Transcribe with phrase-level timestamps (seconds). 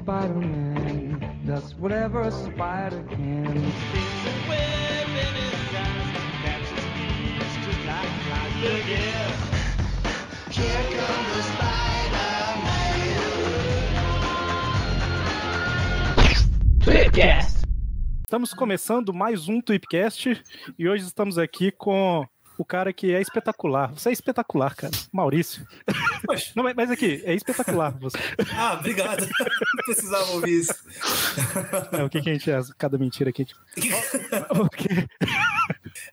[0.00, 3.44] Spider-Man does whatever a spider can.
[3.44, 8.56] There's a web in his eyes that catches thieves just like flies.
[8.62, 8.88] Look!
[10.50, 12.30] Here comes the Spider-Man.
[16.80, 17.60] Tweepcast.
[18.24, 20.42] Estamos começando mais um Tweepcast
[20.78, 22.26] e hoje estamos aqui com
[22.60, 23.90] o cara que é espetacular.
[23.94, 24.92] Você é espetacular, cara.
[25.10, 25.66] Maurício.
[26.26, 26.52] Poxa.
[26.54, 28.18] Não, mas- aqui, é espetacular você.
[28.54, 29.20] Ah, obrigado.
[29.26, 30.74] Não precisava ouvir isso.
[31.92, 32.60] É, o que, que a gente é?
[32.76, 33.56] Cada mentira que a gente.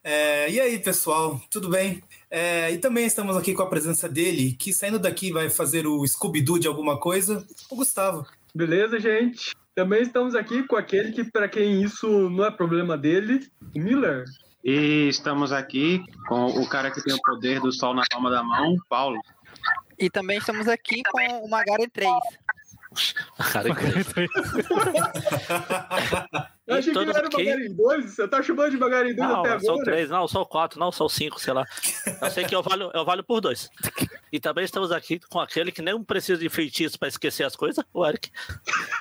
[0.03, 2.01] É, e aí, pessoal, tudo bem?
[2.31, 6.05] É, e também estamos aqui com a presença dele, que saindo daqui vai fazer o
[6.05, 8.25] Scooby-Doo de alguma coisa, o Gustavo.
[8.55, 9.51] Beleza, gente?
[9.75, 14.25] Também estamos aqui com aquele que, para quem isso não é problema dele, o Miller.
[14.69, 18.43] E estamos aqui com o cara que tem o poder do sol na palma da
[18.43, 19.17] mão, Paulo.
[19.97, 22.11] E também estamos aqui com o Magaren 3.
[23.53, 23.69] Cara,
[26.67, 29.59] Eu achei que ele era Magarin 2, você tá chamando de Magarin 2 Não, até
[29.59, 29.85] são agora?
[29.85, 31.65] três, não, são quatro, não, são cinco, sei lá.
[32.21, 33.69] Eu sei que eu valho, eu valho por dois.
[34.31, 37.83] E também estamos aqui com aquele que nem precisa de feitiço para esquecer as coisas,
[37.93, 38.29] o Eric.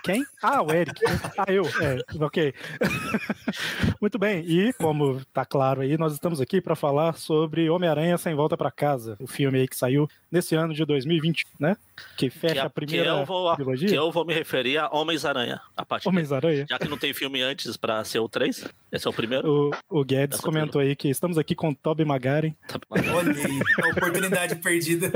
[0.04, 0.24] Quem?
[0.40, 1.00] Ah, o Eric.
[1.36, 1.64] Ah, eu.
[1.64, 2.54] É, ok.
[4.00, 4.44] Muito bem.
[4.46, 8.70] E, como tá claro aí, nós estamos aqui para falar sobre Homem-Aranha Sem Volta para
[8.70, 11.76] Casa, o filme aí que saiu nesse ano de 2020, né?
[12.16, 13.88] Que fecha Que, é- a primeira que eu vou, trilogia.
[13.88, 15.60] que eu vou me referir a Homens-Aranha
[16.04, 16.66] Homens-Aranha.
[16.68, 19.70] Já que não tem filme antes para ser o 3, esse é o primeiro.
[19.90, 22.54] O, o Guedes Essa comentou aí que estamos aqui com o Tobey Maguire.
[22.68, 25.10] Tá- Olha aí, a oportunidade perdida.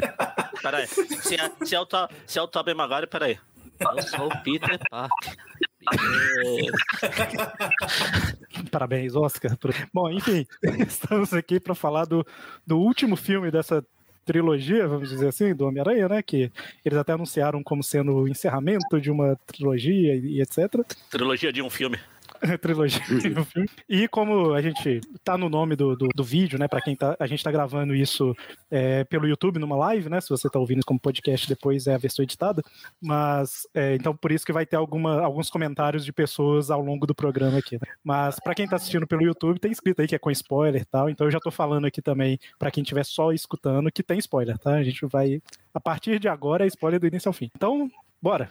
[0.62, 3.38] Peraí, se é, se é o, To- se é o Tobey Maguire, peraí.
[3.80, 5.36] Eu sou o Peter Parker.
[8.70, 9.56] Parabéns, Oscar.
[9.92, 10.46] Bom, enfim,
[10.86, 12.24] estamos aqui para falar do,
[12.66, 13.84] do último filme dessa
[14.24, 16.22] trilogia, vamos dizer assim, do Homem-Aranha, né?
[16.22, 16.50] Que
[16.84, 20.84] eles até anunciaram como sendo o encerramento de uma trilogia e, etc.
[21.10, 21.98] Trilogia de um filme.
[22.60, 23.68] trilogia do filme.
[23.88, 26.66] E como a gente tá no nome do, do, do vídeo, né?
[26.68, 27.16] Para quem tá.
[27.18, 28.34] A gente tá gravando isso
[28.70, 30.20] é, pelo YouTube numa live, né?
[30.20, 32.62] Se você tá ouvindo como podcast, depois é a versão editada.
[33.00, 37.06] Mas é, então por isso que vai ter alguma, alguns comentários de pessoas ao longo
[37.06, 37.74] do programa aqui.
[37.74, 37.86] Né?
[38.02, 40.84] Mas para quem tá assistindo pelo YouTube, tem escrito aí que é com spoiler e
[40.84, 41.10] tal.
[41.10, 44.58] Então eu já tô falando aqui também para quem estiver só escutando que tem spoiler,
[44.58, 44.74] tá?
[44.74, 45.42] A gente vai.
[45.72, 47.50] A partir de agora é spoiler do início ao fim.
[47.54, 47.90] Então,
[48.20, 48.50] bora!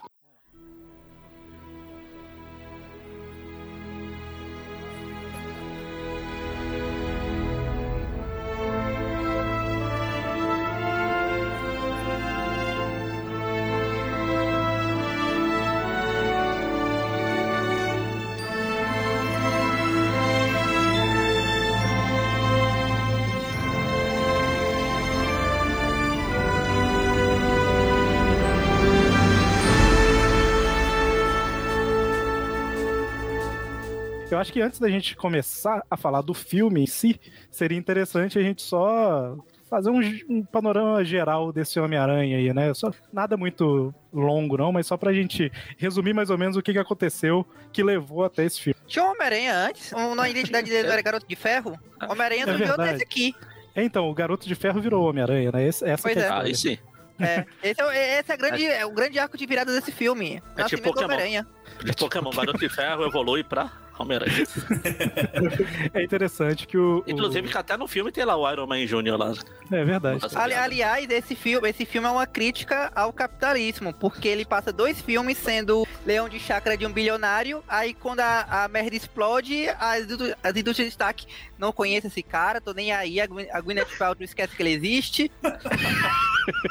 [34.40, 37.20] Eu acho que antes da gente começar a falar do filme em si,
[37.52, 39.36] seria interessante a gente só
[39.70, 42.74] fazer um, um panorama geral desse Homem-Aranha aí, né?
[42.74, 46.72] Só, nada muito longo, não, mas só pra gente resumir mais ou menos o que,
[46.72, 48.80] que aconteceu que levou até esse filme.
[48.88, 51.78] Tinha um Homem-Aranha antes, um, na identidade dele era Garoto de Ferro.
[52.02, 53.36] Homem-Aranha É não veio desse aqui.
[53.76, 55.68] É, Então, o Garoto de Ferro virou Homem-Aranha, né?
[55.68, 56.30] Esse, essa Pois que é a é.
[56.32, 56.78] Ah, aí sim.
[57.20, 59.92] É, esse é, o- esse é, a grande, é o grande arco de virada desse
[59.92, 60.36] filme.
[60.36, 61.06] É tipo Nascimento Pokémon.
[61.08, 61.48] Homem-Aranha.
[61.84, 64.44] De Pokémon, Garoto de Ferro evolui pra Homem-Aranha.
[65.94, 67.00] É interessante que o.
[67.00, 69.18] o- Inclusive que até no filme tem lá o Iron Man Jr.
[69.18, 69.34] lá.
[69.72, 70.20] É verdade.
[70.36, 75.02] Ali- aliás, esse filme, esse filme é uma crítica ao capitalismo, porque ele passa dois
[75.02, 80.06] filmes sendo leão de chácara de um bilionário, aí quando a, a merda explode, as,
[80.44, 81.28] as indústrias de destaque
[81.58, 84.72] não conhecem esse cara, tô nem aí, a, Gwyn- a Gwyneth Paltrow esquece que ele
[84.74, 85.31] existe.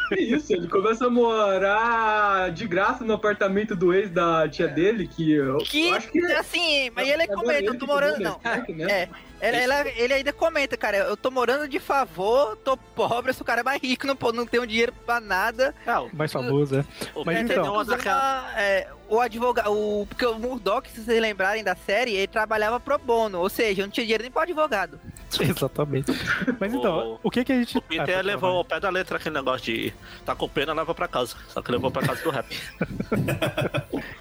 [0.09, 5.07] Que isso, ele começa a morar de graça no apartamento do ex da tia dele,
[5.07, 8.21] que eu, Que, eu acho que assim, mas ele agora comenta, eu tô morando, o
[8.23, 8.41] não.
[8.89, 9.09] É,
[9.41, 13.45] ele, ela- ele ainda comenta, cara, eu tô morando de favor, tô pobre, sou o
[13.45, 15.75] cara mais rico, não, pô- não tenho dinheiro pra nada.
[15.87, 16.85] Ah, o, Mais famoso, é.
[17.15, 21.75] o Mas então- uma, é, o advogado, o, porque o Murdoch, se vocês lembrarem da
[21.77, 25.01] série, ele trabalhava pro bono, ou seja, não tinha dinheiro nem pro advogado.
[25.41, 26.13] Exatamente.
[26.59, 27.77] Mas então, O- o que que a gente.
[27.79, 29.93] O Peter Ah, levou ao pé da letra aquele negócio de
[30.25, 31.37] tá com pena, leva pra casa.
[31.49, 32.47] Só que levou pra casa do rap.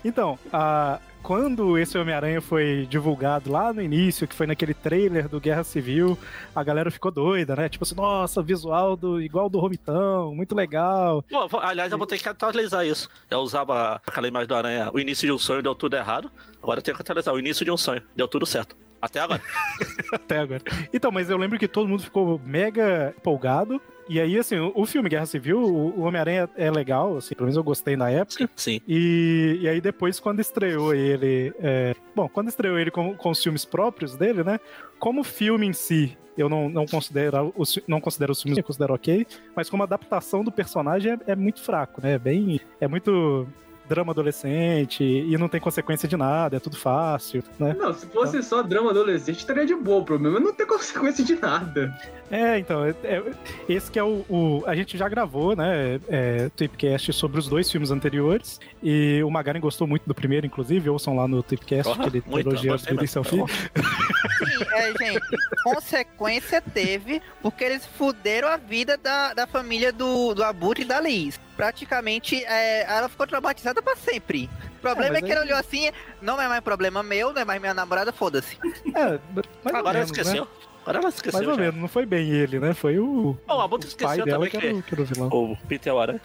[0.03, 5.39] Então, a- quando esse Homem-Aranha foi divulgado lá no início, que foi naquele trailer do
[5.41, 6.17] Guerra Civil,
[6.55, 7.67] a galera ficou doida, né?
[7.67, 11.21] Tipo assim, nossa, visual do, igual do Romitão, muito legal.
[11.23, 13.09] Pô, vou- aliás, eu vou ter que atualizar isso.
[13.29, 16.31] Eu usava aquela imagem do Aranha, o início de um sonho deu tudo errado.
[16.63, 18.75] Agora eu tenho que atualizar o início de um sonho, deu tudo certo.
[19.01, 19.41] Até agora.
[20.11, 20.61] Até agora.
[20.93, 23.81] Então, mas eu lembro que todo mundo ficou mega empolgado.
[24.09, 27.63] E aí, assim, o, filme Guerra Civil, o, Homem-Aranha é legal, assim, pelo menos eu
[27.63, 28.49] gostei na época.
[28.55, 28.79] Sim.
[28.87, 31.53] E, e aí depois, quando estreou ele.
[31.59, 34.59] é, bom, quando estreou ele com, com os filmes próprios dele, né?
[34.97, 38.93] Como filme em si, eu não, não, considero, os, não considero os filmes, eu considero
[38.93, 42.13] ok, mas como adaptação do personagem é, é muito fraco, né?
[42.13, 42.61] É bem.
[42.79, 43.47] É muito
[43.87, 47.75] drama adolescente e não tem consequência de nada, é tudo fácil, né?
[47.77, 49.99] Não, se fosse só drama adolescente, estaria de boa.
[50.01, 51.93] O problema é não ter consequência de nada.
[52.29, 53.23] É, então, é- é-
[53.69, 55.99] esse que é o, o- A gente já gravou, né?
[56.09, 58.59] É, Tripcast sobre os dois filmes anteriores.
[58.83, 60.89] E o Magaren gostou muito do primeiro, inclusive.
[60.89, 63.23] Ouçam lá no Tripcast, Porra, que ele muito, elogia do mesmo.
[63.23, 63.43] Sim,
[64.73, 65.21] é, gente,
[65.63, 70.99] consequência teve porque eles fuderam a vida da, da família do, do Abutre e da
[70.99, 71.39] Liz.
[71.57, 74.49] Praticamente, é, ela ficou traumatizada pra sempre.
[74.77, 75.89] O problema É, é, que ela aí- olhou assim,
[76.21, 78.57] não é mais problema meu, não é mais minha namorada, foda-se.
[78.95, 79.19] É,
[79.65, 80.43] Agora ela menos, esqueceu.
[80.45, 80.51] Né?
[80.83, 81.33] Agora ela esqueceu.
[81.39, 81.61] Mais ou já.
[81.61, 82.73] menos, não foi bem ele, né?
[82.73, 85.27] Foi o, Bom, a Buta esqueceu dela também que era, o- que era o vilão.
[85.29, 86.21] o Peter Aranha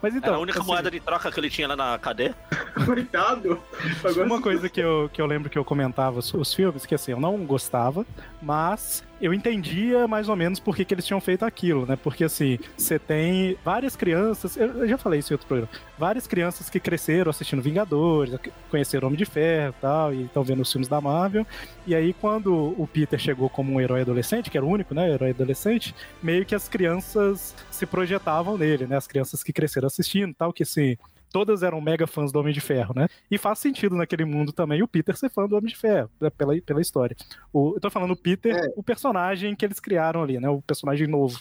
[0.00, 0.28] Mas então.
[0.28, 2.32] era a única assim, moeda de troca que ele tinha lá na cadeia.
[2.86, 3.60] Coitado.
[4.04, 6.94] Agora Uma coisa que eu, que eu lembro que eu comentava os, os filmes, que
[6.94, 8.06] assim, eu não gostava,
[8.40, 11.94] mas eu entendia mais ou menos por que, que eles tinham feito aquilo, né?
[11.94, 16.26] Porque assim, você tem várias crianças, eu, eu já falei isso em outro programa, várias
[16.26, 18.34] crianças que cresceram assistindo Vingadores,
[18.68, 21.46] conheceram Homem de Ferro e tal, e estão vendo os filmes da Marvel.
[21.86, 25.08] E aí, quando o Peter chegou como um herói adolescente, que era o único, né?
[25.08, 28.96] Herói adolescente, meio que as crianças se projetavam nele, né?
[28.96, 30.96] As crianças que cresceram assistindo e tal, que assim,
[31.32, 33.08] todas eram mega fãs do Homem de Ferro, né?
[33.30, 36.30] E faz sentido naquele mundo também o Peter ser fã do Homem de Ferro, né?
[36.30, 37.16] pela, pela história.
[37.52, 38.72] O, eu tô falando o Peter, É.
[38.76, 40.48] o personagem que eles criaram ali, né?
[40.48, 41.40] O personagem novo.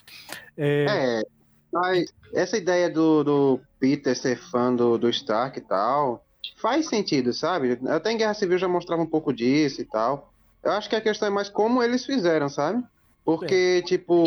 [0.58, 1.24] É, É,
[1.72, 6.26] mas essa ideia do, do Peter ser fã do, do Stark e tal,
[6.58, 7.78] faz sentido, sabe?
[7.88, 10.32] Até em Guerra Civil já mostrava um pouco disso e tal.
[10.64, 12.84] Eu acho que a questão é mais como eles fizeram, sabe?
[13.26, 14.26] Porque, tipo,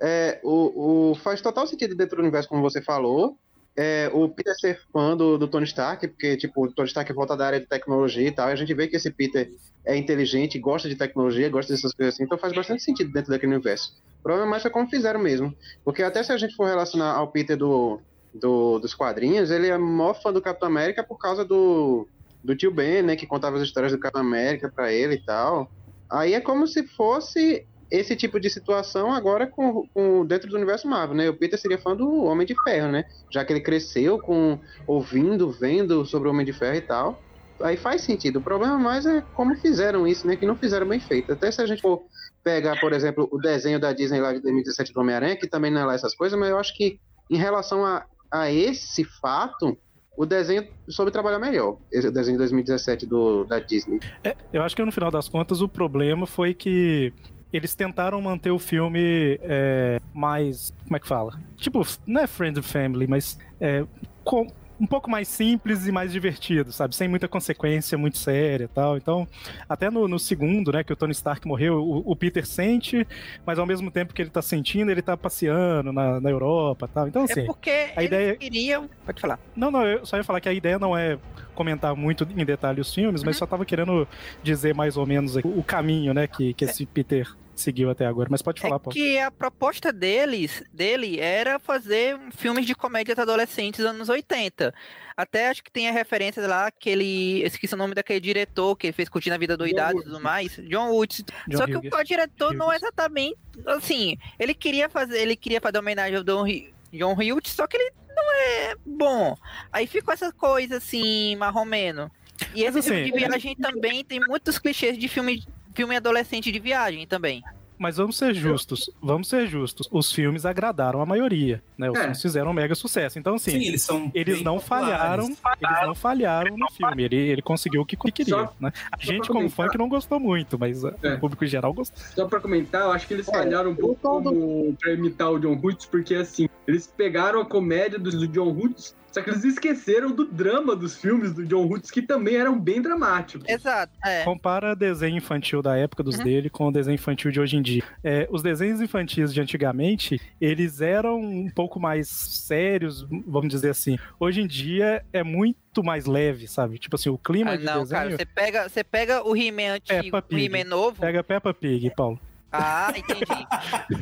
[0.00, 3.38] é, o, o, faz total sentido dentro do universo, como você falou.
[3.76, 7.36] É, o Peter ser fã do, do Tony Stark, porque, tipo, o Tony Stark volta
[7.36, 9.50] da área de tecnologia e tal, e a gente vê que esse Peter
[9.84, 13.52] é inteligente, gosta de tecnologia, gosta dessas coisas assim, então faz bastante sentido dentro daquele
[13.54, 13.92] universo.
[14.20, 15.52] O problema mais é como fizeram mesmo.
[15.84, 18.00] Porque até se a gente for relacionar ao Peter do,
[18.32, 22.08] do- dos quadrinhos, ele é maior fã do Capitão América por causa do,
[22.42, 23.16] do tio Ben, né?
[23.16, 25.70] Que contava as histórias do Capitão América pra ele e tal.
[26.10, 30.88] Aí é como se fosse esse tipo de situação agora com, com- dentro do universo
[30.88, 31.28] Marvel, né?
[31.28, 33.04] O Peter seria fã do Homem de Ferro, né?
[33.30, 37.22] Já que ele cresceu com ouvindo, vendo sobre o Homem de Ferro e tal.
[37.60, 38.38] Aí faz sentido.
[38.38, 40.36] O problema mais é como fizeram isso, né?
[40.36, 41.32] Que não fizeram bem feito.
[41.32, 42.02] Até se a gente for
[42.42, 45.80] pegar, por exemplo, o desenho da Disney lá de 2017 do Homem-Aranha, que também não
[45.80, 46.98] é lá essas coisas, mas eu acho que
[47.30, 49.78] em relação a, a esse fato,
[50.16, 51.78] o desenho soube trabalhar melhor.
[51.90, 53.98] Esse desenho de 2017 do, da Disney.
[54.22, 57.12] É, eu acho que no final das contas o problema foi que
[57.56, 60.72] eles tentaram manter o filme é, mais.
[60.84, 61.38] Como é que fala?
[61.56, 63.84] Tipo, não é Friend and Family, mas é,
[64.24, 64.46] com-
[64.80, 66.96] um pouco mais simples e mais divertido, sabe?
[66.96, 68.96] Sem muita consequência muito séria e tal.
[68.96, 69.26] Então,
[69.68, 73.06] até no, no segundo, né, que o Tony Stark morreu, o, o Peter sente,
[73.46, 76.92] mas ao mesmo tempo que ele tá sentindo, ele tá passeando na, na Europa e
[76.92, 77.06] tal.
[77.08, 77.42] Então, assim.
[77.42, 78.90] é porque a eles ideia- queriam.
[79.06, 79.38] Pode falar.
[79.54, 81.18] Não, não, eu só ia falar que a ideia não é
[81.54, 84.08] comentar muito em detalhe os filmes, mas só tava querendo
[84.42, 87.28] dizer mais ou menos o caminho, né, que, que esse Peter
[87.60, 88.28] seguiu até agora.
[88.30, 88.92] Mas pode falar, É Paulo.
[88.92, 94.74] que a proposta deles, dele era fazer filmes de comédias adolescentes dos anos 80.
[95.16, 97.42] Até acho que tem a referência lá, aquele.
[97.42, 100.56] eu Esqueci o nome daquele diretor que fez Curtindo a Vida Doidada e tudo mais.
[100.68, 101.24] John Woods.
[101.48, 101.92] John Só que Hughes.
[101.92, 103.36] o diretor não é exatamente.
[103.66, 105.18] Assim, ele queria fazer.
[105.20, 109.36] Ele queria fazer homenagem ao John, Hu- John Hughes, só que ele não é bom.
[109.72, 112.10] Aí ficou essa coisa assim, marromeno.
[112.52, 115.44] E Mas, esse filme assim, de viagem também tem muitos clichês de filme,
[115.74, 117.42] filme adolescente de viagem também.
[117.76, 119.88] Mas vamos ser justos, vamos ser justos.
[119.90, 121.90] Os filmes agradaram a maioria, né?
[121.90, 122.00] Os É.
[122.02, 123.18] filmes fizeram um mega sucesso.
[123.18, 124.12] Então, assim, Sim, eles são.
[124.14, 124.88] eles não populares.
[124.92, 127.02] falharam, eles não falharam no filme.
[127.02, 128.72] Ele, ele conseguiu o que queria, Só- né?
[128.92, 131.14] A gente, como comentar- fã, que não gostou muito, mas uh, É.
[131.14, 131.98] o público em geral gostou.
[132.14, 135.40] Só pra comentar, eu acho que eles É, falharam um pouco como pra imitar o
[135.40, 139.44] John Hughes, porque assim, eles pegaram a comédia do, do John Hughes, só que eles
[139.44, 143.48] esqueceram do drama dos filmes do John Hughes, que também eram bem dramáticos.
[143.48, 144.24] Exato, é.
[144.24, 146.24] Compara desenho infantil da época dos Uhum.
[146.24, 147.82] dele com o desenho infantil de hoje em dia.
[148.02, 153.96] É, os desenhos infantis de antigamente, eles eram um pouco mais sérios, vamos dizer assim.
[154.18, 156.78] Hoje em dia é muito mais leve, sabe?
[156.78, 158.00] Tipo assim, o clima Ah, de não, desenho...
[158.02, 160.38] cara, você pega, você pega o He-Man antigo, Peppa o.
[160.38, 161.00] He-Man novo.
[161.00, 162.18] Pega Peppa Pig, Paulo.
[162.56, 163.46] Ah, entendi.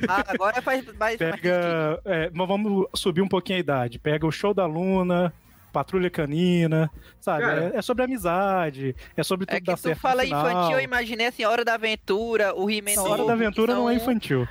[0.09, 0.99] ah, agora faz mais.
[0.99, 1.16] mais.
[1.16, 2.00] Pega.
[2.04, 3.99] é, mas vamos subir um pouquinho a idade.
[3.99, 5.32] Pega o show da Luna,
[5.73, 7.44] Patrulha Canina, sabe?
[7.44, 10.00] É, é sobre amizade, é sobre tudo É que dar tu certo.
[10.00, 13.88] fala infantil, eu imaginei assim, Hora da Aventura, o He-Man Hora da Aventura são- não
[13.90, 14.47] é infantil.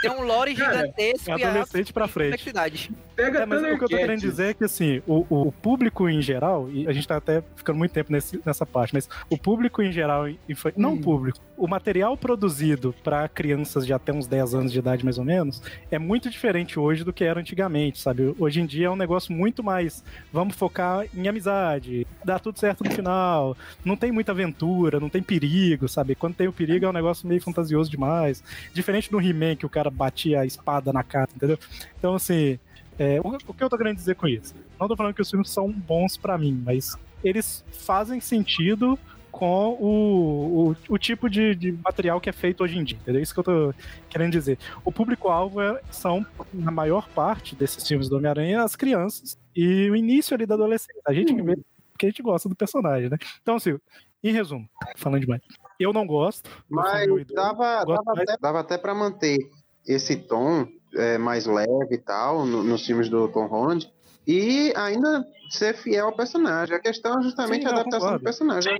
[0.00, 2.30] Tem um lore Cara, gigantesco é e a adolescente pra frente.
[2.30, 2.90] complexidade.
[3.14, 6.08] Pega É, mas o que eu tô querendo dizer é que, assim, o, o público
[6.08, 9.36] em geral, e a gente tá até ficando muito tempo nesse- nessa parte, mas o
[9.36, 14.26] público em geral, infa- não o público, o material produzido para crianças de até uns
[14.26, 17.98] 10 anos de idade, mais ou menos, é muito diferente hoje do que era antigamente,
[18.00, 18.34] sabe?
[18.38, 20.02] Hoje em dia é um negócio muito mais,
[20.32, 23.54] vamos focar em amizade, dá tudo certo no final,
[23.84, 26.14] não tem muita aventura, não tem perigo, sabe?
[26.14, 28.42] Quando tem o perigo é um negócio meio fantasioso demais.
[28.72, 31.58] Diferente do He-Man, que o cara batia a espada na cara, entendeu?
[31.98, 32.58] Então, assim,
[32.98, 34.54] é, o, o que eu tô querendo dizer com isso?
[34.78, 38.98] Não tô falando que os filmes são bons pra mim, mas eles fazem sentido
[39.30, 43.22] com o, o, o tipo de, de material que é feito hoje em dia, entendeu?
[43.22, 43.74] Isso que eu tô
[44.08, 44.58] querendo dizer.
[44.84, 49.94] O público-alvo é- são, na maior parte desses filmes do Homem-Aranha, as crianças e o
[49.96, 51.00] início ali da adolescência.
[51.06, 51.56] A gente que vê
[51.92, 53.18] porque a gente gosta do personagem, né?
[53.42, 53.78] Então, assim,
[54.24, 55.42] em resumo, falando demais,
[55.78, 56.50] eu não gosto.
[56.68, 57.26] Mas dois.
[57.26, 59.38] dava, Gosto dava, mais- até, dava até pra manter
[59.86, 63.90] esse tom é, mais leve e tal no- nos filmes do Tom Holland
[64.26, 66.74] e ainda ser fiel ao personagem.
[66.76, 68.18] A questão é justamente Sim, a adaptação concordo.
[68.18, 68.78] do personagem.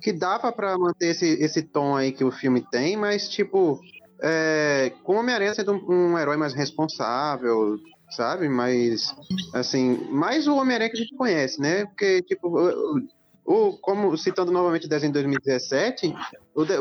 [0.00, 3.78] Que dava pra manter esse, esse tom aí que o filme tem, mas tipo,
[4.20, 7.78] é, com o Homem-Aranha sendo um, um herói mais responsável,
[8.10, 8.48] sabe?
[8.48, 9.14] Mas,
[9.52, 11.84] assim, mais o Homem-Aranha que a gente conhece, né?
[11.84, 13.00] Porque, tipo, o,
[13.44, 16.16] o- como citando novamente o desenho de 2017, o de-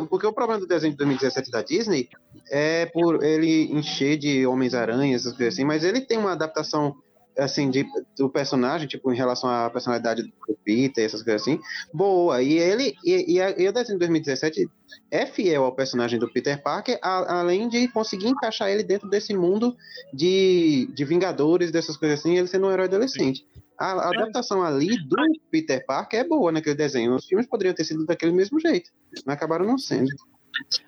[0.10, 2.08] porque o problema do desenho de 2017 da Disney
[2.52, 6.96] é por ele encher de Homens-Aranhas, essas coisas assim, mas ele tem uma adaptação
[7.36, 7.84] assim de,
[8.16, 10.32] do personagem, tipo em relação à personalidade do
[10.64, 11.60] Peter, essas coisas assim,
[11.92, 12.44] boa.
[12.44, 14.70] E ele e, e, a- e o desenho de 2017
[15.10, 19.34] é fiel ao personagem do Peter Parker, a- além de conseguir encaixar ele dentro desse
[19.34, 19.76] mundo
[20.14, 23.44] de, de Vingadores, dessas coisas assim, ele sendo um herói adolescente.
[23.80, 25.16] A, a adaptação ali do
[25.50, 27.16] Peter Parker é boa naquele desenho.
[27.16, 28.92] Os filmes poderiam ter sido daquele mesmo jeito,
[29.26, 30.10] mas acabaram não sendo.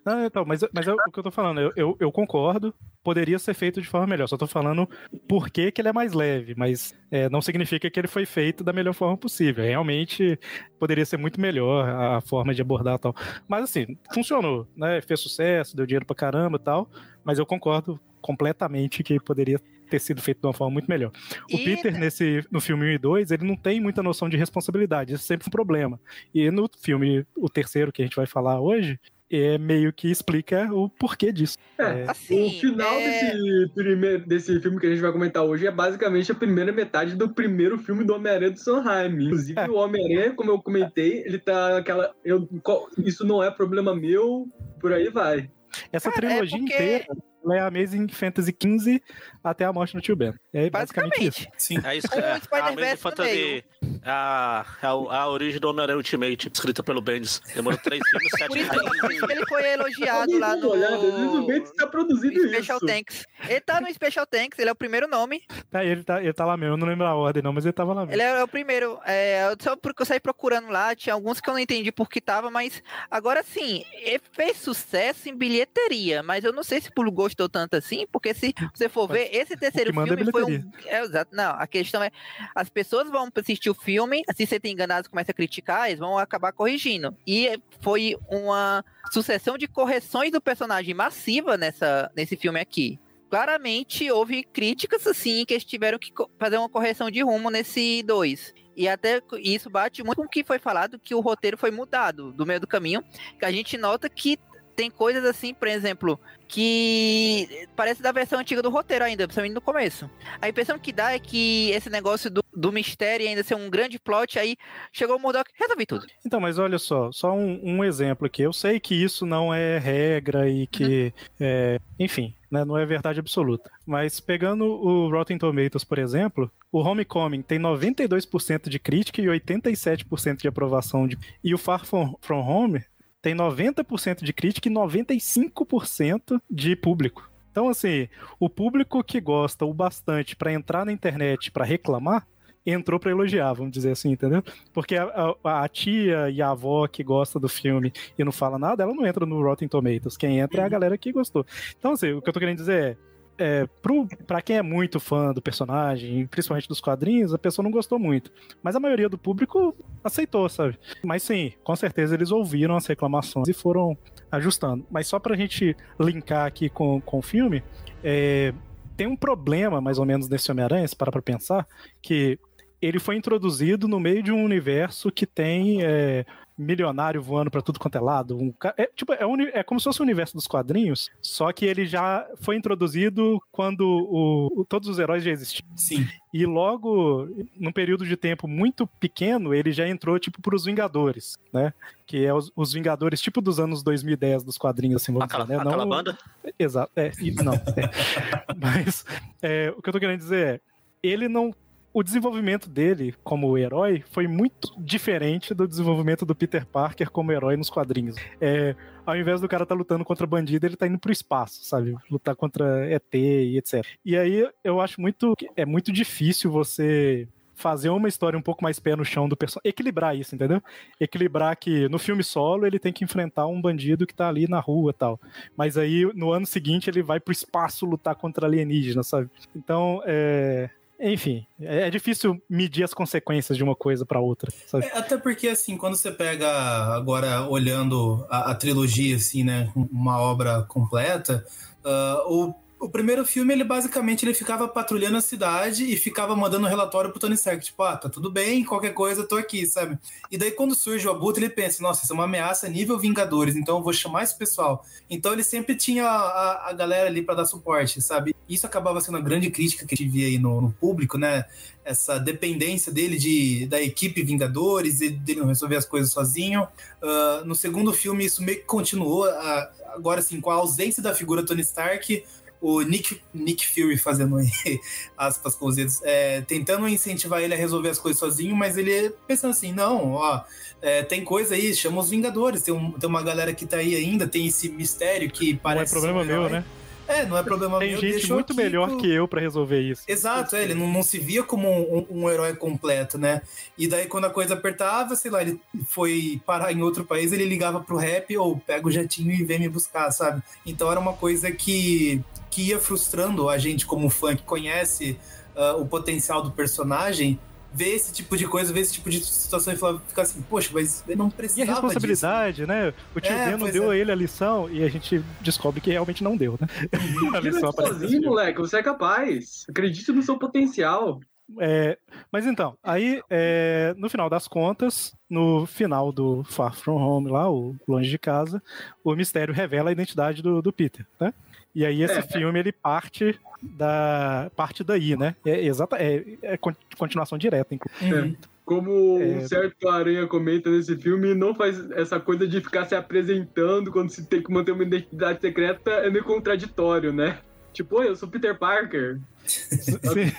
[0.05, 1.59] Não, então, mas, mas é o que eu tô falando.
[1.59, 2.73] Eu, eu, eu concordo,
[3.03, 4.27] poderia ser feito de forma melhor.
[4.27, 4.87] Só tô falando
[5.27, 8.63] por que, que ele é mais leve, mas é, não significa que ele foi feito
[8.63, 9.63] da melhor forma possível.
[9.63, 10.39] Realmente
[10.79, 13.15] poderia ser muito melhor a forma de abordar tal.
[13.47, 15.01] Mas assim, funcionou, né?
[15.01, 16.89] Fez sucesso, deu dinheiro pra caramba e tal.
[17.23, 21.11] Mas eu concordo completamente que poderia ter sido feito de uma forma muito melhor.
[21.51, 24.37] O E- Peter, nesse, no filme 1 e 2, ele não tem muita noção de
[24.37, 25.13] responsabilidade.
[25.13, 25.99] Isso sempre foi um problema.
[26.33, 30.71] E no filme, o terceiro que a gente vai falar hoje, é meio que explica
[30.71, 31.57] o porquê disso.
[31.79, 35.65] É, Assim, o final é- desse, primeiro, desse filme que a gente vai comentar hoje
[35.65, 39.25] é basicamente a primeira metade do primeiro filme do Homem-Aranha do Sondheim.
[39.25, 39.67] Inclusive, É.
[39.67, 42.13] o Homem-Aranha, como eu comentei, ele tá naquela.
[42.23, 44.47] Eu, qual- isso não é problema meu,
[44.79, 45.49] por aí vai.
[45.91, 47.05] Essa Cara, é trilogia porque- inteira
[47.45, 49.01] ela é a Amazing Fantasy XV
[49.43, 50.33] até a morte do tio Ben.
[50.51, 51.47] É basicamente isso.
[51.57, 51.77] Sim.
[51.83, 52.41] É isso o é.
[52.51, 53.63] A Amazing Fantasy.
[54.03, 57.41] A, a, a origem do Homem-Aranha Ultimate, escrita pelo Bendis.
[57.53, 59.29] Demorou três filmes, sete Por por meses.
[59.29, 62.85] ele foi elogiado lá uma olhada, o no Bendis tá produzindo Special isso.
[62.87, 63.25] Tanks.
[63.47, 65.43] Ele tá no Special Tanks, ele é o primeiro nome.
[65.69, 67.73] Tá, ele, tá, ele tá lá mesmo, eu não lembro a ordem não, mas ele
[67.73, 68.13] tava lá mesmo.
[68.13, 68.99] Ele é o primeiro.
[69.05, 72.09] É, eu só porque eu saí procurando lá, tinha alguns que eu não entendi por
[72.09, 76.89] que tava, mas agora sim, ele fez sucesso em bilheteria, mas eu não sei se
[76.89, 80.71] o público gostou tanto assim, porque se você for ver, esse terceiro filme foi um.
[80.85, 81.35] É, exato.
[81.35, 82.09] Não, a questão é:
[82.55, 86.17] as pessoas vão assistir o filme, se você tem enganado começa a criticar, eles vão
[86.17, 87.15] acabar corrigindo.
[87.27, 92.99] E foi uma sucessão de correções do personagem massiva nessa, nesse filme aqui.
[93.29, 98.53] Claramente houve críticas assim que eles tiveram que fazer uma correção de rumo nesse 2.
[98.77, 102.31] E até isso bate muito com o que foi falado que o roteiro foi mudado
[102.33, 103.03] do meio do caminho.
[103.39, 104.37] Que a gente nota que
[104.75, 109.61] tem coisas assim, por exemplo, que parece da versão antiga do roteiro ainda, principalmente no
[109.61, 110.09] começo.
[110.41, 113.97] A impressão que dá é que esse negócio do, do mistério ainda ser um grande
[113.99, 114.55] plot, aí
[114.91, 116.05] chegou o Murdoch e resolvi tudo.
[116.25, 118.41] Então, mas olha só, só um, um exemplo aqui.
[118.41, 123.19] Eu sei que isso não é regra e que, é, enfim, né, não é verdade
[123.19, 123.71] absoluta.
[123.85, 130.41] Mas pegando o Rotten Tomatoes, por exemplo, o Homecoming tem 92% de crítica e 87%
[130.41, 131.07] de aprovação.
[131.07, 131.17] De...
[131.43, 132.83] E o Far From, From Home
[133.25, 137.27] tem 90% de crítica e 95% de público.
[137.49, 138.07] Então, assim,
[138.39, 142.27] o público que gosta o bastante pra entrar na internet pra reclamar,
[142.63, 144.43] entrou pra elogiar, vamos dizer assim, entendeu?
[144.73, 145.05] Porque a,
[145.43, 148.93] a- a tia e a avó que gosta do filme e não fala nada, ela
[148.93, 150.17] não entra no Rotten Tomatoes.
[150.17, 151.43] Quem entra é a galera que gostou.
[151.79, 152.97] Então, assim, o que eu tô querendo dizer é.
[153.37, 157.71] É, pro, pra quem é muito fã do personagem, principalmente dos quadrinhos, a pessoa não
[157.71, 158.31] gostou muito.
[158.63, 160.79] Mas a maioria do público aceitou, sabe?
[161.03, 163.97] Mas sim, com certeza eles ouviram as reclamações e foram
[164.31, 164.85] ajustando.
[164.89, 167.61] Mas só pra gente linkar aqui com, com o filme,
[168.03, 168.53] é,
[168.95, 171.67] tem um problema, mais ou menos, nesse Homem-Aranha, se parar pra pensar,
[172.01, 172.39] que
[172.81, 176.25] ele foi introduzido no meio de um universo que tem é,
[176.57, 178.37] milionário voando pra tudo quanto é lado.
[178.37, 181.65] Um, é, tipo, é, um é como se fosse o universo dos quadrinhos, só que
[181.65, 185.67] ele já foi introduzido quando o- o- todos os heróis já existiam.
[185.75, 186.07] Sim.
[186.33, 191.73] E logo, num período de tempo muito pequeno, ele já entrou, tipo, pros Vingadores, né?
[192.05, 195.55] Que é os, os Vingadores, tipo, dos anos 2010 dos quadrinhos, assim, vamos Aquela, dizer,
[195.57, 195.61] né?
[195.61, 196.17] aquela Não- banda?
[196.57, 197.11] Exato, é,
[197.43, 197.53] não.
[197.53, 197.59] é.
[198.59, 199.05] Mas
[199.41, 200.61] é, o que eu tô querendo dizer é,
[201.03, 201.53] ele não.
[201.95, 207.55] O desenvolvimento dele como herói foi muito diferente do desenvolvimento do Peter Parker como herói
[207.55, 208.17] nos quadrinhos.
[208.41, 208.75] É,
[209.05, 211.95] ao invés do cara estar lutando contra bandido, ele tá indo pro espaço, sabe?
[212.11, 213.81] Lutar contra ET e etc.
[214.03, 215.35] E aí eu acho muito.
[215.55, 219.69] É muito difícil você fazer uma história um pouco mais pé no chão do personagem.
[219.69, 220.61] Equilibrar isso, entendeu?
[220.99, 224.59] Equilibrar que no filme solo ele tem que enfrentar um bandido que tá ali na
[224.59, 225.17] rua tal.
[225.55, 229.29] Mas aí no ano seguinte ele vai pro espaço lutar contra alienígenas, sabe?
[229.55, 230.69] Então, é.
[230.99, 234.85] Enfim, é é difícil medir as consequências de uma coisa pra outra, sabe?
[234.85, 236.49] É, até porque, assim, quando você pega
[236.95, 241.45] agora olhando a, a trilogia, assim, né, uma obra completa,
[241.83, 246.65] ah, o, o primeiro filme, ele basicamente ele ficava patrulhando a cidade e ficava mandando
[246.65, 249.97] um relatório pro Tony Stark, tipo, ah, tá tudo bem, qualquer coisa, tô aqui, sabe?
[250.29, 253.55] E daí quando surge o Abutre, ele pensa, nossa, isso é uma ameaça nível Vingadores,
[253.55, 254.85] então eu vou chamar esse pessoal.
[255.09, 258.35] Então ele sempre tinha a, a galera ali pra dar suporte, sabe?
[258.47, 261.45] Isso acabava sendo uma grande crítica que a gente via aí no, no público, né?
[261.83, 266.67] Essa dependência dele de, da equipe Vingadores, dele não resolver as coisas sozinho.
[267.01, 269.25] Ah, no segundo filme, isso meio que continuou.
[269.25, 272.23] ah, agora, assim, com a ausência da figura Tony Stark,
[272.67, 274.37] o Nick, Nick Fury fazendo
[275.17, 279.11] aspas com os dedos, é, tentando incentivar ele a resolver as coisas sozinho, mas ele
[279.27, 280.41] pensando assim, não, ó,
[280.81, 283.95] é, tem coisa aí, chama os Vingadores, tem, um- tem uma galera que tá aí
[283.95, 286.65] ainda, tem esse mistério que Não é parece problema um meu, né?
[287.07, 288.01] É, não é problema Tem meu.
[288.01, 290.01] gente deixa eu muito melhor que eu pra resolver isso.
[290.07, 293.43] Exato, é, ele não, não se via como um, um herói completo, né?
[293.77, 297.45] E daí, quando a coisa apertava, sei lá, ele foi parar em outro país, ele
[297.45, 300.41] ligava pro rap ou pega o jetinho e vem me buscar, sabe?
[300.65, 305.17] Então era uma coisa que, que ia frustrando a gente como fã que conhece
[305.55, 307.39] ah, o potencial do personagem,
[307.75, 310.69] ver esse tipo de coisa, ver esse tipo de situação e falar, ficar assim, poxa,
[310.73, 312.93] mas ele não E precisava a responsabilidade, né?
[313.13, 313.95] O tio É, Ben não deu é.
[313.95, 316.67] a ele a lição e a gente descobre que realmente não deu, né?
[317.35, 318.59] a Tira lição sozinho, moleque.
[318.59, 319.65] Você é capaz.
[319.69, 321.19] Acredite no seu potencial.
[321.59, 321.97] É,
[322.31, 327.49] mas então, aí, é, no final das contas, no final do Far From Home, lá,
[327.51, 328.63] o Longe de Casa,
[329.03, 331.33] o mistério revela a identidade do, do Peter, né?
[331.75, 332.21] E aí esse É.
[332.21, 335.35] filme, ele parte da parte daí, né?
[335.45, 338.13] É, exata, é, é con- continuação direta, inclusive.
[338.13, 338.35] Uhum.
[338.63, 339.25] Como É.
[339.25, 344.09] um certo aranha comenta nesse filme, não faz essa coisa de ficar se apresentando quando
[344.09, 347.37] se tem que manter uma identidade secreta, é meio contraditório, né?
[347.73, 349.19] Tipo, eu sou Peter Parker.
[349.45, 350.31] Sim.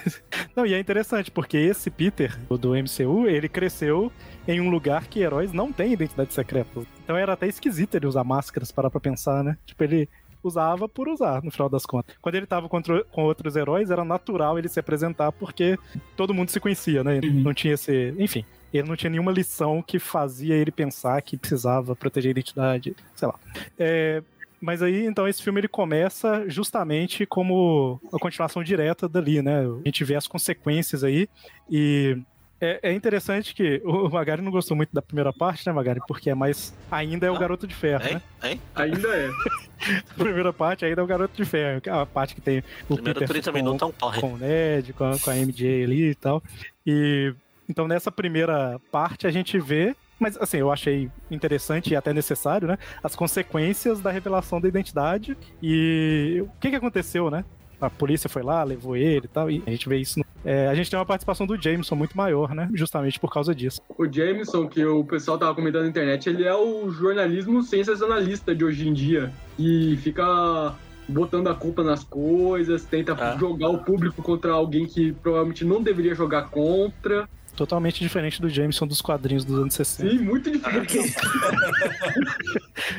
[0.57, 4.11] Não, e é interessante, porque esse Peter, o do MCU, ele cresceu
[4.49, 6.81] em um lugar que heróis não têm identidade secreta.
[7.05, 9.57] Então era até esquisito ele usar máscaras, parar pra pensar, né?
[9.67, 10.09] Tipo, ele
[10.47, 12.17] usava por usar, no final das contas.
[12.21, 15.79] Quando ele tava contra- com outros heróis, era natural ele se apresentar, porque
[16.17, 17.21] todo mundo se conhecia, né?
[17.23, 17.43] Uhum.
[17.43, 18.15] Não tinha esse...
[18.19, 22.97] Enfim, ele não tinha nenhuma lição que fazia ele pensar que precisava proteger a identidade,
[23.15, 23.35] sei lá.
[23.79, 24.23] É,
[24.61, 29.61] mas aí, então, esse filme ele começa justamente como a continuação direta dali, né?
[29.61, 31.29] A gente vê as consequências aí
[31.71, 32.19] e
[32.61, 36.01] é, é interessante que o Magari não gostou muito da primeira parte, né, Magari?
[36.09, 36.75] Porque é mais.
[36.91, 38.15] Ainda é o Garoto de Ferro, Hein?
[38.43, 38.51] né?
[38.51, 38.61] Hein?
[38.75, 39.31] Ainda é.
[40.11, 42.65] A primeira parte ainda é o Garoto de Ferro, que é a parte que tem
[42.89, 44.21] o Primeiro Peter 30 com, minutos é um porre.
[44.21, 46.43] com o Ned, com a, com a MJ ali e tal.
[46.87, 47.35] E
[47.69, 52.67] então nessa primeira parte a gente vê, mas assim, eu achei interessante e até necessário,
[52.67, 52.79] né?
[53.03, 57.45] As consequências da revelação da identidade e o que que aconteceu, né?
[57.81, 60.19] A polícia foi lá, levou ele e tal, e a gente vê isso.
[60.19, 62.69] no- é, a gente tem uma participação do Jameson muito maior, né?
[62.73, 63.81] Justamente por causa disso.
[63.99, 68.65] O Jameson, que o pessoal tava comentando na internet, ele é o jornalismo sensacionalista de
[68.65, 69.33] hoje em dia.
[69.59, 70.75] E fica
[71.09, 73.37] botando a culpa nas coisas, tenta Ah.
[73.39, 77.29] jogar o público contra alguém que provavelmente não deveria jogar contra.
[77.57, 80.11] Totalmente diferente do Jameson dos quadrinhos dos anos 60.
[80.11, 80.99] Sim, muito diferente.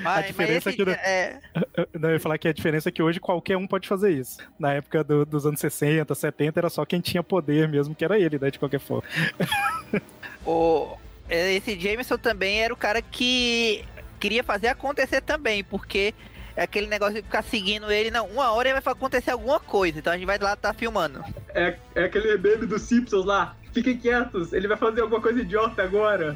[0.01, 1.39] Mas, diferença mas é que esse, no- é,
[1.99, 4.37] Não, eu ia falar que a diferença é que hoje qualquer um pode fazer isso.
[4.57, 8.19] Na época do- dos anos 60, 70, era só quem tinha poder mesmo, que era
[8.19, 8.49] ele, né?
[8.49, 9.03] De qualquer forma.
[10.45, 10.97] o,
[11.29, 13.83] esse Jameson também era o cara que
[14.19, 16.13] queria fazer acontecer também, porque
[16.55, 20.11] é aquele negócio de ficar seguindo ele, não, uma hora vai acontecer alguma coisa, então
[20.11, 21.23] a gente vai lá tá filmando.
[21.49, 23.55] É, é aquele meme dos Simpsons lá.
[23.77, 26.35] Fiquem quietos, ele vai fazer alguma coisa idiota agora.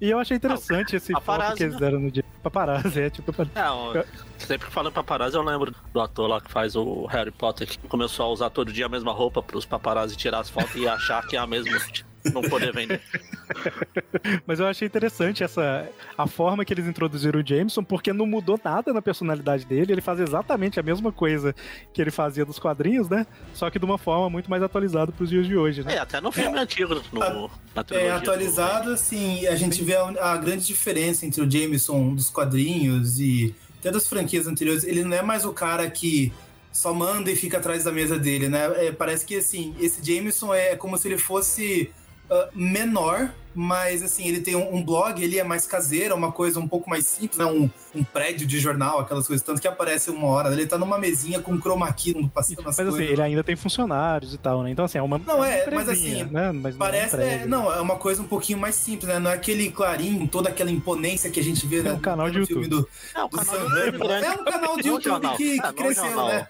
[0.00, 2.24] E eu achei interessante esse foco paparazzi, que eles deram no dia.
[2.42, 3.30] Paparazzi, é tipo.
[3.54, 4.02] Ó,
[4.38, 7.76] sempre que falam paparazzi, eu lembro do ator lá que faz o Harry Potter, que
[7.88, 11.26] começou a usar todo dia a mesma roupa pros paparazzi tirar as fotos e achar
[11.26, 11.78] que é a mesma,
[12.32, 13.00] não poder vender.
[14.46, 18.60] Mas eu achei interessante essa a forma que eles introduziram o Jameson, porque não mudou
[18.62, 19.92] nada na personalidade dele.
[19.92, 21.54] Ele faz exatamente a mesma coisa
[21.92, 23.26] que ele fazia dos quadrinhos, né?
[23.54, 25.94] Só que de uma forma muito mais atualizada pros dias de hoje, né?
[25.94, 28.10] É, até no filme antigo, no, na trilogia.
[28.10, 33.18] É, atualizado, assim, a gente vê a, a grande diferença entre o Jameson dos quadrinhos
[33.18, 34.84] e até das franquias anteriores.
[34.84, 36.32] Ele não é mais o cara que
[36.72, 38.86] só manda e fica atrás da mesa dele, né?
[38.86, 41.90] É, parece que, assim, esse Jameson é como se ele fosse
[42.30, 46.30] ah, menor, mas, assim, ele tem um, um blog, ele é mais caseiro, é uma
[46.30, 47.44] coisa um pouco mais simples, né?
[47.44, 49.44] Um, um prédio de jornal, aquelas coisas.
[49.44, 52.76] Tanto que aparece uma hora, ele tá numa mesinha com chroma key passando as Mas
[52.76, 52.94] coisas.
[52.94, 54.70] assim, ele ainda tem funcionários e tal, né?
[54.70, 55.18] Então, assim, é uma.
[55.18, 56.52] Não, é, mas empresinha, assim, né?
[56.52, 57.48] Mas não é um Parece, é, prédio.
[57.48, 59.18] não, é uma coisa um pouquinho mais simples, né?
[59.18, 62.38] Não é aquele clarim, toda aquela imponência que a gente vê né, um canal de
[62.38, 64.12] no filme do, É, o do canal do.
[64.12, 66.48] É um canal de Não YouTube que, que É, não cresceu, né?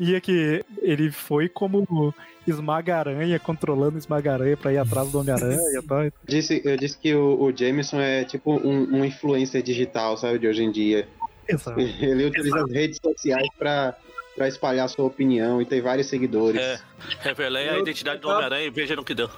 [0.00, 2.12] E é que ele foi como
[2.48, 5.98] esmaga-aranha, controlando esmaga-aranha pra ir atrás do Homem-Aranha e tal.
[6.26, 10.46] Disse, eu disse que o, o Jameson é tipo um, um influencer digital, sabe, de
[10.48, 11.06] hoje em dia.
[11.48, 11.80] Exato.
[11.80, 13.94] Ele utiliza as redes sociais pra,
[14.36, 16.60] pra espalhar sua opinião e tem vários seguidores.
[16.60, 16.78] É,
[17.20, 19.30] revelei a Eu- identidade do eu- Homem-Aranha e veja no que deu.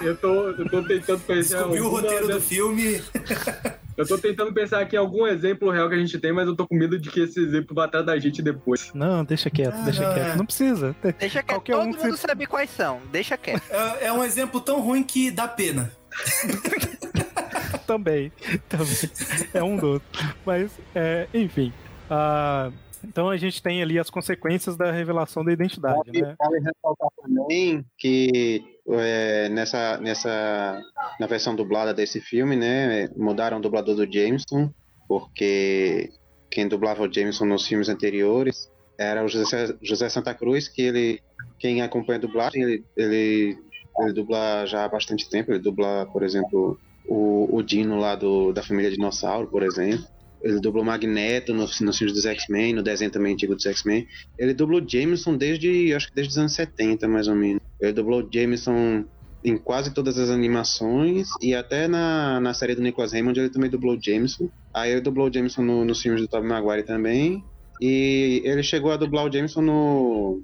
[0.00, 1.56] Eu tô, eu tô tentando pensar.
[1.58, 3.02] Descobriu o roteiro do filme.
[3.94, 6.56] Eu tô tentando pensar aqui em algum exemplo real que a gente tem, mas eu
[6.56, 8.90] tô com medo de que esse exemplo vá atrás da gente depois.
[8.94, 10.26] Não, deixa quieto, Ah, deixa não, quieto.
[10.28, 10.36] é.
[10.36, 10.96] Não precisa.
[11.18, 13.02] Deixa quieto, Qualquer todo um mundo se- sabe quais são.
[13.12, 13.62] Deixa quieto.
[13.70, 15.92] É, é um exemplo tão ruim que dá pena.
[17.86, 18.32] também,
[18.68, 18.96] também.
[19.52, 20.00] É um dos.
[20.44, 21.70] Mas, é, enfim.
[22.10, 22.70] ah,
[23.04, 26.34] então a gente tem ali as consequências da revelação da identidade, Vale, né?
[26.38, 30.80] vale ressaltar também que é, nessa, nessa
[31.18, 34.72] na versão dublada desse filme, né, mudaram o dublador do Jameson,
[35.06, 36.10] porque
[36.50, 41.20] quem dublava o Jameson nos filmes anteriores era o José, José Santa Cruz, que ele,
[41.58, 43.58] quem acompanha a dublagem, ele, ele,
[44.00, 48.52] ele dubla já há bastante tempo, ele dubla, por exemplo, o, o Dino lá do,
[48.52, 50.06] da família Dinossauro, por exemplo.
[50.42, 54.06] Ele dubla o Magneto nos, nos filmes dos X-Men, no desenho também antigo dos X-Men.
[54.36, 57.61] Ele dublou Jameson desde, acho que desde os anos 70, mais ou menos.
[57.82, 59.04] Ele dublou Jameson
[59.44, 63.68] em quase todas as animações e até na, na série do Nicholas Raymond ele também
[63.68, 64.48] dublou o Jameson.
[64.72, 67.44] Aí ele dublou Jameson no- nos filmes do Tobey Maguire também.
[67.80, 70.42] E ele chegou a dublar o Jameson no...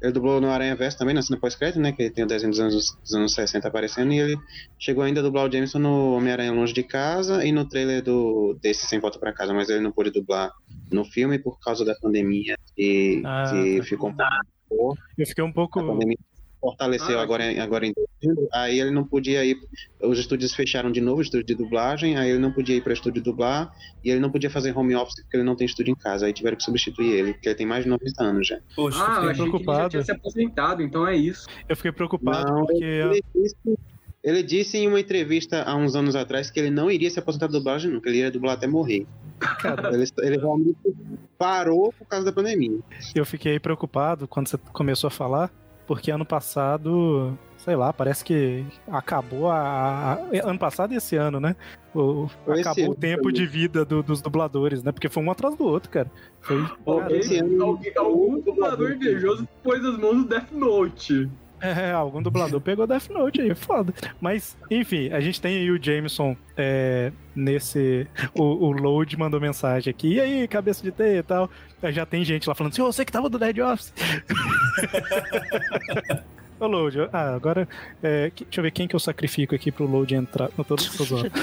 [0.00, 1.90] Ele dublou no Aranha Verso também, na cena pós-crédito, né?
[1.90, 4.12] Que tem o desenho dos anos, dos anos 60 aparecendo.
[4.12, 4.36] E ele
[4.78, 8.54] chegou ainda a dublar o Jameson no Homem-Aranha Longe de Casa e no trailer do
[8.62, 9.54] desse Sem Volta pra Casa.
[9.54, 10.52] Mas ele não pôde dublar
[10.92, 12.54] no filme por causa da pandemia.
[12.76, 13.84] E Ah, que tá.
[13.84, 15.80] ficou um pouco Eu fiquei um pouco.
[15.80, 16.18] a pandemia
[16.68, 19.56] fortaleceu Ah, agora, em- agora em dezembro, aí ele não podia ir,
[20.02, 22.92] os estúdios fecharam de novo, o estúdio de dublagem, aí ele não podia ir para
[22.94, 23.70] estúdio dublar,
[24.02, 26.32] e ele não podia fazer home office porque ele não tem estúdio em casa, aí
[26.32, 28.58] tiveram que substituir ele, porque ele tem mais de 90 anos já.
[28.74, 29.88] Poxa, Ah, eu fiquei- que ele já preocupado.
[29.90, 31.46] tinha se aposentado, então é isso.
[31.68, 32.82] Eu fiquei preocupado Não, porque.
[32.82, 33.56] ele, disse,
[34.22, 37.46] ele disse em uma entrevista há uns anos atrás que ele não iria se aposentar
[37.48, 39.06] da dublagem nunca, ele ia dublar até morrer.
[39.92, 40.76] Ele, ele realmente
[41.36, 42.78] parou por causa da pandemia.
[43.14, 45.50] Eu fiquei preocupado quando você começou a falar,
[45.86, 50.14] porque ano passado, sei lá, parece que acabou a.
[50.14, 50.18] a-
[50.48, 51.54] ano passado e esse ano, né?
[51.94, 54.90] O, acabou o tempo de vida do- dos dubladores, né?
[54.92, 56.10] Porque foi um atrás do outro, cara.
[56.40, 56.64] Foi.
[56.86, 61.30] Alguém, esse ano- algum dublador invejoso pôs as mãos no Death Note.
[61.64, 63.94] É, algum dublador pegou Death Note aí, foda.
[64.20, 68.06] Mas, enfim, a gente tem aí o Jameson é, nesse.
[68.34, 70.14] O, o Load mandou mensagem aqui.
[70.14, 71.50] E aí, cabeça de T e tal.
[71.84, 73.94] Já tem gente lá falando assim: você que tava do Dead Office.
[76.60, 77.66] Ô, Load, ah, agora.
[78.02, 80.50] é, que- deixa eu ver quem que eu sacrifico aqui pro Load entrar.
[80.56, 81.30] Não tô, zoando.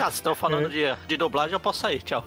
[0.00, 2.26] Ah, se estão falando de, de dublagem, eu posso sair, tchau.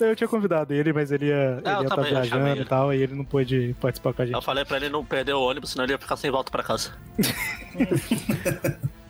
[0.00, 3.02] Eu tinha convidado ele, mas ele ia Ah, estar também, chamei viajando e tal, e
[3.02, 4.34] ele não pôde participar com a gente.
[4.34, 6.62] Eu falei pra ele não perder o ônibus, senão ele ia ficar sem volta pra
[6.62, 6.92] casa.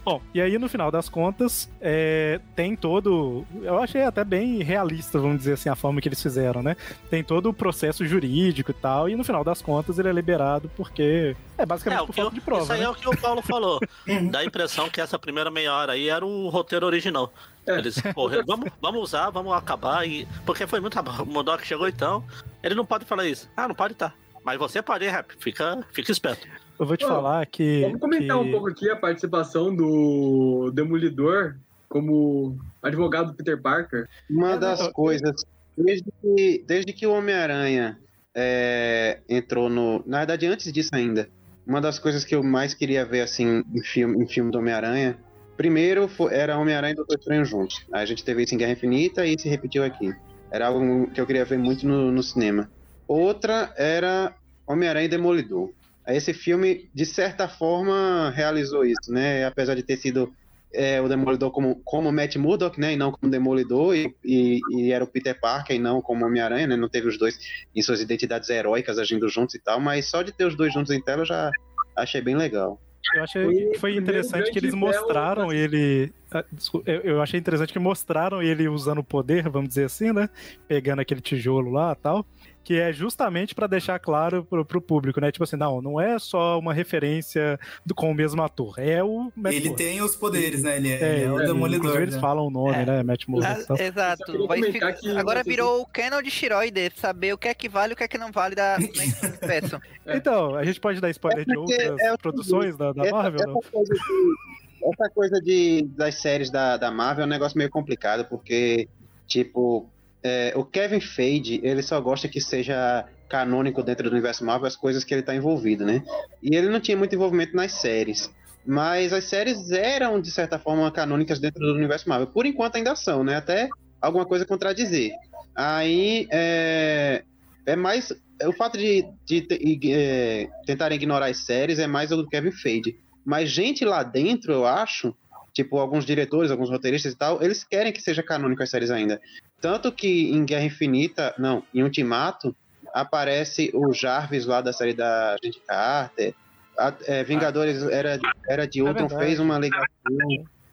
[0.04, 3.46] Bom, e aí no final das contas, é, tem todo.
[3.62, 6.76] Eu achei até bem realista, vamos dizer assim, a forma que eles fizeram, né?
[7.08, 10.68] Tem todo o processo jurídico e tal, e no final das contas ele é liberado
[10.76, 11.36] porque.
[11.56, 12.62] É basicamente É, o por que eu- falta de prova.
[12.64, 12.84] isso aí né?
[12.86, 13.78] é o que o Paulo falou.
[14.32, 17.32] Dá a impressão que essa primeira meia hora aí era o roteiro original.
[17.66, 17.78] É.
[17.78, 20.06] Eles, porra, vamos, vamos usar, vamos acabar.
[20.06, 20.26] E...
[20.44, 21.22] Porque foi muito rápido.
[21.22, 22.24] O Modok chegou então.
[22.62, 23.48] Ele não pode falar isso.
[23.56, 24.12] Ah, não pode tá.
[24.44, 25.32] Mas você pode, rap.
[25.38, 26.46] Fica, fica esperto.
[26.78, 27.82] Eu vou te Ô, falar que.
[27.82, 31.56] Vamos comentar que- um pouco aqui a participação do Demolidor
[31.88, 34.08] como advogado do Peter Parker.
[34.28, 35.44] Uma das coisas,
[35.76, 37.98] desde que, desde que o Homem-Aranha
[38.34, 40.02] é, entrou no.
[40.06, 41.28] Na verdade, antes disso ainda,
[41.66, 45.16] uma das coisas que eu mais queria ver assim em filme, em filme do Homem-Aranha
[45.62, 47.86] primeiro era Homem-Aranha e Doutor Estranho juntos.
[47.92, 50.12] A gente teve isso em Guerra Infinita e se repetiu aqui.
[50.50, 52.68] Era algo que eu queria ver muito no, no cinema.
[53.06, 54.34] Outra era
[54.66, 55.70] Homem-Aranha e Demolidor.
[56.04, 59.44] Esse filme, de certa forma, realizou isso, né?
[59.44, 60.34] Apesar de ter sido
[60.74, 62.94] é, o Demolidor como, como Matt Murdock, né?
[62.94, 66.66] E não como Demolidor, e, e, e era o Peter Parker e não como Homem-Aranha,
[66.66, 66.76] né?
[66.76, 67.38] Não teve os dois
[67.72, 70.90] em suas identidades heróicas agindo juntos e tal, mas só de ter os dois juntos
[70.90, 71.52] em tela eu já
[71.96, 72.80] achei bem legal.
[73.14, 76.12] Eu achei que foi interessante que eles mostraram ele.
[76.32, 76.44] ah,
[76.86, 80.28] eu achei interessante que mostraram ele usando o poder, vamos dizer assim, né?
[80.66, 82.26] Pegando aquele tijolo lá e tal.
[82.64, 85.32] Que é justamente pra deixar claro pro, pro público, né?
[85.32, 88.74] Tipo assim, não, não é só uma referência do- com o mesmo ator.
[88.78, 89.76] É o Matt Ele Murdock.
[89.84, 90.76] tem os poderes, né?
[90.76, 91.78] Ele é, É, ele é o ele- Demolidor.
[91.78, 92.20] inclusive eles né?
[92.20, 92.86] falam o nome, É.
[92.86, 93.02] né?
[93.02, 94.24] Matt Murdock e Ah, só exato.
[94.72, 97.96] ficar- Agora virou o canon de Shiroide, saber o que é que vale e o
[97.96, 99.80] que é que não vale da do universo.
[100.06, 103.10] Então, a gente pode dar spoiler É de outras é o produções da, da essa,
[103.16, 103.40] Marvel?
[103.40, 103.60] essa não?
[103.60, 108.24] coisa, de, essa coisa de, das séries da, da Marvel é um negócio meio complicado,
[108.28, 108.88] porque,
[109.26, 109.88] tipo,
[110.22, 114.76] é, o Kevin Feige, ele só gosta que seja canônico dentro do universo Marvel as
[114.76, 116.02] coisas que ele tá envolvido, né?
[116.42, 118.30] E ele não tinha muito envolvimento nas séries.
[118.64, 122.28] Mas as séries eram, de certa forma, canônicas dentro do universo Marvel.
[122.28, 123.36] Por enquanto ainda são, né?
[123.36, 123.68] Até
[124.00, 125.12] alguma coisa contradizer.
[125.54, 127.24] Aí, é,
[127.66, 128.12] é mais...
[128.44, 132.52] O fato de, de, te- é, tentarem ignorar as séries é mais o do Kevin
[132.52, 132.96] Feige.
[133.24, 135.14] Mas gente lá dentro, eu acho,
[135.52, 139.20] tipo, alguns diretores, alguns roteiristas e tal, eles querem que seja canônico as séries ainda.
[139.60, 142.54] Tanto que em Guerra Infinita, não, em Ultimato,
[142.92, 146.34] aparece o Jarvis lá da série da Agente Carter.
[146.78, 149.24] A- é, Vingadores era, era de Ultron verdade.
[149.26, 149.86] fez uma ligação.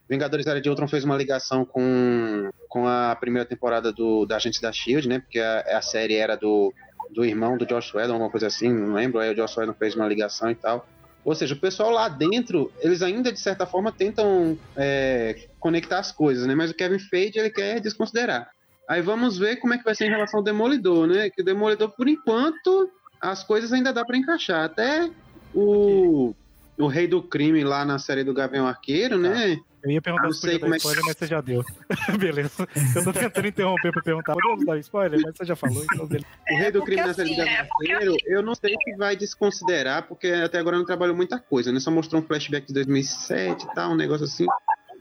[0.09, 4.59] Vingadores Era de Ultron fez uma ligação com, com a primeira temporada do, da Agente
[4.59, 5.19] da Shield, né?
[5.19, 6.73] Porque a, a série era do,
[7.13, 9.19] do irmão do Josh Whedon, alguma coisa assim, não lembro.
[9.19, 10.87] Aí o Josh Whedon fez uma ligação e tal.
[11.23, 16.11] Ou seja, o pessoal lá dentro, eles ainda de certa forma tentam é, conectar as
[16.11, 16.55] coisas, né?
[16.55, 18.49] Mas o Kevin Feige ele quer desconsiderar.
[18.89, 21.29] Aí vamos ver como é que vai ser em relação ao Demolidor, né?
[21.29, 22.89] Que o Demolidor, por enquanto,
[23.21, 24.63] as coisas ainda dá pra encaixar.
[24.63, 25.09] Até
[25.53, 26.33] o,
[26.77, 29.59] o Rei do Crime lá na série do Gavião Arqueiro, né?
[29.83, 31.63] Eu ia perguntar Não se podia como dar é que- spoiler, mas você já deu.
[32.19, 32.67] beleza.
[32.95, 34.33] Eu tô tentando interromper pra perguntar.
[34.33, 35.21] Podemos dar spoiler?
[35.23, 36.27] Mas você já falou, então beleza.
[36.51, 40.03] O Rei do porque Crime na série do assim, eu não sei se vai desconsiderar,
[40.07, 41.79] porque até agora não trabalhou muita coisa, né?
[41.79, 44.45] Só mostrou um flashback de 2007 e tal, um negócio assim,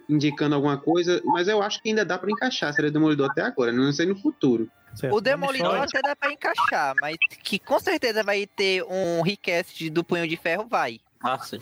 [0.09, 3.31] indicando alguma coisa, mas eu acho que ainda dá pra encaixar a série do Demolidor
[3.31, 3.79] até agora, né?
[3.79, 4.71] não sei no futuro.
[4.95, 5.15] Certo.
[5.15, 10.03] O Demolidor até dá pra encaixar, mas que com certeza vai ter um recast do
[10.03, 10.99] Punho de Ferro, vai.
[11.21, 11.59] Ah, sim.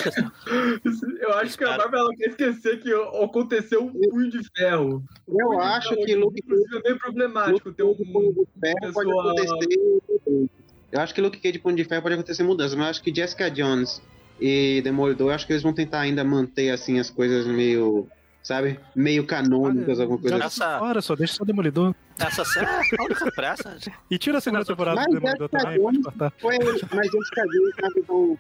[1.21, 5.03] Eu acho que a Marvel ela quer esquecer que aconteceu um punho de ferro.
[5.27, 7.89] Eu punho acho ferro, que Luke inclusive, é meio problemático ter um.
[7.89, 10.51] Luke Cage de Ferro pode acontecer.
[10.93, 13.03] Eu acho que Luke Cage de Punho de Ferro pode acontecer mudanças, mas eu acho
[13.03, 14.01] que Jessica Jones
[14.41, 18.07] e Demolidor, eu acho que eles vão tentar ainda manter assim as coisas meio,
[18.43, 20.47] sabe, meio canônicas, alguma coisa assim.
[20.63, 21.95] Essa- fora, só deixa só o Demolidor.
[22.19, 23.77] Essa série é a única pressa.
[24.11, 26.33] E tira a segunda temporada Mas do Demolidor Jessica também, pode cortar.
[26.39, 28.39] Foi, mas Jessica Jones na visão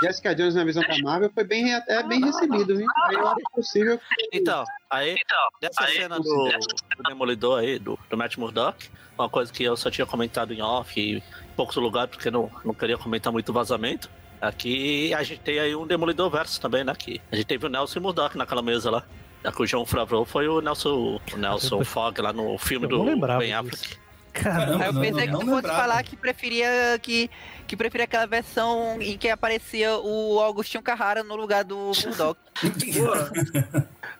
[0.00, 2.86] Jessica Jones na visão da Marvel foi bem, é bem recebido, viu?
[3.06, 4.00] Acho possível
[4.32, 5.16] Então, aí,
[5.60, 9.90] dessa cena do, do Demolidor aí, do, do Matt Murdock, uma coisa que eu só
[9.90, 11.22] tinha comentado em off e em
[11.56, 14.10] poucos lugares, porque não, não queria comentar muito vazamento.
[14.40, 16.94] Aqui a gente tem aí um Demolidor verso também, né?
[16.94, 19.04] Que a gente teve o Nelson Murdock naquela mesa lá.
[19.54, 23.20] Que o João Favreau foi o Nelson, o Nelson Fogg lá no filme do Ben
[23.20, 23.54] disso.
[23.54, 24.03] Affleck.
[24.34, 26.68] Caramba, eu não- pensei não que tu fosse falar que preferia
[27.00, 27.30] que,
[27.66, 32.36] que preferia aquela versão em que aparecia o Augustinho Carrara no lugar do Bulldog.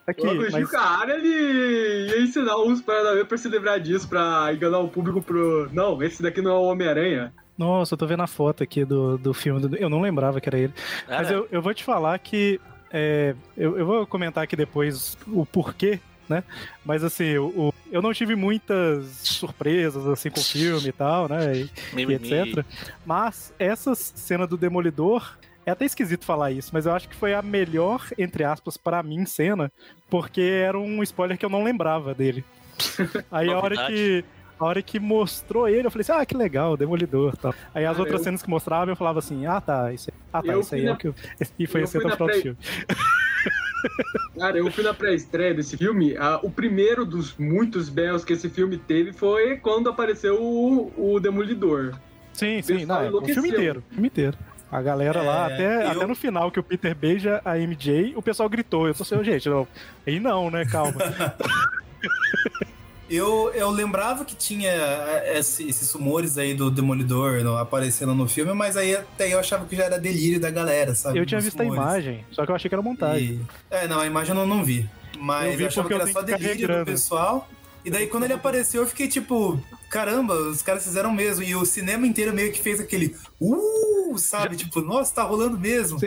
[0.07, 4.53] Aqui, o Agostinho mas Carrara, ele ia ensinar uns para pra se lembrar disso, pra
[4.53, 5.68] enganar o público pro.
[5.72, 7.33] Não, esse daqui não é o Homem-Aranha.
[7.57, 9.61] Nossa, eu tô vendo a foto aqui do, do filme.
[9.66, 10.74] do- Eu não lembrava que era ele.
[11.09, 11.37] É, Mas né?
[11.37, 12.61] eu, eu vou te falar que.
[12.92, 16.42] é, eu, eu vou comentar aqui depois o porquê, né?
[16.84, 21.28] Mas assim, o, o- eu não tive muitas surpresas assim com o filme e tal,
[21.28, 21.56] né?
[21.56, 21.70] E,
[22.12, 22.64] e etc.
[23.04, 25.37] Mas essa cena do Demolidor.
[25.66, 29.02] É até esquisito falar isso, mas eu acho que foi a melhor, entre aspas, pra
[29.02, 29.72] mim, cena,
[30.10, 32.44] porque era um spoiler que eu não lembrava dele.
[33.32, 34.22] Aí a hora que.
[34.58, 37.52] A hora que mostrou ele, eu falei assim, ah, que legal, Demolidor tal.
[37.74, 40.16] Aí as Cara, outras eu- cenas que mostravam, eu falava assim, ah tá, isso aí,
[40.32, 41.14] ah, tá, Eu isso aí é na- o que eu...
[41.58, 42.58] E foi eu assim fui até o na final do pré- filme.
[44.38, 46.16] Cara, eu fui na pré-estreia desse filme.
[46.16, 51.20] ah, o primeiro dos muitos belos que esse filme teve foi quando apareceu o, o
[51.20, 51.92] Demolidor.
[52.32, 54.36] Sim, sim, não, é, o filme inteiro, o filme inteiro.
[54.72, 58.14] A galera lá, É, até, eu- até no final que o Peter beija a MJ,
[58.16, 58.88] o pessoal gritou.
[58.88, 59.68] Eu tô assim, gente, não.
[60.06, 60.64] Aí não, né?
[60.64, 60.94] Calma.
[63.14, 68.29] Eu, eu lembrava que tinha é, esse- esses rumores aí do Demolidor no- aparecendo no
[68.29, 71.18] filme, mas aí até eu achava que já era delírio da galera, sabe?
[71.18, 73.24] Eu tinha dos visto a imagem, só que eu achei que era montagem.
[73.24, 74.88] E- É, não, a imagem eu não, vi.
[75.18, 77.48] Mas Eu eu, vi achava porque que eu era só delírio do pessoal.
[77.85, 81.42] E daí quando ele apareceu, eu fiquei tipo, caramba, os caras fizeram mesmo.
[81.44, 84.57] E o cinema inteiro meio que fez aquele uh, sabe?
[84.57, 85.98] Tipo, nossa, tá rolando mesmo.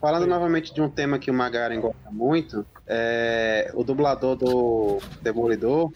[0.00, 5.92] Falando novamente de um tema que o Magaren gosta muito, é, o dublador do Demolidor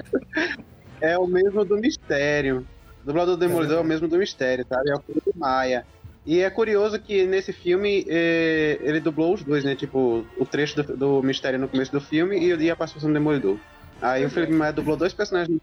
[1.00, 2.66] é o mesmo do Mistério.
[3.02, 4.90] O dublador do Demolidor é o mesmo do Mistério, sabe?
[4.90, 5.86] É o Felipe Maia.
[6.26, 9.74] E é curioso que nesse filme eh, ele dublou os dois, né?
[9.74, 13.14] Tipo, o trecho do, do Mistério no começo do filme e, e a participação do
[13.14, 13.56] Demolidor.
[14.02, 15.60] Aí o Felipe Maia dublou dois personagens.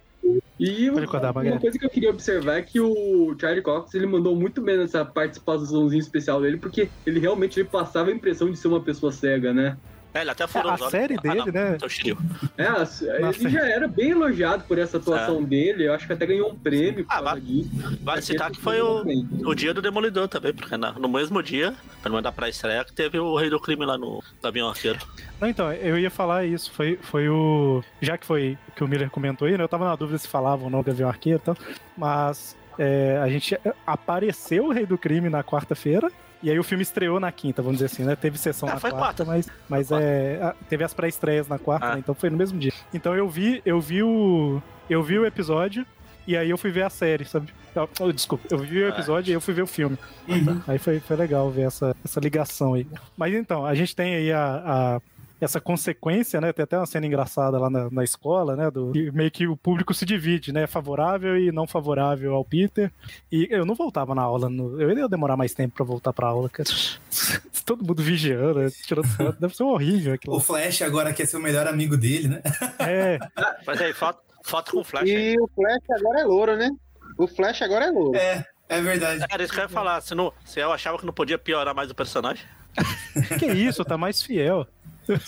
[0.59, 1.59] E uma Magali.
[1.59, 5.05] coisa que eu queria observar é que o Charlie Cox ele mandou muito bem nessa
[5.05, 9.53] participaçãozinha especial dele, porque ele realmente ele passava a impressão de ser uma pessoa cega,
[9.53, 9.77] né?
[10.17, 10.91] É, ele até furou A os olhos.
[10.91, 11.75] série Ah, dele, não, né?
[11.75, 11.87] então.
[12.57, 16.49] É, ele já era bem elogiado por essa atuação dele, eu acho que até ganhou
[16.51, 17.69] um prêmio Ah, disso.
[18.01, 19.03] Vale citar que foi o,
[19.45, 22.93] o dia do Demolidor também, porque na- no mesmo dia, pelo menos da pré-estreia, que
[22.93, 24.99] teve o Rei do Crime lá no Gavião Arqueiro.
[25.39, 26.71] Não, então, eu ia falar isso.
[26.71, 27.83] Foi, foi o.
[28.01, 29.63] Já que foi que o Miller comentou aí, né?
[29.63, 31.57] Eu tava na dúvida se falava ou não Gavião Arqueiro e tal.
[31.95, 36.11] Mas é, a gente apareceu o Rei do Crime na quarta-feira.
[36.43, 38.15] E aí o filme estreou na quinta, vamos dizer assim, né?
[38.15, 39.25] Teve sessão Ah, na foi quarta, quarta.
[39.25, 41.93] mas, mas Foi é, a- teve as pré-estreias na quarta, Ah.
[41.93, 41.99] né?
[41.99, 42.71] Então foi no mesmo dia.
[42.93, 44.61] Então eu vi, eu vi o.
[44.89, 45.85] Eu vi o episódio
[46.27, 47.47] e aí eu fui ver a série, sabe?
[47.75, 48.89] Oh, oh, desculpa, eu vi o Ah.
[48.89, 49.97] episódio e eu fui ver o filme.
[50.27, 50.61] Uhum.
[50.67, 52.85] Aí foi, foi legal ver essa, essa ligação aí.
[53.17, 55.01] Mas então, a gente tem aí a, a-
[55.39, 56.51] essa consequência, né?
[56.51, 58.71] Tem até uma cena engraçada lá na, na escola, né?
[58.71, 60.65] Do, que meio que o público se divide, né?
[60.67, 62.91] Favorável e não favorável ao Peter.
[63.31, 66.27] E eu não voltava na aula, no- eu ia demorar mais tempo pra voltar pra
[66.27, 66.67] aula, cara.
[67.65, 69.39] Todo mundo vigiando, né, tirando foto.
[69.39, 70.35] Deve ser horrível aquilo.
[70.35, 72.41] O Flash agora quer ser o melhor amigo dele, né?
[72.79, 73.19] É,
[73.67, 75.33] Mas aí, foto, foto com flash aí.
[75.33, 76.69] E o Flash agora é louro, né?
[77.17, 78.17] O Flash agora é louro.
[78.17, 79.25] É, é verdade.
[79.29, 79.99] Era isso que eu ia falar.
[80.01, 82.45] Se, não, se eu achava que não podia piorar mais o personagem.
[83.39, 84.65] que isso, tá mais fiel.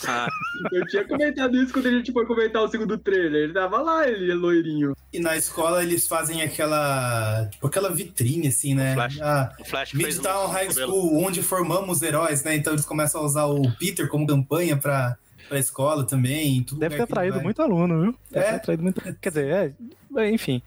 [0.08, 0.28] Ah,
[0.72, 3.44] Eu tinha comentado isso quando a gente foi comentar o segundo trailer.
[3.44, 4.94] Ele tava lá, ele é loirinho.
[5.14, 7.48] E na escola eles fazem aquela.
[7.52, 8.94] Tipo, aquela vitrine, assim, né?
[8.94, 9.20] Flash.
[9.22, 10.92] Ah, o Flash fez um Midtown High cabelo.
[10.92, 12.56] School, onde formamos heróis, né?
[12.56, 16.62] Então eles começam a usar o Peter como campanha pra, pra escola também.
[16.74, 18.16] Deve lugar ter atraído muito aluno, viu?
[18.30, 18.50] Deve É.
[18.50, 19.02] ter atraído muito.
[19.22, 19.76] Quer dizer,
[20.18, 20.62] é, enfim.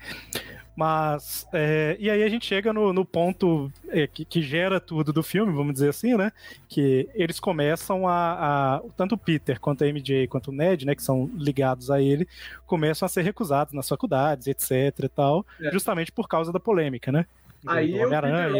[0.77, 5.13] Mas, é, e aí a gente chega no, no ponto é, que, que gera tudo
[5.13, 6.33] do filme, vamos dizer assim, né?
[6.69, 10.95] Que eles começam a, a- Tanto o Peter quanto a MJ quanto o Ned, né?
[10.95, 12.27] Que são ligados a ele,
[12.67, 15.71] começam a ser recusados nas faculdades, etc e tal, É.
[15.71, 17.27] justamente por causa da polêmica, né?
[17.67, 18.09] Aí e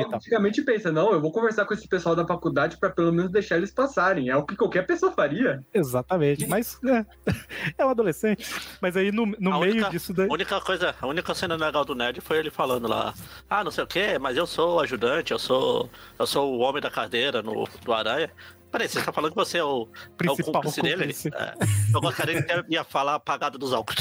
[0.01, 0.09] tal.
[0.11, 3.57] praticamente pensa, não, eu vou conversar com esse pessoal da faculdade pra pelo menos deixar
[3.57, 4.29] eles passarem.
[4.29, 5.65] É o que qualquer pessoa faria.
[5.75, 7.05] Exatamente, mas é,
[7.79, 8.49] é um adolescente.
[8.81, 10.29] Mas aí no, no A meio única- disso daí.
[10.29, 13.13] A única coisa, a única cena legal do Ned foi ele falando lá,
[13.51, 16.59] ah, não sei o que, mas eu sou o ajudante, eu sou, eu sou o
[16.61, 18.31] homem da cadeira no, do Aranha.
[18.73, 20.97] Peraí, você tá falando que você é o, é o Principal cúmplice dele?
[20.97, 21.29] cúmplice.
[21.29, 21.55] É,
[21.95, 23.93] eu gostaria que ele ia falar apagado dos álcool.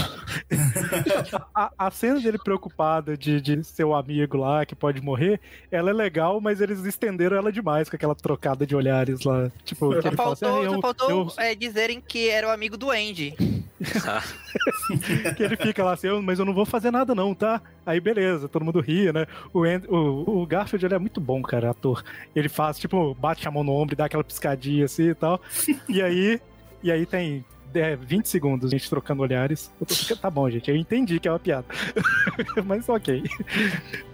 [1.53, 5.89] a, a cena dele preocupado de, de ser o amigo lá que pode morrer, ela
[5.89, 9.51] é legal, mas eles estenderam ela demais com aquela trocada de olhares lá.
[9.65, 12.29] Tipo, que Só ele fala assim, faltou, "Ah, eu- só faltou eu- é, dizerem que
[12.29, 13.36] era o amigo do Andy.
[15.36, 17.62] que ele fica lá assim, "Eu- mas eu não vou fazer nada não, tá?
[17.86, 19.25] Aí beleza, todo mundo ri, né?
[19.53, 22.03] O, Andy- o, o Garfield ele é muito bom, cara, ator.
[22.36, 25.41] Ele faz, tipo, bate a mão no ombro e dá aquela piscadinha assim e tal.
[25.88, 26.39] E aí,
[26.84, 27.43] e aí tem
[27.74, 29.71] é, 20 segundos a gente trocando olhares.
[29.80, 31.65] Eu tô- tá bom, gente, eu entendi que é uma piada.
[32.65, 33.24] mas ok.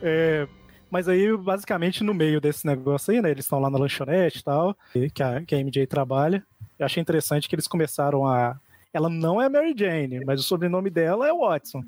[0.01, 0.47] É,
[0.89, 3.31] mas aí, basicamente, no meio desse negócio aí, né?
[3.31, 4.77] Eles estão lá na lanchonete e tal,
[5.13, 6.43] que a, que a MJ trabalha.
[6.79, 8.59] Eu achei interessante que eles começaram a.
[8.93, 11.83] Ela não é Mary Jane, mas o sobrenome dela é Watson.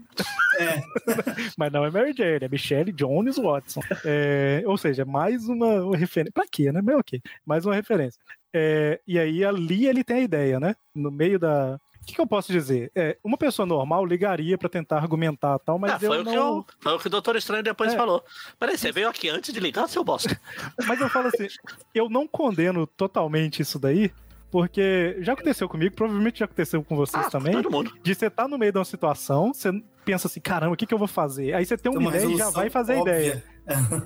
[0.59, 0.81] É.
[1.57, 3.81] mas não é Mary Jane, é Michelle Jones Watson.
[4.05, 6.33] É, ou seja, mais uma, uma referência.
[6.33, 6.81] Pra quê, né?
[6.83, 7.21] Mas ok.
[7.45, 8.19] Mais uma referência.
[8.53, 10.75] É, e aí ali ele tem a ideia, né?
[10.95, 11.79] No meio da.
[12.01, 12.91] O que, que eu posso dizer?
[12.95, 16.25] É, uma pessoa normal ligaria pra tentar argumentar e tal, mas Ah, foi, eu o
[16.25, 16.57] que não.
[16.57, 17.95] eu, foi o que o Doutor Estranho depois É.
[17.95, 18.23] falou.
[18.57, 20.39] Peraí, você veio aqui antes de ligar, seu bosta?
[20.87, 21.47] Mas eu falo assim,
[21.93, 24.11] eu não condeno totalmente isso daí,
[24.49, 27.93] porque já aconteceu comigo, provavelmente já aconteceu com vocês Ah, também, todo mundo.
[28.01, 29.69] de você estar no meio de uma situação, você
[30.03, 31.53] pensa assim, caramba, o que, que eu vou fazer?
[31.53, 33.13] Aí você tem uma, Tem uma ideia e já vai fazer a óbvia.
[33.19, 33.43] ideia.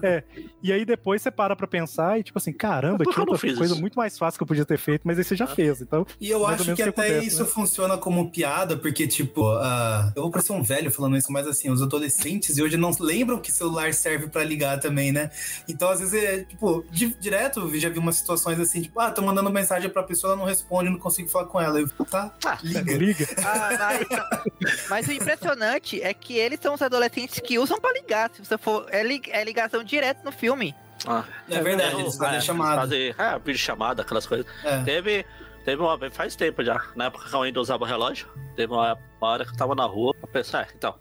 [0.01, 0.23] É,
[0.61, 3.33] e aí depois você para pra pensar e tipo assim, caramba, que tinha eu não
[3.33, 3.81] outra fiz coisa isso?
[3.81, 6.05] muito mais fácil que eu podia ter feito, mas aí você já fez, então...
[6.19, 7.49] E eu acho que até acontece, isso né?
[7.49, 11.69] funciona como piada, porque, tipo, ah, eu vou parecer um velho falando isso, mas assim,
[11.69, 15.29] os adolescentes de hoje não lembram que celular serve pra ligar também, né?
[15.67, 19.11] Então, às vezes, é, tipo, di- direto, eu já vi umas situações assim, tipo, ah,
[19.11, 21.79] tô mandando mensagem pra pessoa, ela não responde, não consigo falar com ela.
[21.79, 22.97] Eu, tá, Ah, liga.
[22.97, 23.27] Liga.
[23.45, 28.29] Ah, mas, mas o impressionante é que eles são os adolescentes que usam pra ligar.
[28.33, 28.85] Se você for.
[28.89, 30.73] É, li- é ligação direto no filme.
[31.07, 32.81] ah, É verdade, eles fazem é, chamada.
[32.81, 34.45] Fazer, é, vídeo chamada, aquelas coisas.
[34.63, 34.83] É.
[34.83, 35.25] Teve.
[35.63, 38.99] Teve uma vez, faz tempo já, na época que eu ainda usava relógio, teve uma,
[39.21, 40.93] uma hora que eu tava na rua, a pessoa, é, então,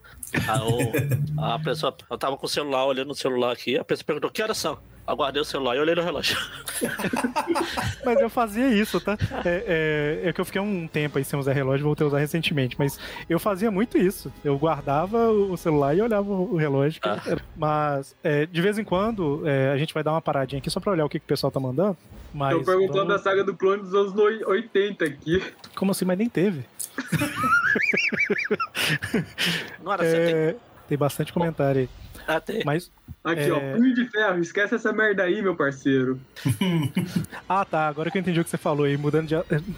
[0.47, 0.93] a, o-
[1.55, 4.41] a pessoa, eu tava com o celular, olhando o celular aqui, a pessoa perguntou, que
[4.41, 4.79] horas são?
[5.07, 6.37] Eu guardei o celular e olhei no relógio.
[8.07, 9.19] Mas eu fazia isso, tá?
[9.45, 12.19] É, é, é que eu fiquei um tempo aí sem usar relógio, voltei a usar
[12.19, 12.77] recentemente.
[12.79, 12.99] Mas
[13.29, 14.33] eu fazia muito isso.
[14.45, 17.01] Eu guardava o celular e olhava o relógio.
[17.05, 17.19] Ah.
[17.57, 20.79] Mas é, de vez em quando é, a gente vai dar uma paradinha aqui só
[20.81, 21.97] pra olhar o que, que o pessoal tá mandando.
[22.33, 25.43] Mas Estão perguntando da vamos- saga do clone dos anos noi- 80 aqui.
[25.75, 26.05] Como assim?
[26.05, 26.65] Mas nem teve.
[29.83, 30.31] Não era 70.
[30.39, 30.57] É,
[30.89, 31.89] tem bastante comentário aí.
[32.29, 32.63] Ah, tem.
[32.65, 32.91] Mas.
[33.25, 33.77] Aqui, ó, É.
[33.77, 34.41] punho de ferro.
[34.41, 36.19] Esquece essa merda aí, meu parceiro.
[37.49, 37.89] Ah, tá.
[37.89, 39.35] Agora que eu entendi o que você falou aí, mudando de.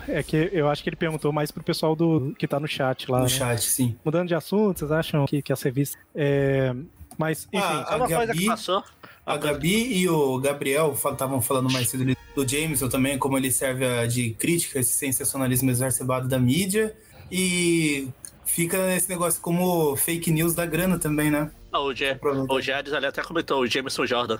[0.08, 3.10] É que eu acho que ele perguntou mais pro pessoal do que tá no chat
[3.10, 3.18] lá.
[3.18, 3.28] No né?
[3.30, 3.96] chat, sim.
[4.04, 6.00] Mudando de assunto, vocês acham que, que as revistas.
[6.14, 6.74] É...
[7.18, 7.64] Mas, enfim.
[7.64, 8.84] Ah, Só uma a coisa que Gabi- passou.
[9.26, 13.50] A Gabi e o Gabriel estavam falando mais cedo ali do Jameson também, como ele
[13.50, 16.94] serve a- de crítica, esse sensacionalismo exacerbado da mídia.
[17.32, 18.08] E
[18.44, 21.50] fica esse negócio como fake news da grana também, né?
[21.74, 24.38] Ah, o, Ge o ali até comentou, o Jameson Jordan.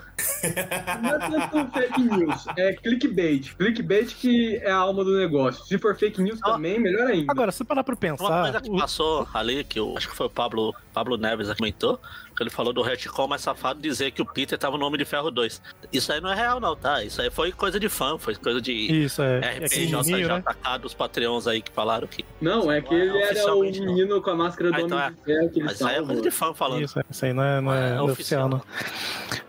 [1.03, 1.19] Não é
[1.49, 3.53] tanto fake news, é clickbait.
[3.57, 5.65] Clickbait que é a alma do negócio.
[5.65, 7.29] Se for fake news também, melhor ainda.
[7.29, 8.41] Agora, se parar pra Uma pensar.
[8.43, 11.99] coisa que passou ali, que eu acho que foi o Pablo, Pablo Neves que comentou,
[12.35, 15.05] que ele falou do retcon mais safado dizer que o Peter tava no Homem de
[15.05, 15.61] Ferro 2.
[15.91, 17.03] Isso aí não é real, não, tá?
[17.03, 19.39] Isso aí foi coisa de fã, foi coisa de Isso, é.
[19.39, 20.01] é RPG, né?
[20.01, 22.23] JJK dos Patreons aí que falaram que.
[22.41, 23.87] Não, é que Não é ele era o oficialmente, não.
[23.87, 25.11] menino com a máscara do Ah, então Homem é.
[25.11, 26.81] de Ferro que ele Mas isso aí é coisa de fã falando.
[26.83, 28.49] Isso, é, isso aí não é, não é, É oficial, oficial.
[28.49, 28.61] não.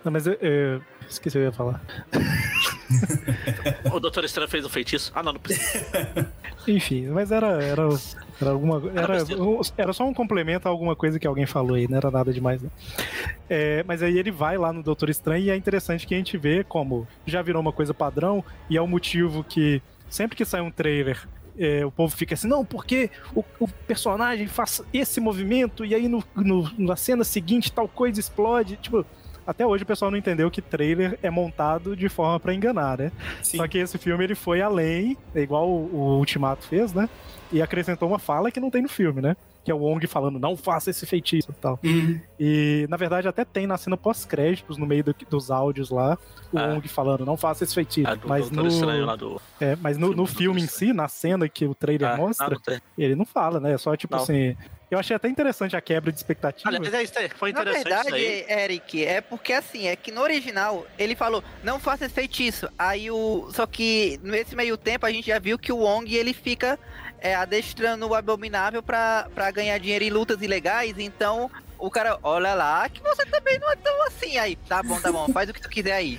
[0.05, 1.81] Não, mas eu, eu esqueci o que eu ia falar.
[3.93, 5.11] O Doutor Estranho fez um feitiço.
[5.14, 5.85] Ah, não, não precisa.
[6.68, 7.83] Enfim, mas era, era,
[8.41, 8.83] era alguma.
[8.95, 9.43] Era, besteira.
[9.77, 12.62] era só um complemento a alguma coisa que alguém falou aí, não era nada demais,
[12.62, 12.70] não.
[13.49, 16.37] É, mas aí ele vai lá no Doutor Estranho e é interessante que a gente
[16.37, 20.61] vê como já virou uma coisa padrão e é o motivo que sempre que sai
[20.61, 21.27] um trailer.
[21.59, 26.09] É, o povo fica assim, não, porque o, o personagem faz esse movimento e aí
[26.09, 28.76] no, no- na cena seguinte tal coisa explode.
[28.76, 29.04] Tipo,
[29.46, 33.12] até hoje o pessoal não entendeu que trailer é montado de forma pra enganar, né?
[33.42, 33.59] Sim.
[33.59, 37.09] Só que esse filme ele foi além, é igual o, o Ultimato fez, né?
[37.52, 39.36] E acrescentou uma fala que não tem no filme, né?
[39.66, 41.76] Que é o Wong falando, não faça esse feitiço e tal.
[41.84, 42.20] Uhum.
[42.38, 46.16] E, na verdade, até tem na cena pós-créditos, no meio do- dos áudios lá,
[46.52, 46.68] o Ah.
[46.74, 48.16] Wong falando, não faça esse feitiço.
[48.16, 48.62] Do mas no,
[49.16, 49.42] do.
[49.60, 52.50] é, mas no, no do filme em si, na cena que o trailer Ah, mostra,
[52.50, 53.72] não ele não fala, né?
[53.72, 54.22] É só tipo Não.
[54.22, 54.56] assim.
[54.88, 56.70] Eu achei até interessante a quebra de expectativa.
[56.76, 58.14] É isso aí, foi Na interessante verdade, isso
[58.48, 58.60] aí.
[58.62, 62.68] Eric, é porque assim, é que no original ele falou, não faça esse feitiço.
[62.78, 63.48] Aí o.
[63.50, 66.78] Só que nesse meio tempo a gente já viu que o Wong ele fica
[67.20, 70.98] é, adestrando o abominável pra, pra ganhar dinheiro em lutas ilegais.
[70.98, 74.38] Então o cara, olha lá, que você também não é tão assim.
[74.38, 76.18] Aí, tá bom, tá bom, faz o que tu quiser aí.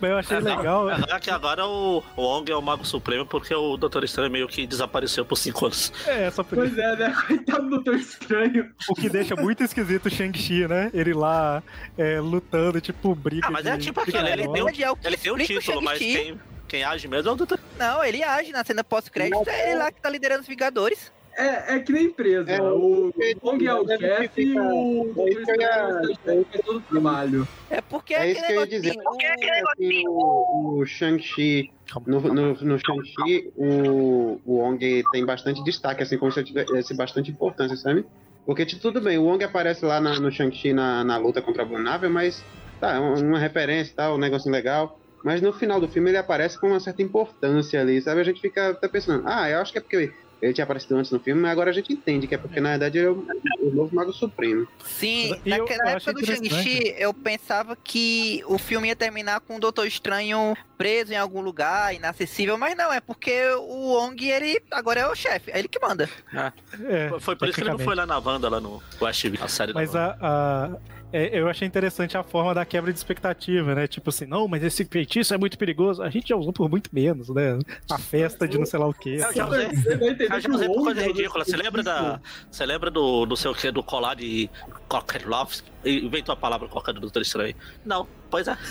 [0.00, 0.90] Mas eu achei É, legal.
[0.90, 4.48] É que agora o, o Wong é o Mago Supremo porque o Doutor Estranho meio
[4.48, 5.92] que desapareceu por cinco anos.
[6.06, 7.14] É, só por Pois é, né?
[7.26, 8.70] Coitado do Doutor Estranho.
[8.88, 10.90] O que deixa muito esquisito o Shang-Chi, né?
[10.94, 11.62] Ele lá
[11.98, 13.46] é, lutando, tipo, briga.
[13.46, 15.98] Ah, mas é tipo aquele, ele tem é ele tem um explica o título, mas
[15.98, 16.38] Shang-Chi.
[16.68, 19.92] Quem, age mesmo é o Doutor Não, ele age na cena pós-crédito, é ele lá
[19.92, 21.12] que tá liderando os Vingadores.
[21.36, 22.48] É, é que nem empresa.
[22.50, 25.60] É, o é, Wong é o deve chefe e o é Doutor isso que eu
[25.60, 27.48] ia- Estranho é o estagiário que faz todo o trabalho.
[27.70, 28.96] É porque É isso que eu ia dizer.
[28.96, 31.72] negocinho, O, o Shang-Chi,
[32.06, 37.32] no, no, no Shang-Chi, o, o Wong tem bastante destaque, assim, como se tivesse bastante
[37.32, 38.04] importância, sabe?
[38.46, 41.62] Porque tipo, tudo bem, o Wong aparece lá na- no Shang-Chi na, na luta contra
[41.62, 42.44] a Abominável, mas
[42.80, 45.00] tá, é uma, uma referência e tal, um negocinho legal.
[45.24, 48.20] Mas no final do filme ele aparece com uma certa importância ali, sabe?
[48.20, 50.12] A gente fica até pensando, ah, eu acho que é porque
[50.42, 52.70] ele tinha aparecido antes no filme, mas agora a gente entende que é porque na
[52.70, 53.26] verdade ele é o,
[53.62, 54.68] o novo Mago Supremo.
[54.84, 56.26] Sim, E naquela eu época do.
[56.26, 61.40] Shang-Chi, eu pensava que o filme ia terminar com o Doutor Estranho preso em algum
[61.40, 65.68] lugar, inacessível, mas não, é porque o Wong, ele agora é o chefe, é ele
[65.68, 66.08] que manda.
[66.32, 69.48] É, Foi- por isso que ele não foi lá na Wanda, lá no Westview, a
[69.48, 70.76] série Mas a, a-
[71.12, 73.86] é, eu achei interessante a forma da quebra de expectativa, né?
[73.86, 76.02] Tipo assim, não, mas esse feitiço é muito perigoso.
[76.02, 77.56] A gente já usou por muito menos, né?
[77.88, 79.20] A festa de não sei lá o quê.
[79.24, 81.44] Eu já usei, eu já que usei por coisa é ridícula.
[81.44, 82.20] Você lembra da.
[82.50, 83.70] Você lembra do, do seu quê?
[83.70, 84.50] Do colar de
[84.88, 85.70] Kokelovski?
[85.84, 87.54] Inventou a palavra qualquer do Doutor Estranho.
[87.84, 88.56] Não, pois é.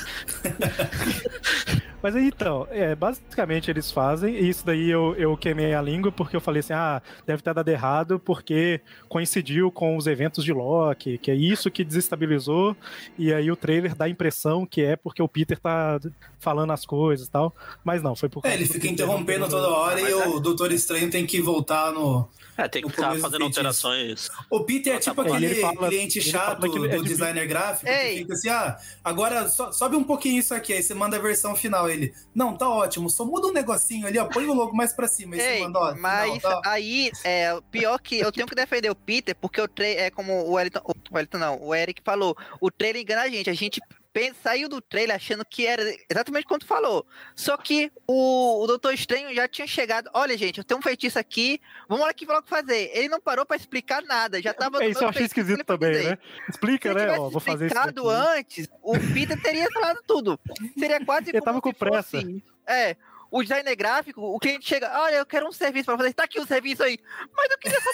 [2.03, 6.11] Mas aí então, é, basicamente eles fazem, e isso daí eu, eu queimei a língua
[6.11, 10.51] porque eu falei assim: ah, deve ter dado errado porque coincidiu com os eventos de
[10.51, 12.75] Loki, que é isso que desestabilizou,
[13.17, 15.97] e aí o trailer dá a impressão que é porque o Peter tá
[16.39, 17.55] falando as coisas e tal.
[17.85, 20.27] Mas não, foi por É, ele fica Peter interrompendo rompendo- toda hora e Mas é-
[20.27, 22.27] o Doutor Estranho tem que voltar no,
[22.57, 24.29] É, tem que começo do fazendo alterações.
[24.49, 28.11] O Peter é tipo Ele aquele fala- cliente chato é do de- designer gráfico Ei.
[28.13, 31.19] que fica assim, ah, agora so- sobe um pouquinho isso aqui, aí você manda a
[31.19, 31.89] versão final.
[31.89, 35.07] Ele, não, tá ótimo, só muda um negocinho ali, ó, põe o logo mais pra
[35.07, 35.35] cima.
[35.35, 36.69] Aí você Ei, manda, ó, mas final, tá.
[36.71, 40.33] aí, é, pior que eu tenho que defender o Peter, porque o trailer, é como
[40.45, 43.81] o Wellington, o Wellington não, o Eric falou, o trailer engana a gente, a gente
[44.43, 47.05] saiu do trailer achando que era exatamente como tu falou,
[47.35, 51.17] só que o, o Doutor Estranho já tinha chegado, olha gente, eu tenho um feitiço
[51.17, 51.59] aqui,
[51.89, 54.83] vamos lá aqui logo fazer, ele não parou pra explicar nada, já tava...
[54.83, 56.09] É, isso eu achei esquisito também, dizer.
[56.11, 56.17] né?
[56.47, 57.19] Explica, Se né?
[57.19, 57.75] Ó, vou fazer isso.
[57.75, 58.37] daqui.
[58.37, 60.39] antes, o Peter teria falado tudo.
[60.77, 62.17] Seria quase Ele como tava com fosse- pressa.
[62.67, 62.95] É,
[63.33, 66.39] o designer gráfico, o cliente chega, olha, eu quero um serviço pra fazer, tá aqui
[66.39, 66.99] o serviço aí.
[67.35, 67.89] Mas eu queria só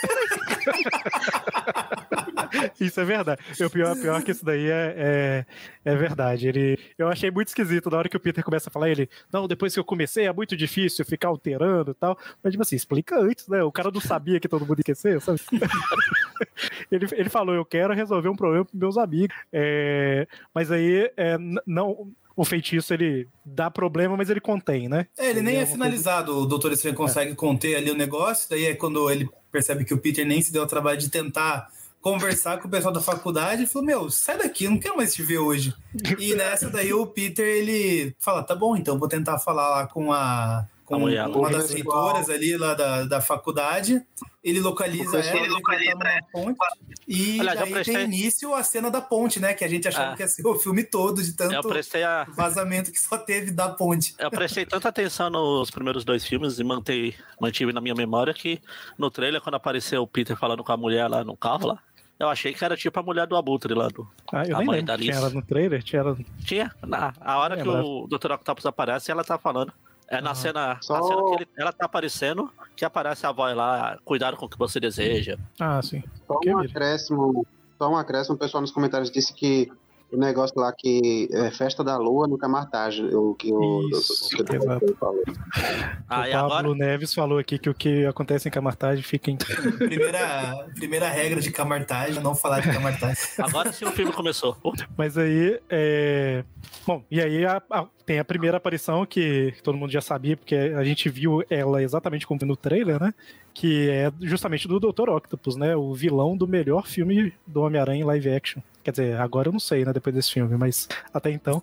[2.82, 3.42] Isso é verdade.
[3.64, 5.46] O pior, pior que isso daí é, é,
[5.86, 6.50] é verdade.
[6.50, 9.48] Ele, eu achei muito esquisito na hora que o Peter começa a falar, ele, não,
[9.48, 12.20] depois que eu comecei é muito difícil ficar alterando e tal.
[12.44, 13.64] Mas, tipo assim, explica antes, né?
[13.64, 15.40] O cara não sabia que todo mundo ia sabe?
[16.92, 19.34] ele, ele falou, eu quero resolver um problema pros meus amigos.
[19.54, 22.12] É, mas aí, é, não.
[22.40, 25.08] O feitiço ele dá problema, mas ele contém, né?
[25.18, 28.64] É, ele nem é coisa- finalizado, o Doutor Estranho consegue conter ali o negócio, daí
[28.68, 31.68] é quando ele percebe que o Peter nem se deu ao trabalho de tentar
[32.00, 35.22] conversar com o pessoal da faculdade e falou, meu, sai daqui, não quero mais te
[35.22, 35.74] ver hoje.
[36.18, 40.14] E nessa daí o Peter, ele fala, tá bom, então vou tentar falar lá com
[40.14, 40.66] a...
[40.90, 44.02] Com A mulher, uma das reitoras ali lá da, da faculdade,
[44.44, 46.58] ele localiza ela, ele tá numa ponte,
[47.08, 49.54] e eu daí prestei- tem início a cena da ponte, né?
[49.54, 50.16] Que a gente achava Ah.
[50.16, 53.70] que ia ser o filme todo, de tanto prestei, a, vazamento que só teve da
[53.70, 54.16] ponte.
[54.18, 58.60] eu prestei tanta atenção nos primeiros dois filmes e mantei, mantive na minha memória que
[58.98, 61.78] no trailer, quando apareceu o Peter falando com a mulher lá no carro lá,
[62.20, 64.10] eu achei que era tipo a mulher do Abutre lá do.
[64.34, 65.26] Ah, eu A nem mãe da que tinha Alice.
[65.26, 66.18] ela no trailer, tinha ela.
[66.44, 66.74] Tinha.
[66.86, 68.32] Na, a hora que o Dr.
[68.32, 69.72] Octopus aparece, ela tá falando.
[70.10, 70.36] É na Ah.
[70.36, 74.36] cena, Só- na cena que ele- ela tá aparecendo, que aparece a voz lá, cuidado
[74.38, 75.38] com o que você deseja.
[75.60, 76.04] Ah, sim.
[76.28, 77.48] Só um acréscimo,
[77.78, 79.72] só um acréscimo, o pessoal nos comentários disse que
[80.12, 84.26] o negócio lá que é festa da lua nunca é martagem, o que o, Isso,
[84.26, 84.80] o que o exato.
[84.86, 85.24] doutor falou.
[86.10, 86.76] Ah, o Pablo agora?
[86.76, 89.38] Neves falou aqui que o que acontece em Camartage fica em.
[89.38, 93.24] Primeira, primeira regra de camartagem, não falar de camartagem.
[93.40, 94.58] Agora sim o filme começou.
[94.98, 96.44] Mas aí, é...
[96.86, 100.56] Bom, e aí a- a- tem a primeira aparição que todo mundo já sabia, porque
[100.56, 103.14] a gente viu ela exatamente como no trailer, né?
[103.54, 105.10] Que é justamente do Dr.
[105.10, 105.76] Octopus, né?
[105.76, 108.62] O vilão do melhor filme do Homem-Aranha em live action.
[108.84, 109.94] Quer dizer, agora eu não sei, né?
[109.94, 111.62] Depois desse filme, mas até então.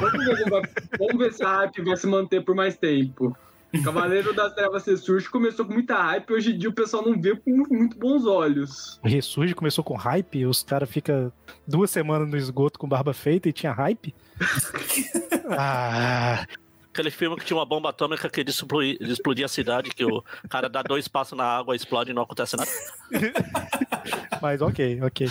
[0.00, 0.50] Vamos ver,
[0.98, 3.36] vamos ver se a hype vai se manter por mais tempo.
[3.80, 7.34] Cavaleiro das Trevas Ressurge começou com muita hype, hoje em dia o pessoal não vê
[7.34, 9.00] com muito bons olhos.
[9.02, 11.32] Ressurge começou com hype, os caras ficam
[11.66, 14.14] duas semanas no esgoto com barba feita e tinha hype.
[15.56, 16.44] ah,
[16.92, 20.68] Aquele filme que tinha uma bomba atômica que explodia, explodia a cidade, que o cara
[20.68, 22.70] dá dois passos na água, explode e não acontece nada.
[24.42, 25.28] mas ok, ok.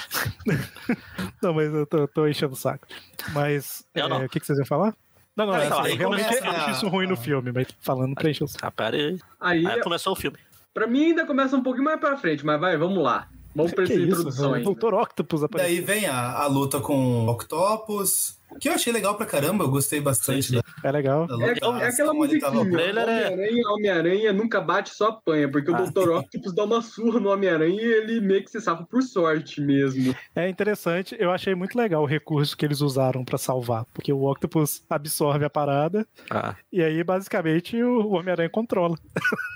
[1.41, 2.87] não, mas eu tô, tô enchendo o saco.
[3.33, 4.95] Mas é, o que, que vocês iam falar?
[5.35, 7.67] Não, não, Não, é, então, eu realmente começa acho a- isso ruim no filme, mas
[7.79, 8.65] falando pra encher o saco.
[8.65, 9.19] Ah, pera aí.
[9.39, 10.37] Aí, Aí começou o filme.
[10.73, 13.27] pra mim ainda começa um pouquinho mais pra frente, mas vai, vamos lá.
[13.55, 14.63] Vamos pra essa introdução O aí.
[14.63, 15.75] Doutor Octopus apareceu.
[15.75, 19.69] Daí vem a, a luta com o Octopus, que eu achei legal pra caramba, eu
[19.69, 20.61] gostei bastante Sim, sim.
[20.83, 21.27] da, É legal.
[21.27, 22.49] da É, é aquela musiquinha.
[22.51, 25.81] Homem-Aranha, Homem-Aranha nunca bate, só apanha, porque Ah.
[25.81, 26.09] o Dr.
[26.11, 30.15] Octopus dá uma surra no Homem-Aranha e ele meio que se safa por sorte mesmo.
[30.35, 34.23] É interessante, eu achei muito legal o recurso que eles usaram pra salvar, porque o
[34.29, 36.55] Octopus absorve a parada Ah.
[36.71, 38.97] e aí basicamente o Homem-Aranha controla.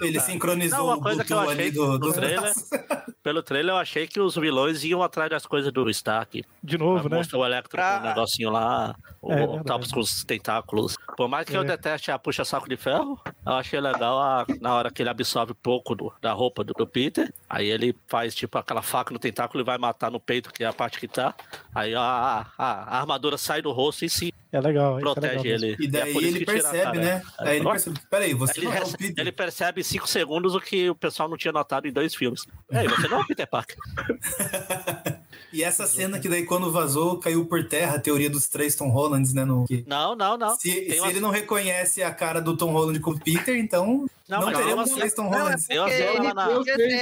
[0.02, 2.54] Ele sincronizou Não, uma o coisa que eu achei ali do, do trailer-
[3.26, 6.43] Pelo trailer, eu achei que os vilões iam atrás das coisas do Stark.
[6.64, 7.18] De novo, né?
[7.18, 8.84] Mostrou o Electro com o negocinho lá,
[9.21, 10.97] o É com os tentáculos.
[11.17, 11.65] Por mais que eu É.
[11.65, 15.95] deteste a puxa-saco de ferro, eu achei legal a- na hora que ele absorve pouco
[15.95, 17.33] do- da roupa do, do Peter.
[17.49, 20.67] Aí ele faz tipo aquela faca no tentáculo e vai matar no peito, que é
[20.67, 21.33] a parte que tá.
[21.73, 24.93] Aí a, a- a armadura sai do rosto e se É legal.
[24.93, 25.66] é legal protege mesmo.
[25.68, 25.76] ele.
[25.80, 27.22] E daí é por isso ele percebe, né?
[27.39, 29.14] É, Aí ele percebe, peraí, você ele, não é o Peter.
[29.22, 32.41] ele percebe em 5 segundos o que o pessoal não tinha notado em dois filmes.
[32.72, 33.76] Ei, você não é o Peter Parker.
[35.53, 38.89] E essa cena que daí quando vazou, caiu por terra a teoria dos três Tom
[38.89, 39.45] Hollands, né?
[39.45, 40.56] No, Não, não, não.
[40.60, 44.06] se se uma- ele não reconhece a cara do Tom Holland com o Peter, então
[44.28, 45.69] Não, não, mas teremos é Hollands.
[45.69, 46.23] Eu eu,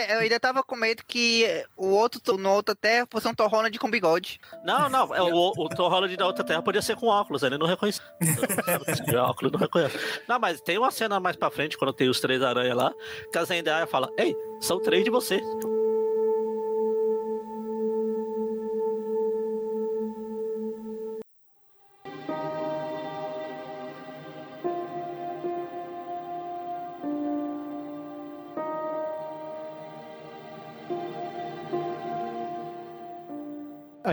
[0.10, 1.46] eu ainda tava com medo que
[1.76, 4.42] o outro, no outra terra fosse um Thor Holland com bigode.
[4.66, 5.16] Não, não.
[5.16, 8.02] é O, o Tom Holland da outra terra podia ser com óculos, ele não reconhece.
[8.22, 9.98] Se tiver óculos, não reconhece.
[10.28, 12.94] Não, mas tem uma cena mais pra frente, quando tem os três aranhas lá,
[13.32, 15.42] que a Zendaya fala: Ei, são três de você.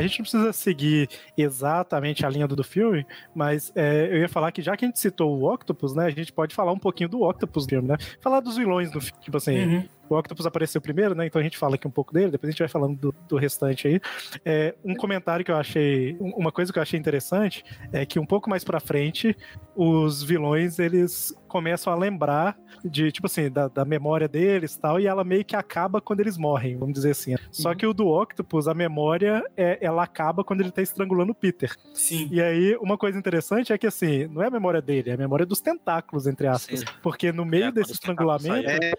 [0.01, 4.29] A gente não precisa seguir exatamente a linha do, do filme, mas é, eu ia
[4.29, 6.07] falar que já que a gente citou o Octopus, né?
[6.07, 7.97] A gente pode falar um pouquinho do Octopus do filme, né?
[8.21, 9.59] Falar dos vilões do filme, tipo assim.
[9.59, 9.89] Uhum.
[10.11, 11.27] O Octopus apareceu primeiro, né?
[11.27, 13.37] Então a gente fala aqui um pouco dele, depois a gente vai falando do, do
[13.37, 14.01] restante aí.
[14.45, 18.19] É, um comentário que eu achei, um- uma coisa que eu achei interessante é que
[18.19, 19.37] um pouco mais pra frente,
[19.77, 25.01] os vilões eles começam a lembrar de, tipo assim, da, da memória deles e tal,
[25.01, 27.35] e ela meio que acaba quando eles morrem, vamos dizer assim.
[27.51, 31.35] Só que o do Octopus, a memória, é, ela acaba quando ele tá estrangulando o
[31.35, 31.75] Peter.
[31.95, 32.29] Sim.
[32.31, 35.17] E aí, uma coisa interessante é que, assim, não é a memória dele, é a
[35.17, 36.81] memória dos tentáculos, entre aspas.
[36.81, 36.87] Sim.
[37.03, 38.69] Porque no meio É, desse estrangulamento.
[38.69, 38.93] É,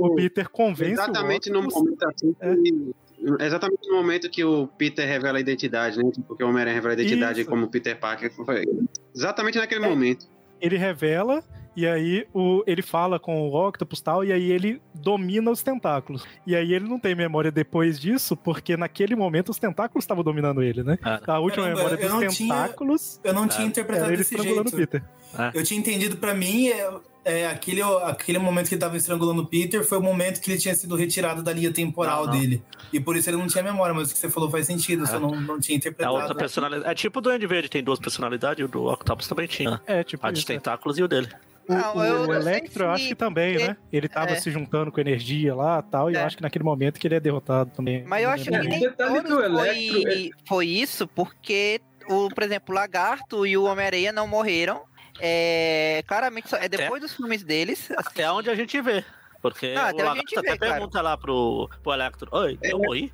[0.00, 2.54] o Peter convence exatamente o no Octopus momento assim É.
[2.56, 2.94] que,
[3.40, 6.10] Exatamente no momento que o Peter revela a identidade, né?
[6.26, 7.48] Porque o Homem-Aranha revela a identidade Isso.
[7.50, 8.32] como Peter Parker.
[8.34, 8.64] Foi
[9.14, 9.88] exatamente naquele É.
[9.88, 10.26] momento.
[10.60, 11.42] ele revela
[11.76, 15.62] e aí o, ele fala com o Octopus e tal, e aí ele domina os
[15.62, 16.24] tentáculos.
[16.46, 20.60] E aí ele não tem memória depois disso, porque naquele momento os tentáculos estavam dominando
[20.62, 20.98] ele, né?
[21.04, 21.20] É.
[21.30, 23.68] A última Caramba, memória dos não tinha- tentáculos Eu não tinha É.
[23.68, 24.90] interpretado era ele desse estrangulando o jeito.
[25.00, 25.02] Peter.
[25.54, 26.90] Eu tinha entendido pra mim, é,
[27.24, 30.58] é, aquele, aquele momento que ele tava estrangulando o Peter foi o momento que ele
[30.58, 32.40] tinha sido retirado da linha temporal Não, não.
[32.40, 32.62] dele.
[32.92, 35.06] E por isso ele não tinha memória, mas o que você falou faz sentido, eu
[35.06, 35.20] só É.
[35.20, 36.14] não, não tinha É interpretado.
[36.14, 36.90] outra personalidade.
[36.90, 39.80] É tipo o Duende Verde, tem duas personalidades, e o do Octopus também tinha.
[39.86, 40.50] É, tipo A dos isso.
[40.50, 40.54] é.
[40.56, 41.28] tentáculos e o dele.
[41.68, 43.76] O, Não, o- eu o Electro, eu acho que também, né?
[43.92, 44.34] Ele tava É.
[44.34, 46.24] se juntando com energia lá e tal, e eu É.
[46.24, 48.02] acho que naquele momento que ele é derrotado também.
[48.04, 51.80] Mas eu acho que É, nem o detalhe todos do Electro foi, foi isso, porque,
[52.08, 54.82] o, por exemplo, o Lagarto e o Homem-Aranha não morreram.
[55.24, 57.90] É, claramente, só- é depois dos filmes deles.
[57.92, 59.04] assim, Até onde a gente vê.
[59.40, 60.72] Porque Não, o até a Lagarto gente até vê, cara.
[60.74, 63.12] pergunta lá pro, pro Electro: Oi, eu morri?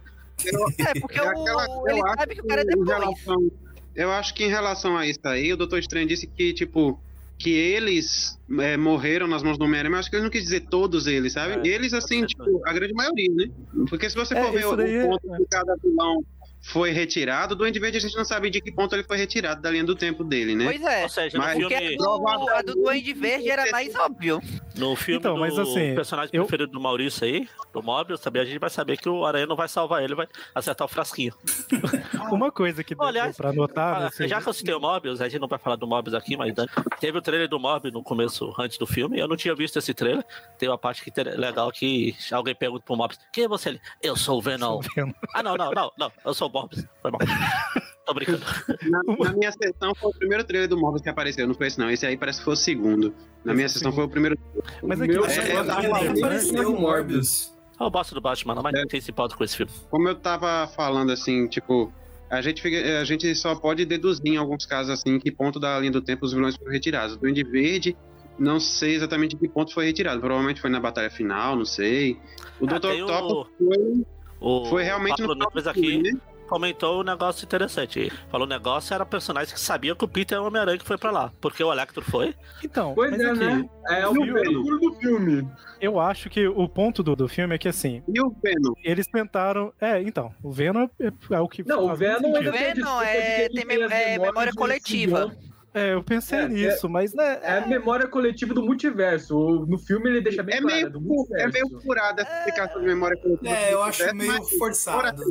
[0.78, 2.88] É, porque É o, aquela- ele sabe que o cara é depois.
[2.88, 3.50] relação-
[3.94, 6.98] eu acho que em relação a isso aí, o Doutor Estranho disse que, tipo,
[7.38, 10.60] que eles é, morreram nas mãos do Homem-Aranha, mas acho que ele não quis dizer
[10.68, 11.68] todos eles, sabe?
[11.68, 13.46] É, eles, assim, tipo, a grande maioria, né?
[13.88, 16.24] Porque se você É, for ver o, o é- ponto que cada vilão
[16.60, 19.62] foi retirado, do Duende Verde a gente não sabe de que ponto ele foi retirado
[19.62, 20.64] da linha do tempo dele, né?
[20.66, 21.02] Pois é.
[21.04, 24.40] Ou seja, Mas- no filme, do, a do Duende Verde era mais óbvio.
[24.76, 28.42] no filme Então, do mas assim, personagem eu- preferido do Maurício aí, do Mobius, também
[28.42, 31.32] a gente vai saber que o Aranha não vai salvar ele, vai acertar o frasquinho.
[32.30, 34.02] Uma coisa que deu Aliás, pra notar.
[34.02, 36.14] Ah, nesse- já que eu citei o Mobius, a gente não vai falar do Mobius
[36.14, 36.66] aqui, mas Dan-
[37.00, 39.18] teve o trailer do Mobius no começo, antes do filme.
[39.18, 40.24] Eu não tinha visto esse trailer.
[40.58, 43.68] Tem uma parte que é legal que alguém pergunta pro Mobius: Quem é você?
[43.70, 44.80] Ele, eu sou o Venom.
[44.94, 45.12] Venom.
[45.34, 46.12] Ah, não, não, não, não.
[46.24, 46.84] Eu sou o Mobius.
[47.02, 47.20] Foi mal.
[48.06, 48.40] Tô brincando.
[48.88, 51.78] Na, na minha sessão foi o primeiro trailer do Morbius que apareceu, não foi esse
[51.78, 51.90] não.
[51.90, 53.14] Esse aí parece que foi o segundo.
[53.44, 54.36] Na minha sessão foi o primeiro.
[54.82, 57.54] Mas O aqui você é- é, é- nem é- apareceu o Morbius.
[57.78, 59.70] Eu gosto do Batman, não, mas ninguém se importa com esse filme.
[59.90, 61.92] Como eu tava falando, assim, tipo,
[62.30, 65.78] a gente, fica- a gente só pode deduzir em alguns casos, assim, que ponto da
[65.78, 67.14] linha do tempo os vilões foram retirados.
[67.14, 67.96] O Duende Verde,
[68.38, 70.18] não sei exatamente de que ponto foi retirado.
[70.20, 72.18] Provavelmente foi na batalha final, não sei.
[72.58, 72.88] O Ah, Dr.
[72.88, 74.06] tem o- Octopus foi,
[74.40, 76.20] O foi realmente no aqui filme, né?
[76.48, 78.10] Comentou um negócio interessante.
[78.30, 80.98] Falou um negócio, era personagem que sabia que o Peter é o Homem-Aranha que foi
[80.98, 81.32] pra lá.
[81.40, 82.34] Porque o Electro foi.
[82.64, 83.68] Então, Pois mas é, aqui, né?
[83.90, 85.48] É o furo do filme.
[85.80, 88.72] eu acho que o ponto do, do filme é que assim, E o Venom?
[88.82, 89.72] eles tentaram.
[89.80, 91.66] É, então, o Venom é, é o que.
[91.66, 95.30] Não, o Venom ainda O a Venom é, tem mem- é memória coletiva.
[95.74, 97.38] É, eu pensei É, nisso, mas né.
[97.42, 99.66] É a memória coletiva do multiverso.
[99.68, 102.86] No filme ele deixa bem É claro, meio, é é meio furada essa explicação de
[102.86, 103.54] memória coletiva.
[103.54, 105.22] É, eu acho meio forçado.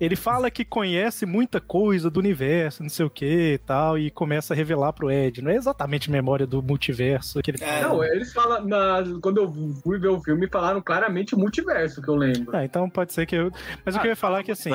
[0.00, 4.10] Ele fala que conhece muita coisa do universo, não sei o que e tal, e
[4.10, 5.42] começa a revelar pro Ed.
[5.42, 7.82] Não é exatamente memória do multiverso que ele É.
[7.82, 7.88] fala.
[7.94, 8.64] Não, eles falam.
[8.66, 12.56] Na, quando eu fui ver o filme, falaram claramente multiverso, que eu lembro.
[12.56, 13.50] Ah, então pode ser que eu.
[13.84, 14.70] Mas o que eu ia falar é que assim,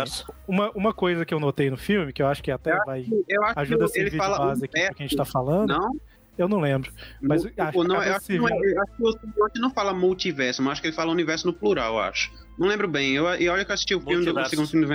[0.47, 3.05] uma, uma coisa que eu notei no filme, que eu acho que até vai.
[3.27, 5.25] Eu acho Ajuda a que ele servir de base aqui pra quem a gente tá
[5.25, 5.69] falando.
[5.69, 5.95] Não,
[6.37, 6.91] Eu não lembro.
[7.21, 9.93] Mas acho que não, eu acho que não, é- eu acho que o não fala
[9.93, 12.31] multiverso, mas acho que ele fala universo no plural, eu acho.
[12.57, 13.13] Não lembro bem.
[13.13, 14.49] Eu, e olha que eu assisti o filme do o Multiverso.
[14.49, 14.89] segundo filme do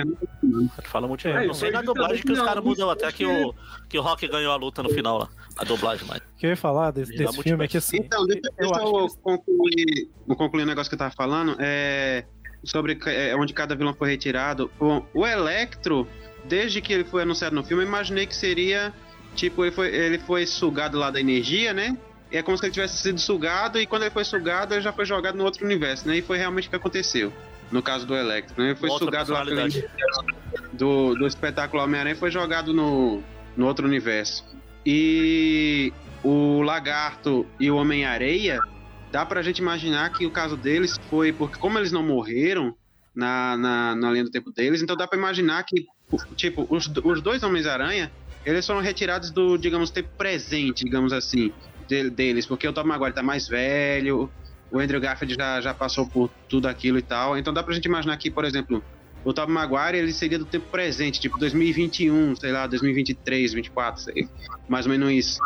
[0.49, 0.67] Venom.
[0.83, 1.27] Fala muito.
[1.27, 3.53] É, não sei na dublagem que os caras mudam até que o,
[3.87, 5.29] que o Rock ganhou a luta no final lá.
[5.57, 6.17] A dublagem, mas.
[6.19, 7.97] O que eu ia falar desse, desse filme é que assim.
[7.97, 11.55] Então, deixa, eu eu, eles- concluir, vou concluir o negócio que eu tava falando.
[11.59, 12.25] É,
[12.63, 14.71] sobre é, onde cada vilão foi retirado.
[14.79, 16.07] Bom, o Electro,
[16.45, 18.91] desde que ele foi anunciado no filme, eu imaginei que seria.
[19.35, 21.97] Tipo, ele foi, ele foi sugado lá da energia, né?
[22.31, 25.05] É como se ele tivesse sido sugado, e quando ele foi sugado, ele já foi
[25.05, 26.17] jogado no outro universo, né?
[26.17, 27.31] E foi realmente o que aconteceu.
[27.71, 28.69] No caso do Electro, né?
[28.69, 29.67] Ele foi Outra sugado lá pela
[30.73, 33.21] do, do espetáculo Homem-Aranha e foi jogado no,
[33.55, 34.45] no outro universo.
[34.85, 38.59] E o Lagarto e o Homem-Areia,
[39.11, 42.75] dá pra gente imaginar que o caso deles foi porque, como eles não morreram
[43.13, 45.85] na, na, na linha do tempo deles, então dá pra imaginar que,
[46.35, 48.11] tipo, os, os dois Homens-Aranha,
[48.45, 51.51] eles foram retirados do, digamos, tempo presente, digamos assim,
[51.87, 54.31] de- deles, porque o Tom Maguire tá mais velho,
[54.71, 57.85] o Andrew Garfield já, já passou por tudo aquilo e tal, então dá pra gente
[57.85, 58.83] imaginar que, por exemplo,
[59.23, 64.25] o Tobey Maguire ele seria do tempo presente, tipo 2021, sei lá, 2023, 24, sei,
[64.67, 65.37] mais ou menos isso.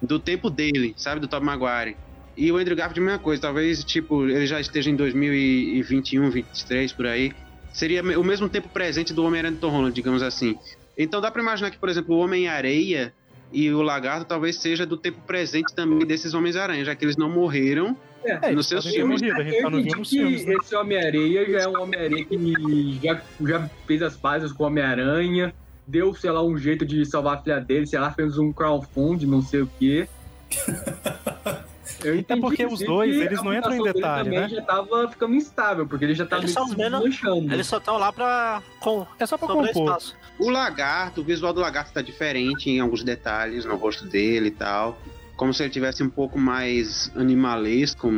[0.00, 1.96] Do tempo dele, sabe, do Tobey Maguire.
[2.36, 7.06] E o Andrew Garfield, mesma coisa, talvez, tipo, ele já esteja em 2021, 23, por
[7.06, 7.32] aí.
[7.72, 10.54] Seria o mesmo tempo presente do Homem-Aranha do Tom Holland, digamos assim.
[10.96, 13.12] Então dá pra imaginar que, por exemplo, o Homem-Areia
[13.52, 17.30] e o Lagarto talvez seja do tempo presente também desses Homens-Aranha, já que eles não
[17.30, 19.20] morreram É, nos seus ter filmes.
[19.20, 20.40] morrido, a gente Eu nos filmes.
[20.42, 20.54] que né?
[20.62, 25.54] esse Homem-Areia já é um Homem-Aranha que já, já fez as pazes com o Homem-Aranha,
[25.86, 29.26] deu, sei lá, um jeito de salvar a filha dele, sei lá, fez um crowdfunding,
[29.26, 30.08] não sei o quê.
[32.02, 34.48] Eu entendi, É porque os dois, eles não entram em detalhe, né?
[34.48, 37.52] já tava ficando instável, porque ele já tava Eles meio.
[37.52, 38.62] Eles só estão lá pra.
[38.80, 39.68] Com, É só pra compor.
[39.68, 40.16] espaço.
[40.38, 44.52] O lagarto, o visual do lagarto tá diferente em alguns detalhes no rosto dele e
[44.52, 44.98] tal.
[45.36, 48.10] Como se ele tivesse um pouco mais animalesco.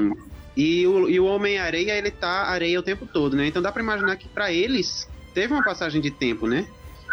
[0.56, 3.46] E o, e o Homem-Areia, ele tá areia o tempo todo, né?
[3.46, 6.66] Então dá pra imaginar que pra eles teve uma passagem de tempo, né?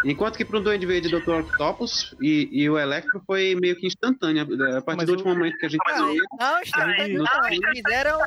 [0.04, 1.30] Enquanto que pro Duende Verde Dr.
[1.40, 4.42] Octopus e, e o Electro foi meio que instantânea.
[4.42, 6.22] A partir Mas do último momento que a gente Ah, viu.
[6.38, 8.18] não, Ele- não, eles fizeram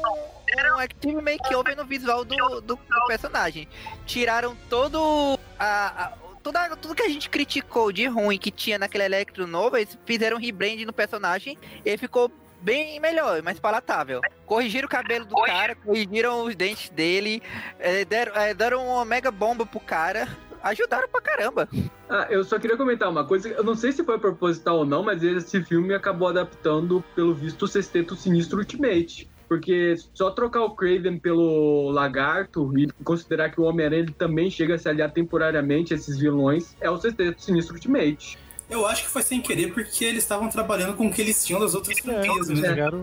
[0.75, 3.67] um active makeover no visual do, do, do personagem.
[4.05, 9.03] Tiraram todo a, a- toda, tudo que a gente criticou de ruim que tinha naquele
[9.05, 14.19] Electro novo, eles fizeram um rebrand no personagem e ele ficou bem melhor, mais palatável.
[14.45, 17.41] Corrigiram o cabelo do cara, corrigiram os dentes dele,
[17.79, 20.27] eh, deram, eh, deram uma mega bomba pro cara.
[20.69, 21.67] Ajudaram pra caramba.
[22.09, 25.03] Ah, eu só queria comentar uma coisa, eu não sei se foi proposital ou não,
[25.03, 29.29] mas esse filme acabou adaptando, pelo visto, o Sexteto Sinistro Ultimate.
[29.47, 34.77] Porque só trocar o Craven pelo Lagarto e considerar que o Homem-Aranha também chega a
[34.77, 38.37] se aliar temporariamente a esses vilões é o Sexteto Sinistro Ultimate.
[38.69, 41.61] Eu acho que foi sem querer porque eles estavam trabalhando com o que eles tinham
[41.61, 42.69] das outras É, franquias, eles né?
[42.69, 42.99] pegaram-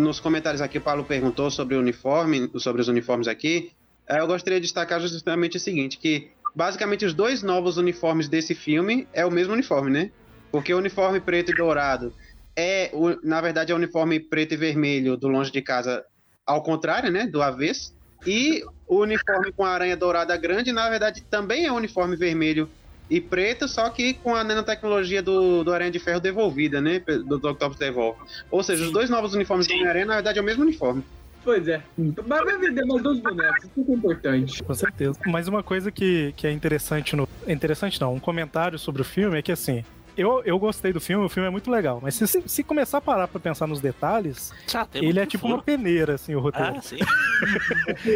[0.00, 3.70] Nos comentários aqui, o Paulo perguntou sobre o uniforme, sobre os uniformes aqui.
[4.08, 8.54] Eh, Eu gostaria de destacar justamente o seguinte, que basicamente os dois novos uniformes desse
[8.54, 10.10] filme é o mesmo uniforme, né?
[10.50, 12.12] Porque o uniforme preto e dourado
[12.56, 16.02] é, o- na verdade, é o uniforme preto e vermelho do Longe de Casa
[16.46, 17.26] ao contrário, né?
[17.26, 17.94] Do avesso.
[18.26, 22.68] E o uniforme com a aranha dourada grande, na verdade, também é um uniforme vermelho
[23.10, 26.98] e preto, só que com a nanotecnologia do, do Aranha de Ferro devolvida, né?
[27.00, 27.48] Do Dr.
[27.50, 28.18] Octopus devolve.
[28.50, 31.04] Ou seja, os dois novos uniformes do Homem-Aranha, na verdade, é o mesmo uniforme.
[31.46, 31.80] Pois é.
[32.26, 34.62] Mas vai vender mais dois bonecos, isso que é importante.
[34.64, 35.16] Com certeza.
[35.26, 37.28] Mas uma coisa que, que é interessante no.
[37.46, 39.84] é Interessante não, um comentário sobre o filme é que assim.
[40.16, 43.00] Eu, eu gostei do filme, o filme é muito legal, mas se, se começar a
[43.00, 45.54] parar pra pensar nos detalhes, Ah, ele é tipo furo.
[45.54, 46.74] uma peneira, assim, o roteiro.
[46.78, 46.96] Ah, sim.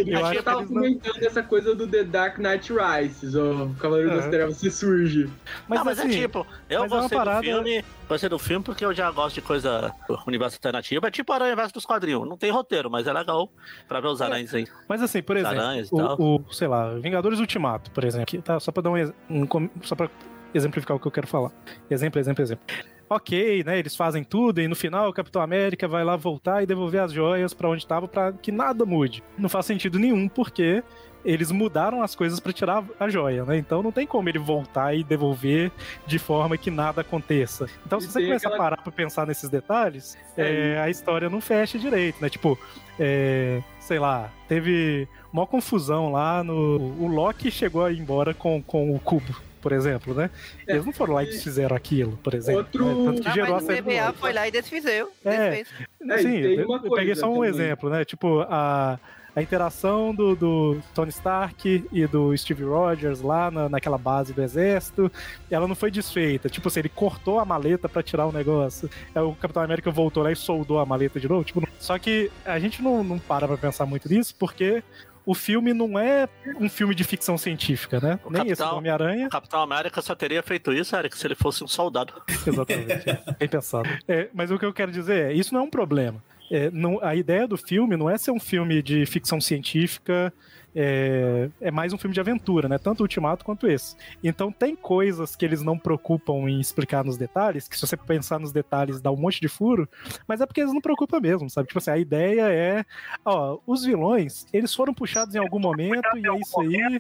[0.07, 0.83] eu acho que tava eles não...
[0.83, 4.31] comentando essa coisa do The Dark Knight Rises, o Cavaleiro das Aham.
[4.31, 5.29] Trevas se surge.
[5.69, 8.65] Mas, não, mas assim, é tipo, eu é gostei parada- do filme, gostei do filme
[8.65, 11.07] porque eu já gosto de coisa do universo alternativo.
[11.07, 12.27] É tipo Aranha Verso dos quadrinhos.
[12.29, 13.51] Não tem roteiro, mas é legal
[13.87, 14.67] pra ver os aranhas aí.
[14.89, 18.59] Mas assim, por exemplo, o, o, sei lá, Vingadores Ultimato, por exemplo, tá?
[18.59, 20.09] Só pra dar um, um só para
[20.55, 21.51] exemplificar o que eu quero falar.
[21.91, 22.65] Exemplo, exemplo, exemplo.
[23.09, 23.79] Ok, né?
[23.79, 27.13] Eles fazem tudo e no final o Capitão América vai lá voltar e devolver as
[27.13, 29.23] joias pra onde tava pra que nada mude.
[29.37, 30.83] Não faz sentido nenhum porque
[31.25, 33.59] eles mudaram as coisas pra tirar a joia, né?
[33.59, 35.73] Então não tem como ele voltar e devolver
[36.07, 37.67] de forma que nada aconteça.
[37.85, 40.89] Então E se você começar aquela- a parar pra pensar nesses detalhes, É, é, a
[40.89, 42.29] história não fecha direito, né?
[42.31, 42.57] Tipo,
[42.99, 46.77] é, sei lá, teve uma confusão lá no.
[46.99, 50.31] O Loki chegou a ir embora com, com o cubo, por exemplo, né?
[50.67, 52.61] É, Eles não foram lá e desfizeram aquilo, por exemplo.
[52.61, 53.05] Outro- né?
[53.05, 54.19] Tanto que Ah, gerou a mas o do CBA Loki.
[54.19, 55.11] foi lá e desfizeu.
[55.25, 55.63] É.
[56.11, 57.51] É, Sim, eu, peguei só um também.
[57.51, 58.05] exemplo, né?
[58.05, 58.99] Tipo, a,
[59.37, 64.43] a interação do, do Tony Stark e do Steve Rogers lá na, naquela base do
[64.43, 65.11] exército,
[65.51, 66.49] ela não foi desfeita.
[66.49, 68.89] Tipo assim, ele cortou a maleta pra tirar o negócio.
[69.15, 71.45] Aí o Capitão América voltou lá e soldou a maleta de novo.
[71.45, 74.83] Tipo, só que a gente não, não para pra pensar muito nisso, porque
[75.27, 78.19] o filme não é um filme de ficção científica, né?
[78.25, 79.29] O Nem esse Capitão- do Homem-Aranha.
[79.29, 82.13] Capitão América só teria feito isso, Eric, se ele fosse um soldado.
[82.47, 83.09] Exatamente.
[83.11, 83.23] é.
[83.39, 83.89] Bem pensado.
[84.09, 86.23] É, mas o que eu quero dizer é, isso não é um problema.
[86.51, 90.33] É, não- a ideia do filme não é ser um filme de ficção científica,
[90.75, 92.79] é, é mais um filme de aventura, né?
[92.79, 93.97] Tanto o Ultimato quanto esse.
[94.23, 98.39] Então tem coisas que eles não preocupam em explicar nos detalhes, que se você pensar
[98.39, 99.89] nos detalhes dá um monte de furo,
[100.27, 101.69] mas é porque eles não preocupam mesmo, sabe?
[101.69, 102.85] Tipo assim, a ideia é,
[103.25, 106.99] ó, os vilões, eles foram puxados em algum momento e é isso aí.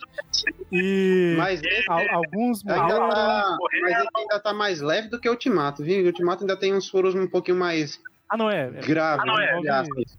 [0.73, 3.09] E Mas al- alguns morreram.
[3.11, 6.03] tá, mas esse ainda tá mais leve do que o Ultimato, viu?
[6.03, 7.99] O Ultimato ainda tem uns furos um pouquinho mais
[8.29, 8.67] Ah, não é?
[8.67, 9.57] é graves, é.
[9.59, 10.19] entre aspas.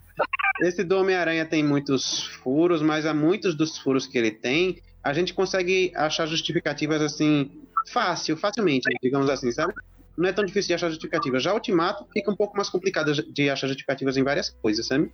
[0.62, 5.14] Esse do Homem-Aranha tem muitos furos, mas há muitos dos furos que ele tem, a
[5.14, 7.52] gente consegue achar justificativas assim,
[7.92, 9.74] fácil, facilmente, digamos assim, sabe?
[10.18, 11.40] não é tão difícil de achar justificativa.
[11.40, 15.12] Já Ultimato fica um pouco mais complicado de achar justificativas em várias coisas, sabe?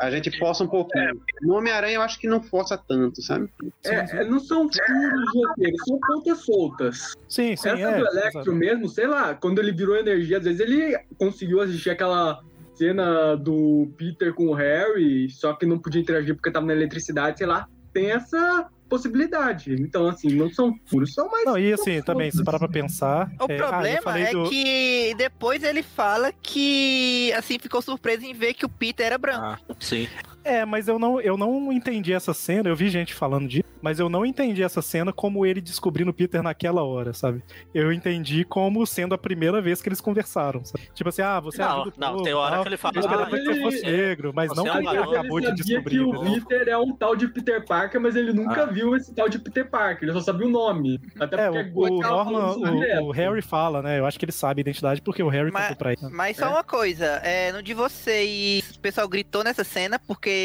[0.00, 1.20] A gente força um pouquinho.
[1.42, 3.48] No Homem-Aranha eu acho que não força tanto, sabe?
[3.84, 6.98] É, não são furos de roteiro, são pontas soltas.
[7.28, 7.98] Sim, sim, Essa é.
[7.98, 8.52] do Electro exato.
[8.54, 12.42] mesmo, sei lá, quando ele virou energia, às vezes ele conseguiu assistir aquela
[12.78, 17.38] cena do Peter com o Harry, só que não podia interagir porque tava na eletricidade,
[17.38, 17.66] sei lá.
[17.92, 19.74] Tem essa possibilidade.
[19.74, 21.44] Então, assim, não são furos, são mais.
[21.44, 23.30] Não, e assim, também, se parar pra pensar.
[23.40, 28.24] O é, ah, problema falei é do- que depois ele fala que, assim, ficou surpreso
[28.24, 29.44] em ver que o Peter era branco.
[29.44, 30.08] Ah, sim.
[30.48, 34.00] É, mas eu não, eu não entendi essa cena, eu vi gente falando disso, mas
[34.00, 37.42] eu não entendi essa cena como ele descobrindo o Peter naquela hora, sabe?
[37.74, 40.88] Eu entendi como sendo a primeira vez que eles conversaram, sabe?
[40.94, 42.94] Tipo assim, ah, você Não, ajuda o não, povo, tem hora tal, que ele fala,
[42.98, 45.96] eu ah, que ele- fosse negro, mas você não é como ele acabou de descobrir.
[45.96, 46.40] que o né?
[46.48, 48.66] Peter é um tal de Peter Parker, mas ele nunca Ah.
[48.66, 50.08] viu esse tal de Peter Parker.
[50.08, 51.00] Ele só sabia o nome.
[51.20, 53.98] Até É, porque o, o Norman, o, o Harry fala, né?
[53.98, 56.00] Eu acho que ele sabe a identidade porque o Harry Mas- contou pra ele.
[56.10, 60.37] Mas só uma coisa, é, no de vocês, o pessoal gritou nessa cena porque,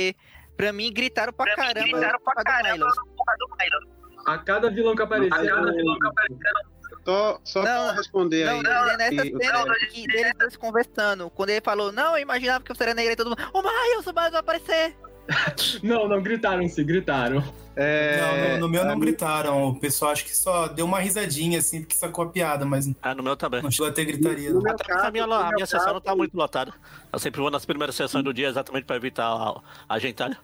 [0.58, 1.88] pra mim, gritaram pra caramba.
[2.26, 3.94] por causa do Milo.
[4.26, 5.54] A cada vilão que aparecia.
[7.06, 8.64] Só, só Não, pra responder Não, aí.
[8.64, 11.30] não, é nessa que o cena cara- que deles dois conversando.
[11.32, 13.42] Quando ele falou, não, eu imaginava que você era negra e todo mundo.
[13.54, 14.96] Ô, Miles, o Miles vai aparecer.
[15.82, 17.44] Não, não, gritaram sim, gritaram.
[17.76, 19.70] É, Não, no, no meu não a- gritaram.
[19.70, 23.16] O pessoal acho que só deu uma risadinha, assim, porque sacou a piada, mas Ah,
[23.16, 23.62] no meu também.
[23.64, 24.52] não chegou a ter gritaria.
[24.52, 26.74] No Até caso, porque a minha, a minha sessão caso- não tá muito lotada.
[27.12, 30.38] Eu sempre vou nas primeiras sessões do dia exatamente pra evitar a, a gentalha.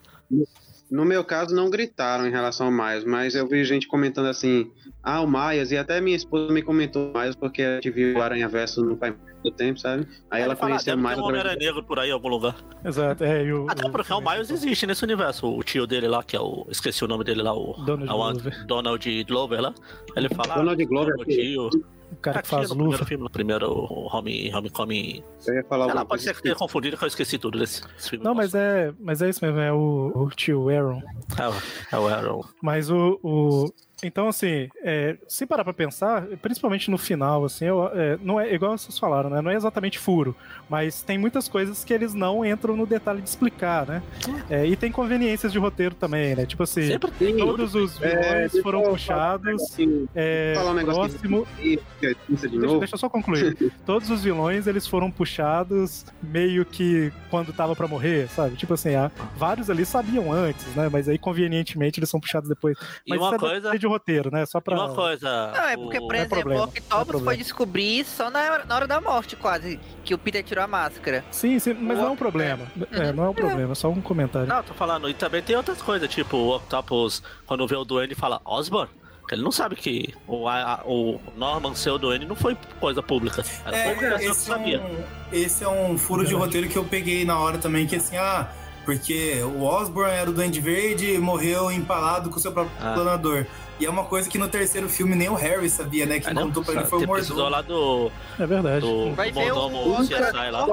[0.89, 4.71] No meu caso, não gritaram em relação ao Miles, mas eu vi gente comentando assim,
[5.03, 8.21] ah, o Miles, e até minha esposa me comentou Miles porque a gente viu o
[8.23, 9.13] Aranha Verso no faz
[9.43, 10.07] muito tempo, sabe?
[10.29, 12.55] Aí ela fala, conheceu deve mais um Homem-Aranha negro por aí em algum lugar.
[12.83, 15.47] Exato, é, e o, Até o- porque o Miles existe nesse universo.
[15.47, 16.65] O tio dele lá, que é o.
[16.69, 17.73] Esqueci o nome dele lá, o.
[17.85, 18.65] Donald é o Glover.
[18.67, 19.73] Donald Glover lá.
[20.15, 20.55] Ele fala.
[20.55, 21.69] Donald Glover, o tio.
[22.11, 23.05] o cara Ah, que tinha faz no primeiro luva.
[23.05, 25.23] filme, no primeiro o Home, Homecoming.
[25.47, 28.09] Eu ia falar alguma pode ser que tenha confundido que eu esqueci tudo desse, desse
[28.09, 28.25] filme.
[28.25, 31.01] Não, mas é, mas é isso mesmo, é o, o tio Aaron.
[31.37, 31.53] É, o-
[31.97, 32.43] é o Aaron.
[32.61, 33.19] Mas o.
[33.23, 33.73] o-
[34.04, 38.54] então, assim, é, se parar pra pensar, principalmente no final, assim, eu- é, não é
[38.54, 39.41] igual vocês falaram, né?
[39.41, 40.36] Não é exatamente furo,
[40.70, 44.02] mas tem muitas coisas que eles não entram no detalhe de explicar, né?
[44.50, 46.45] É, e tem conveniências de roteiro também, né?
[46.45, 47.38] Tipo assim, Sempre tem.
[47.38, 49.62] todos os vilões É, deixa foram puxados.
[49.64, 53.56] Assim, É, falar um negócio próximo, e que é isso de Deixa, eu só concluir.
[53.86, 58.56] Todos os vilões, eles foram puxados meio que quando tava pra morrer, sabe?
[58.56, 60.89] Tipo assim, ah, vários ali sabiam antes, né?
[60.91, 62.78] Mas aí, convenientemente, eles são puxados depois.
[63.06, 63.78] E Mas uma isso é coisa.
[63.78, 64.45] de roteiro, né?
[64.45, 64.75] Só pra...
[64.75, 65.51] uma coisa.
[65.55, 68.65] Não, é porque, o- por é exemplo, problema, o é foi descobrir só na hora,
[68.65, 69.79] na hora da morte, quase.
[70.05, 71.23] Que o Peter tirou a máscara.
[71.31, 72.65] Sim, sim, mas não é um problema.
[72.91, 74.47] É, não é um problema, é só um comentário.
[74.47, 75.09] Não, tô falando.
[75.09, 78.89] E também tem outras coisas, tipo, o Octopus, quando vê o Duende, fala Osborn.
[79.27, 83.03] que Ele não sabe que o, a- o Norman ser o Duende não foi coisa
[83.03, 83.43] pública.
[83.65, 84.81] Era É, que esse, é sabia.
[84.81, 88.17] um, esse é um furo de roteiro que eu peguei na hora também, que assim,
[88.17, 88.47] ah,
[88.85, 92.93] porque o Osborn era o Duende Verde e morreu empalado com o seu próprio Ah.
[92.93, 93.45] planador.
[93.80, 96.19] E é uma coisa que no terceiro filme nem o Harry sabia, né?
[96.19, 97.49] Quem Ah, não, contou pra ele foi o mordomo.
[97.49, 98.82] lá do, É verdade.
[98.86, 100.65] do, Vai do mordomo o- CSI lá.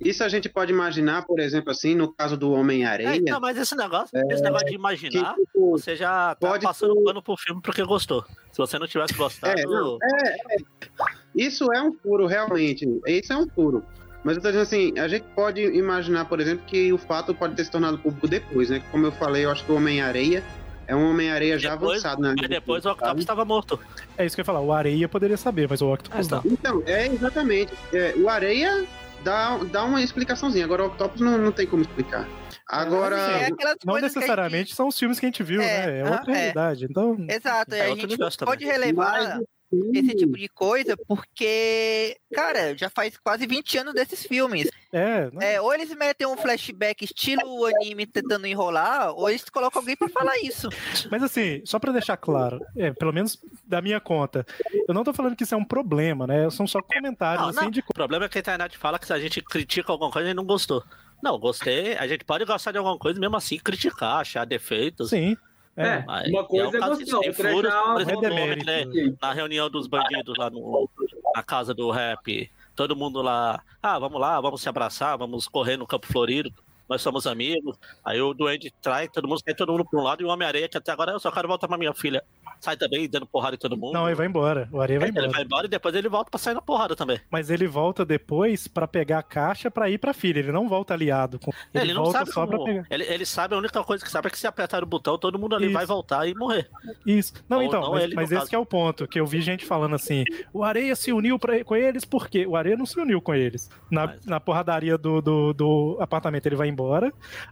[0.00, 3.16] Isso a gente pode imaginar, por exemplo, assim, no caso do Homem-Areia.
[3.16, 6.64] É, não, mas esse negócio, esse negócio de que, imaginar, tipo, você já tá pode
[6.64, 8.24] passando pano pro filme porque gostou.
[8.52, 10.56] Se você não tivesse gostado, É, não, é, é.
[11.34, 12.86] Isso é um furo, realmente.
[13.06, 13.82] Isso é um furo.
[14.22, 17.54] Mas eu tô dizendo assim, a gente pode imaginar, por exemplo, que o fato pode
[17.54, 18.82] ter se tornado público depois, né?
[18.90, 20.42] Como eu falei, eu acho que o Homem-Areia
[20.86, 22.34] é um Homem-Areia já avançado, né?
[22.38, 23.78] mas depois o Octopus estava morto.
[24.16, 24.60] É isso que eu ia falar.
[24.60, 26.52] O Areia poderia saber, mas o Octopus Ah, não.
[26.52, 27.72] Então, é exatamente.
[27.92, 28.84] É, o Areia
[29.22, 32.28] dá, dá uma explicaçãozinha, agora o Octopus não, não tem como explicar.
[32.68, 33.48] Agora, É
[33.84, 35.98] Não necessariamente são os filmes que a gente viu, É, né?
[35.98, 36.34] É ah, outra é.
[36.36, 36.86] realidade.
[36.88, 39.44] Então, gente- Exato, É a gente pode relevar Mas,
[39.92, 44.68] esse tipo de coisa porque, cara, já faz quase 20 anos desses filmes.
[44.92, 45.30] é.
[45.32, 49.96] não- É, ou eles metem um flashback estilo anime tentando enrolar, ou eles colocam alguém
[49.96, 50.68] pra falar isso.
[51.10, 54.46] Mas assim, só pra deixar claro, é, pelo menos da minha conta,
[54.86, 56.48] eu não tô falando que isso é um problema, né?
[56.50, 57.70] São só comentários Não, assim não.
[57.70, 60.26] de O problema é que a internet fala que se a gente critica alguma coisa,
[60.26, 60.84] a gente não gostou.
[61.22, 61.96] Não, gostei.
[61.96, 65.10] A gente pode gostar de alguma coisa mesmo assim criticar, achar defeitos.
[65.10, 65.36] Sim.
[65.76, 66.04] É.
[66.06, 68.84] É, uma coisa é é um caso gostar, outra é furos, por exemplo, homem, né,
[69.20, 70.88] na reunião dos bandidos lá no,
[71.34, 75.76] na casa do rap, todo mundo lá, ah, vamos lá, vamos se abraçar, vamos correr
[75.76, 76.52] no Campo Florido,
[76.88, 77.78] nós somos amigos.
[78.04, 80.68] Aí o Duende trai, todo mundo sai todo mundo pra um lado e o Homem-Areia,
[80.68, 82.22] que até agora eu só quero voltar pra minha filha.
[82.60, 83.92] sai também dando porrada em todo mundo.
[83.92, 84.68] Não, ele vai embora.
[84.72, 85.32] O Areia vai Ele embora.
[85.32, 87.20] vai embora e depois ele volta pra sair na porrada também.
[87.30, 90.38] Mas ele volta depois pra pegar a caixa pra ir pra filha.
[90.38, 91.38] Ele não volta aliado.
[91.38, 91.50] Com...
[91.74, 92.64] Ele, Ele, não sabe só como...
[92.64, 92.86] pra pegar.
[92.90, 95.38] Ele, ele sabe, a única coisa que sabe é que se apertar o botão, todo
[95.38, 95.74] mundo ali Isso.
[95.74, 96.68] vai voltar e morrer.
[97.06, 97.32] Isso.
[97.48, 98.48] Não, Ou então, não mas, ele, mas esse caso.
[98.50, 101.62] que é o ponto, que eu vi gente falando assim, o Areia se uniu pra,
[101.64, 102.46] com eles por quê?
[102.46, 103.70] O Areia não se uniu com eles.
[103.90, 106.73] Na, Mas- na porradaria do, do, do apartamento ele vai embora,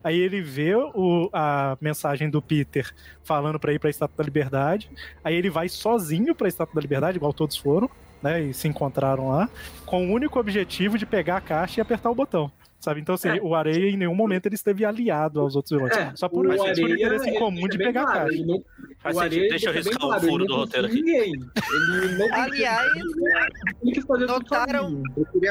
[0.03, 2.93] aí ele vê o, a mensagem do Peter
[3.23, 4.91] falando pra ir pra Estátua da Liberdade,
[5.23, 7.89] aí ele vai sozinho pra Estátua da Liberdade, igual todos foram,
[8.23, 9.49] né, e se encontraram lá,
[9.85, 12.51] com o único objetivo de pegar a caixa e apertar o botão.
[12.83, 13.01] Sabe?
[13.01, 13.41] Então, assim, É.
[13.41, 15.97] o Areia em nenhum momento ele esteve aliado aos outros vilões.
[15.97, 18.35] É, Só por, o por Areia, interesse ele comum de bem pegar a claro, caixa.
[18.35, 18.65] ele não-
[18.99, 19.35] Faz o sentido.
[19.39, 21.33] Areia Deixa eu bem riscar o claro, furo ele do roteiro em ninguém.
[21.33, 22.93] Ele não confia Aliás,
[24.07, 25.03] tudo notaram- um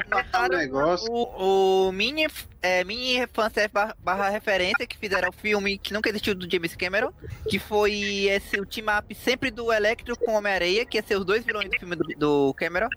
[0.09, 1.07] Notaram negócio.
[1.11, 2.27] o, o mini,
[2.61, 6.75] é, mini fanservice barra, barra referência que fizeram o filme que nunca existiu do James
[6.75, 7.11] Cameron,
[7.49, 7.93] que foi
[8.27, 11.69] esse o team up sempre do Electro com Homem-Areia, que ia ser os dois vilões
[11.69, 12.89] do filme do, do Cameron.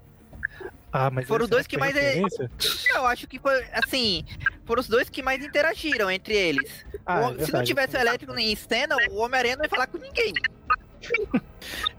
[0.97, 2.21] Ah, mas Foram esse dois que mais é-?
[2.95, 4.25] Eu acho que foi, assim,
[4.65, 6.87] foram os dois que mais interagiram entre eles.
[7.05, 7.67] Ah, O- é se não verdade.
[7.67, 10.33] tivesse o Elétrico em cena, o Homem-Aranha não ia falar com ninguém.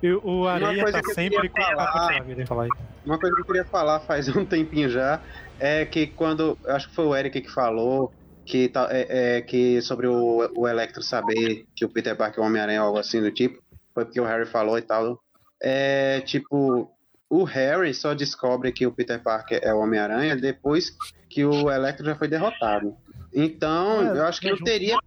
[0.02, 1.50] E o Areia coisa tá sempre.
[1.50, 2.68] queria falar- pode falar.
[3.06, 5.20] Uma coisa que eu queria falar faz um tempinho já
[5.60, 6.58] é que quando.
[6.68, 8.14] Acho que foi o Eric que falou
[8.46, 12.44] que, tá- é, é, que sobre o, o Electro saber que o Peter Parker é
[12.44, 13.62] o Homem-Aranha ou algo assim do tipo.
[13.94, 15.20] Foi porque o Harry falou e tal.
[15.62, 16.92] É tipo.
[17.30, 20.96] O Harry só descobre que o Peter Parker é o Homem-Aranha depois
[21.30, 22.96] que o Electro já foi derrotado.
[23.34, 24.98] Então, É, eu acho que não teria.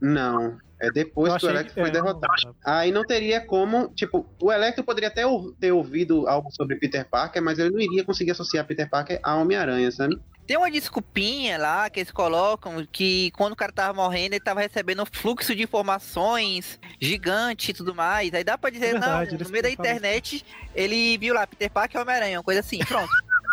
[0.00, 0.56] Não.
[0.86, 2.56] É depois que o Electro que- foi é, derrotado.
[2.64, 5.22] Aí não teria como, tipo, o Electro poderia até
[5.60, 9.36] ter ouvido algo sobre Peter Parker, mas ele não iria conseguir associar Peter Parker a
[9.36, 10.18] Homem-Aranha, sabe?
[10.46, 14.60] Tem uma desculpinha lá que eles colocam que quando o cara tava morrendo, ele tava
[14.60, 18.32] recebendo um fluxo de informações gigante e tudo mais.
[18.34, 21.70] Aí dá pra dizer, É verdade, não, no meio da internet, ele viu lá Peter
[21.70, 23.08] Parker e Homem-Aranha, uma coisa assim, pronto.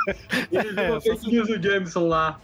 [0.51, 2.41] Ele viu É, uma só fake news do Jameson lá.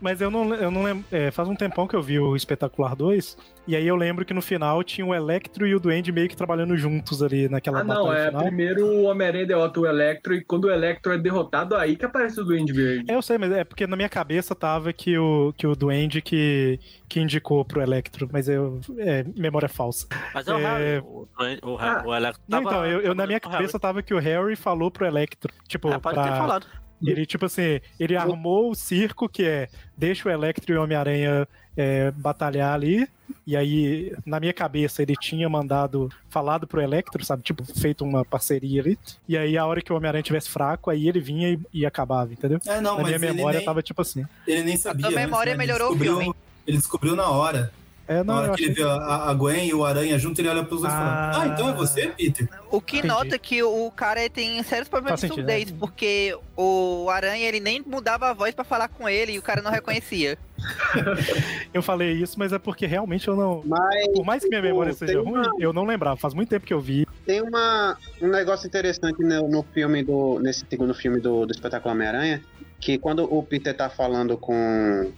[0.00, 1.04] Mas eu não, eu não lembro.
[1.12, 3.36] é, faz um tempão que eu vi o Espetacular 2.
[3.66, 6.36] E aí eu lembro que no final tinha o Electro e o Duende meio que
[6.36, 8.42] trabalhando juntos ali naquela Ah, não, é final.
[8.42, 12.38] primeiro o Homem-Aranha derrota o Electro e quando o Electro é derrotado, aí que aparece
[12.40, 13.10] o Duende Verde.
[13.10, 16.20] É, eu sei, mas é porque na minha cabeça tava que o, que o Duende
[16.20, 18.80] que, que indicou pro Electro, mas eu.
[18.98, 20.06] É, memória falsa.
[20.34, 20.62] Mas é o É.
[20.62, 20.98] Harry.
[21.06, 21.26] O,
[21.62, 22.02] o, Ah.
[22.04, 23.56] o Electro Não, tava- então, eu, eu- na minha o Harry.
[23.56, 25.50] cabeça tava que o Harry falou pro Electro.
[25.66, 26.66] Tipo, É, pode ter pra, falado.
[27.02, 31.46] Ele, tipo assim, ele armou o circo que é deixa o Electro e o Homem-Aranha
[31.76, 33.08] é, batalhar ali.
[33.46, 37.42] E aí, na minha cabeça, ele tinha mandado, falado pro Electro, sabe?
[37.42, 38.98] Tipo, feito uma parceria ali.
[39.28, 42.32] E aí, a hora que o Homem-Aranha tivesse fraco, aí ele vinha e, e acabava,
[42.32, 42.58] entendeu?
[42.66, 44.24] É, não, na mas minha memória nem, tava tipo assim.
[44.46, 45.08] ele nem sabia.
[45.08, 45.62] tua antes, memória né?
[45.62, 46.34] Ele melhorou o filme.
[46.66, 47.72] Ele descobriu na hora.
[48.06, 50.38] É, Na não, hora eu que ele viu a, a Gwen e o Aranha junto,
[50.40, 51.42] ele olha pros dois e fala: Ah.
[51.42, 52.48] Ah, então é você, Peter?
[52.70, 53.14] O que Entendi.
[53.14, 57.82] nota que o cara tem sérios problemas Faz de surdez, porque o Aranha ele nem
[57.86, 60.36] mudava a voz pra falar com ele e o cara não reconhecia.
[61.72, 63.62] Eu falei isso, mas é porque realmente eu não.
[63.66, 66.16] Mas Por mais que minha memória Tipo, seja ruim, eu não lembrava.
[66.16, 67.06] Faz muito tempo que eu vi.
[67.26, 70.38] tem uma, um negócio interessante no, no filme do.
[70.40, 72.42] nesse segundo filme do, do espetáculo Homem-Aranha,
[72.80, 75.10] que quando o Peter tá falando com.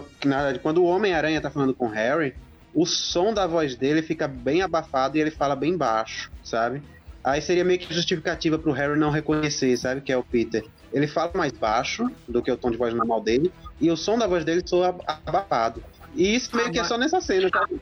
[0.00, 2.34] Que, na verdade, quando o Homem-Aranha tá falando com o Harry,
[2.74, 6.82] o som da voz dele fica bem abafado e ele fala bem baixo, sabe?
[7.22, 10.00] Aí seria meio que justificativa pro Harry não reconhecer, sabe?
[10.00, 10.64] Que é o Peter.
[10.92, 14.18] Ele fala mais baixo do que o tom de voz normal dele, e o som
[14.18, 15.82] da voz dele soa ab- abafado.
[16.14, 17.80] E isso meio que é só nessa cena, sabe?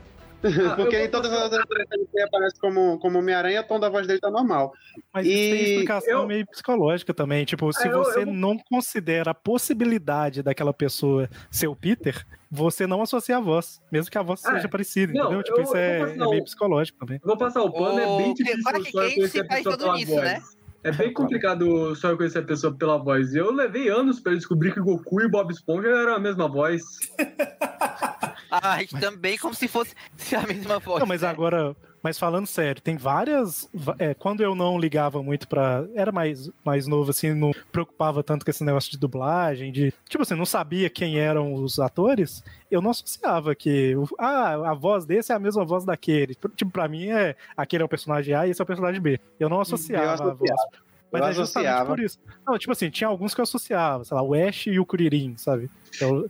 [0.75, 1.77] Porque eu em todas as outras que
[2.13, 4.73] ele aparece como, como Homem-Aranha, o tom da voz dele tá normal.
[5.13, 7.45] Mas E isso tem explicação eu- meio psicológica também.
[7.45, 12.25] Tipo, se É, eu- você eu- não considera a possibilidade daquela pessoa ser o Peter,
[12.49, 14.51] você não associa a voz, mesmo que a voz É.
[14.55, 15.43] seja parecida, Não, entendeu?
[15.43, 17.19] Tipo, eu- isso eu é, é meio psicológico também.
[17.23, 20.07] Vou passar o pano, é bem difícil que quem se faz tudo voz.
[20.09, 20.41] né?
[20.83, 23.35] É bem complicado só reconhecer a pessoa pela voz.
[23.35, 26.47] Eu levei anos pra descobrir que o Goku e o Bob Esponja eram a mesma
[26.49, 26.81] voz.
[28.51, 30.99] Ah, também como se fosse se a mesma voz.
[30.99, 31.73] Não, mas agora,
[32.03, 33.69] mas falando sério, tem várias.
[33.97, 35.85] é, quando eu não ligava muito pra.
[35.95, 39.93] Era mais, mais novo, assim, não preocupava tanto com esse negócio de dublagem, de.
[40.09, 43.93] Tipo assim, não sabia quem eram os atores, eu não associava que.
[44.19, 46.35] Ah, a voz desse é a mesma voz daquele.
[46.35, 47.35] Tipo, pra mim é.
[47.55, 49.19] Aquele é o personagem A e esse é o personagem B.
[49.39, 50.31] Eu não associava, associava.
[50.31, 50.90] a voz.
[51.11, 51.89] Mas Eu é justamente associava.
[51.95, 52.19] por isso.
[52.47, 55.35] Não, tipo assim, tinha alguns que eu associava, sei lá, o Ash e o Kuririn,
[55.37, 55.69] sabe?
[55.95, 56.25] Então,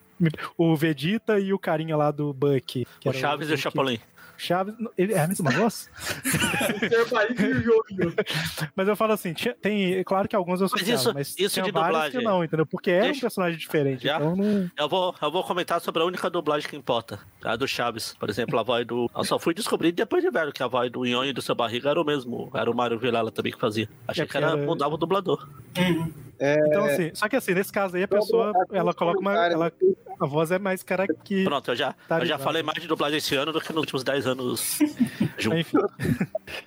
[0.57, 2.85] o Vegeta e o carinha lá do Buck.
[2.99, 3.99] que O Chaves e o que- Chapolin.
[4.41, 4.73] Chaves.
[4.97, 5.89] Ele é a mesma voz?
[8.75, 9.93] Mas eu falo assim, tinha- tem.
[9.95, 12.19] é Claro que alguns eu Mas associava, isso- mas isso tinha de dublagem.
[12.19, 12.65] que não, entendeu?
[12.65, 14.03] Porque era um personagem diferente.
[14.03, 14.17] Já?
[14.17, 14.69] Então não.
[14.77, 17.19] Eu vou, eu vou comentar sobre a única dublagem que importa.
[17.43, 19.09] A do Chaves, por exemplo, a voz do.
[19.15, 21.55] Eu só fui descobrir depois de velho que a voz do Nhonho e do seu
[21.55, 22.49] barriga era o mesmo.
[22.53, 23.87] Era o Mário Vilela também que fazia.
[24.07, 25.47] Achei É que era porque era- mudava o dublador.
[26.41, 29.47] Então, assim, só que assim, nesse caso aí, a pessoa, ela coloca uma.
[29.47, 29.71] Ela,
[30.19, 31.43] a voz é mais cara que.
[31.43, 33.81] Pronto, eu já, Tá eu já falei mais de dublagem esse ano do que nos
[33.81, 34.79] últimos 10 anos
[35.37, 35.59] juntos.
[35.59, 35.77] Enfim,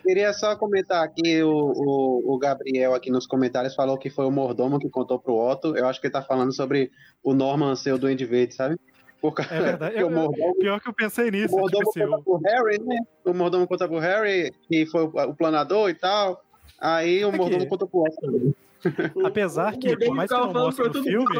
[0.02, 4.30] Queria só comentar aqui, o, o, o Gabriel aqui nos comentários falou que foi o
[4.30, 5.76] mordomo que contou pro Otto.
[5.76, 6.90] Eu acho que ele tá falando sobre
[7.22, 8.76] o Norman ser o Duende Verde, sabe?
[9.20, 9.94] Por causa é verdade.
[9.96, 11.46] que Eu- o mordomo, pior que eu pensei o nisso.
[11.48, 12.98] Tipo mordomo assim, conta pro Harry, né?
[13.24, 16.42] O mordomo conta pro Harry, que foi o, o planador e tal.
[16.80, 17.38] Aí o Aqui.
[17.38, 18.54] mordomo conta pro Otto.
[19.24, 21.36] apesar que, por mais que não mostre no filme,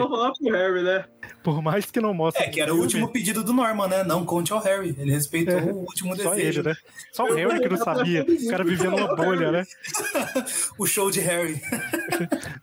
[0.51, 1.05] Harry, né?
[1.43, 4.03] por mais que não mostre É, que era o último pedido do Norman, né?
[4.05, 4.95] Não conte ao Harry.
[4.99, 6.61] Ele respeitou É, o último Só desejo.
[6.61, 6.75] ele, né?
[7.13, 8.25] Só o Harry que não sabia.
[8.25, 9.65] O cara vivia numa bolha, né?
[10.79, 11.61] O show de Harry.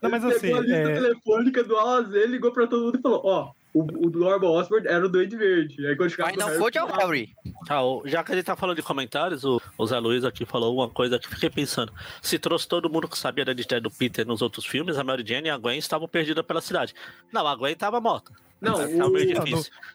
[0.01, 2.67] Não, mas Ele assim, pegou a lista é, telefônica do A a Z, ligou pra
[2.67, 5.86] todo mundo e falou, ó, o, o Norman Osborn era o Duende Verde.
[5.88, 7.34] Aí quando Mas não Harry, foi ao falava, Harry.
[7.69, 10.45] Ah, o- já que a gente tá falando de comentários, o, o Zé Luiz aqui
[10.45, 11.93] falou uma coisa que fiquei pensando.
[12.22, 15.24] Se trouxe todo mundo que sabia da identidade do Peter nos outros filmes, a Mary
[15.26, 16.93] Jane e a Gwen estavam perdidas pela cidade.
[17.32, 18.32] Não, a Gwen tava morta.
[18.62, 19.34] Não, Tá o- meio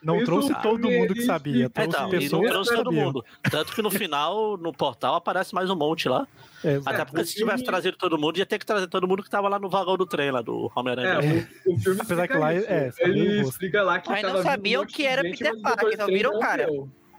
[0.03, 1.71] não, não trouxe pra todo mundo que sabia.
[1.71, 3.05] Trouxe Então, pessoas não que trouxe todo sabiam.
[3.07, 3.25] mundo.
[3.49, 6.27] Tanto que no final, no portal, aparece mais um monte lá.
[6.65, 6.89] É, exato.
[6.89, 9.49] Até porque se tivesse trazido todo mundo, ia ter que trazer todo mundo que tava
[9.49, 11.47] lá no vagão do trem, lá do Homem-Aranha.
[11.65, 12.67] É, o, o filme Apesar que lá é- isso.
[12.69, 15.97] é, sabia ele explica lá que Mas não sabiam um que era gente, Peter Parker,
[15.97, 16.67] só trem viram o cara.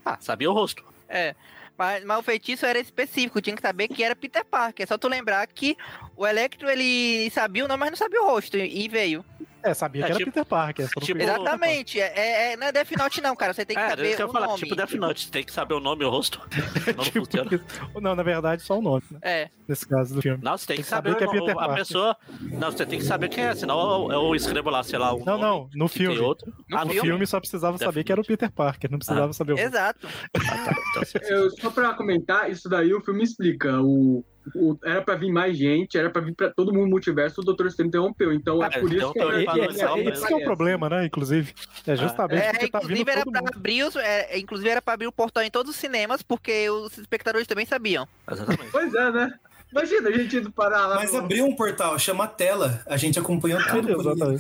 [0.06, 0.84] Ah, sabia o rosto.
[1.08, 1.34] É.
[1.78, 4.84] Mas, mas o feitiço era específico, tinha que saber que era Peter Parker.
[4.84, 5.78] É só tu lembrar que
[6.18, 8.58] o Electro ele sabia o nome, mas não sabia o rosto.
[8.58, 9.24] E veio.
[9.68, 10.88] É, sabia É, que era tipo- Peter Parker.
[11.02, 12.00] tipo- Exatamente.
[12.00, 13.54] É, é- é- não é Death Note, não, cara.
[13.54, 14.48] Você tem que É, era saber isso que eu ia o falar.
[14.48, 14.60] nome.
[14.60, 16.42] Tipo Death Note, você tem que saber o nome e o rosto.
[16.98, 18.02] Não Tipo.
[18.02, 19.20] Não, na verdade, só o nome, né?
[19.22, 19.50] É.
[19.68, 20.40] Nesse caso do filme.
[20.44, 21.76] Não, você tem que, Tem que saber, saber que é o- Peter a Parker.
[21.78, 22.18] pessoa.
[22.42, 25.24] Não, você tem que saber quem é, senão eu, eu escrevo lá, sei lá, um
[25.26, 26.20] Não, não, no que filme.
[26.20, 26.52] outro.
[26.70, 27.10] No ah, no filme.
[27.10, 29.68] filme só precisava saber que era o Peter Parker, não precisava saber o rosto.
[29.68, 30.08] Exato.
[30.36, 30.76] Ah, tá.
[31.16, 33.82] Então, Eu, só pra comentar, isso daí o filme explica.
[33.82, 34.24] O,
[34.56, 37.68] o- era pra vir mais gente, era pra vir pra todo mundo multiverso, o Doutor
[37.68, 38.34] Estranho interrompeu.
[38.34, 40.90] Então é Ah, por isso então que a esse, algo, esse que é o problema,
[40.90, 41.06] né?
[41.06, 41.54] Inclusive.
[41.86, 43.52] É justamente É, porque tá vindo inclusive era todo pra mundo.
[43.56, 43.96] abrir os.
[43.96, 47.66] é, inclusive era pra abrir o portão em todos os cinemas, porque os espectadores também
[47.66, 48.08] sabiam.
[48.32, 48.72] Exatamente.
[48.72, 49.34] Pois é, né?
[49.70, 50.96] Imagina a gente indo parar lá.
[50.96, 52.82] Mas no- abriu um portal, chama tela.
[52.86, 54.38] A gente acompanhou tudo.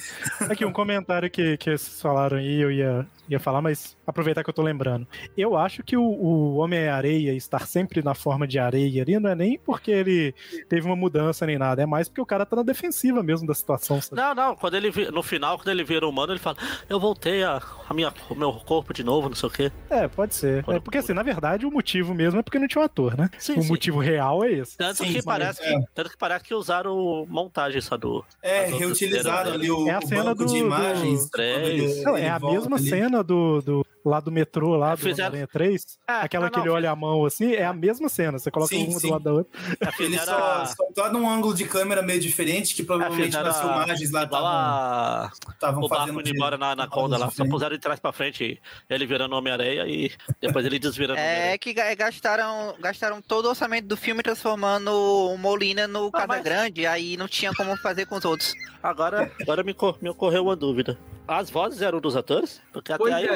[0.50, 4.50] Aqui um comentário que, que vocês falaram aí, eu ia, ia falar, mas aproveitar que
[4.50, 5.08] eu tô lembrando.
[5.38, 9.36] Eu acho que o, o Homem-Areia estar sempre na forma de areia ali não é
[9.36, 10.34] nem porque ele
[10.70, 13.54] teve uma mudança nem nada, é mais porque o cara tá na defensiva mesmo da
[13.54, 14.02] situação.
[14.02, 14.22] sabe?
[14.22, 16.58] Não, não, quando ele no final, quando ele vira humano, ele fala,
[16.90, 19.72] eu voltei a, a minha, o meu corpo de novo, não sei o quê.
[19.90, 20.64] É, pode ser.
[20.70, 23.30] É porque assim, na verdade, o motivo mesmo é porque não tinha um ator, né?
[23.38, 23.68] Sim, o sim.
[23.70, 24.78] motivo real é esse.
[24.78, 25.80] Tanto Sim, que parece é.
[25.80, 28.24] que, tanto que parece que usaram montagem só do.
[28.42, 31.30] É, reutilizaram ali o, É a o cena banco do- de do- imagens.
[31.30, 32.90] Quando ele- Não, é a mesma ali.
[32.90, 35.86] cena do, do lá do metrô, lá do Fizeram- Homem-Aranha 3.
[36.08, 38.40] Ah, aquela não, que ele olha a mão assim, é a mesma cena.
[38.40, 39.08] Você coloca Sim, uma sim.
[39.08, 39.60] do lado da outra.
[39.82, 43.46] Ele Fizeram só, a- só tá num ângulo de câmera meio diferente, que provavelmente fizeram
[43.48, 47.30] nas filmagens lá estavam a, o barco embora na, na conda lá.
[47.32, 51.20] Só puseram de trás pra frente ele virando Homem-Areia e depois ele desvirando.
[51.20, 56.12] É que ga- gastaram, gastaram todo o orçamento do filme transformando o Molina no Ah,
[56.12, 58.54] Casa mas- Grande, aí não tinha como fazer com os outros.
[58.82, 60.98] Agora, agora me, me ocorreu uma dúvida.
[61.28, 62.62] As vozes eram dos atores?
[62.72, 63.28] Porque até Pois aí.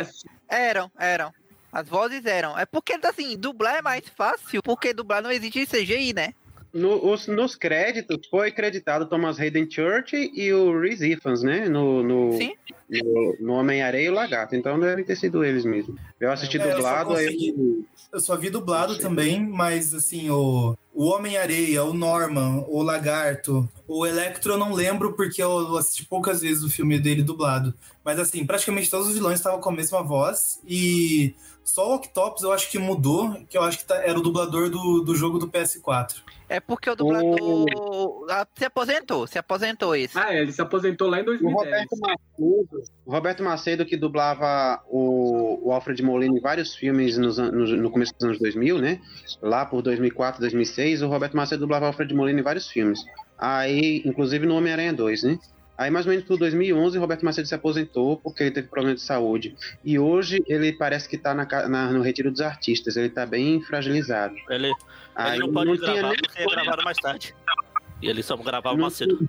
[0.52, 1.34] Eram, eram.
[1.72, 2.60] As vozes eram.
[2.60, 6.34] É porque, assim, dublar é mais fácil, porque dublar não existe CGI, né?
[6.74, 11.68] No- os- nos créditos foi creditado Thomas Hayden Church e o Rhys Ifans, né?
[11.68, 12.54] No, no, Sim.
[12.90, 14.56] no, no Homem-Areia e o Lagarto.
[14.56, 15.98] Então devem ter sido eles mesmo.
[16.20, 20.30] Eu assisti É, eu só dublado, aí consegui- Eu só vi dublado também, mas assim,
[20.30, 26.06] o, o Homem-Areia, o Norman, o Lagarto, o Electro eu não lembro porque eu assisti
[26.06, 27.74] poucas vezes o filme dele dublado.
[28.04, 32.44] Mas assim, praticamente todos os vilões estavam com a mesma voz e só o Octopus
[32.44, 35.40] eu acho que mudou, que eu acho que tá- era o dublador do, do jogo
[35.40, 36.22] do PS4.
[36.50, 37.66] É porque o dublador
[38.30, 40.18] ah, se aposentou, se aposentou esse.
[40.20, 41.56] Ah, é, ele se aposentou lá em O 2010.
[41.56, 47.38] Roberto Macedo, o Roberto Macedo que dublava o, o Alfred Molina em vários filmes nos
[47.38, 49.00] no, no começo dos anos 2000, né?
[49.42, 53.00] Lá por 2004, 2006, o Roberto Macedo dublava o Alfred Molina em vários filmes.
[53.38, 55.40] Aí, inclusive no Homem-Aranha 2, né?
[55.82, 58.94] Aí, mais ou menos por 2011, o Roberto Macedo se aposentou porque ele teve problema
[58.94, 59.56] de saúde.
[59.84, 64.36] E hoje ele parece que tá na- no retiro dos artistas, ele tá bem fragilizado.
[64.48, 64.74] Ele, ele
[65.16, 67.34] Aí não pode tinha gravar nem porque gravaram mais tarde.
[68.00, 69.28] E eles só gravavam mais cedo.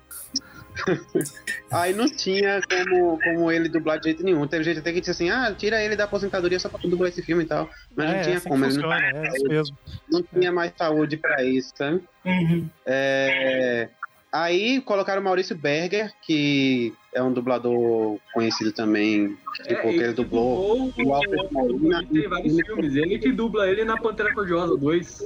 [1.71, 4.45] Aí não tinha como, como ele dublar de jeito nenhum.
[4.45, 7.21] Teve gente até que disse assim: ah, tira ele da aposentadoria só pra dublar esse
[7.23, 7.67] filme e tal.
[7.95, 9.77] Mas não É, tinha assim como, ele não, é mesmo.
[10.11, 12.03] não tinha mais saúde pra isso, sabe?
[12.25, 12.69] Uhum.
[12.85, 13.89] É,
[14.33, 20.91] Aí colocaram o Maurício Berger, que é um dublador conhecido também, tipo, que ele dublou.
[20.91, 21.99] dublou o Alfred Molina.
[22.01, 22.95] o- Tem vários filmes.
[22.95, 25.23] Ele que dubla ele na Pantera Cor-de-Rosa 2.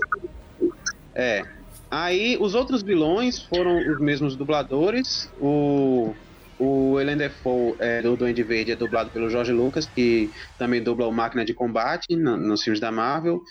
[1.15, 1.45] É.
[1.89, 5.31] Aí os outros vilões foram os mesmos dubladores.
[5.39, 6.13] O,
[6.59, 10.29] o Ellen Defoe é, do Duende Verde é dublado pelo Jorge Lucas, que
[10.59, 13.41] também dubla o Máquina de Combate no- nos filmes da Marvel.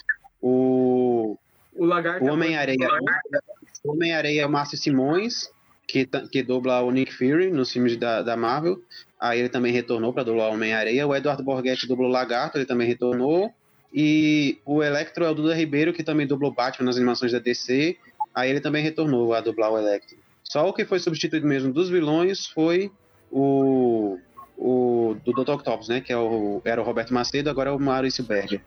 [0.43, 1.39] O,
[1.75, 2.27] O Lagarto.
[2.27, 3.56] o Homem-Areia o
[3.91, 5.51] Homem-Areia é o Márcio Simões,
[5.87, 8.79] que, que dubla o Nick Fury nos filmes da, da Marvel.
[9.19, 11.07] Aí ele também retornou para dublar Homem-Areia.
[11.07, 13.53] O Eduardo Borghetti dubla o Lagarto, ele também retornou.
[13.95, 17.97] E o Electro é o Duda Ribeiro, que também dublou Batman nas animações da DC.
[18.35, 20.17] Aí ele também retornou a dublar o Electro.
[20.45, 22.91] Só o que foi substituído mesmo dos vilões foi
[23.31, 24.19] o,
[24.57, 25.53] o do Dr.
[25.53, 26.01] Octopus, né?
[26.01, 28.61] Que é o, era o Roberto Macedo, agora é o Maurício Berger.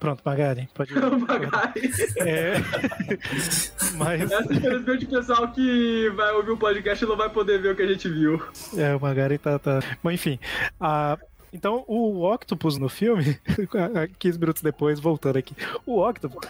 [0.00, 0.96] Pronto, Magari, pode ir.
[2.26, 2.54] É,
[3.96, 7.76] mas Essa, infelizmente, o pessoal que vai ouvir o podcast não vai poder ver o
[7.76, 8.42] que a gente viu.
[8.76, 9.58] é, o Magari tá.
[9.58, 9.80] tá...
[10.02, 10.38] Mas enfim.
[10.80, 11.18] a-
[11.52, 13.38] Então, o Octopus no filme,
[14.18, 15.54] 15 minutos depois, voltando aqui.
[15.84, 16.48] O Octopus.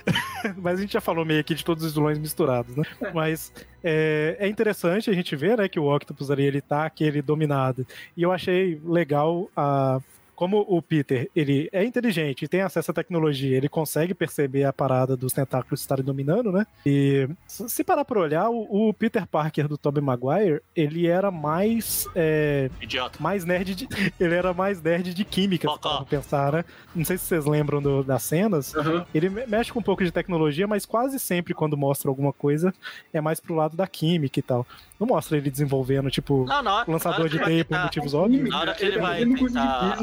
[0.59, 2.85] Mas a gente já falou meio aqui de todos os vilões misturados, né?
[3.15, 3.53] Mas
[3.83, 7.87] é, é interessante a gente ver, né, que o Octopus ali, ele tá aquele dominado.
[8.17, 10.01] E eu achei legal a.
[10.41, 14.73] Como o Peter, ele é inteligente e tem acesso à tecnologia, ele consegue perceber a
[14.73, 16.67] parada dos tentáculos estarem dominando, né?
[16.87, 22.07] E se parar pra olhar, o, o Peter Parker do Tobey Maguire, ele era mais
[22.17, 23.19] é, Idiota.
[23.21, 23.87] mais nerd de,
[24.19, 26.65] ele era mais nerd de química, se pensar, né?
[26.97, 28.75] Não sei se vocês lembram do- das cenas.
[28.75, 29.05] Aham.
[29.15, 32.73] Ele me- mexe com um pouco de tecnologia, mas quase sempre quando mostra alguma coisa
[33.13, 34.67] é mais pro lado da química e tal.
[34.99, 36.85] Não mostra ele desenvolvendo, tipo, Não, não.
[36.89, 38.49] lançador de teia ele por vai motivos óbvios.
[38.49, 39.25] Na hora que Ele ele tá vai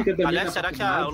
[0.04, 0.27] tentar.
[0.28, 1.08] Aliás, será que a,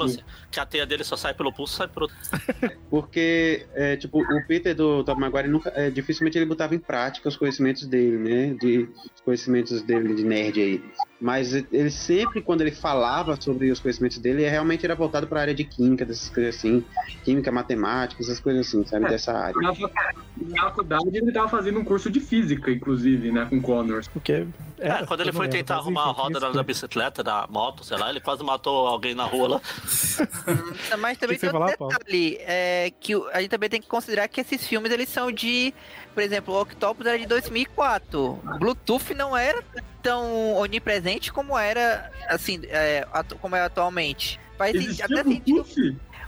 [0.51, 2.09] que a teia dele só sai pelo pulso, sai pelo.
[2.89, 7.29] Porque, é, tipo, o Peter do Tom Maguire nunca, é, dificilmente ele botava em prática
[7.29, 8.55] os conhecimentos dele, né?
[8.59, 10.83] De, os conhecimentos dele de nerd aí.
[11.23, 15.41] Mas ele sempre, quando ele falava sobre os conhecimentos dele, realmente era voltado para a
[15.43, 16.83] área de química, dessas coisas assim.
[17.23, 19.05] Química, matemática, essas coisas assim, sabe?
[19.05, 19.09] É.
[19.09, 19.55] Dessa área.
[19.61, 19.93] Na fac-
[20.49, 24.09] na faculdade ele tava fazendo um curso de física, inclusive, né, com Connors.
[24.09, 24.45] Porque,
[24.79, 27.47] É, quando ele eu não foi lembro, tentar arrumar a roda da, da bicicleta, da
[27.49, 29.61] moto, sei lá, ele quase matou alguém na rua lá.
[30.99, 34.27] Mas também Que tem ia falar, detalhe, é, que a gente também tem que considerar
[34.27, 35.73] que esses filmes eles são de,
[36.13, 38.39] por exemplo, o Octopus era de 2004.
[38.59, 39.63] Bluetooth não era
[40.01, 43.05] tão onipresente como era, assim, é,
[43.41, 44.39] como é atualmente.
[44.57, 45.65] Faz Existia até sentido.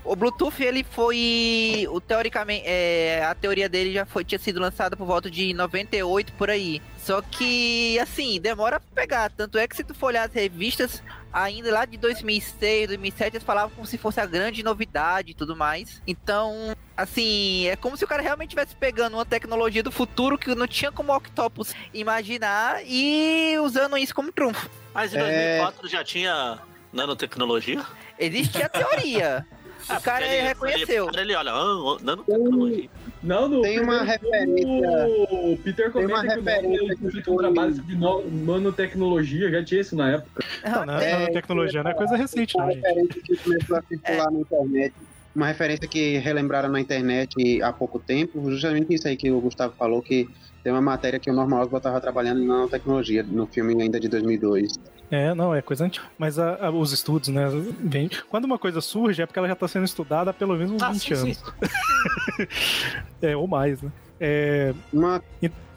[0.06, 4.95] O Bluetooth ele foi, o teoricamente, é, a teoria dele já foi tinha sido lançada
[4.95, 6.80] por volta de 98 por aí.
[6.99, 11.02] Só que assim, demora pra pegar, tanto é que se tu for olhar as revistas
[11.34, 15.56] ainda lá de 2006, 2007, eles falavam como se fosse a grande novidade e tudo
[15.56, 16.02] mais.
[16.06, 20.53] Então, assim, é como se o cara realmente estivesse pegando uma tecnologia do futuro que
[20.53, 24.69] não tinha como o Octopus imaginar e usando isso como trunfo.
[24.94, 25.57] Mas em É.
[25.57, 26.60] 2004 já tinha
[26.94, 27.84] nanotecnologia?
[28.19, 29.45] Existia a teoria.
[29.88, 31.07] Ah, O cara porque ele- reconheceu.
[31.10, 32.90] Ele, ele olha, ah, nanotecnologia.
[33.22, 37.12] Não, no Tem uma referência- O Peter tem uma comenta que o referência Nolan que
[37.12, 40.44] feito um foi- trabalho sobre no- nanotecnologia, já tinha isso na época.
[40.64, 41.24] Não, né?
[41.24, 42.84] É, tecnologia não é coisa recente, Uma não, gente.
[42.86, 44.94] referência que começou a circular na internet.
[45.36, 49.74] Uma referência que relembraram na internet há pouco tempo, justamente isso aí que o Gustavo
[49.78, 50.30] falou, que
[50.65, 54.09] tem uma matéria que o Normal Osborn estava trabalhando em nanotecnologia, no filme ainda de
[54.09, 54.79] 2002.
[55.11, 56.07] É, não, é coisa antiga.
[56.17, 57.45] Mas a- a- os estudos, né?
[57.79, 58.09] Vem...
[58.29, 60.81] Quando uma coisa surge é porque ela já tá sendo estudada há pelo menos uns
[60.81, 61.37] Ah, 20 sim, anos.
[61.37, 61.43] sim.
[63.21, 63.91] É, ou mais, né?
[64.19, 65.21] É, Uma,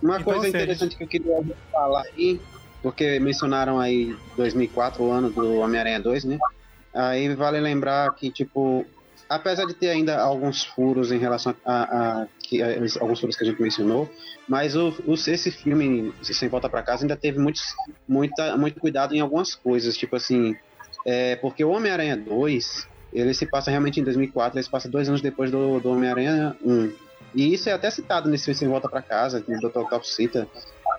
[0.02, 1.36] uma então, coisa assim, interessante que eu queria
[1.70, 2.40] falar aí,
[2.82, 6.38] porque mencionaram aí 2004, o ano do Homem-Aranha 2, né?
[6.94, 8.86] Aí vale lembrar que, tipo,
[9.28, 11.82] apesar de ter ainda alguns furos em relação a,
[12.22, 12.68] a, que, a
[13.00, 14.10] alguns furos que a gente mencionou,
[14.48, 17.62] mas o, o- esse filme, Sem Volta para Casa, ainda teve muitos,
[18.08, 20.56] muita, muito cuidado em algumas coisas, tipo assim,
[21.04, 25.08] é, porque o Homem-Aranha 2, ele se passa realmente em 2004, ele se passa dois
[25.08, 26.92] anos depois do, do Homem-Aranha 1.
[27.34, 29.80] E isso é até citado nesse Sem Volta para Casa, que o Dr.
[29.80, 30.48] Octopus cita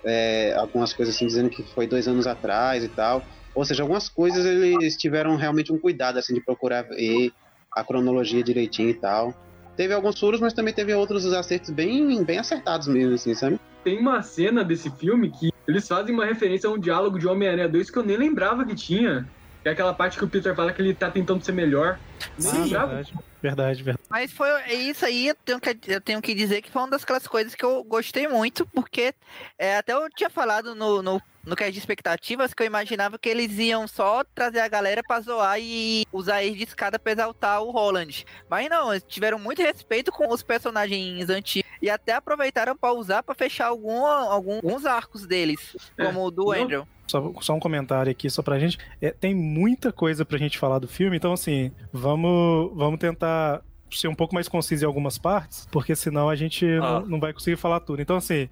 [0.04, 3.24] é, algumas coisas assim, dizendo que foi dois anos atrás e tal.
[3.54, 7.32] Ou seja, algumas coisas eles tiveram realmente um cuidado assim de procurar ver
[7.72, 9.34] a cronologia direitinho e tal.
[9.76, 13.58] Teve alguns furos, mas também teve outros acertos bem, bem acertados mesmo, assim, sabe?
[13.82, 17.68] Tem uma cena desse filme que eles fazem uma referência a um diálogo de Homem-Aranha
[17.68, 19.26] 2 que eu nem lembrava que tinha.
[19.62, 21.98] Que é aquela parte que o Peter fala que ele tá tentando ser melhor.
[22.38, 22.94] Nem ah, lembrava.
[22.94, 24.08] verdade, verdade, verdade.
[24.08, 26.90] Mas foi é isso aí, eu tenho, que, eu tenho que dizer que foi uma
[26.90, 29.14] das coisas que eu gostei muito, porque
[29.58, 33.28] é, até eu tinha falado no, no no é de expectativas, que eu imaginava que
[33.28, 37.62] eles iam só trazer a galera pra zoar e usar eles de escada pra exaltar
[37.62, 38.26] o Holland.
[38.48, 43.22] Mas não, eles tiveram muito respeito com os personagens antigos e até aproveitaram pra usar
[43.22, 46.88] pra fechar algum, alguns arcos deles, É, como o do não- Andrew.
[47.06, 48.78] Só, só um comentário aqui, só pra gente.
[49.02, 54.06] É, tem muita coisa pra gente falar do filme, então assim, vamos, vamos tentar ser
[54.06, 57.00] um pouco mais conciso em algumas partes, porque senão a gente Ah.
[57.00, 58.00] não, não vai conseguir falar tudo.
[58.00, 58.48] Então, assim,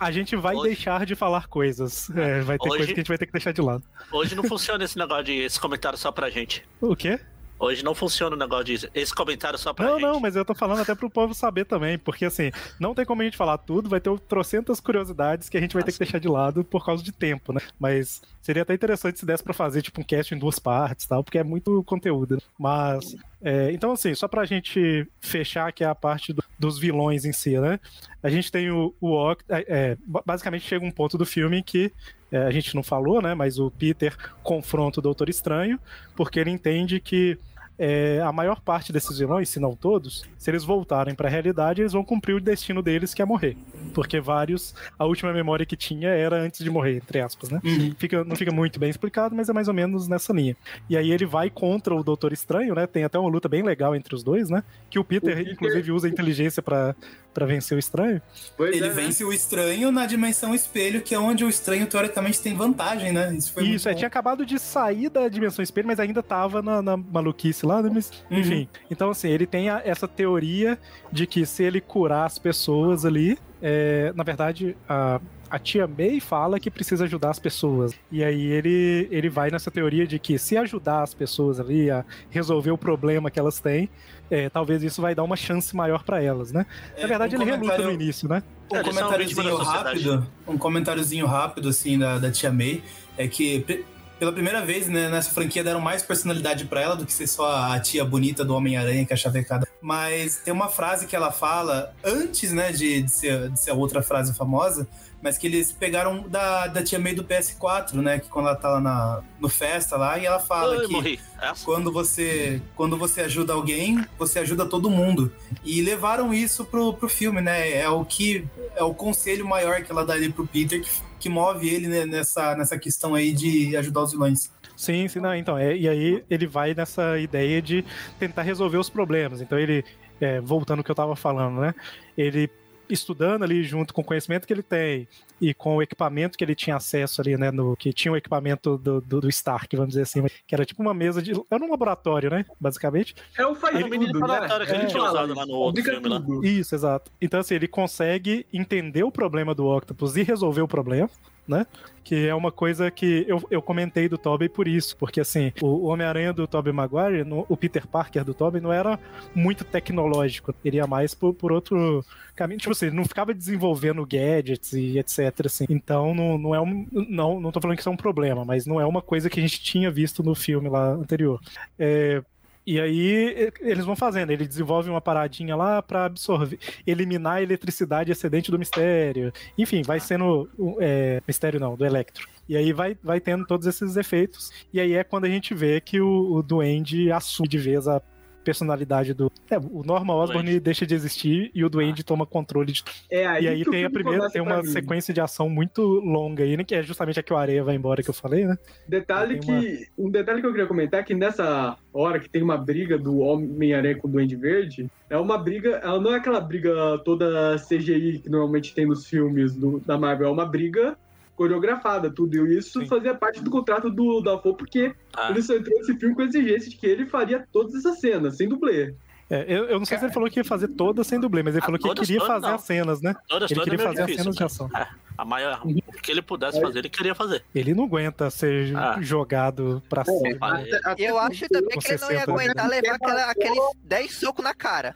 [0.00, 2.10] a gente vai Hoje- deixar de falar coisas.
[2.10, 3.84] É, vai ter Hoje- coisa que a gente vai ter que deixar de lado.
[4.10, 6.64] hoje não funciona esse negócio de esse comentário só pra gente.
[6.80, 7.20] O quê?
[7.58, 10.02] Hoje não funciona o negócio de esse comentário só pra Não, gente.
[10.02, 13.22] não, mas eu tô falando até pro povo saber também, porque assim, não tem como
[13.22, 16.04] a gente falar tudo, vai ter trocentas curiosidades que a gente vai ter que Assim.
[16.04, 17.60] deixar de lado por causa de tempo, né?
[17.78, 21.08] Mas seria até interessante se desse pra fazer, tipo, um cast em duas partes e
[21.08, 22.36] tal, porque é muito conteúdo.
[22.36, 22.40] né?
[22.58, 27.32] Mas, é, então assim, só pra gente fechar aqui a parte do- dos vilões em
[27.32, 27.80] si, né?
[28.22, 31.58] A gente tem o, o Oct- é, é, ba- basicamente chega um ponto do filme
[31.58, 31.92] em que
[32.32, 33.34] é, a gente não falou, né?
[33.34, 35.78] Mas o Peter confronta o Doutor Estranho,
[36.16, 37.38] porque ele entende que
[37.80, 41.92] é, a maior parte desses vilões, se não todos, se eles voltarem pra realidade, eles
[41.92, 43.56] vão cumprir o destino deles, que é morrer.
[43.94, 47.60] Porque vários, a última memória que tinha era antes de morrer, entre aspas, né?
[47.96, 50.56] Fica, não fica muito bem explicado, mas é mais ou menos nessa linha.
[50.90, 52.84] E aí ele vai contra o Doutor Estranho, né?
[52.84, 54.64] Tem até uma luta bem legal entre os dois, né?
[54.90, 56.96] Que o Peter, O Peter- inclusive, usa a inteligência pra
[57.38, 58.20] pra vencer o Estranho.
[58.56, 58.94] Pois Ele é, né?
[58.94, 63.32] vence o estranho na dimensão espelho, que é onde o estranho teoricamente tem vantagem, né?
[63.34, 66.82] Isso foi Isso, é, tinha acabado de sair da dimensão espelho, mas ainda tava na,
[66.82, 67.90] na maluquice lá, né?
[67.94, 68.38] Mas, Uhum.
[68.40, 68.68] enfim.
[68.90, 70.76] Então, assim, ele tem a- essa teoria
[71.12, 75.20] de que se ele curar as pessoas ali, é, na verdade, a,
[75.50, 77.92] a tia May fala que precisa ajudar as pessoas.
[78.12, 82.04] E aí ele, ele vai nessa teoria de que se ajudar as pessoas ali a
[82.30, 83.88] resolver o problema que elas têm,
[84.30, 86.66] é, talvez isso vai dar uma chance maior pra elas, né?
[86.96, 88.42] É, Na verdade, um ele reluta comentário- no início, né?
[88.70, 92.82] Um são comentáriozinho rápido, um comentáriozinho rápido assim da, da tia May
[93.16, 93.84] é que pe-
[94.18, 97.50] pela primeira vez né, nessa franquia deram mais personalidade pra ela do que ser só
[97.72, 99.66] a tia bonita do Homem-Aranha que é chavecada.
[99.80, 103.74] Mas tem uma frase que ela fala antes, né, de, de, ser, de ser a
[103.74, 104.86] outra frase famosa,
[105.22, 108.70] mas que eles pegaram da, da tia May do PS4, né, que quando ela tá
[108.70, 111.20] lá na, no festa lá e ela fala Ai, que.
[111.40, 111.64] Essa?
[111.64, 115.32] quando você quando você ajuda alguém, você ajuda todo mundo.
[115.64, 117.72] E levaram isso pro, pro filme, né?
[117.72, 118.46] É o que
[118.76, 122.06] é o conselho maior que ela dá ali pro Peter que, que move ele né,
[122.06, 124.50] nessa, nessa questão aí de ajudar os vilões.
[124.76, 127.84] Sim, sim, não, então, é, e aí ele vai nessa ideia de
[128.16, 129.40] tentar resolver os problemas.
[129.40, 129.84] Então ele,
[130.20, 131.74] é, voltando ao que eu tava falando, né?
[132.16, 132.48] Ele
[132.90, 135.06] estudando ali junto com o conhecimento que ele tem
[135.40, 137.50] e com o equipamento que ele tinha acesso ali, né?
[137.50, 140.82] No, que tinha o equipamento do, do, do Stark, vamos dizer assim, que era tipo
[140.82, 141.32] uma mesa de.
[141.50, 142.44] Era um laboratório, né?
[142.60, 143.14] Basicamente.
[143.36, 144.46] É o faz menino tudo, né?
[144.66, 145.36] que ele É, tinha usado isso.
[145.36, 146.44] lá no outro filme, tudo.
[146.44, 147.10] Isso, exato.
[147.20, 151.08] Então, assim, ele consegue entender o problema do Octopus e resolver o problema,
[151.48, 151.66] né?
[152.04, 155.86] Que é uma coisa que eu, eu comentei do Tobey por isso, porque assim, o
[155.86, 158.98] Homem-Aranha do Tobey Maguire, no- o Peter Parker do Tobey não era
[159.34, 162.04] muito tecnológico, ele ia mais por, por outro
[162.34, 165.66] caminho, tipo assim, não ficava desenvolvendo gadgets e etc, assim.
[165.68, 168.64] Então, não, não é um, não, não tô falando que isso é um problema, mas
[168.66, 171.40] não é uma coisa que a gente tinha visto no filme lá anterior.
[171.78, 172.22] É,
[172.70, 178.12] e aí eles vão fazendo, ele desenvolve uma paradinha lá pra absorver, eliminar a eletricidade
[178.12, 179.32] excedente do mistério.
[179.56, 180.46] Enfim, vai sendo.
[180.78, 182.28] É, mistério não, do Electro.
[182.46, 184.50] E aí vai, vai tendo todos esses efeitos.
[184.70, 188.02] E aí é quando a gente vê que o, o Duende assume de vez a
[188.48, 189.30] personalidade do.
[189.50, 190.60] É, o Norman Osborn Duende.
[190.60, 193.84] deixa de existir e o Duende toma controle de É aí, e aí que tem
[193.84, 194.64] a primeira, tem uma mim.
[194.68, 196.64] sequência de ação muito longa aí, né?
[196.64, 198.56] Que é justamente a que o Areia vai embora que eu falei, né?
[198.88, 199.86] Detalhe Tem uma- que.
[199.98, 203.18] Um detalhe que eu queria comentar é que nessa hora que tem uma briga do
[203.18, 205.80] Homem-Aranha com o Duende Verde, é uma briga.
[205.82, 210.28] Ela não é aquela briga toda CGI que normalmente tem nos filmes do- da Marvel,
[210.28, 210.96] é uma briga
[211.38, 212.34] coreografada, tudo.
[212.48, 212.86] E isso Sim.
[212.86, 216.24] fazia parte do contrato do Dafoe, porque Ah, ele só entrou nesse filme com a
[216.24, 218.92] exigência de que ele faria todas essas cenas, sem dublê.
[219.30, 221.54] É, eu, eu não sei se ele falou que ia fazer todas sem dublê, mas
[221.54, 222.54] ele Ah, falou que todas, queria todas fazer não.
[222.54, 223.14] as cenas, né?
[223.28, 224.70] todas, Ele todas queria é fazer as difícil, cenas de ação.
[224.74, 224.88] É,
[225.18, 227.44] a maior, o que ele pudesse fazer, ele queria fazer.
[227.54, 228.96] Ele não aguenta ser Ah.
[229.02, 230.38] jogado pra cima.
[230.40, 233.58] Até- até Eu acho também com que ele não ia 60 aguentar levar aquela- aqueles
[233.84, 234.94] 10 socos na cara.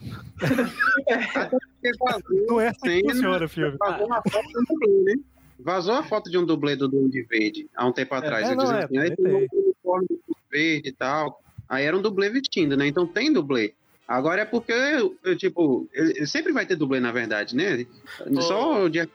[2.00, 3.76] vazou, Não é assim que funciona filme.
[3.78, 5.14] vazou uma foto dublê, né?
[5.62, 8.48] Vazou a foto de um dublê do Duende Verde há um tempo atrás.
[8.48, 9.26] é, Eu não, disse é, assim, aí tem.
[9.26, 10.06] um uniforme
[10.50, 11.40] verde e tal.
[11.68, 12.86] Aí era um dublê vestindo, né?
[12.86, 13.74] Então tem dublê.
[14.06, 17.86] Agora é porque, eu, tipo, ele- sempre vai ter dublê, na verdade, né?
[18.40, 19.08] Só o Chan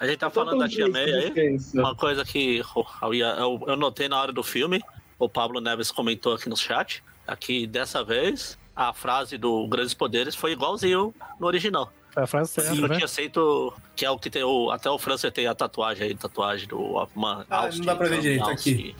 [0.00, 1.56] A gente tá falando da Tia May aí.
[1.74, 2.58] Uma coisa que
[3.02, 4.82] eu, eu- eu notei na hora do filme,
[5.18, 9.94] o Pablo Neves comentou aqui no chat, é que dessa vez a frase do Grandes
[9.94, 11.92] Poderes foi igualzinho no original.
[12.12, 12.94] Foi a frase certa, Eu né?
[12.96, 14.70] tinha aceito que é o que tem o.
[14.70, 17.44] Até o França tem a tatuagem aí, tatuagem do Hoffman.
[17.48, 18.94] Ah, não dá pra ver direito aqui.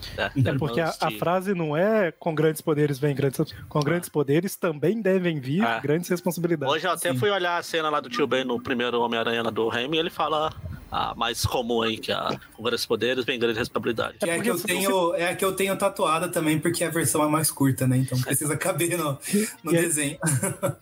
[0.44, 3.52] É porque a, a frase não é com grandes poderes vem grandes.
[3.68, 5.78] Com grandes poderes também devem vir Ah.
[5.78, 6.74] grandes responsabilidades.
[6.74, 9.68] Hoje eu até fui olhar a cena lá do tio Ben no primeiro Homem-Aranha do
[9.68, 10.50] Remy e ele fala
[10.92, 14.18] a mais comum aí, que a, com grandes poderes vem grande responsabilidade.
[14.22, 17.24] É, a que eu tenho, é a que eu tenho tatuada também, porque a versão
[17.24, 17.96] é mais curta, né?
[17.96, 19.18] Então precisa caber no,
[19.64, 20.18] no E aí- desenho.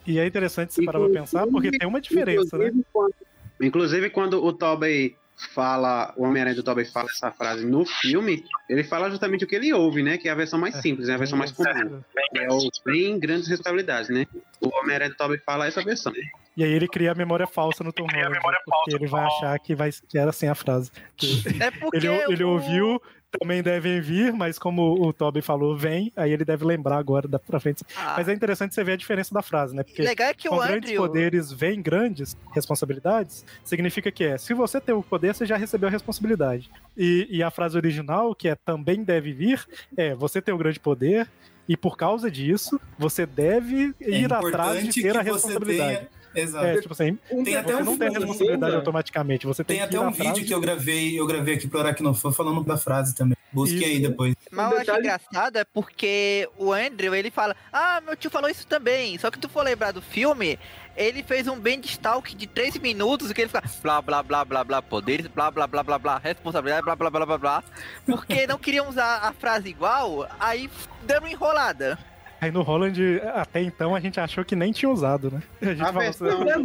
[0.05, 2.67] E é interessante se parar pra pensar, porque tem uma diferença, né?
[2.67, 3.15] Inclusive, quando-
[3.63, 5.15] Inclusive, quando o Tobey
[5.55, 9.57] fala, o Homem-Aranha do Tobey fala essa frase no filme, ele fala justamente o que
[9.57, 10.19] ele ouve, né?
[10.19, 12.03] Que é a versão mais simples, é a versão mais comum.
[12.35, 14.27] É o bem grandes responsabilidades, né?
[14.61, 16.13] O Homem-Aranha do Tobey fala essa versão.
[16.57, 19.75] E aí ele cria a memória falsa no Tom Holland, porque ele vai achar que,
[19.75, 20.91] vai, que era assim a frase.
[21.17, 23.01] Que É porque ele, ele ouviu,
[23.31, 27.39] também devem vir, mas como o Toby falou, vem, aí ele deve lembrar agora da
[27.39, 27.85] pra frente.
[27.97, 28.15] Ah.
[28.17, 29.83] Mas é interessante você ver a diferença da frase, né?
[29.83, 34.39] Porque Legal é que com o grandes Andrew- poderes vêm grandes responsabilidades, significa que é,
[34.39, 36.71] se você tem o poder, você já recebeu a responsabilidade.
[36.97, 39.65] E, e a frase original, que é também deve vir,
[39.97, 41.29] é você tem o grande poder,
[41.69, 46.09] e por causa disso, você deve É ir atrás de ter a responsabilidade.
[46.35, 46.65] Exato.
[46.67, 48.77] É, tipo assim, Tem até você um não tem responsabilidade ainda.
[48.77, 51.67] automaticamente, você tem, Tem até um atrás vídeo de- que eu gravei, eu gravei aqui
[51.67, 53.37] pro Aracnofã falando da frase também.
[53.53, 54.37] Busque aí depois.
[54.53, 58.65] Mas eu acho engraçado é porque o Andrew, ele fala, ah, meu tio falou isso
[58.65, 59.19] também.
[59.19, 60.57] Só que tu for lembrar do filme,
[60.97, 64.81] ele fez um Stalk de 3 minutos que ele fica blá blá blá blá blá,
[64.81, 67.65] poderes, blá blá blá blá blá, responsabilidade, blá blá blá blá blá.
[68.07, 70.71] Porque não queriam usar a frase igual, aí
[71.03, 71.99] dando enrolada.
[72.41, 75.43] Aí no Holland, até então, a gente achou que nem tinha usado, né?
[75.61, 76.25] A gente A falou assim,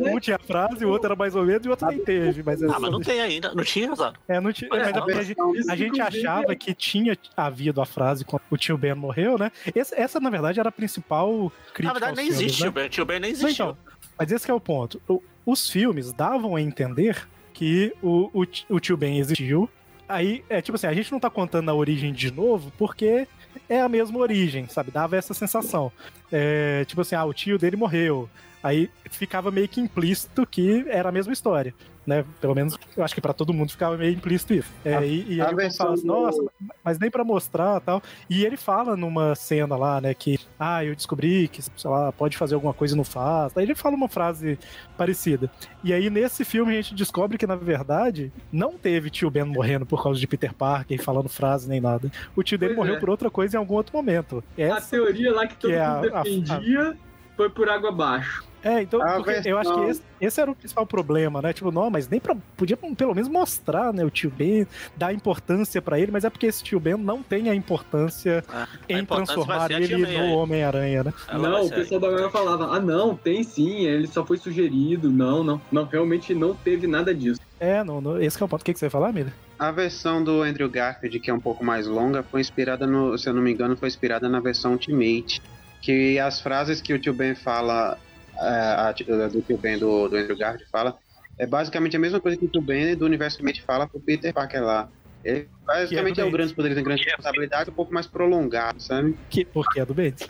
[0.10, 2.42] um tinha frase, o outro era mais ou menos, e o outro nem teve.
[2.44, 4.18] Mas Ah, mas não tem ainda, não tinha usado.
[4.28, 8.24] É, não tinha, mas é a gente, a gente achava que tinha havido a frase
[8.24, 9.52] quando o tio Ben morreu, né?
[9.76, 12.70] Esse- essa, na verdade, era a principal crítica Na verdade, nem filmes, existe né?
[12.70, 12.88] o Ben.
[12.90, 13.66] Tio Ben nem existiu.
[13.66, 13.78] então,
[14.18, 15.02] mas esse que é o ponto.
[15.10, 19.70] O- os filmes davam a entender que o, o, o tio Ben existiu.
[20.08, 23.28] Aí, é tipo assim, a gente não tá contando a origem de novo porque
[23.70, 24.92] é a mesma origem, sabe?
[24.92, 25.92] Dava essa sensação.
[26.32, 28.30] É, tipo assim, ah, o tio dele morreu.
[28.64, 31.74] Aí ficava meio que implícito que era a mesma história,
[32.06, 32.24] né?
[32.40, 34.72] Pelo menos eu acho que pra todo mundo ficava meio implícito isso.
[34.84, 36.44] É, A- e, e a aí o povo fala assim, nossa,
[36.84, 38.02] mas nem pra mostrar tal.
[38.30, 42.38] E ele fala numa cena lá, né, que, ah, eu descobri que, sei lá, pode
[42.38, 43.56] fazer alguma coisa e não faz.
[43.58, 44.58] Aí ele fala uma frase
[44.98, 45.50] parecida.
[45.84, 49.86] E aí nesse filme a gente descobre que, na verdade, não teve tio Ben morrendo
[49.86, 52.12] por causa de Peter Parker e falando frase nem nada.
[52.36, 53.00] O tio dele Pois morreu é.
[53.00, 54.44] por outra coisa em algum outro momento.
[54.58, 56.98] A Essa teoria lá que todo que é a- mundo a- defendia
[57.36, 58.44] foi por água abaixo.
[58.66, 61.54] É, então, A porque eu acho que esse, esse era o principal problema, né?
[61.54, 62.36] Tipo, não, mas nem pra.
[62.58, 64.04] Podia pelo menos mostrar, né?
[64.04, 64.66] O tio Ben,
[64.98, 68.44] dar importância pra ele, mas é porque esse tio Ben não tem a importância
[68.90, 70.18] em importância vai transformar a ele aí.
[70.18, 71.14] no Homem-Aranha, né?
[71.32, 75.12] não, o pessoal da galera falava, ah não, tem sim, ele só foi sugerido.
[75.12, 77.40] Não, não, não, realmente não teve nada disso.
[77.60, 78.62] É, não, não- esse que é o ponto.
[78.62, 79.32] O que, que você ia falar, Mira?
[79.60, 83.30] A versão do Andrew Garfield, que é um pouco mais longa, foi inspirada no, se
[83.30, 85.40] eu não me engano, foi inspirada na versão Ultimate.
[85.82, 87.98] Que as frases que o tio Ben fala,
[88.36, 90.98] é, a, a- do tio Ben do, do Andrew Garfield fala,
[91.38, 94.34] é basicamente a mesma coisa que o tio Ben do Universo Ultimate fala pro Peter
[94.34, 94.90] Parker lá.
[95.24, 99.18] Ele basicamente é é, o Grandes Poderes e Grandes Responsabilidades, um pouco mais prolongado, sabe?
[99.30, 100.28] Que, porque é do Bendis.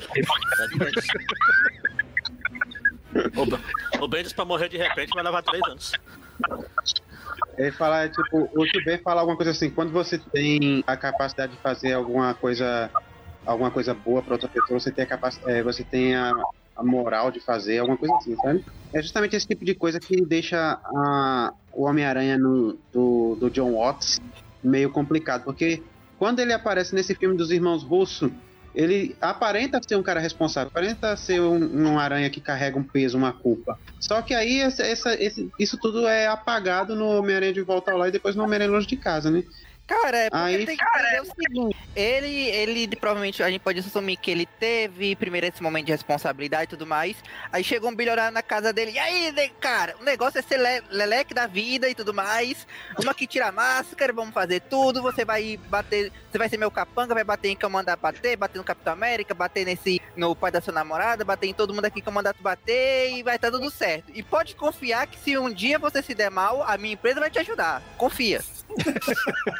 [4.00, 5.92] O, o Bendis, pra morrer de repente, vai levar três anos.
[7.58, 11.54] Ele fala, tipo, o tio Ben fala alguma coisa assim, quando você tem a capacidade
[11.54, 12.90] de fazer alguma coisa
[13.46, 16.32] alguma coisa boa pra outra pessoa, você tem a capacidade, você tem a,
[16.76, 18.64] a moral de fazer, alguma coisa assim, sabe?
[18.94, 24.16] É justamente esse tipo de coisa que deixa a, o Homem-Aranha do, do John Watts
[24.64, 25.84] meio complicado, porque
[26.18, 28.32] quando ele aparece nesse filme dos irmãos Russo,
[28.74, 31.56] ele aparenta ser um cara responsável, aparenta ser um,
[31.94, 33.78] um aranha que carrega um peso, uma culpa.
[34.00, 38.06] Só que aí essa, essa- esse- isso tudo é apagado no Homem-Aranha de volta ao
[38.06, 39.44] e depois no Homem-Aranha longe de casa, né?
[39.88, 41.78] Cara, é porque Aí- tem que entender o seguinte.
[41.96, 46.64] Ele, ele provavelmente a gente pode assumir que ele teve primeiro esse momento de responsabilidade
[46.64, 47.16] e tudo mais.
[47.52, 48.92] Aí chegou um bilionário na casa dele.
[48.94, 52.66] E aí, cara, o negócio é ser le- leleque da vida e tudo mais.
[52.96, 55.04] Vamos aqui tirar a máscara, vamos fazer tudo.
[55.04, 56.12] Você vai bater.
[56.32, 58.94] Você vai ser meu capanga, vai bater em quem eu mandar bater, bater no Capitão
[58.94, 60.02] América, bater nesse.
[60.16, 63.12] no pai da sua namorada, bater em todo mundo aqui que eu mandar tu bater
[63.12, 64.12] e vai estar tudo certo.
[64.16, 67.30] E pode confiar que se um dia você se der mal, a minha empresa vai
[67.30, 67.82] te ajudar.
[67.98, 68.42] Confia.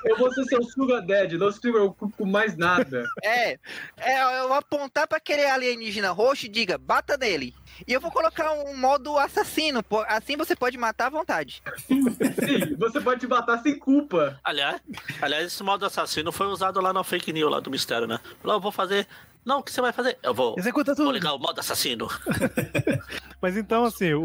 [0.06, 3.04] Eu vou ser seu sugar daddy, não se preocupe com mais nada.
[3.24, 3.58] É,
[3.98, 7.54] é eu apontar pra aquele alienígena roxo e diga, bata nele.
[7.88, 11.62] E eu vou colocar um modo assassino, assim você pode matar à vontade.
[11.88, 14.40] Sim, você pode te matar sem culpa.
[14.44, 14.82] Aliás,
[15.22, 18.20] aliás, esse modo assassino foi usado lá na fake news lá do mistério, né?
[18.42, 19.08] Falou, eu vou fazer
[19.46, 20.18] Não, o que você vai fazer?
[20.24, 21.12] Eu vou, Executa vou tudo.
[21.14, 22.08] ligar o modo assassino.
[23.42, 24.22] Mas então, assim, o.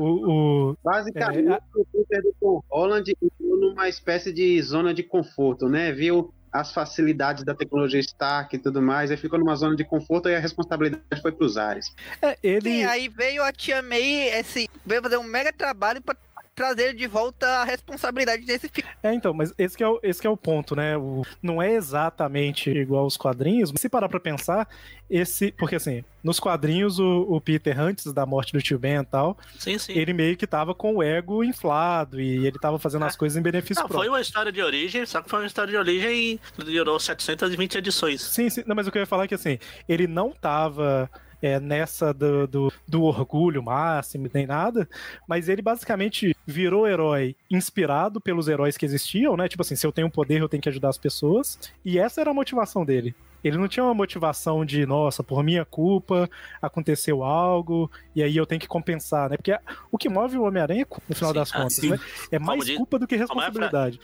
[0.70, 5.02] o- Basicamente, É, a- o Peter do Tom Holland entrou numa espécie de zona de
[5.02, 5.92] conforto, né?
[5.92, 10.28] Viu as facilidades da tecnologia Stark e tudo mais, aí ficou numa zona de conforto
[10.28, 11.94] e a responsabilidade foi para os ares.
[12.20, 12.62] é, ele.
[12.70, 16.16] Sim, aí veio a Tia May, esse, veio fazer um mega trabalho pra
[16.54, 18.90] trazer de volta a responsabilidade desse filme.
[19.02, 20.96] É, então, mas esse que é o, esse que é o ponto, né?
[20.96, 24.68] O- não é exatamente igual aos quadrinhos, mas se parar pra pensar,
[25.08, 25.52] esse.
[25.52, 29.38] Porque assim, nos quadrinhos, o, o Peter, antes da morte do tio Ben e tal,
[29.58, 29.92] Sim, sim.
[29.96, 33.08] ele meio que tava com o ego inflado e ele tava fazendo É.
[33.08, 34.12] as coisas em benefício Não, foi próprio.
[34.12, 38.20] uma história de origem, só que foi uma história de origem e durou 720 edições.
[38.22, 38.62] Sim, sim.
[38.66, 39.58] Não, mas o que eu ia falar é que assim,
[39.88, 41.10] ele não tava.
[41.42, 44.88] É, nessa do, do, do orgulho máximo, nem nada,
[45.26, 49.48] mas ele basicamente virou herói inspirado pelos heróis que existiam, né?
[49.48, 51.58] Tipo assim, se eu tenho poder, eu tenho que ajudar as pessoas.
[51.84, 53.14] E essa era a motivação dele.
[53.42, 56.28] Ele não tinha uma motivação de, nossa, por minha culpa
[56.60, 59.36] aconteceu algo e aí eu tenho que compensar, né?
[59.36, 59.56] Porque
[59.90, 61.90] o que move o Homem-Aranha, no final Sim, das ah, contas, sim.
[61.90, 61.98] né?
[62.30, 64.00] É mais culpa do que como é a fra- responsabilidade.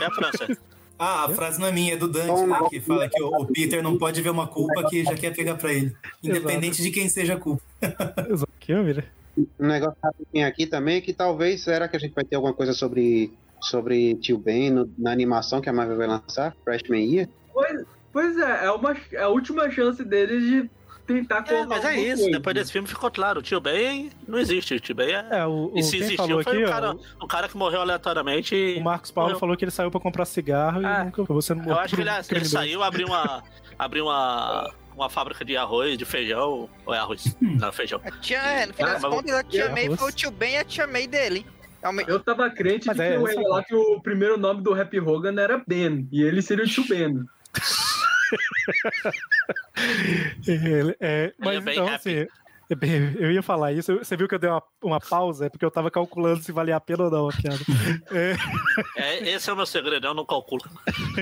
[0.00, 0.58] É a França.
[0.98, 3.46] Ah, a frase não é minha, é do Dante, né, que fala que o, o
[3.46, 5.94] Peter não pode ver uma culpa que já quer pegar pra ele.
[6.22, 7.62] Independente de quem seja a culpa.
[8.28, 8.48] Exato.
[8.58, 8.74] Que?
[8.74, 12.52] Um negócio rapidinho aqui também é que talvez, será que a gente vai ter alguma
[12.52, 16.56] coisa sobre, sobre Tio Ben no- na animação que a Marvel vai lançar?
[16.64, 17.28] Freshman Year?
[17.54, 20.70] Pois, pois é, é, uma, é a última chance deles de
[21.08, 22.22] tentar É, mas é isso.
[22.22, 22.38] coisa.
[22.38, 23.40] Depois desse filme ficou claro.
[23.40, 24.74] O tio Ben não existe.
[24.74, 25.26] O tio Ben é.
[25.30, 27.48] É, o, o e se quem existiu falou foi aqui, o, ó, cara, o cara
[27.48, 28.54] que morreu aleatoriamente.
[28.54, 29.40] e- O Marcos Paulo Morreu.
[29.40, 31.00] falou que ele saiu pra comprar cigarro Ah.
[31.02, 33.42] e nunca você não Eu acho que ele, ele saiu, abriu uma.
[33.78, 34.70] abriu uma.
[34.94, 36.68] Uma fábrica de arroz, de feijão.
[36.84, 37.36] Ou é arroz?
[37.40, 38.00] Não, feijão.
[38.04, 40.00] A tia, é, no final das contas, a Tia É, May arroz.
[40.00, 41.46] foi o Tio Ben e a Tia May dele.
[41.80, 44.74] É Eu tava crente Mas de é, que eu lá que o primeiro nome do
[44.74, 47.20] Happy Hogan era Ben, e ele seria o tio Ben.
[50.46, 51.94] Ele- é, mas é então, happy.
[51.94, 52.28] assim, é
[53.18, 53.96] eu ia falar isso.
[53.96, 55.46] Você viu que eu dei uma, uma pausa?
[55.46, 57.58] É porque eu tava calculando se valia a pena ou não a piada.
[58.10, 58.36] É,
[58.96, 60.62] É, esse é o meu segredo, eu não calculo.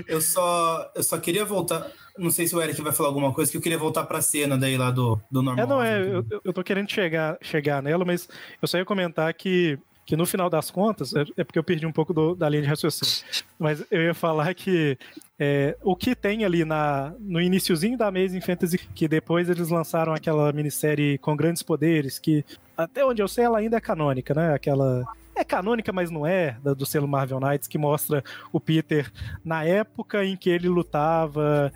[0.09, 1.87] Eu só, eu só queria voltar.
[2.19, 4.59] Não sei se o Eric vai falar alguma coisa, que eu queria voltar pra cena
[4.59, 5.65] daí lá do, do normal.
[5.65, 8.29] é, não, é, eu, eu tô querendo chegar, chegar nela, mas
[8.61, 11.85] eu só ia comentar que, que no final das contas, é, é porque eu perdi
[11.85, 13.25] um pouco do- da linha de raciocínio,
[13.59, 14.97] mas eu ia falar que
[15.39, 20.15] é, o que tem ali na, no iniciozinho da Amazing Fantasy, que depois eles lançaram
[20.15, 22.45] aquela minissérie com grandes poderes, que
[22.77, 24.55] até onde eu sei ela ainda é canônica, né?
[24.55, 25.05] Aquela.
[25.39, 29.13] É canônica, mas não é, do selo Marvel Knights, que mostra o Peter
[29.45, 31.71] na época em que ele lutava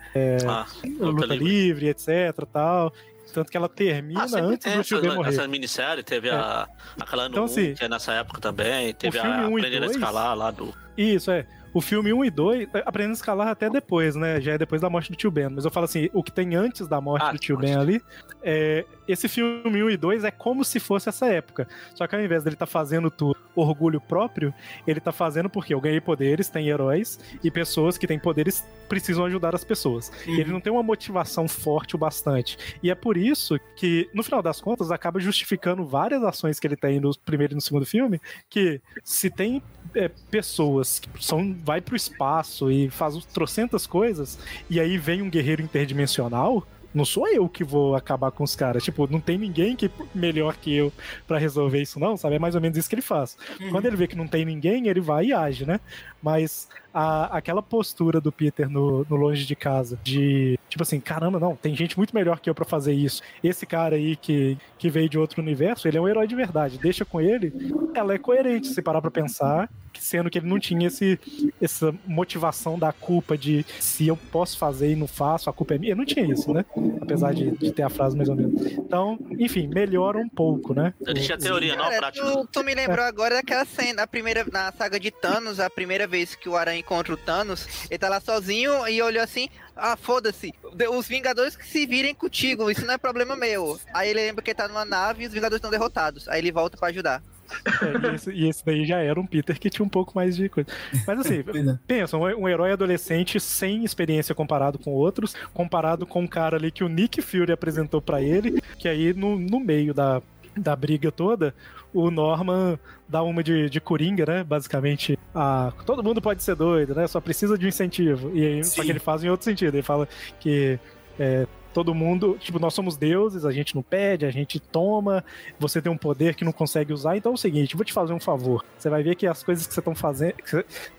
[0.47, 0.65] Ah,
[0.99, 1.87] luta, livre.
[1.87, 2.09] etc.
[2.51, 2.91] tal.
[3.33, 5.29] Tanto que ela termina Ah, antes tem do tio essa, morrer.
[5.29, 6.67] essa minissérie, teve a,
[6.99, 9.91] aquela no Então, 1, assim, que é nessa época também, teve a Aprender a dois-
[9.91, 10.73] Escalar lá do...
[10.97, 11.45] Isso, é.
[11.73, 14.41] O filme 1 e 2, é, aprendendo a escalar até depois, né?
[14.41, 15.49] Já é depois da morte do tio Ben.
[15.49, 18.01] Mas eu falo assim, o que tem antes da morte Ah, do tio Ben ali,
[18.43, 21.67] é, esse filme 1 e 2 é como se fosse essa época.
[21.95, 24.53] Só que ao invés dele tá fazendo tudo orgulho próprio,
[24.87, 29.25] ele tá fazendo porque eu ganhei poderes, tem heróis, e pessoas que têm poderes precisam
[29.25, 30.11] ajudar as pessoas.
[30.27, 30.35] Uhum.
[30.35, 32.57] Ele não tem uma motivação forte o bastante.
[32.81, 36.75] E é por isso que, no final das contas, acaba justificando várias ações que ele
[36.75, 38.19] tem no primeiro e no segundo filme,
[38.49, 39.61] que se tem
[39.95, 44.37] é, pessoas que são, vai pro espaço e faz trocentas coisas,
[44.69, 48.83] e aí vem um guerreiro interdimensional, não sou eu que vou acabar com os caras.
[48.83, 50.91] Tipo, não tem ninguém que melhor que eu
[51.25, 52.35] pra resolver isso, não, sabe?
[52.35, 53.37] É mais ou menos isso que ele faz.
[53.69, 55.79] Quando ele vê que não tem ninguém, ele vai e age, né?
[56.21, 61.39] Mas a- aquela postura do Peter no, no Longe de Casa, de tipo assim, caramba,
[61.39, 63.21] não, tem gente muito melhor que eu pra fazer isso.
[63.41, 66.77] Esse cara aí que, que veio de outro universo, ele é um herói de verdade.
[66.77, 67.53] Deixa com ele,
[67.95, 69.69] ela é coerente, se parar pra pensar,
[70.01, 71.19] sendo que ele não tinha esse,
[71.61, 75.77] essa motivação da culpa de se eu posso fazer e não faço, a culpa é
[75.77, 75.91] minha.
[75.91, 76.65] Ele não tinha isso, né?
[76.99, 78.59] Apesar de, de ter a frase mais ou menos.
[78.65, 80.93] Então, enfim, melhora um pouco, né?
[81.05, 82.25] Ele tinha teoria, não Cara, prática.
[82.25, 86.07] tu, tu me lembrou agora daquela cena, a primeira, na saga de Thanos, a primeira
[86.07, 89.95] vez que o Aranha encontra o Thanos, ele tá lá sozinho e olhou assim, ah,
[89.95, 90.53] foda-se,
[90.89, 93.79] os Vingadores que se virem contigo, isso não é problema meu.
[93.93, 96.51] Aí ele lembra que ele tá numa nave e os Vingadores estão derrotados, aí ele
[96.51, 97.21] volta pra ajudar.
[97.65, 100.35] É, e, esse, e esse daí já era um Peter que tinha um pouco mais
[100.35, 100.69] de coisa.
[101.05, 101.79] Mas assim, Pois é.
[101.87, 106.71] pensa, um, um herói adolescente sem experiência comparado com outros, comparado com um cara ali
[106.71, 110.21] que o Nick Fury apresentou pra ele, que aí no, no meio da,
[110.55, 111.53] da briga toda,
[111.93, 114.43] o Norman dá uma de, de coringa, né?
[114.43, 117.07] Basicamente, a, todo mundo pode ser doido, né?
[117.07, 118.31] Só precisa de um incentivo.
[118.33, 119.75] E aí, só que ele faz em outro sentido.
[119.75, 120.07] Ele fala
[120.39, 120.79] que
[121.19, 125.23] é, todo mundo, tipo, nós somos deuses, a gente não pede, a gente toma,
[125.59, 128.13] você tem um poder que não consegue usar, então é o seguinte, vou te fazer
[128.13, 128.63] um favor.
[128.77, 130.35] Você vai ver que as coisas que você estão fazendo,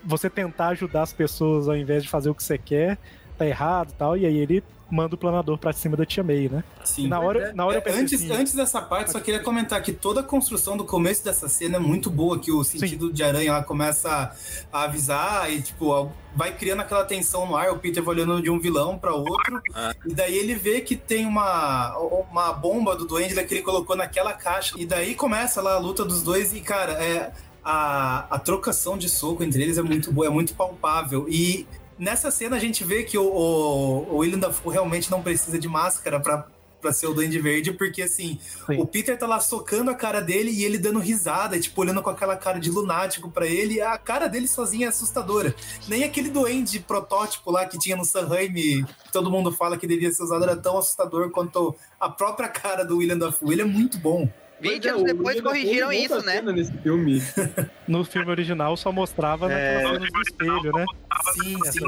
[0.03, 2.97] você tentar ajudar as pessoas ao invés de fazer o que você quer,
[3.33, 6.47] tá errado e tal, e aí ele manda o planador pra cima da tia May,
[6.47, 6.63] né?
[6.83, 7.05] Sim.
[7.05, 9.39] E na hora, na hora eu É, pensei antes, assim, antes dessa parte, só queria
[9.39, 13.11] comentar que toda a construção do começo dessa cena é muito boa, que o sentido
[13.11, 14.31] de aranha ela começa
[14.71, 18.51] a avisar e, tipo, vai criando aquela tensão no ar, o Peter vai olhando de
[18.51, 19.95] um vilão pra outro, Ah.
[20.05, 24.33] e daí ele vê que tem uma, uma bomba do Duende que ele colocou naquela
[24.33, 27.31] caixa, e daí começa lá a luta dos dois, e, cara, é,
[27.65, 31.65] a, a trocação de soco entre eles é muito boa, é muito palpável, e
[32.03, 35.67] nessa cena a gente vê que o, o, o William Dafoe realmente não precisa de
[35.67, 36.45] máscara pra
[36.83, 38.77] pra ser o Duende Verde, porque assim, Sim.
[38.77, 42.09] o Peter tá lá socando a cara dele e ele dando risada, tipo, olhando com
[42.09, 45.55] aquela cara de lunático pra ele, a cara dele sozinha é assustadora.
[45.87, 49.87] Nem aquele duende protótipo lá que tinha no San Raimi, que todo mundo fala que
[49.87, 53.53] devia ser usado, era tão assustador quanto a própria cara do William Dafoe.
[53.53, 54.29] Ele é muito bom.
[54.63, 56.41] 20 Pois é, anos depois corrigiram isso, né?
[56.81, 57.21] filme.
[57.87, 59.97] no filme original só mostrava É.
[59.97, 60.85] do espelho, né?
[61.33, 61.85] Sim, sim.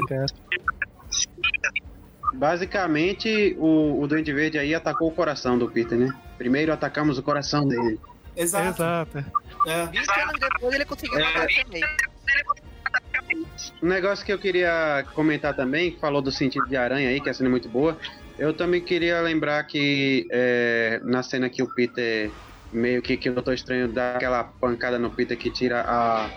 [2.34, 6.14] Basicamente, o, o Duende Verde aí atacou o coração do Peter, né?
[6.36, 7.98] Primeiro atacamos o coração dele.
[8.36, 8.82] Exato.
[8.82, 9.24] Exato.
[9.66, 9.86] É.
[9.86, 11.82] 20 anos depois ele conseguiu matar também.
[13.82, 17.30] Um negócio que eu queria comentar também, que falou do sentido de aranha aí, que
[17.30, 17.96] a cena é muito boa.
[18.38, 22.30] Eu também queria lembrar que é, na cena que o Peter
[22.76, 26.28] meio que, que o Doutor Estranho dá aquela pancada no Peter que tira a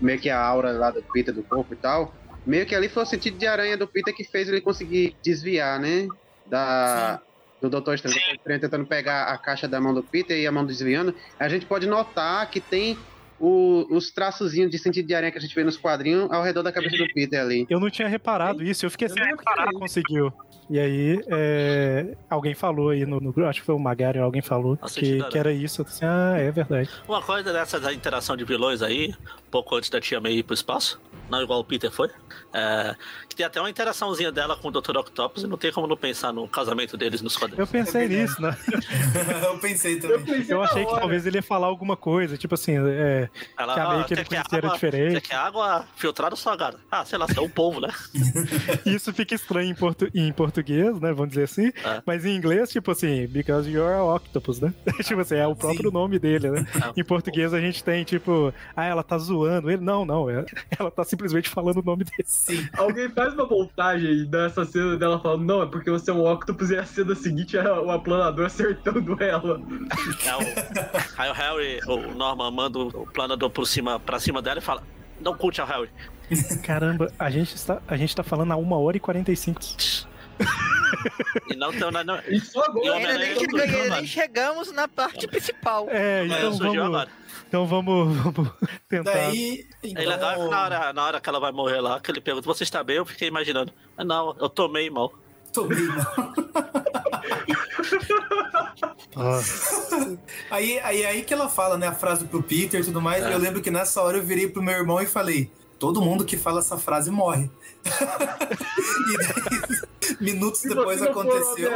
[0.00, 2.14] meio que a aura lá do Peter do corpo e tal.
[2.46, 5.80] Meio que ali foi o sentido de aranha do Peter que fez ele conseguir desviar,
[5.80, 6.06] né?
[6.46, 7.20] Da,
[7.60, 8.16] do Doutor Estranho.
[8.16, 11.14] O Doutor Estranho tentando pegar a caixa da mão do Peter e a mão desviando.
[11.38, 12.96] A gente pode notar que tem
[13.38, 16.62] o- os traçozinhos de sentido de aranha que a gente vê nos quadrinhos ao redor
[16.62, 17.66] da cabeça do Peter ali.
[17.68, 20.32] Eu não tinha reparado isso, eu fiquei assim, por que ele conseguiu?
[20.68, 24.76] E aí, é, alguém falou aí no, grupo, acho que foi o Magari, alguém falou
[24.80, 25.80] Nossa, que, que era isso.
[25.80, 26.90] Eu disse, ah, é verdade.
[27.06, 29.14] Uma coisa dessa da interação de vilões aí,
[29.48, 31.00] pouco antes da tia May ir pro espaço,
[31.30, 32.08] não igual o Peter foi,
[32.52, 32.94] é,
[33.28, 34.96] que tem até uma interaçãozinha dela com o Dr.
[34.96, 37.60] Octopus e não tem como não pensar no casamento deles nos quadrinhos.
[37.60, 38.56] Eu pensei É nisso, né?
[39.44, 40.24] eu pensei Eu também.
[40.24, 41.00] pensei Eu achei que hora.
[41.00, 43.28] talvez ele ia falar alguma coisa, tipo assim, é,
[43.58, 45.12] Ela, que a ah, que ele conhecia era água- diferente.
[45.14, 46.78] Você quer água filtrada ou salgada?
[46.90, 47.88] Ah, sei lá, você é o povo, né?
[48.86, 51.12] Isso fica estranho em, portu- em português, né?
[51.12, 51.68] Vamos dizer assim.
[51.84, 52.02] É.
[52.06, 54.72] Mas em inglês, tipo assim, because you're a octopus, né?
[55.04, 56.66] tipo assim, é o próprio nome dele, né?
[56.96, 57.00] É.
[57.00, 59.82] Em português a gente tem, tipo, ah, ela tá zoando ele.
[59.82, 60.44] Não, não, é-
[60.78, 62.22] ela tá simplesmente falando o nome dele.
[62.26, 62.68] Sim.
[62.76, 66.70] Alguém faz uma montagem dessa cena dela falando, não, é porque você é um octopus
[66.70, 69.60] e a cena seguinte é o aplanador acertando ela.
[70.24, 74.58] É o- aí o Harry, o Norman manda o planador por cima, pra cima dela
[74.58, 74.82] e fala:
[75.20, 75.88] Não curte a Harry.
[76.64, 79.60] Caramba, a gente, está, a gente tá falando a 1 hora e 45.
[81.50, 82.96] E não tem não, E só E agora.
[82.96, 85.86] Ainda nem, Homem-Aranha chega- surgiu nem chegamos na parte principal.
[85.88, 87.08] É, não então vamos, agora.
[87.48, 88.50] Então vamos, vamos
[88.88, 89.12] tentar.
[89.12, 92.46] Daí, então, que na hora, na hora que ela vai morrer lá, que ele pergunta:
[92.46, 92.96] Você está bem?
[92.96, 95.12] Eu fiquei imaginando: "Ah, Não, eu tomei mal.
[95.52, 96.34] tomei, não.
[99.14, 100.18] Nossa.
[100.50, 103.24] Aí, aí, aí que ela fala, né, a frase pro Peter e tudo mais.
[103.24, 103.32] É.
[103.32, 106.36] Eu lembro que nessa hora eu virei pro meu irmão e falei: todo mundo que
[106.36, 107.50] fala essa frase morre.
[107.86, 111.70] e daí, minutos depois aconteceu.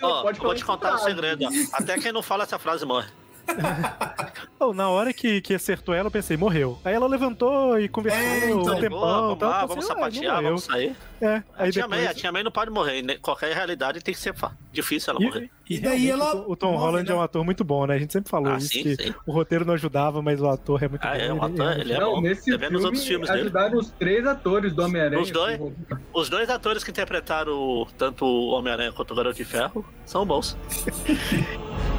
[0.00, 1.46] Ó, vou te contar um segredo.
[1.72, 3.08] Até quem não fala essa frase morre.
[4.74, 6.78] Na hora que, que acertou ela, eu pensei, morreu.
[6.84, 8.58] Aí ela levantou e conversou É, então.
[8.60, 9.00] um Boa, tempão.
[9.00, 10.94] vamos tal, lá, vamos ah, sapatear, vamos sair.
[11.20, 12.20] É, A aí tia, May, a depois...
[12.20, 13.02] tia May não pode morrer.
[13.02, 13.16] né?
[13.22, 14.34] Qualquer realidade tem que ser
[14.72, 15.50] difícil ela morrer.
[15.68, 17.14] E, E daí ela o, Tom morre, Holland né?
[17.14, 17.94] é um ator muito bom, né?
[17.94, 19.14] A gente sempre falou Ah, isso, sim, que sim.
[19.26, 21.16] o roteiro não ajudava, mas o ator é muito Ah, bom.
[21.16, 22.20] é, o ele- ator, ele é não, bom.
[22.20, 23.40] nesse Tá os outros filme filmes dele?
[23.42, 25.22] ajudaram os três atores do Homem-Aranha.
[25.22, 25.60] Os dois?
[26.12, 30.56] Os dois atores que interpretaram tanto o Homem-Aranha quanto o Garoto de Ferro são bons.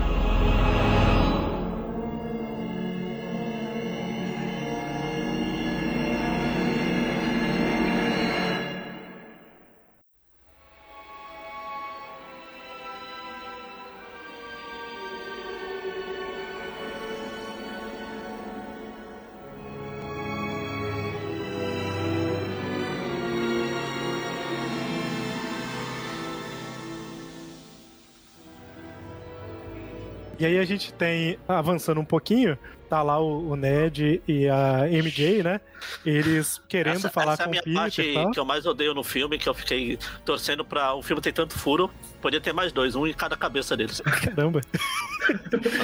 [30.50, 32.58] aí a gente tem, avançando um pouquinho,
[32.90, 35.62] tá lá o, o Ned e a MJ, né?
[36.06, 38.66] Eles querendo essa, falar essa é a com o minha Peter parte que eu mais
[38.66, 40.94] odeio no filme, que eu fiquei torcendo pra.
[40.94, 41.90] O filme tem tanto furo,
[42.22, 44.02] podia ter mais dois, um em cada cabeça deles.
[44.06, 44.62] Caramba.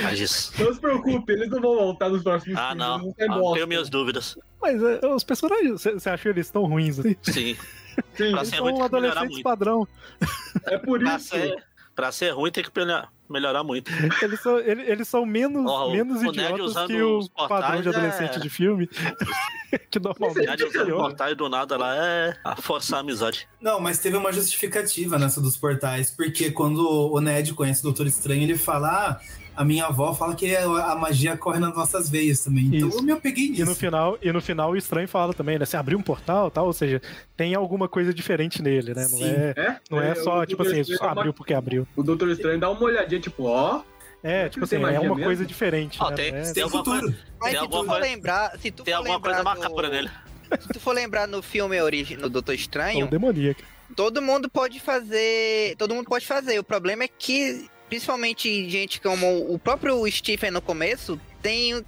[0.04, 0.52] Mas isso.
[0.64, 2.78] Não se preocupe, eles não vão voltar nos próximos Ah, filmes.
[2.88, 3.14] não.
[3.14, 3.54] têm Ah, bosta.
[3.56, 4.38] tenho minhas dúvidas.
[4.62, 7.16] Mas é, os personagens, você acha eles tão ruins assim?
[7.22, 7.56] Sim.
[8.14, 9.44] Sim, Pra Eles ser são ruim tem que melhorar adolescentes muito.
[9.44, 9.88] padrão.
[10.66, 11.30] é por Pra isso.
[11.30, 11.64] ser,
[11.96, 13.91] pra ser ruim tem que melhorar, melhorar muito.
[14.22, 17.47] Eles são, ele- eles são menos, Ó, o- menos o idiotas que o os padrão
[17.60, 18.88] portais de adolescente é- de filme.
[19.91, 21.02] que normalmente Verdade, usando funciona.
[21.03, 23.47] portais do nada lá é a forçar a amizade.
[23.60, 26.80] Não, mas teve uma justificativa nessa dos portais, porque quando
[27.11, 29.19] o Ned conhece o Doutor Estranho, ele fala: ah,
[29.56, 32.65] a minha avó fala que a magia corre nas nossas veias também.
[32.65, 32.98] Então Isso.
[32.99, 33.65] eu me apeguei E nisso.
[33.65, 35.65] no final, e no final o estranho fala também, né?
[35.65, 37.02] Você abriu um portal tal, ou seja,
[37.38, 39.02] tem alguma coisa diferente nele, né?
[39.03, 39.23] Não Sim.
[39.26, 39.77] é, É?
[39.90, 41.88] não é o só, tipo assim, só abriu porque abriu.
[41.95, 43.82] O Doutor Estranho dá uma olhadinha, tipo, ó.
[44.23, 45.23] É, tipo Tem assim, é uma mesmo?
[45.23, 46.15] coisa diferente, Ó, né?
[46.15, 48.94] tem- é- tem Tem alguma coisa- Mas Tem se tu for lembrar, se tu Tem
[48.94, 50.10] for alguma coisa lembrar macabra no, nele.
[50.61, 53.61] se tu for lembrar no filme origem no Doutor é Estranho, um demoníaco.
[53.95, 56.57] todo mundo pode fazer, todo mundo pode fazer.
[56.57, 61.84] O problema é que principalmente gente como o próprio Stephen no começo tem um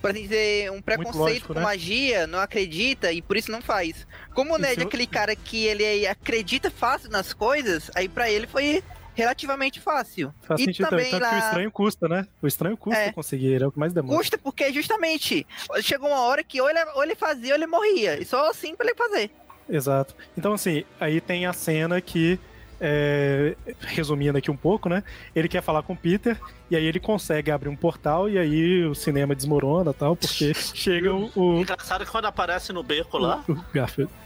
[0.00, 1.62] por assim dizer, um preconceito lógico, com né?
[1.62, 4.06] magia, não acredita e por isso não faz.
[4.34, 8.46] Como o Ned é aquele cara que ele acredita fácil nas coisas, aí pra ele
[8.46, 8.84] foi
[9.14, 10.32] relativamente fácil.
[10.42, 12.26] Faz e sentido também, tanto que o lá estranho custa, né?
[12.42, 13.12] O estranho custa É.
[13.12, 14.16] conseguir, é o que mais demora.
[14.18, 15.46] custa porque justamente
[15.80, 18.20] chegou uma hora que ou ele, ou ele fazia ou ele morria.
[18.20, 19.30] E só assim pra ele fazer.
[19.68, 20.14] Exato.
[20.36, 22.38] Então, assim, aí tem a cena que,
[22.86, 25.02] é, resumindo aqui um pouco, né?
[25.34, 26.38] Ele quer falar com o Peter,
[26.70, 30.52] e aí ele consegue abrir um portal, e aí o cinema desmorona e tal, porque
[30.74, 33.56] chega o, o, Engraçado que quando aparece no beco lá, o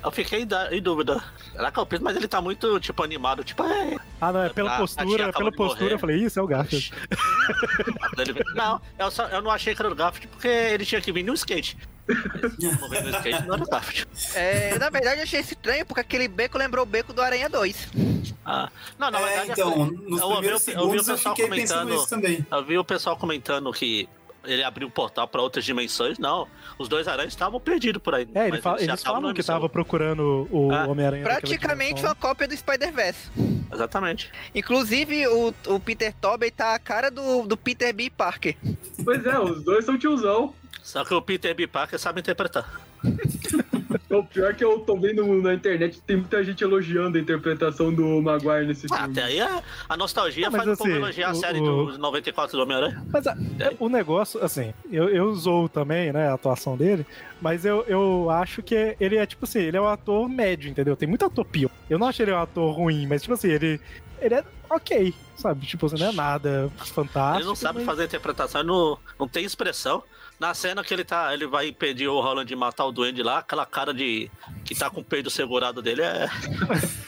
[0.05, 1.23] eu fiquei em da- em dúvida.
[1.53, 2.05] Será que é o Pedro?
[2.05, 3.45] Mas ele tá muito, tipo, animado.
[3.45, 3.97] Tipo, é.
[4.21, 5.95] Ah, não, é pela A- postura, acabou pela postura, morrer.
[5.95, 6.93] eu falei, isso é o Garfield.
[8.55, 11.23] Não, eu, só, eu não achei que era o Garfield porque ele tinha que vir
[11.23, 11.77] no skate.
[12.81, 14.07] Morrer no skate não era o Garfield.
[14.35, 17.89] É, na verdade, eu achei estranho porque aquele beco lembrou o beco do Aranha 2.
[18.45, 18.69] Ah,
[18.99, 21.37] não, na É, verdade, então, eu, nos eu primeiros o- eu o segundos eu pessoal
[21.37, 22.47] fiquei pensando comentando.
[22.51, 24.09] Eu vi o pessoal comentando que
[24.49, 26.19] ele abriu um portal pra outras dimensões.
[26.19, 26.49] Não,
[26.79, 28.29] os dois aranhas estavam perdidos por aí.
[28.35, 30.87] É, ele fala- eles estavam falam que tava procurando o Ah.
[30.87, 31.23] Homem-Aranha.
[31.25, 33.31] Praticamente uma cópia do Spider-Verse.
[33.73, 34.31] Exatamente.
[34.55, 38.11] Inclusive, o, o Peter Tobey tá a cara do, do Peter B.
[38.11, 38.57] Parker.
[39.05, 40.55] Pois é, os dois são tiozão.
[40.83, 41.67] Só que o Peter B.
[41.67, 42.81] Parker sabe interpretar.
[44.11, 47.93] O pior é que eu tô vendo na internet, tem muita gente elogiando a interpretação
[47.93, 49.13] do Maguire nesse Ah, filme.
[49.13, 51.87] até aí a, a nostalgia mas faz o povo assim, elogiar a o- série o-
[51.93, 53.03] do 94 do Homem-Aranha.
[53.13, 53.37] Mas a-
[53.79, 57.07] o negócio, assim, eu, eu zoo também, né, a atuação dele,
[57.41, 60.97] mas eu, eu acho que ele é, tipo assim, ele é um ator médio, entendeu?
[60.97, 61.71] Tem muito ator pio.
[61.89, 63.81] Eu não acho ele um ator ruim, mas, tipo assim, ele,
[64.21, 65.65] ele é ok, sabe?
[65.67, 67.39] Tipo assim, não é nada fantástico.
[67.39, 70.03] Ele não sabe mas- fazer interpretação, ele não, não tem expressão.
[70.39, 73.39] Na cena que ele tá, ele vai impedir o Holland de matar o duende lá,
[73.39, 74.31] aquela cara de
[74.65, 76.29] que tá com o peido segurado dele é.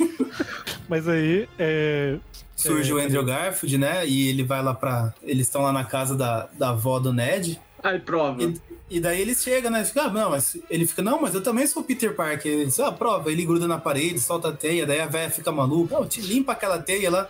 [0.89, 2.19] Mas aí, é...
[2.57, 4.07] Surge É, o Andrew Garfield, né?
[4.07, 5.15] E ele vai lá pra.
[5.23, 7.59] Eles estão lá na casa da, da avó do Ned.
[7.83, 8.43] Aí, prova.
[8.43, 9.83] E, e daí eles chegam, né?
[9.85, 12.53] Fica, ah, não, mas ele fica, não, mas eu também sou Peter Parker.
[12.53, 13.33] Ele diz, ah, prova.
[13.33, 15.95] Ele gruda na parede, solta a teia, daí a velha fica maluca.
[15.95, 17.29] Não, te limpa aquela teia lá.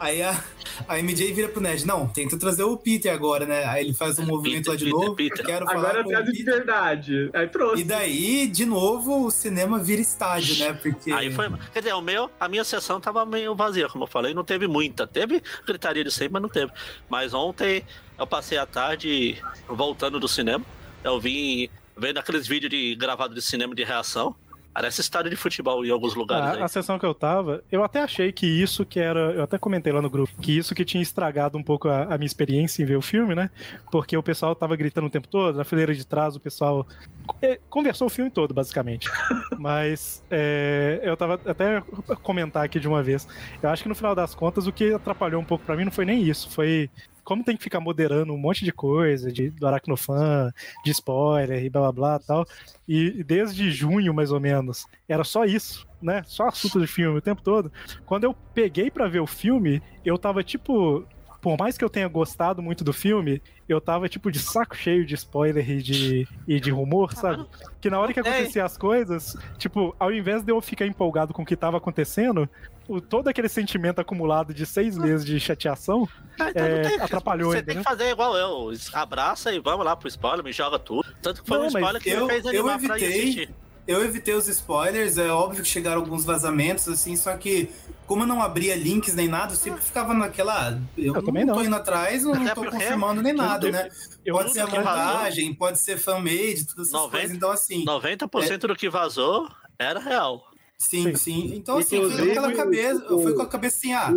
[0.00, 0.44] Aí a,
[0.86, 3.64] a MJ vira pro Ned, não, tenta trazer o Peter agora, né?
[3.64, 5.14] Aí ele faz um movimento lá de Peter, novo.
[5.16, 5.44] Peter.
[5.46, 6.54] Quero falar Agora com de Peter.
[6.54, 7.30] verdade.
[7.32, 7.78] Aí pronto.
[7.78, 10.72] E daí, de novo, o cinema vira estádio, né?
[10.72, 11.10] Porque.
[11.10, 11.50] Aí foi.
[11.72, 14.66] Quer dizer, o meu, a minha sessão tava meio vazia, como eu falei, não teve
[14.66, 15.06] muita.
[15.06, 16.70] Teve gritaria de sempre, mas não teve.
[17.08, 17.84] Mas ontem
[18.18, 20.64] eu passei a tarde voltando do cinema.
[21.02, 24.34] Eu vim vendo aqueles vídeos de gravado de cinema de reação.
[24.78, 26.60] Parece estádio de futebol em alguns lugares.
[26.60, 29.32] A, a sessão que eu tava, eu até achei que isso que era.
[29.32, 32.16] Eu até comentei lá no grupo, que isso que tinha estragado um pouco a, a
[32.16, 33.50] minha experiência em ver o filme, né?
[33.90, 36.86] Porque o pessoal tava gritando o tempo todo, na fileira de trás o pessoal
[37.42, 39.10] eh, conversou o filme todo, basicamente.
[39.58, 41.82] Mas é, eu tava até
[42.22, 43.26] comentar aqui de uma vez.
[43.60, 45.92] Eu acho que no final das contas o que atrapalhou um pouco pra mim não
[45.92, 46.88] foi nem isso, foi
[47.28, 50.50] como tem que ficar moderando um monte de coisa, de, do Aracnofan,
[50.82, 52.46] de spoiler e blá blá blá tal.
[52.88, 56.22] E desde junho, mais ou menos, era só isso, né?
[56.24, 57.70] Só assunto de filme o tempo todo.
[58.06, 61.04] Quando eu peguei pra ver o filme, eu tava tipo.
[61.40, 65.06] Por mais que eu tenha gostado muito do filme, eu tava tipo de saco cheio
[65.06, 67.46] de spoiler e de, e de rumor, sabe?
[67.80, 71.42] Que na hora que acontecia as coisas, tipo, ao invés de eu ficar empolgado com
[71.42, 72.48] o que tava acontecendo,
[72.88, 76.08] o- todo aquele sentimento acumulado de seis meses de chateação
[76.40, 78.72] Ah, então é, tem- atrapalhou, Você tem que fazer igual eu.
[78.92, 81.06] Abraça e vamos lá pro spoiler, me joga tudo.
[81.22, 83.22] Tanto que foi Não, um spoiler que eu- me fez eu animar pra ir evitei.
[83.22, 83.50] assistir.
[83.88, 87.70] Eu evitei os spoilers, é óbvio que chegaram alguns vazamentos, assim, só que
[88.06, 90.68] como eu não abria links nem nada, eu sempre ficava naquela.
[90.68, 91.66] ah, Eu, Eu também não tô não.
[91.66, 93.88] indo atrás, eu não tô confirmando nem nada, tudo- né?
[94.24, 97.36] Eu pode tudo ser a montagem, pode ser fan-made, todas essas 90 coisas.
[97.36, 99.48] Então, assim, 90% do que vazou
[99.78, 100.47] era real.
[100.78, 101.14] Sim, Sim.
[101.16, 101.54] sim.
[101.56, 104.12] Então, assim, foi com aquela cabeça, o- fui com a cabeça assim, ah,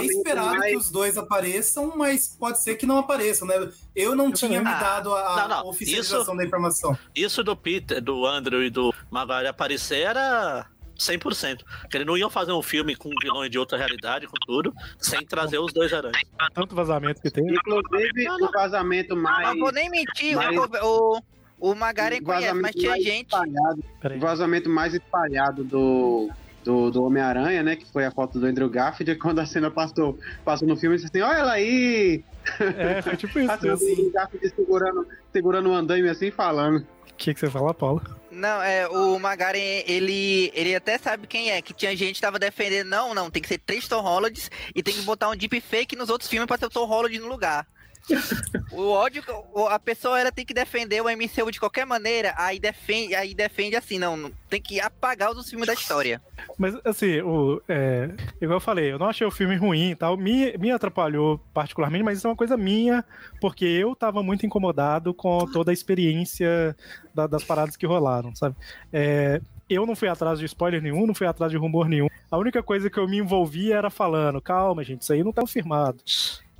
[0.00, 3.68] é esperado mais- que os dois apareçam, mas pode ser que não apareçam, né?
[3.94, 5.68] Eu não tinha me dado a, Ah, não, não.
[5.70, 6.98] oficialização Isso- da informação.
[7.14, 10.66] Isso do Peter, do Andrew e do Maguire aparecer era
[10.96, 11.64] 100%.
[11.90, 15.26] Que eles não iam fazer um filme com vilões de outra realidade, com tudo, sem
[15.26, 16.22] trazer os dois aranhas.
[16.54, 17.44] Tanto vazamento que tem.
[17.44, 18.48] Inclusive, Não, não.
[18.48, 19.48] o vazamento mais.
[19.48, 21.20] Não vou nem mentir, Mas- o,
[21.58, 23.26] o, O Magaren conhece, mas vazamento tinha mais gente.
[23.26, 26.30] espalhado, o vazamento mais espalhado do,
[26.62, 27.76] do, do Homem-Aranha, né?
[27.76, 30.96] Que foi a foto do Andrew Garfield, é quando a cena passou, passou no filme,
[30.96, 32.24] e disse assim, olha ela aí!
[32.60, 33.50] É, foi tipo isso.
[33.50, 36.86] A cena do Andrew Garfield segurando, segurando o andaime assim, falando.
[37.10, 38.02] O que, que você fala, Paulo?
[38.34, 42.38] Não, é, o Magaren, ele, ele até sabe quem é, que tinha gente que tava
[42.38, 45.94] defendendo, não, não, tem que ser três Tom Hollands e tem que botar um deepfake
[45.94, 47.64] nos outros filmes pra ter o Tom Holland no lugar.
[48.72, 49.22] o ódio,
[49.70, 53.76] a pessoa ela tem que defender o MCU de qualquer maneira, aí defende, aí defende
[53.76, 56.22] assim, não, não- tem que apagar os filmes da história.
[56.58, 58.10] Mas, assim, o, é,
[58.40, 60.16] igual eu falei, eu não achei o filme ruim e tal.
[60.16, 63.04] Me, me atrapalhou particularmente, mas isso é uma coisa minha,
[63.40, 66.76] porque eu tava muito incomodado com toda a experiência
[67.14, 68.54] da- das paradas que rolaram, sabe?
[68.92, 72.08] É, eu não fui atrás de spoiler nenhum, não fui atrás de rumor nenhum.
[72.30, 75.42] A única coisa que eu me envolvi era falando, calma, gente, isso aí não tá
[75.42, 75.98] confirmado.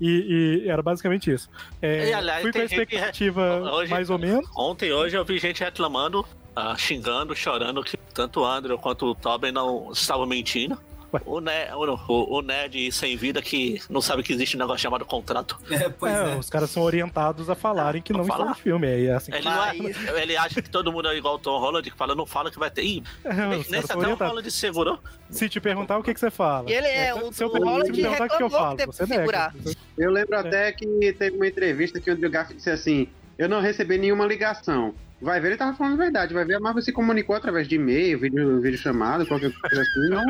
[0.01, 1.49] E, e era basicamente isso.
[1.81, 4.49] É, E, aliás, fui com a expectativa hoje- mais ou menos.
[4.57, 6.25] Ontem, hoje, eu vi gente reclamando,
[6.57, 10.79] ah, xingando, chorando que tanto o Andrew quanto o Tobin não estavam mentindo.
[11.27, 15.05] O, ne o, o Ned sem vida que não sabe que existe um negócio chamado
[15.05, 15.59] contrato.
[15.71, 16.37] É, pois É, é.
[16.37, 18.49] Os caras são orientados a falarem que Não estão falar.
[18.51, 18.87] no filme.
[19.07, 19.75] É assim que Ele, não é-
[20.23, 22.59] ele acha que todo mundo é igual o Tom Holland, que fala, não fala que
[22.59, 22.83] vai ter.
[22.83, 24.15] Ih, É, nem se até o.
[24.15, 24.99] Holland segurou.
[25.31, 26.71] Se te perguntar, o que, que você fala?
[26.71, 28.87] Ele é, o, se eu, o se me Holland perguntar o que eu falo, que
[28.87, 29.55] você nega.
[29.99, 33.09] Eu lembro até que teve uma entrevista que o Andrew Garfield disse assim:
[33.39, 34.95] Eu não recebi nenhuma ligação.
[35.25, 36.35] Vai ver, ele tava falando a verdade.
[36.35, 40.11] Vai ver, a Marvel se comunicou através de e-mail, vídeo, vídeo chamado, qualquer coisa assim.
[40.11, 40.23] Não.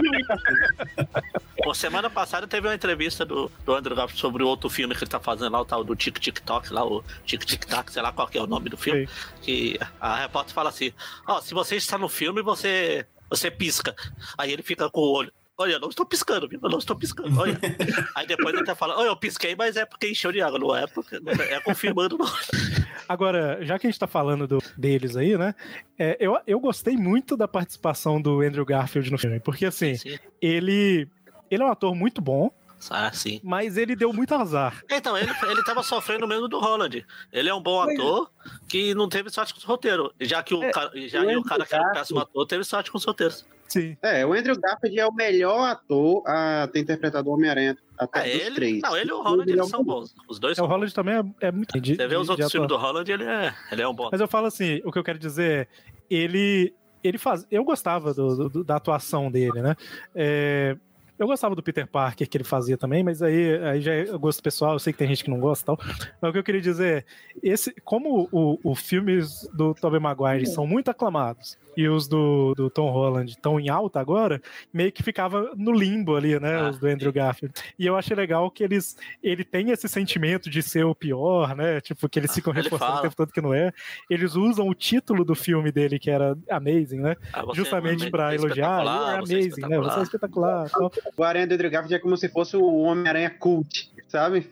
[1.64, 5.02] Pô, semana passada teve uma entrevista do, do Andrew Garfield sobre o outro filme que
[5.02, 7.90] ele tá fazendo lá, o tal do Tic Tic Toc, lá, o Tic Tic Tac,
[7.90, 9.08] sei lá qual que é o nome do filme.
[9.42, 10.92] Que a repórter fala assim:
[11.26, 13.96] Ó, se você está no filme, você, você pisca.
[14.38, 15.32] Aí ele fica com o olho.
[15.56, 16.58] Olha, eu não estou piscando, viu?
[16.62, 17.38] Eu não estou piscando.
[17.40, 17.58] Olha.
[18.16, 20.58] Aí depois ele até fala: Olha, eu pisquei, mas é porque encheu de água.
[20.58, 21.20] Não é porque.
[21.20, 22.26] não É, é confirmando, não.
[23.08, 25.54] Agora, já que a gente tá falando do- deles aí, né?
[25.98, 30.18] é, eu, eu gostei muito da participação do Andrew Garfield no filme, porque assim, Sim.
[30.40, 31.08] ele.
[31.50, 32.50] Ele é um ator muito bom,
[32.90, 33.38] Ah, sim.
[33.44, 34.82] mas ele deu muito azar.
[34.90, 37.06] Então, ele, ele tava sofrendo mesmo do Holland.
[37.30, 38.28] Ele é um bom ator
[38.66, 40.12] que não teve sorte com o roteiro.
[40.20, 42.64] Já que o, É, cara, já que o cara que era um péssimo ator teve
[42.64, 43.46] sorte com os roteiros.
[43.74, 43.96] Sim.
[44.02, 48.32] É, o Andrew Garfield é o melhor ator a ter interpretado o Homem-Aranha até É,
[48.38, 48.82] dos ele, três.
[48.82, 50.14] não, ele e o Holland é eles um são bons.
[50.28, 50.66] Os dois É, o.
[50.66, 51.80] Holland também é, é muito.
[51.80, 54.08] de- Você vê os de outros filmes do Holland, ele é, ele é um bom.
[54.12, 55.68] Mas eu falo assim, o que eu quero dizer,
[56.08, 56.72] ele.
[57.02, 57.46] Ele faz.
[57.50, 59.76] Eu gostava do- do- da atuação dele, né?
[60.14, 60.76] É,
[61.18, 64.42] eu gostava do Peter Parker que ele fazia também, mas aí, aí já é gosto
[64.42, 65.78] pessoal, eu sei que tem gente que não gosta e tal.
[66.20, 67.04] Mas o que eu queria dizer,
[67.42, 68.28] esse, como
[68.64, 73.58] os filmes do Tobey Maguire são muito aclamados e os do, do Tom Holland estão
[73.58, 74.40] em alta agora,
[74.72, 76.56] meio que ficava no limbo ali, né?
[76.60, 77.54] Ah, os do Andrew Garfield.
[77.78, 78.96] E eu achei legal que eles.
[79.22, 81.80] Ele tem esse sentimento de ser o pior, né?
[81.80, 83.00] Tipo, que eles ficam Ele reforçando fala.
[83.00, 83.72] o tempo todo que não é.
[84.08, 87.16] Eles usam o título do filme dele, que era Amazing, né?
[87.32, 88.80] Ah, você Justamente é pra elogiar.
[88.80, 89.78] espetacular, "You're você é amazing, né?
[89.78, 90.70] Você é espetacular.
[91.16, 94.48] O Aranha do Andrew Garfield é como se fosse o Homem-Aranha cult, sabe?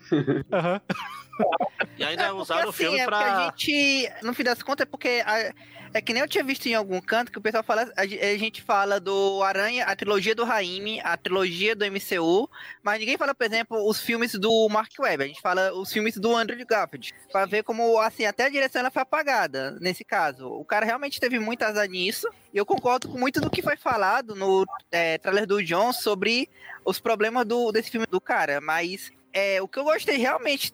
[0.52, 0.80] Aham.
[1.98, 3.36] E ainda É usaram o assim, filme é porque pra.
[3.36, 5.52] a gente, no fim das contas, é porque a-
[5.94, 8.06] é que nem eu tinha visto em algum canto que o pessoal fala, a, a
[8.38, 12.48] gente fala do Aranha, a trilogia do Raimi, a trilogia do MCU,
[12.82, 16.16] mas ninguém fala, por exemplo, os filmes do Mark Webb, a gente fala os filmes
[16.16, 20.48] do Andrew Garfield, pra ver como, assim, até a direção ela foi apagada, nesse caso.
[20.48, 23.76] O cara realmente teve muito azar nisso, e eu concordo com muito do que foi
[23.76, 26.48] falado no é, trailer do John sobre
[26.86, 30.72] os problemas do, desse filme do cara, mas é, o que eu gostei realmente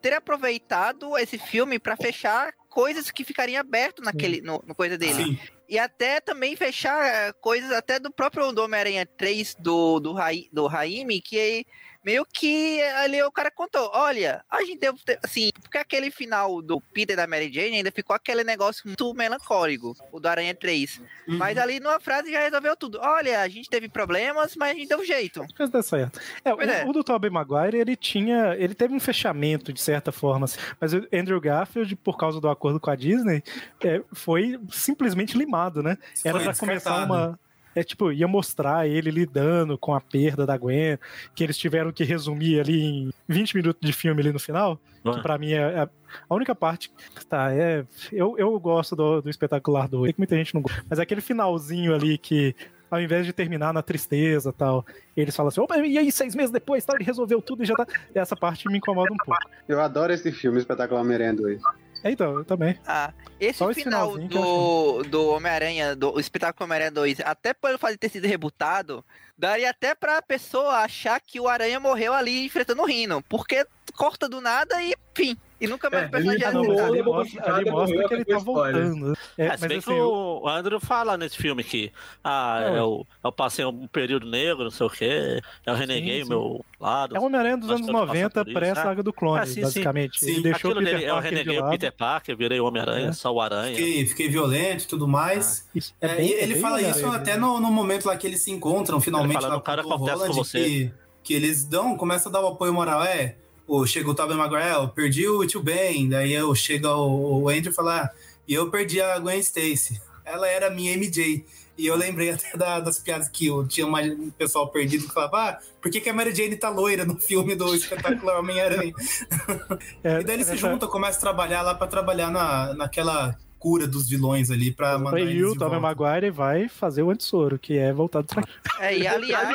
[0.00, 5.24] ter aproveitado esse filme pra fechar coisas que ficariam aberto naquele no, no coisa dele.
[5.24, 5.38] Sim.
[5.68, 11.20] E até também fechar coisas até do próprio Homem-Aranha 3 do, do, Rai, do Raimi,
[11.20, 11.64] que
[12.04, 16.80] meio que ali o cara contou, olha, a gente deu, assim, porque aquele final do
[16.80, 20.98] Peter e da Mary Jane ainda ficou aquele negócio muito melancólico, o do Aranha 3.
[21.28, 21.38] Uhum.
[21.38, 22.98] Mas ali numa frase já resolveu tudo.
[23.00, 25.44] Olha, a gente teve problemas, mas a gente deu um jeito.
[25.58, 26.20] Mas dá certo.
[26.44, 26.84] É, o, é.
[26.84, 28.54] o do Tobey Maguire, ele tinha.
[28.56, 30.44] Ele teve um fechamento, de certa forma.
[30.44, 30.58] assim.
[30.80, 33.42] Mas o Andrew Garfield, por causa do acordo com a Disney,
[33.84, 35.96] é, foi simplesmente limado, né?
[36.24, 37.38] Era Foi pra começar uma.
[37.74, 40.98] É tipo, ia mostrar ele lidando com a perda da Gwen,
[41.34, 44.76] que eles tiveram que resumir ali em 20 minutos de filme ali no final.
[45.02, 45.18] Que Ah.
[45.22, 45.88] pra mim é a
[46.28, 47.54] a única parte que tá.
[47.54, 50.04] É, eu, eu gosto do, do espetacular do.
[50.06, 50.84] Que muita gente não gosta.
[50.90, 52.54] Mas é aquele finalzinho ali que.
[52.90, 54.84] Ao invés de terminar na tristeza tal,
[55.16, 57.76] eles falam assim: opa, e aí, seis meses depois, tal, ele resolveu tudo e já
[57.76, 57.86] tá.
[58.12, 59.40] Essa parte me incomoda um pouco.
[59.68, 61.62] Eu adoro esse filme, Espetacular Homem-Aranha 2.
[62.02, 62.78] É, então, eu também.
[62.86, 67.98] Ah, esse Só final do, do Homem-Aranha, do espetáculo Homem-Aranha 2, até por ele fazer
[67.98, 69.04] ter sido rebutado,
[69.36, 73.22] daria até pra pessoa achar que o Aranha morreu ali enfrentando o Rino.
[73.28, 75.36] Porque corta do nada e fim.
[75.60, 76.46] E nunca mais É, o personagem ele é
[76.80, 78.84] Ah, ali levou mostra, uma ali mostra que ele tá a história.
[78.86, 79.18] voltando.
[79.36, 81.92] É, É, mas se bem assim, que o Andrew fala nesse filme que
[82.24, 86.22] ah, Não, eu, eu passei um período negro, não sei o quê, eu reneguei Sim,
[86.22, 86.28] o sim.
[86.30, 87.14] meu lado.
[87.16, 89.54] é o Homem-Aranha dos anos todos 90, passamos por isso, pré-saga do clone, Ah, sim,
[89.54, 89.60] sim.
[89.62, 90.18] basicamente.
[90.20, 90.30] Sim.
[90.32, 91.70] Ele deixou o Aquilo Peter dele, eu Parker de reneguei o.
[91.70, 93.12] Peter Parker, virei o Homem-Aranha, É.
[93.12, 93.76] só o Aranha.
[93.76, 95.68] Fiquei, fiquei violento e tudo mais.
[95.74, 97.36] Isso É, bem- e é ele fala isso até né?
[97.40, 100.26] no, no momento lá que eles se encontram finalmente lá "O cara com o acontece
[100.26, 100.92] com você." que,
[101.22, 103.04] que eles dão, começa a dar o apoio moral.
[103.04, 103.36] É,
[103.78, 107.42] o, chega o Tobey Maguire, "É, eu perdi o Tio Ben, daí eu, chega o,
[107.42, 108.10] o Andrew e fala, "Ah,
[108.48, 110.00] e eu perdi a Gwen Stacy.
[110.24, 111.44] Ela era a minha MJ.
[111.78, 115.14] E eu lembrei até da- das piadas que eu tinha mais um pessoal perdido que
[115.14, 118.92] falava, ah, por que, que a Mary Jane tá loira no filme do espetacular Homem-Aranha?
[120.04, 123.36] É, E daí eles se essa- juntam, começam a trabalhar lá pra trabalhar na, naquela
[123.58, 125.78] cura dos vilões ali pra mandar E o volta.
[125.80, 128.42] Maguire vai fazer o Antisoro, que é voltado pra
[128.78, 129.48] É, e aliás,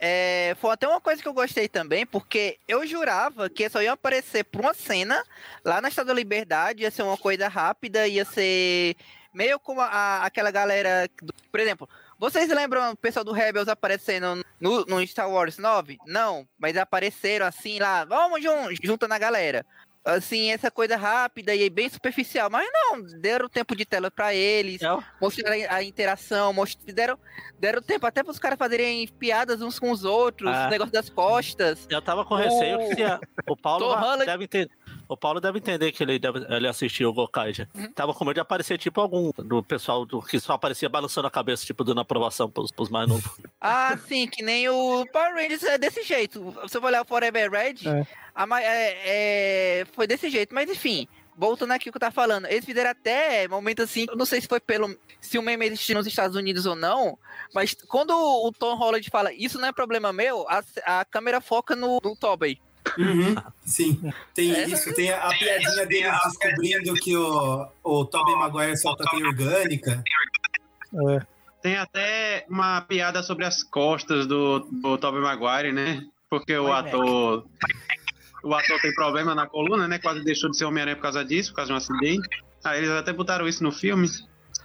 [0.00, 3.92] é, foi até uma coisa que eu gostei também, porque eu jurava que só ia
[3.92, 5.22] aparecer por uma cena
[5.64, 8.96] lá na Estátua da Liberdade, ia ser uma coisa rápida, ia ser
[9.32, 11.08] meio como a- aquela galera.
[11.22, 11.88] do- por exemplo,
[12.18, 15.98] vocês lembram o pessoal do Rebels aparecendo no, no Star Wars 9?
[16.06, 19.64] Não, mas apareceram assim lá, vamos jun junto na galera.
[20.04, 24.82] Assim, essa coisa rápida e bem superficial, mas não, deram tempo de tela pra eles,
[24.82, 27.18] É, mostraram a interação, most- deram,
[27.58, 30.66] deram tempo até para os caras fazerem piadas uns com os outros, Ah.
[30.66, 31.86] o negócio das costas.
[31.88, 33.18] Eu tava com receio que a-
[33.48, 34.70] o Paulo Holland- deve entender.
[35.14, 37.68] O Paulo deve entender que ele, deve, ele assistiu o Gokaija.
[37.72, 37.92] Uhum.
[37.92, 41.30] Tava com medo de aparecer tipo algum do pessoal do, que só aparecia balançando a
[41.30, 43.24] cabeça, tipo, dando aprovação pros, pros mais novos.
[43.60, 46.52] Ah, sim, que nem o Power Rangers é desse jeito.
[46.68, 48.06] Se eu for olhar o Forever Red, É.
[48.34, 48.98] a é-
[49.80, 50.54] é, foi desse jeito.
[50.54, 54.16] Mas enfim, voltando aqui o que eu tava falando, eles fizeram até momento assim, eu
[54.16, 54.94] não sei se foi pelo.
[55.20, 57.18] Se o meme existiu nos Estados Unidos ou não,
[57.54, 60.62] mas quando o Tom Holland fala isso não é problema meu, a,
[61.00, 62.60] a câmera foca no, no Tobey.
[62.98, 63.34] Uhum,
[63.64, 64.64] sim, tem É.
[64.68, 70.02] isso, tem a, a piadinha deles descobrindo que o, o Tobey Maguire solta teia orgânica.
[71.62, 76.04] Tem até uma piada sobre as costas do, do Tobey Maguire, né?
[76.28, 77.46] Porque o Oi, ator.
[78.42, 79.98] O ator tem problema na coluna, né?
[79.98, 82.28] Quase deixou de ser Homem-Aranha por causa disso, por causa de um acidente.
[82.62, 84.06] Aí eles até botaram isso no filme.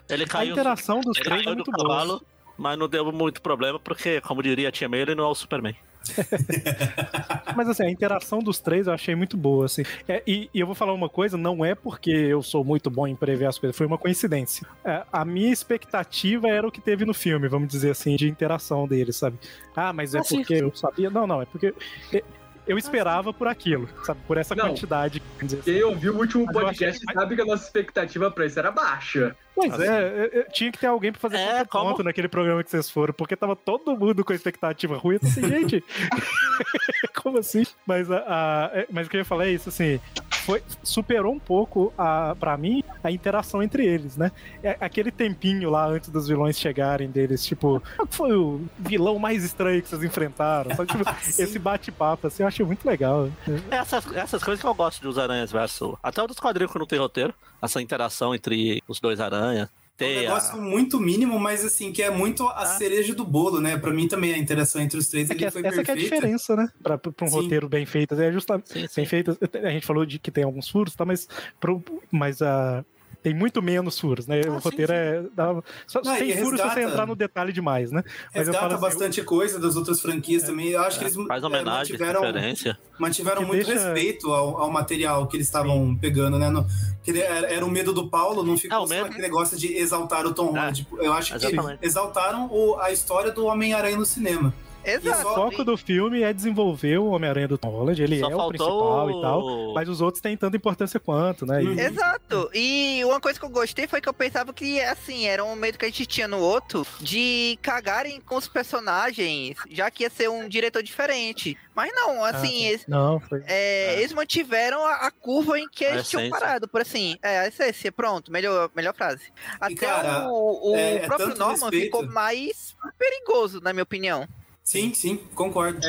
[0.10, 1.88] Ele A caiu, interação dos três é muito boa.
[1.88, 2.26] cavalo,
[2.58, 5.36] mas não deu muito problema, porque, como diria a tia May, ele não é o
[5.36, 5.76] Superman.
[7.56, 9.84] Mas assim, a interação dos três eu achei muito boa, assim.
[10.08, 13.08] É, e, e eu vou falar uma coisa, não é porque eu sou muito bom
[13.08, 14.66] em prever as coisas, foi uma coincidência.
[14.84, 18.88] É, a minha expectativa era o que teve no filme, vamos dizer assim, de interação
[18.88, 19.38] deles, sabe?
[19.76, 20.38] Ah, mas é Ah, sim.
[20.38, 21.10] porque eu sabia.
[21.10, 21.74] Não, não, é porque.
[22.14, 22.24] é,
[22.68, 24.20] Eu esperava por aquilo, sabe?
[24.28, 24.68] Por essa Não.
[24.68, 25.22] quantidade.
[25.42, 25.72] dizer assim.
[25.74, 29.36] Quem ouviu o último podcast achei- sabe que a nossa expectativa pra isso era baixa.
[29.60, 29.84] Pois Assim.
[29.84, 32.90] é, é, é, tinha que ter alguém pra fazer É, como- naquele programa que vocês
[32.90, 35.18] foram, porque tava todo mundo com a expectativa ruim.
[35.22, 35.84] Assim, gente,
[37.22, 37.64] como assim?
[37.86, 39.99] Mas, a, a- é, mas o que eu ia falar é isso, assim,
[40.45, 44.31] foi, superou um pouco, a, pra mim, a interação entre eles, né?
[44.80, 49.44] Aquele tempinho lá antes dos vilões chegarem deles, tipo, qual que foi o vilão mais
[49.44, 50.76] estranho que vocês enfrentaram?
[50.76, 50.91] Sabe?
[50.91, 53.30] Tipo, esse bate-papo, assim, eu achei muito legal.
[53.69, 55.95] Essas, essas coisas que eu gosto dos Aranhas versus.
[56.02, 57.34] Até o dos quadrinhos que não tem roteiro.
[57.61, 59.69] Essa interação entre os dois aranhas.
[60.02, 63.60] É um a- negócio muito mínimo, mas assim, que é muito a cereja do bolo,
[63.60, 63.77] né?
[63.77, 65.91] Pra mim também a interação entre os três É que ali essa, foi essa que
[65.91, 66.15] é a perfeita.
[66.15, 66.69] diferença, né?
[66.81, 67.36] Pra, pra um Sim.
[67.36, 68.14] roteiro bem feito.
[68.15, 68.94] É justamente Sim, sim.
[68.95, 69.38] bem feito.
[69.61, 71.03] A gente falou de que tem alguns furos, tá?
[71.03, 71.27] Mas,
[71.60, 72.84] pro, mas a.
[73.22, 74.41] tem muito menos furos, né?
[74.46, 74.98] Ah, o sim, roteiro sim.
[74.98, 75.24] é.
[75.36, 78.02] dá- só, Não, tem furos se você resgata- entrar no detalhe demais, né?
[78.06, 80.70] Mas eu Resgata falo assim, bastante coisa das outras franquias também.
[80.70, 82.80] Eu acho que eles Faz é, homenagem, mantiveram, referência.
[83.00, 86.50] mantiveram Que muito deixa- respeito ao, ao material que eles estavam pegando, né?
[86.50, 86.66] No,
[87.04, 89.06] que era, era o medo do Paulo, não ficou É, só medo.
[89.08, 90.78] aquele negócio de exaltar o Tom É, Holland.
[90.84, 91.80] Tipo, Eu acho que exatamente.
[91.82, 94.54] exaltaram o- a história do Homem-Aranha no cinema.
[94.84, 95.28] Exato.
[95.28, 98.48] O foco do filme é desenvolver o Homem-Aranha do Tom Holland, ele Só é o
[98.48, 99.74] principal e tal.
[99.74, 101.62] Mas os outros têm tanta importância quanto, né?
[101.64, 101.80] E- Uhum.
[101.80, 102.50] Exato.
[102.54, 105.78] E uma coisa que eu gostei foi que eu pensava que, assim, era um medo
[105.78, 110.30] que a gente tinha no outro de cagarem com os personagens, já que ia ser
[110.30, 111.58] um diretor diferente.
[111.76, 112.66] Mas não, Ah, assim, sim.
[112.66, 113.42] eles, Não, foi.
[113.48, 114.00] é, É.
[114.00, 117.16] eles mantiveram a, a curva em que A eles tinham parado, por assim.
[117.22, 119.24] É, a essência, pronto, melhor, melhor frase.
[119.60, 121.86] Até cara, o, o é- é próprio Norman respeito.
[121.86, 124.28] ficou mais perigoso, na minha opinião.
[124.70, 125.80] Sim, sim, concordo.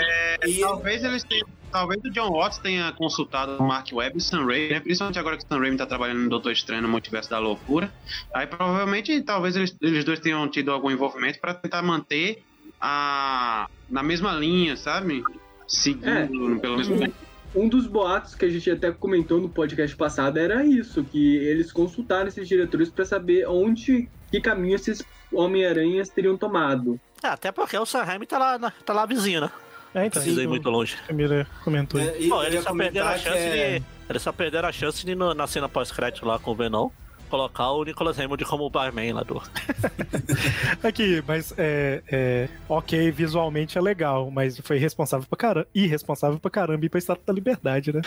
[0.47, 1.47] e Talvez eles tenham.
[1.71, 4.81] Talvez o John Watts tenha consultado o Mark Webb e o Sam Raimi, né?
[4.81, 7.93] principalmente agora que o Sam Raimi tá trabalhando no Doutor Estranho no Multiverso da Loucura.
[8.33, 12.43] Aí provavelmente, talvez eles, eles dois tenham tido algum envolvimento para tentar manter
[12.81, 15.23] a na mesma linha, sabe?
[15.69, 17.15] Seguindo pelo mesmo tempo.
[17.55, 21.71] Um dos boatos que a gente até comentou no podcast passado era isso, que eles
[21.71, 26.99] consultaram esses diretores pra saber onde, que caminho esses Homem-Aranhas teriam tomado.
[27.23, 29.51] É, até porque o Sanheim tá lá, na- tá lá vizinho, né?
[29.95, 30.97] É, Não então, precisa ir o muito longe.
[31.07, 32.01] Camila comentou.
[32.01, 33.85] É, e Bom, eles só perderam a chance é- de.
[34.09, 36.91] Eles só perderam a chance de, na cena pós-crédito lá com o Venom,
[37.31, 39.41] colocar o Nicholas Hammond como o barman lá do.
[40.83, 46.51] Aqui, mas é, é, ok, visualmente é legal, mas foi responsável pra caramba, irresponsável pra
[46.51, 48.03] caramba ir pra Estátua da Liberdade, né?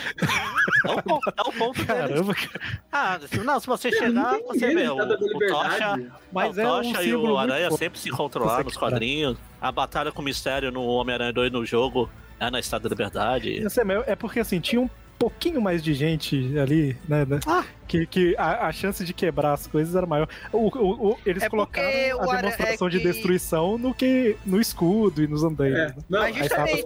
[0.86, 1.86] É o ponto, é o ponto deles.
[1.86, 2.80] Caramba, cara.
[2.92, 4.88] Ah, não, se você chegar, você vê.
[4.88, 5.48] O, o.
[5.48, 7.78] Tocha, Mas o é um e o Aranha forte.
[7.80, 9.38] sempre se encontram lá nos quadrinhos.
[9.60, 13.62] A batalha com o Mistério no Homem-Aranha 2 no jogo é na Estátua da Liberdade.
[14.06, 17.24] É, é porque assim, tinha um pouquinho mais de gente ali, né?
[17.24, 17.64] né, Ah.
[17.86, 20.26] Que, que a, a chance de quebrar as coisas era maior.
[20.52, 24.60] O, o- o- eles É colocaram a demonstração é de que- destruição no que no
[24.60, 25.78] escudo e nos andeiros.
[25.78, 25.94] É, né?
[26.08, 26.84] não, Mas justamente, o.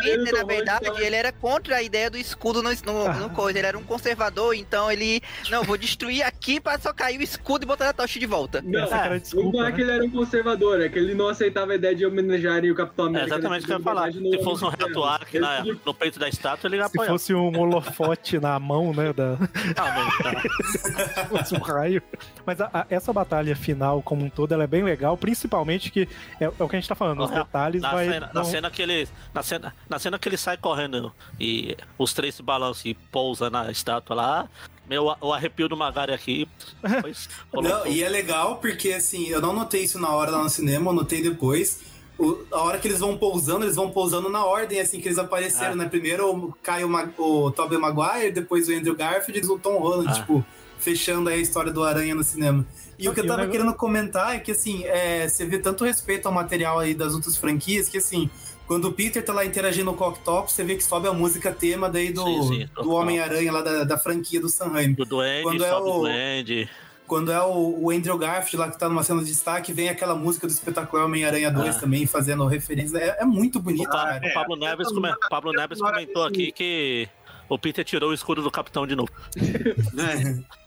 [0.00, 3.30] Peter, na Então, verdade, então- ele era contra a ideia do escudo no, no, no
[3.30, 3.58] coisa.
[3.58, 5.20] Ele era um conservador, então ele.
[5.50, 8.62] Não, vou destruir aqui pra só cair o escudo e botar a tocha de volta.
[8.62, 8.86] Não,
[9.18, 9.76] desculpa, não é né?
[9.76, 12.74] que ele era um conservador, é que ele não aceitava a ideia de homenagearem o
[12.74, 13.34] Capitão É América.
[13.34, 14.12] exatamente o que eu ia falar.
[14.12, 14.70] Se fosse um
[15.40, 17.10] na, no peito da estátua, ele ia Se apoiar.
[17.10, 19.12] fosse um holofote na mão, né?
[19.12, 19.36] Da,
[19.76, 20.35] Ah, mano, tá.
[21.28, 22.02] fosse um raio.
[22.44, 26.08] Mas a- a- essa batalha final, como um todo, ela é bem legal, principalmente que
[26.40, 28.08] é, é o que a gente tá falando, os Na- detalhes na, vai.
[28.08, 29.08] cena, na vão- cena que ele.
[29.34, 33.48] Na cena, na cena que ele sai correndo e os três se balançam e pousa
[33.50, 34.48] na estátua lá.
[34.88, 36.48] Meu, o arrepio do Magari aqui.
[37.52, 40.90] Não, e é legal porque, assim, eu não notei isso na hora lá no cinema,
[40.90, 41.80] eu notei depois.
[42.18, 45.18] O- a hora que eles vão pousando, eles vão pousando na ordem, assim, que eles
[45.18, 45.76] apareceram, Ah.
[45.76, 45.88] né?
[45.88, 50.08] Primeiro o Caio Ma- o Tobey Maguire, depois o Andrew Garfield e o Tom Holland,
[50.10, 50.14] Ah.
[50.14, 50.44] tipo,
[50.78, 52.64] fechando aí a história do Aranha no cinema.
[52.98, 55.58] E o que eu o tava negócio- querendo comentar é que, assim, é, você vê
[55.58, 58.30] tanto respeito ao material aí das outras franquias que, assim,
[58.66, 61.52] quando o Peter tá lá interagindo com o Octopus, você vê que sobe a música
[61.52, 64.94] tema daí do, Sim, sim, do Homem-Aranha lá da, da franquia do Sanheim.
[64.94, 66.68] Do Duende, Quando é sobe o- o Duende.
[67.06, 70.14] Quando é o, o Andrew Garfield lá que tá numa cena de destaque, vem aquela
[70.14, 71.80] música do espetacular Homem-Aranha 2 Ah.
[71.80, 72.98] também, fazendo referência.
[72.98, 74.20] É, é muito O, bonito, Pa- cara.
[74.28, 77.08] o Pablo Neves, come- Pablo Neves comentou aqui que
[77.48, 79.08] o Peter tirou o escudo do capitão de novo.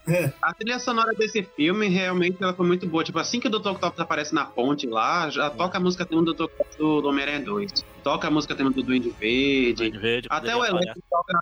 [0.07, 0.31] É.
[0.41, 3.03] A trilha sonora desse filme realmente ela foi muito boa.
[3.03, 3.69] Tipo, assim que o Dr.
[3.69, 6.43] Octopus aparece na ponte lá, já toca a música tema do Dr.
[6.45, 7.71] Octopus do, do Homem-Aranha 2.
[8.03, 9.73] Toca a música tema do Duende Verde.
[9.75, 10.65] Duende Verde, Até o.
[10.65, 11.33] Electro toca,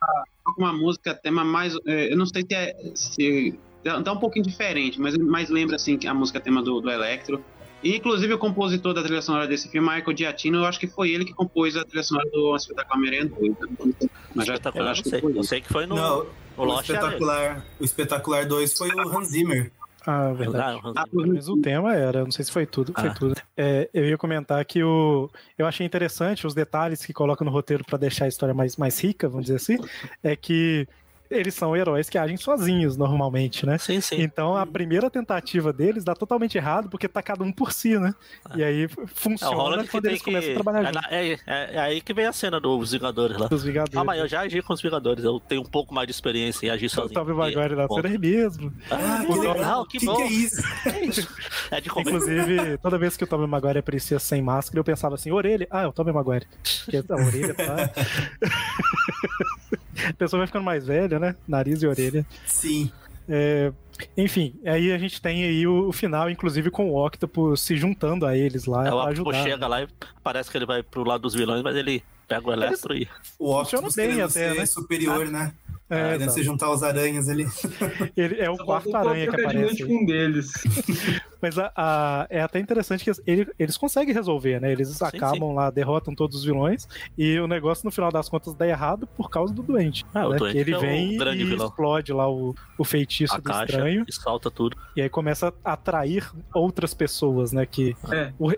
[0.43, 1.75] toca uma música tema mais.
[1.85, 2.75] é, eu não sei se é.
[2.95, 3.59] Se,
[4.01, 7.43] tá um pouquinho diferente, mas, mas lembra assim que a música tema do, do Electro.
[7.83, 11.11] E, inclusive o compositor da trilha sonora desse filme, Michael Giacchino, eu acho que foi
[11.11, 13.55] ele que compôs a trilha sonora do Espetáculo Homem-Aranha 2.
[14.33, 15.21] Mas já, eu Espetacular, acho que sei.
[15.21, 16.25] foi Eu sei que foi no, Não,
[16.57, 16.81] o ele.
[16.81, 19.71] espetacular, o espetacular 2 foi o Hans Zimmer.
[20.09, 20.79] Ah, verdade.
[20.83, 23.13] Ah, Ah, menos o tema era, não sei se foi tudo, foi Ah.
[23.13, 23.35] tudo.
[23.55, 27.83] É, eu ia comentar que o, eu achei interessante os detalhes que colocam no roteiro
[27.85, 29.77] pra deixar a história mais, mais rica, vamos dizer assim,
[30.23, 30.87] é que
[31.29, 33.77] eles são heróis que agem sozinhos normalmente, né?
[33.77, 34.21] Sim, sim.
[34.21, 38.13] Então a primeira tentativa deles dá totalmente errado porque tá cada um por si, né?
[38.55, 40.25] E aí É o funciona que quando tem eles que.
[40.31, 41.01] começam a trabalhar É, juntos.
[41.01, 43.47] na- é, é- é aí que vem a cena dos Vingadores lá.
[43.47, 43.97] Dos Vingadores.
[43.97, 45.23] Ah, mas eu já agi com os Vingadores.
[45.23, 47.13] Eu tenho um pouco mais de experiência em agir o sozinho.
[47.13, 47.95] Tobey Maguire da Bom.
[47.95, 48.73] cena é mesmo.
[48.89, 49.53] Ah, que que legal.
[49.53, 50.15] legal, que, que, bom.
[50.15, 50.61] que é isso?
[50.87, 51.27] É isso.
[51.71, 52.07] É de comer.
[52.09, 55.67] Inclusive, toda vez que o Tobey Maguire aparecia sem máscara, eu pensava assim, orelha.
[55.69, 56.45] Ah, é o Tobey Maguire.
[56.85, 57.91] Porque a orelha tá...
[60.09, 61.35] a pessoa vai ficando mais velha, né?
[61.47, 62.25] Nariz e orelha.
[62.45, 62.91] Sim.
[63.29, 63.73] É,
[64.15, 68.25] enfim, aí a gente tem aí o, o final, inclusive com o Octopus se juntando
[68.25, 69.43] a eles lá É, o Octopus ajudar.
[69.43, 69.87] chega lá e
[70.23, 73.07] parece que ele vai pro lado dos vilões, mas ele pega o Electro e.
[73.37, 74.65] O Octopus bem até, ser né?
[74.65, 75.53] superior, né?
[75.89, 76.31] É, exato.
[76.33, 77.45] se juntar aos aranhas ali.
[78.17, 79.85] Ele é o Só quarto aranha que aparece.
[79.85, 80.51] com um deles.
[81.41, 84.71] Mas a- a- é até interessante que ele- eles conseguem resolver, né?
[84.71, 88.67] Eles acabam lá, derrotam todos os vilões e o negócio no final das contas dá
[88.67, 90.03] errado por causa do doente.
[90.15, 90.37] Ah, o né?
[90.39, 91.67] Duende que ele é o vem grande e vilão.
[91.67, 94.75] explode lá o, o feitiço A do caixa estranho e solta tudo.
[94.95, 97.67] e aí começa a atrair outras pessoas, né?
[97.67, 98.33] Que É.
[98.39, 98.51] o-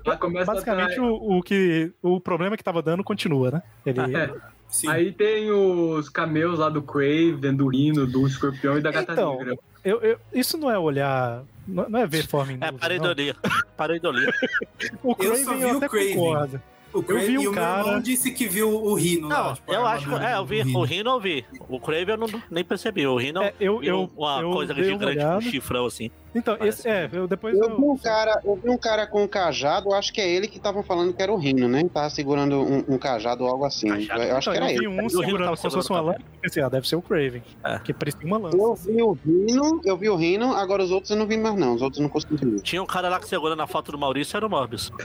[0.46, 3.62] basicamente o, o que o problema que tava dando continua, né?
[3.86, 4.34] Ele É.
[4.70, 4.88] Sim.
[4.88, 9.38] Aí tem os cameos lá do Craven, do Rino, do Escorpião e da Gata Então,
[9.38, 9.58] Negra.
[9.84, 13.36] eu, eu- isso não é olhar, não não é ver forma em É pareidolia.
[13.76, 14.32] Pareidolia.
[15.04, 16.16] O Eu só Craven vi eu o até Craven.
[16.16, 16.62] concordo.
[16.91, 19.44] O Craven vi um e o cara- meu irmão disse que viu o Rino lá.
[19.44, 20.16] Não, tipo, a eu acho que.
[20.16, 20.62] É, eu vi.
[20.76, 21.46] O Rhino eu vi.
[21.68, 23.06] O Craven eu não, nem percebi.
[23.06, 25.38] O Rhino É, eu, eu, uma eu coisa gigante, olhada.
[25.38, 26.10] um chifrão assim.
[26.34, 29.08] Então, Parece esse, é, eu depois Eu eu- vi um cara, eu vi um cara
[29.08, 31.84] com um cajado, acho que é ele que estavam falando que era o Rino, né?
[31.92, 33.88] Tava segurando um, um cajado ou algo assim.
[33.90, 34.22] Cajado?
[34.24, 34.88] Eu acho Então, que era eu vi ele.
[34.88, 36.14] um O Rino segurando como se fosse uma.
[36.14, 37.42] Eu pensei, ah, deve ser o Craven.
[37.64, 37.80] É.
[37.80, 38.56] Que parecia uma lança.
[38.58, 41.56] Eu vi o Rino, eu vi o Rino, agora os outros eu não vi mais
[41.56, 42.62] não, os outros eu não consegui ver.
[42.62, 44.92] Tinha um cara lá que segurando a foto do Maurício, era o Morbius.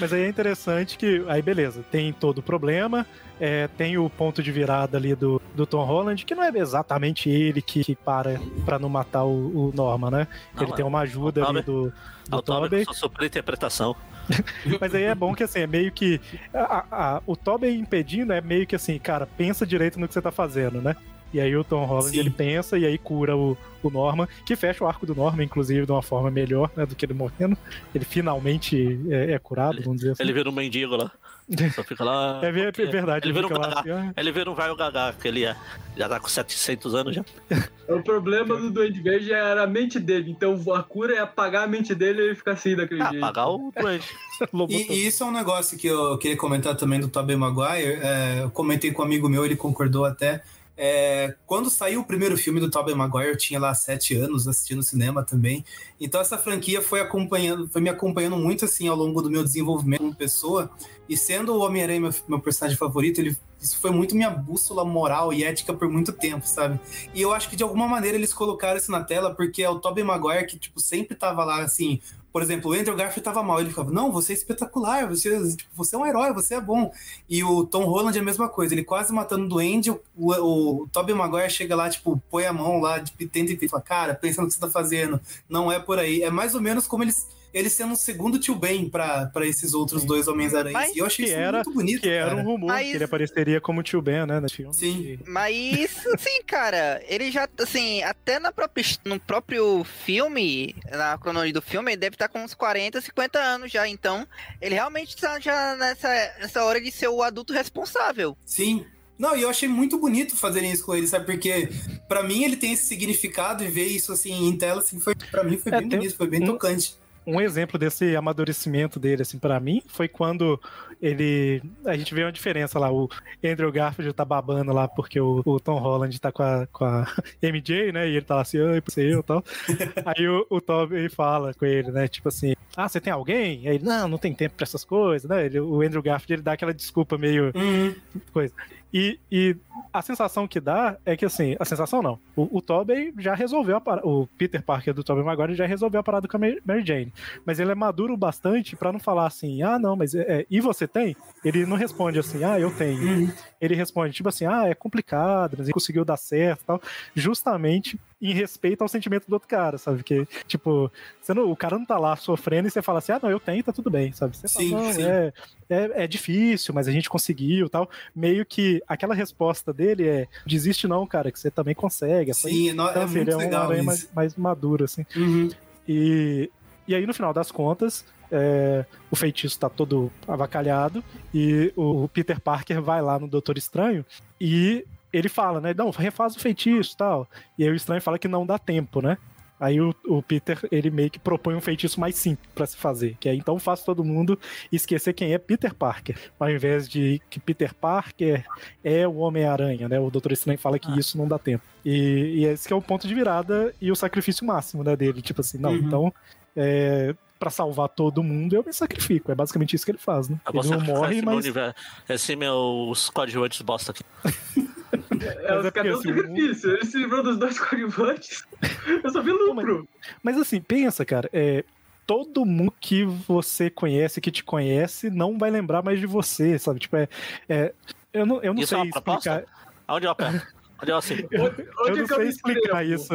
[0.00, 3.06] Mas aí é interessante que, aí beleza, tem todo o problema,
[3.40, 7.28] é, tem o ponto de virada ali do, do Tom Holland, que não é exatamente
[7.28, 10.28] ele que, que para pra não matar o, o Norman, né?
[10.54, 10.74] Não, ele é.
[10.76, 11.92] tem uma ajuda O ali do,
[12.28, 13.94] do Tobey sua super interpretação.
[14.80, 16.20] Mas aí é bom que assim, é meio que.
[16.52, 20.20] a- a- o Tobey impedindo é meio que assim, cara, pensa direito no que você
[20.22, 20.96] tá fazendo, né?
[21.34, 22.20] E aí o Tom Holland Sim.
[22.20, 25.84] ele pensa e aí cura o, o Norman, que fecha o arco do Norman, inclusive,
[25.84, 27.56] de uma forma melhor, né, do que ele morrendo.
[27.94, 30.22] Ele finalmente é, é curado, vamos dizer assim.
[30.22, 31.10] Ele vira um mendigo lá.
[31.74, 32.40] Só fica lá.
[32.42, 33.80] É, é verdade, Ele vira um gagá.
[33.80, 35.54] assim, Ele vira um velho gagá, que ele é.
[35.96, 37.24] Já tá com 700 anos já.
[37.88, 40.28] O problema do Duende Verde era a mente dele.
[40.32, 43.20] Então a cura é apagar a mente dele e ele fica assim daquele Ah, jeito.
[43.20, 44.08] pagar o doente.
[44.52, 44.92] Lobotomia.
[44.92, 48.00] E, e isso é um negócio que eu queria comentar também do Tobey Maguire.
[48.02, 50.42] é, eu comentei com um amigo meu, ele concordou até.
[50.76, 54.82] É, quando saiu o primeiro filme do Tobey Maguire, eu tinha lá sete anos assistindo
[54.82, 55.64] cinema também.
[55.98, 60.00] Então essa franquia foi acompanhando, foi me acompanhando muito assim ao longo do meu desenvolvimento
[60.00, 60.70] como pessoa.
[61.08, 65.32] E sendo o Homem-Aranha meu, meu personagem favorito, ele, isso foi muito minha bússola moral
[65.32, 66.78] e ética por muito tempo, sabe?
[67.14, 69.78] E eu acho que de alguma maneira eles colocaram isso na tela porque é o
[69.78, 72.00] Tobey Maguire que tipo sempre tava lá assim,
[72.36, 75.70] por exemplo, o Andrew Garfield tava mal, ele ficava, não, você é espetacular, você, tipo,
[75.74, 76.92] você é um herói, você é bom.
[77.30, 80.82] E o Tom Holland é a mesma coisa, ele quase matando o Duende, o, o,
[80.82, 84.14] o Tobey Maguire chega lá, tipo, põe a mão lá, tipo, tenta e fala, cara,
[84.14, 85.18] pensa no que você tá fazendo,
[85.48, 86.20] não é por aí.
[86.20, 89.72] É mais ou menos como eles, eles sendo um segundo tio Ben pra, pra esses
[89.74, 90.72] outros dois Homens-Aranhas.
[90.72, 92.40] Mas E eu achei isso era- muito bonito, Que era cara.
[92.40, 94.74] um rumor Mas- que ele apareceria como tio Ben, né, no filme.
[94.74, 95.00] Sim.
[95.02, 101.52] E- Mas, assim, cara, ele já, assim, até na própria, no próprio filme, na cronologia
[101.54, 103.88] do filme, ele deve estar com uns 40, 50 anos já.
[103.88, 104.26] Então,
[104.60, 106.08] ele realmente tá já nessa,
[106.40, 108.36] nessa hora de ser o adulto responsável.
[108.44, 108.84] Sim.
[109.18, 111.24] Não, e eu achei muito bonito fazerem isso com ele, sabe?
[111.24, 111.70] Porque
[112.06, 115.42] pra mim ele tem esse significado e ver isso assim em tela, assim, foi, pra
[115.42, 116.94] mim foi É, bem bonito, foi bem um- tocante.
[117.26, 120.60] Um exemplo desse amadurecimento dele, assim, para mim, foi quando
[121.02, 121.60] ele.
[121.84, 122.90] A gente vê uma diferença lá.
[122.92, 123.08] O
[123.44, 127.06] Andrew Garfield tá babando lá porque o, o Tom Holland tá com a, com a
[127.42, 128.08] MJ, né?
[128.08, 129.44] E ele tá lá assim, oi, você eu e tal.
[130.06, 132.08] Aí o, o Tobey fala com ele, né?
[132.08, 133.68] Tipo assim, ah, você tem alguém?
[133.68, 135.46] Aí ele, não, não tem tempo pra essas coisas, né?
[135.46, 137.94] Ele, o Andrew Garfield ele dá aquela desculpa meio Uhum.
[138.32, 138.54] coisa.
[138.92, 139.56] E, e
[139.92, 142.18] a sensação que dá é que, assim, a sensação não.
[142.34, 144.06] O, o Tobey já resolveu a parada.
[144.06, 147.12] O Peter Parker do Tobey Maguire já resolveu a parada com a Mary Jane.
[147.44, 150.46] Mas ele é maduro o bastante pra não falar assim, ah, não, mas é, é,
[150.50, 151.16] e você tem?
[151.44, 153.02] Ele não responde assim, ah, eu tenho.
[153.02, 153.32] Uhum.
[153.60, 156.82] Ele responde, tipo assim, ah, é complicado, mas ele conseguiu dar certo e tal.
[157.14, 160.02] Justamente em respeito ao sentimento do outro cara, sabe?
[160.02, 160.90] Que, tipo,
[161.20, 163.38] você não- o cara não tá lá sofrendo e você fala assim, ah, não, eu
[163.38, 164.34] tenho, tá tudo bem, sabe?
[164.36, 165.02] Você Sim, fala, sim.
[165.02, 165.32] É,
[165.68, 167.90] é, é difícil, mas a gente conseguiu tal.
[168.14, 172.30] Meio que aquela resposta dele é: desiste não, cara, que você também consegue.
[172.30, 173.84] Essa Sim, no- então, é assim, muito ele é um legal isso.
[173.84, 175.04] mais, mais maduro, assim.
[175.14, 175.50] Uhum.
[175.86, 176.50] E,
[176.88, 182.40] e aí, no final das contas, é, o feitiço tá todo avacalhado e o Peter
[182.40, 184.04] Parker vai lá no Doutor Estranho
[184.40, 185.74] e ele fala, né?
[185.76, 187.28] Não, refaz o feitiço e tal.
[187.58, 189.16] E aí o Estranho fala que não dá tempo, né?
[189.58, 193.16] Aí o, o Peter, ele meio que propõe um feitiço mais simples pra se fazer,
[193.18, 194.38] que é então faz todo mundo
[194.70, 198.44] esquecer quem é Peter Parker, ao invés de que Peter Parker
[198.84, 199.98] é o Homem-Aranha, né?
[199.98, 200.96] O Doutor Estranho fala que Ah.
[200.98, 201.64] isso não dá tempo.
[201.82, 205.22] E, e esse que é o ponto de virada e o sacrifício máximo, né, dele.
[205.22, 205.76] Tipo assim, não, Uhum.
[205.78, 206.14] então,
[206.54, 209.32] é, para salvar todo mundo, eu me sacrifico.
[209.32, 210.38] É basicamente isso que ele faz, né?
[210.52, 211.74] Eu Ele vou não morre, mas universo.
[212.06, 214.02] Esse meus coadjuvantes bosta aqui.
[215.22, 216.70] É, Mas os é porque, caras assim, sacrifício.
[216.70, 218.44] Ele se livrou dos dois coadjuvantes.
[219.04, 219.88] Eu só vi lucro.
[220.22, 221.64] Mas assim, pensa, cara, é,
[222.06, 226.80] todo mundo que você conhece, que te conhece, não vai lembrar mais de você, sabe?
[226.80, 227.08] Tipo, é.
[227.48, 227.72] é-
[228.12, 229.30] eu não, eu não Isso é sei proposta?
[229.30, 229.56] explicar.
[229.86, 230.56] Aonde eu aperto?
[230.82, 230.96] Onde eu?
[230.98, 233.12] Onde, Eu onde não é que eu sei explicar isso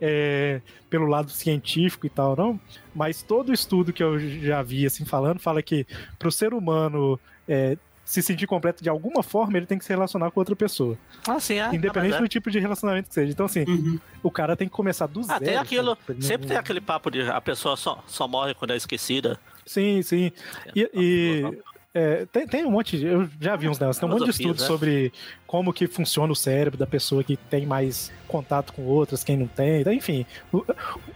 [0.00, 0.60] é,
[0.90, 2.60] pelo lado científico e tal, não.
[2.94, 5.86] Mas todo estudo que eu já vi assim falando fala que
[6.18, 7.76] para o ser humano é,
[8.08, 10.96] se sentir completo de alguma forma, ele tem que se relacionar com outra pessoa.
[11.28, 11.66] Ah, sim, é.
[11.74, 12.28] Independente Ah, do mas é.
[12.28, 13.30] tipo de relacionamento que seja.
[13.30, 13.98] Então, assim, Uhum.
[14.22, 15.36] o cara tem que começar do zero.
[15.36, 15.94] Ah, tem aquilo.
[16.06, 16.24] sabe?
[16.24, 19.38] Sempre tem aquele papo de a pessoa só, só morre quando é esquecida.
[19.66, 20.32] Sim, sim.
[20.74, 21.58] E, e,
[21.94, 23.06] é, tem, tem um monte de.
[23.06, 24.66] Eu já vi uns negócios, tem um monte de estudos né?
[24.66, 25.12] sobre
[25.46, 29.46] como que funciona o cérebro da pessoa que tem mais contato com outras, quem não
[29.46, 29.80] tem.
[29.80, 30.26] Então, enfim,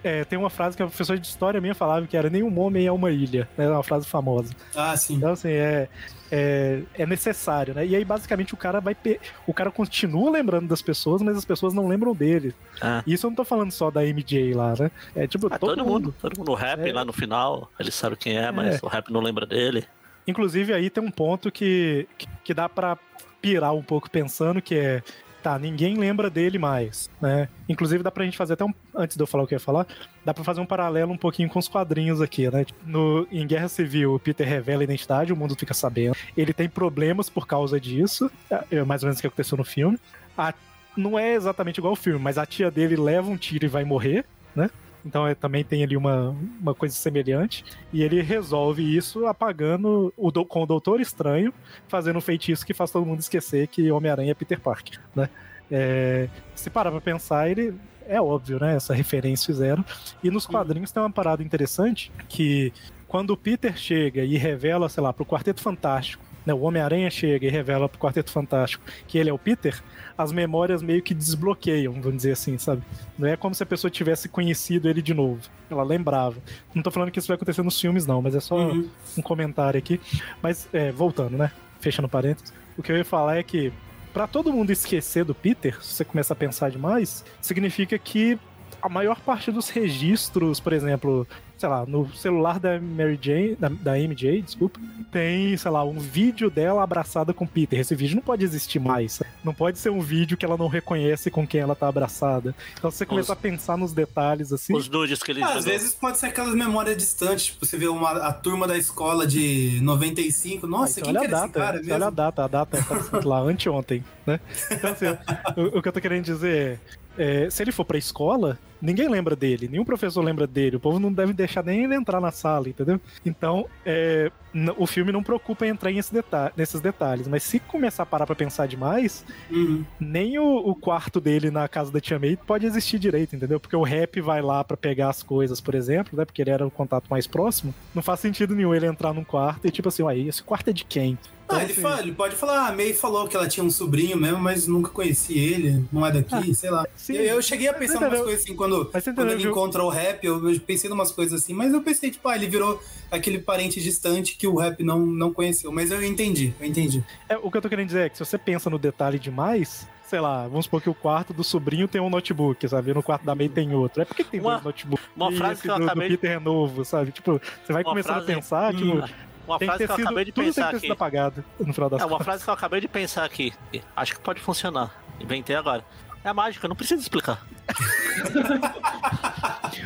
[0.02, 2.86] é, tem uma frase que a professora de história minha falava que era nenhum homem
[2.86, 3.48] é uma ilha.
[3.56, 3.66] né?
[3.66, 4.54] É uma frase famosa.
[4.74, 5.16] Ah, sim.
[5.16, 5.88] Então, assim, é,
[6.30, 7.86] é, é necessário, né?
[7.86, 8.94] E aí, basicamente, o cara vai.
[8.94, 12.54] pe- O cara continua lembrando das pessoas, mas as pessoas não lembram dele.
[12.80, 13.02] Ah.
[13.06, 14.90] E isso eu não tô falando só da MJ lá, né?
[15.14, 16.14] É tipo, Ah, todo, todo, mundo.
[16.20, 16.50] Todo mundo.
[16.50, 16.92] O rap É.
[16.92, 19.84] lá no final, ele sabe quem é, mas o rap não lembra dele.
[20.26, 22.96] Inclusive, aí tem um ponto que, que, que dá pra
[23.40, 25.02] pirar um pouco pensando, que é,
[25.42, 27.48] tá, ninguém lembra dele mais, né?
[27.68, 29.60] Inclusive dá pra gente fazer até um, antes de eu falar o que eu ia
[29.60, 29.86] falar,
[30.24, 32.64] dá pra fazer um paralelo um pouquinho com os quadrinhos aqui, né?
[32.86, 36.16] No, em Guerra Civil, o Peter revela a identidade, o mundo fica sabendo.
[36.36, 38.30] Ele tem problemas por causa disso,
[38.70, 39.98] é mais ou menos o que aconteceu no filme.
[40.38, 40.54] A,
[40.96, 43.84] não é exatamente igual ao filme, mas a tia dele leva um tiro e vai
[43.84, 44.24] morrer,
[44.54, 44.70] né?
[45.04, 47.64] Então é, também tem ali uma, uma coisa semelhante.
[47.92, 51.52] E ele resolve isso apagando o do, com o Doutor Estranho,
[51.88, 55.28] fazendo um feitiço que faz todo mundo esquecer que Homem-Aranha é Peter Parker, né?
[55.70, 57.74] É, se parar pra pensar, ele
[58.06, 58.76] é óbvio, né?
[58.76, 59.84] Essa referência fizeram.
[60.22, 62.72] E nos quadrinhos tem uma parada interessante que
[63.08, 67.47] quando o Peter chega e revela, sei lá, pro Quarteto Fantástico né, o Homem-Aranha chega
[67.47, 69.82] e revela pro Quarteto Fantástico que ele é o Peter,
[70.16, 72.82] as memórias meio que desbloqueiam, vamos dizer assim, sabe?
[73.19, 75.40] Não é como se a pessoa tivesse conhecido ele de novo.
[75.70, 76.36] Ela lembrava.
[76.74, 78.89] Não tô falando que isso vai acontecer nos filmes, não, mas é só Uhum.
[79.19, 80.01] um comentário aqui.
[80.43, 81.51] Mas, é, voltando, né?
[81.81, 82.52] Fechando parênteses.
[82.77, 83.73] O que eu ia falar é que,
[84.12, 88.39] para todo mundo esquecer do Peter, se você começa a pensar demais, significa que
[88.81, 91.27] a maior parte dos registros, por exemplo,
[91.62, 94.80] sei lá, no celular da Mary Jane, da, da MJ, desculpa,
[95.12, 97.78] tem, sei lá, um vídeo dela abraçada com Peter.
[97.78, 99.22] Esse vídeo não pode existir mais.
[99.44, 102.52] Não pode ser um vídeo que ela não reconhece com quem ela tá abraçada.
[102.76, 104.74] Então se você começa a pensar nos detalhes assim.
[104.74, 107.86] Os nudes que ele Ah, às vezes pode ser aquelas memórias distantes, tipo, você vê
[107.86, 111.76] uma, a turma da escola de 95, nossa, Então, quem olha que a data, cara
[111.76, 111.94] você mesmo?
[111.94, 114.40] olha a data, a data tá lá anteontem, né?
[114.68, 115.06] Então, assim,
[115.56, 116.78] o, o que eu tô querendo dizer é,
[117.18, 120.98] é, se ele for pra escola, ninguém lembra dele, nenhum professor lembra dele, o povo
[120.98, 123.01] não deve deixar nem ele entrar na sala, entendeu?
[123.24, 124.30] Então, é,
[124.76, 128.26] o filme não preocupa em entrar em deta- nesses detalhes, mas se começar a parar
[128.26, 129.84] pra pensar demais, Uhum.
[130.01, 133.60] nem o, o quarto dele na casa da Tia May pode existir direito, entendeu?
[133.60, 136.24] Porque o rap vai lá pra pegar as coisas, por exemplo, né?
[136.24, 137.72] Porque ele era o contato mais próximo.
[137.94, 140.72] Não faz sentido nenhum ele entrar num quarto e tipo assim, uai, esse quarto é
[140.72, 141.16] de quem?
[141.52, 143.70] Então, Ah, ele, assim, fala, ele pode falar, a May falou que ela tinha um
[143.70, 146.82] sobrinho mesmo, mas nunca conheci ele, não é daqui, sei lá.
[146.82, 147.14] Ah, sim.
[147.14, 150.50] eu, eu cheguei a pensar umas coisas assim, quando, quando ele encontra o rap, eu,
[150.52, 153.80] eu pensei em umas coisas assim, mas eu pensei, tipo, ah, ele virou aquele parente
[153.80, 155.70] distante que o rap não, não conheceu.
[155.70, 157.04] Mas eu entendi, eu entendi.
[157.28, 159.86] É, o que eu tô querendo dizer é que se você pensa no detalhe demais,
[160.06, 162.90] sei lá, vamos supor que o quarto do sobrinho tem um notebook, sabe?
[162.90, 164.02] E no quarto da May tem outro.
[164.02, 165.06] É porque tem Uma- dois notebooks.
[165.16, 167.12] uma frase que eu do, do acabei de- Peter é novo, sabe?
[167.12, 169.04] Tipo, você vai Uma começando frase- a pensar, tipo, Hum.
[169.47, 170.93] Uma tem frase que que eu sido, acabei de tudo tem pensar que ter sido
[170.93, 171.02] aqui.
[171.02, 172.24] apagado no final das É uma contas.
[172.24, 173.52] frase que eu acabei de pensar aqui.
[173.97, 174.90] Acho que pode funcionar.
[175.20, 175.85] Inventei agora.
[176.24, 177.44] É a mágica, não precisa explicar.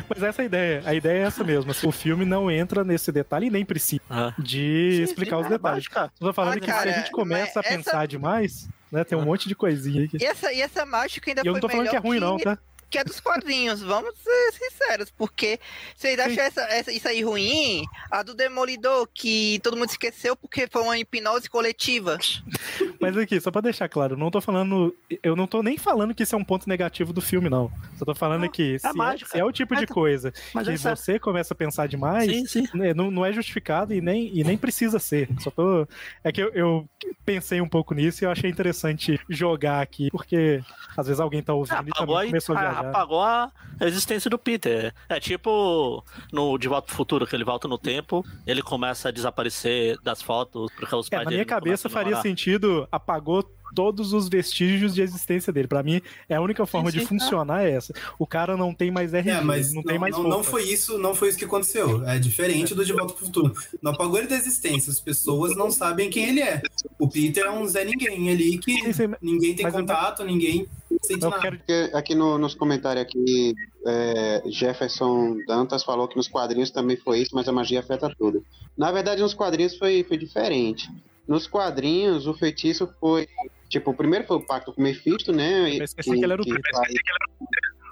[0.09, 0.83] Mas essa é a ideia.
[0.85, 1.71] A ideia é essa mesmo.
[1.71, 4.33] assim, o filme não entra nesse detalhe e nem precisa Ah.
[4.37, 5.75] de Sim, explicar sim, os é detalhes.
[5.77, 6.11] mágica.
[6.19, 9.03] Eu tô falando Ah, que cara, se a gente começa a essa- pensar demais, né?
[9.03, 10.07] Tem um monte de coisinha aí.
[10.07, 10.17] Que...
[10.21, 12.19] E essa, e essa mágica ainda E eu foi não tô falando que é ruim,
[12.19, 12.57] não, tá?
[12.89, 15.59] Que a dos quadrinhos, vamos ser sinceros, porque
[15.95, 17.83] vocês acham essa, essa- isso aí ruim?
[18.11, 22.17] A do Demolidor, que todo mundo esqueceu porque foi uma hipnose coletiva.
[22.99, 24.95] Mas aqui, só pra deixar claro, eu não tô falando.
[25.21, 27.71] Eu não tô nem falando que isso é um ponto negativo do filme, não.
[27.97, 28.91] Só tô falando Não, que se é,
[29.25, 30.95] se é o tipo de Mas- coisa Mas que essa...
[30.95, 32.67] você começa a pensar demais, Sim, sim.
[32.73, 35.29] né, não, não é justificado e nem, e nem precisa ser.
[35.39, 35.87] Só tô.
[36.23, 36.89] É que eu, eu
[37.25, 40.61] pensei um pouco nisso e eu achei interessante jogar aqui, porque
[40.95, 42.76] às vezes alguém tá ouvindo e Apagou, também a, começou a a- viajar.
[42.79, 43.51] Apagou a
[43.81, 44.93] existência do Peter.
[45.09, 49.11] É tipo no De Volta pro Futuro, que ele volta no tempo, ele começa a
[49.11, 53.43] desaparecer das fotos, porque os É, pais na dele minha cabeça faria sentido apagou
[53.75, 55.67] todos os vestígios de existência dele.
[55.67, 57.93] Pra mim, é a única forma de sim, funcionar é essa.
[58.17, 60.63] O cara não tem mais RG, É, mas não, não, tem mais não, não foi
[60.63, 62.03] isso, não foi isso que aconteceu.
[62.07, 63.53] É diferente do De Volta pro Futuro.
[63.81, 64.89] Não apagou ele da existência.
[64.89, 66.61] As pessoas não sabem quem ele é.
[66.97, 70.23] O Peter é um Zé Ninguém ali que Sim, sim, ninguém tem mas eu- contato,
[70.23, 70.65] ninguém
[71.09, 73.53] Eu quero aqui no- nos comentários aqui,
[73.85, 78.43] é, Jefferson Dantas falou que nos quadrinhos também foi isso, mas a magia afeta tudo.
[78.77, 80.89] Na verdade, nos quadrinhos foi, foi diferente.
[81.27, 83.27] Nos quadrinhos, o feitiço foi.
[83.69, 85.75] Tipo, o primeiro foi o pacto com o Mephisto, né?
[85.77, 86.61] Eu esqueci que ele era o Peter.
[86.73, 86.93] faz-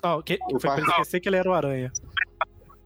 [0.03, 1.91] Não, que, O foi Parque- esquecer que ele era o Aranha.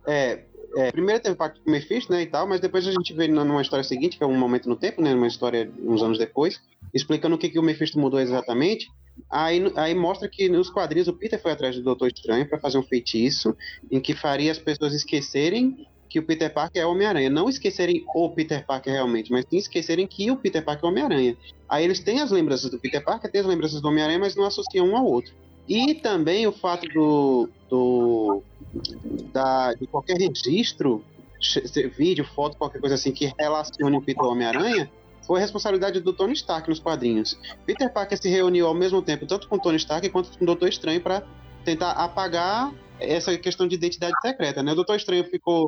[0.08, 0.44] É,
[0.76, 3.14] é, primeiro teve o pacto com o Mephisto, né, e tal, mas depois a gente
[3.14, 6.18] vê numa história seguinte, que é um momento no tempo, né, uma história uns anos
[6.18, 6.60] depois,
[6.94, 8.88] explicando o que, que o Mephisto mudou exatamente.
[9.30, 12.78] Aí, aí mostra que nos quadrinhos o Peter foi atrás do Doutor Estranho para fazer
[12.78, 13.56] um feitiço
[13.92, 17.30] em que faria as pessoas esquecerem que o Peter Parker é Homem-Aranha.
[17.30, 21.38] Não esquecerem o Peter Parker realmente, mas sim esquecerem que o Peter Parker é Homem-Aranha.
[21.68, 24.46] Aí eles têm as lembranças do Peter Parker, têm as lembranças do Homem-Aranha, mas não
[24.46, 25.32] associam um ao outro.
[25.68, 28.42] E também o fato do, do
[29.32, 31.04] da, de qualquer registro,
[31.96, 34.92] vídeo, foto, qualquer coisa assim que relacione o Peter ao Homem-Aranha,
[35.30, 37.38] foi responsabilidade do Tony Stark nos quadrinhos.
[37.64, 40.68] Peter Parker se reuniu ao mesmo tempo tanto com Tony Stark quanto com o Doutor
[40.68, 41.22] Estranho para
[41.64, 44.64] tentar apagar essa questão de identidade secreta.
[44.64, 44.72] Né?
[44.72, 45.68] O Doutor Estranho ficou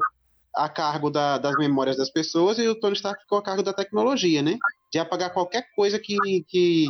[0.55, 3.71] a cargo da- das memórias das pessoas e o Tony Stark ficou a cargo da
[3.71, 4.57] tecnologia, né?
[4.91, 6.17] De apagar qualquer coisa que,
[6.47, 6.87] que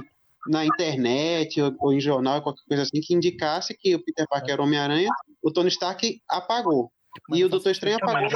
[0.47, 4.53] na internet ou, ou em jornal, qualquer coisa assim, que indicasse que o Peter Parker
[4.53, 5.09] era Homem-Aranha,
[5.43, 6.89] o Tony Stark apagou.
[7.33, 8.29] E o Doutor Estranho apagou.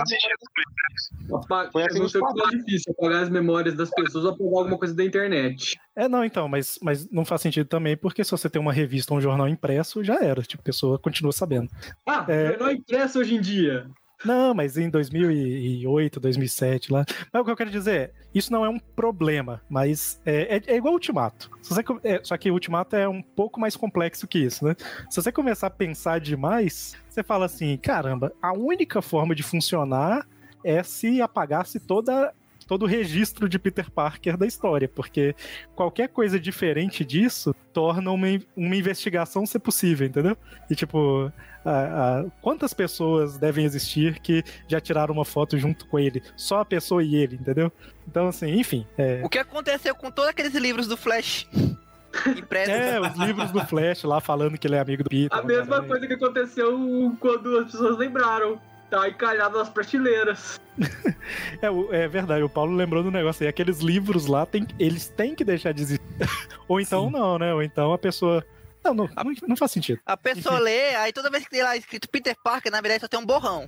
[1.35, 4.93] Apa- Foi assim que é difícil, apagar as memórias das pessoas ou apagar alguma coisa
[4.93, 5.77] da internet.
[5.95, 9.14] É, não, então, mas, mas não faz sentido também, porque se você tem uma revista
[9.14, 10.41] ou um jornal impresso, já era.
[10.41, 11.69] Tipo, a pessoa continua sabendo.
[12.07, 12.49] Ah, É.
[12.49, 13.88] jornal impresso hoje em dia.
[14.23, 17.05] Não, mas em 2008, 2007 lá.
[17.31, 20.75] Mas o que eu quero dizer isso não é um problema, mas é, é, é
[20.75, 21.49] igual o Ultimato.
[21.61, 24.75] Você é, só que o Ultimato é um pouco mais complexo que isso, né?
[25.09, 30.27] Se você começar a pensar demais, você fala assim, caramba, a única forma de funcionar
[30.65, 32.33] é se apagasse toda
[32.67, 35.35] todo o registro de Peter Parker da história, porque
[35.75, 40.35] qualquer coisa diferente disso torna uma, uma investigação ser possível, entendeu?
[40.69, 41.31] E tipo,
[41.63, 46.23] a- a- quantas pessoas devem existir que já tiraram uma foto junto com ele?
[46.35, 47.71] Só a pessoa e ele, entendeu?
[48.07, 48.85] Então, assim, enfim.
[48.97, 51.47] É, O que aconteceu com todos aqueles livros do Flash?
[52.25, 52.73] Impressos.
[52.73, 55.37] é, os livros do Flash lá falando que ele é amigo do Peter.
[55.37, 58.59] A mesma coisa que aconteceu quando as pessoas lembraram.
[58.90, 60.60] Tá encalhado nas prateleiras.
[61.62, 63.48] É, é verdade, o Paulo lembrou do negócio aí.
[63.49, 66.06] Aqueles livros lá, tem, eles têm que deixar de existir.
[66.68, 67.14] Ou então Sim.
[67.14, 67.53] não, né?
[67.53, 68.45] Ou então a pessoa.
[68.84, 69.10] Não, não,
[69.48, 69.99] não, faz sentido.
[70.06, 73.07] A pessoa lê, aí toda vez que tem lá escrito Peter Parker, na verdade só
[73.07, 73.66] tem um borrão.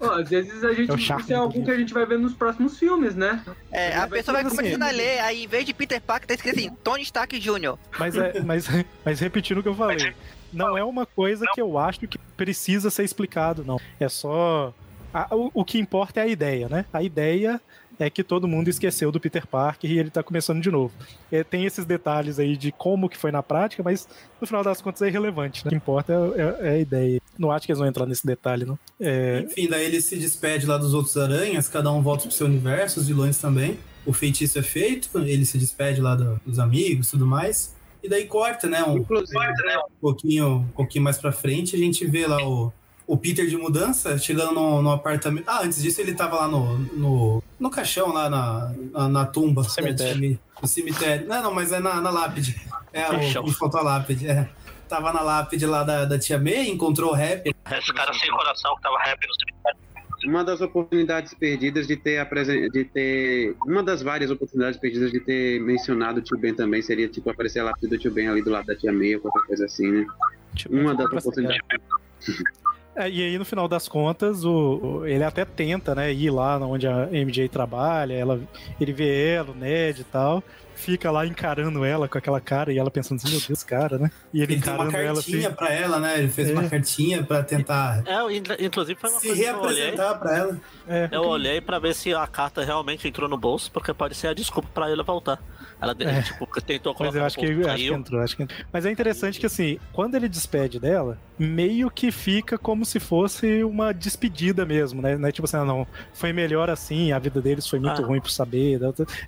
[0.00, 0.90] Ó, às vezes a gente.
[0.92, 1.66] É isso é algo livro.
[1.66, 3.42] que a gente vai ver nos próximos filmes, né?
[3.70, 6.28] É, a Vai pessoa vai assim- começando a ler, aí em vez de Peter Parker
[6.28, 7.76] tá escrito assim, Tony Stark Jr.
[7.98, 8.66] Mas, é, mas,
[9.04, 10.14] mas repetindo o que eu falei,
[10.52, 13.80] não é uma coisa que eu acho que precisa ser explicado, não.
[14.00, 14.72] É só.
[15.12, 16.84] a- o, o que importa é a ideia, né?
[16.92, 17.60] A ideia
[17.98, 20.92] é que todo mundo esqueceu do Peter Parker e ele tá começando de novo.
[21.32, 24.06] É, tem esses detalhes aí de como que foi na prática, mas
[24.38, 25.64] no final das contas é irrelevante.
[25.64, 25.68] Né?
[25.68, 27.20] O que importa é, é- é a ideia.
[27.38, 28.78] Não acho que eles vão entrar nesse detalhe, não.
[29.00, 32.46] É, Enfim, daí ele se despede lá dos outros aranhas, cada um volta pro seu
[32.46, 33.78] universo, os vilões também.
[34.04, 37.74] O feitiço é feito, ele se despede lá do- dos amigos tudo mais.
[38.06, 38.84] E daí corta, né?
[38.84, 42.72] Um, Inclusive, um pouquinho, um pouquinho mais pra frente, a gente vê lá o,
[43.04, 45.48] o Peter de mudança chegando no, no apartamento.
[45.48, 49.62] Ah, antes disso ele tava lá no, no, no caixão, lá na, na, na tumba.
[49.62, 50.38] né, Cemitério.
[50.62, 51.26] No cemitério.
[51.26, 52.54] Não, não, mas é na, na lápide.
[52.92, 54.28] É, o, me faltou a lápide.
[54.28, 54.48] É.
[54.88, 57.52] Tava na lápide lá da, da tia May, encontrou o rap.
[57.72, 59.55] Esse cara sem coração que tava rap no cemitério.
[60.26, 65.20] Uma das oportunidades perdidas de ter apresen- de ter uma das várias oportunidades perdidas de
[65.20, 68.42] ter mencionado o Tio Ben também seria tipo aparecer a lápide do Tio Ben ali
[68.42, 70.06] do lado da tia May ou qualquer coisa assim, né?
[70.54, 71.60] tipo, Uma das oportunidades.
[72.98, 74.50] É, e aí, no final das contas, o,
[75.00, 78.40] o- ele até tenta, né, ir lá onde a MJ trabalha, ela,
[78.80, 80.42] ele vê ela, o Ned e tal,
[80.76, 84.10] fica lá encarando ela com aquela cara e ela pensando assim, meu Deus, cara, né?
[84.32, 85.32] E ele, Ele tem uma encarando ela assim.
[85.32, 86.18] cartinha pra ela, né?
[86.18, 86.52] Ele fez É.
[86.52, 89.74] uma cartinha pra tentar É, in- inclusive foi uma se coisa que eu olhei.
[89.82, 90.60] reapresentar pra ela.
[90.88, 94.28] É, Eu olhei pra ver se a carta realmente entrou no bolso, porque pode ser
[94.28, 95.38] a desculpa pra ele voltar.
[95.80, 96.22] Ela É.
[96.22, 98.60] tipo, tentou Mas colocar eu no acho que, bolso, acho que entrou, acho que entrou.
[98.72, 103.62] Mas é interessante que, assim, quando ele despede dela, meio que fica como se fosse
[103.62, 105.18] uma despedida mesmo, né?
[105.22, 108.06] É tipo assim, ah, não, foi melhor assim, a vida deles foi muito Ah.
[108.06, 108.78] ruim por saber,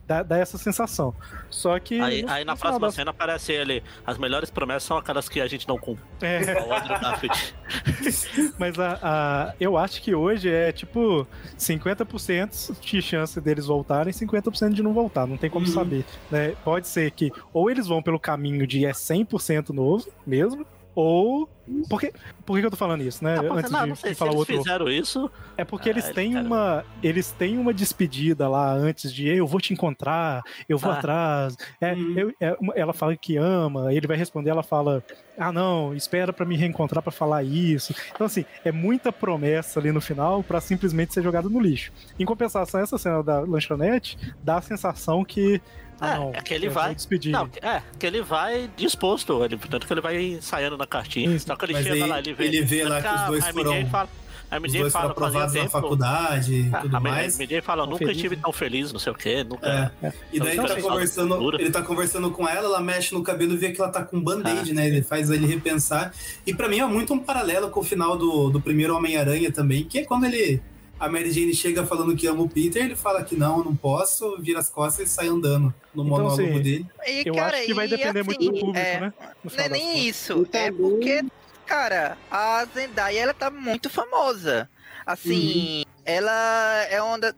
[0.07, 1.15] dá, dá- essa sensação.
[1.51, 2.01] Só que.
[2.01, 3.83] Aí, aí na próxima das- cena aparece ele.
[4.07, 6.03] As melhores promessas são aquelas que a gente não cumpre.
[6.23, 6.41] É,
[8.59, 11.27] mas a, a- eu acho que hoje é tipo
[11.59, 15.73] 50% de chance deles voltarem, 50% de não voltar, não tem como Uhum.
[15.73, 16.05] saber.
[16.31, 16.55] Né?
[16.65, 20.65] Pode ser que ou eles vão pelo caminho de é 100% novo mesmo,
[21.01, 21.49] ou.
[21.91, 22.11] Por que,
[22.47, 23.37] por que eu tô falando isso, né?
[23.37, 24.57] Pode ser, Antes não, de, não sei, de se falar o eles outro.
[24.57, 26.47] fizeram isso, É porque Ah, eles têm fizeram.
[26.47, 26.85] uma.
[27.03, 30.95] Eles têm uma despedida lá antes de eu vou te encontrar, eu vou Ah.
[30.99, 31.57] atrás.
[31.79, 32.15] É, Uhum.
[32.19, 35.05] eu- é, ela fala que ama, ele vai responder, ela fala:
[35.37, 37.95] Ah, não, espera pra me reencontrar pra falar isso.
[38.15, 41.93] Então, assim, é muita promessa ali no final pra simplesmente ser jogada no lixo.
[42.19, 45.61] Em compensação, essa cena da lanchonete dá a sensação que.
[46.01, 47.33] Ah, É, não, é que ele vai- despedir.
[47.33, 51.35] Não, é, que ele vai disposto, ele, tanto que ele vai ensaiando na cartinha.
[51.35, 52.45] Isso, Só que ele mas chega aí lá, ele vê.
[52.47, 54.09] ele vê lá que os dois a foram- Fala,
[54.51, 55.71] a Os MJ dois foram fala, aprovados na tempo.
[55.73, 57.37] faculdade e Ah, tudo a mais.
[57.39, 59.93] MJ fala, nunca feliz, estive tão feliz, não sei o quê, nunca.
[60.03, 60.13] É.
[60.33, 63.53] E daí Então, ele tá conversando, ele tá conversando com ela, ela mexe no cabelo
[63.55, 64.75] e vê que ela tá com band-aid, Ah.
[64.75, 64.87] né?
[64.87, 66.13] Ele faz ele repensar.
[66.47, 69.85] E pra mim é muito um paralelo com o final do, do primeiro Homem-Aranha também,
[69.85, 70.63] que é quando ele.
[70.99, 74.37] A Mary Jane chega falando que ama o Peter, ele fala que não, não posso,
[74.41, 76.87] vira as costas e sai andando no Então, monólogo assim, dele.
[77.07, 79.13] E, Eu cara, acho que vai depender muito do assim, público, é, né?
[79.45, 80.03] Não é nem contas.
[80.05, 80.49] isso.
[80.53, 81.25] E É porque,
[81.65, 84.69] cara, a Zendaya, ela tá muito famosa.
[85.07, 87.35] Assim, ela é uma da,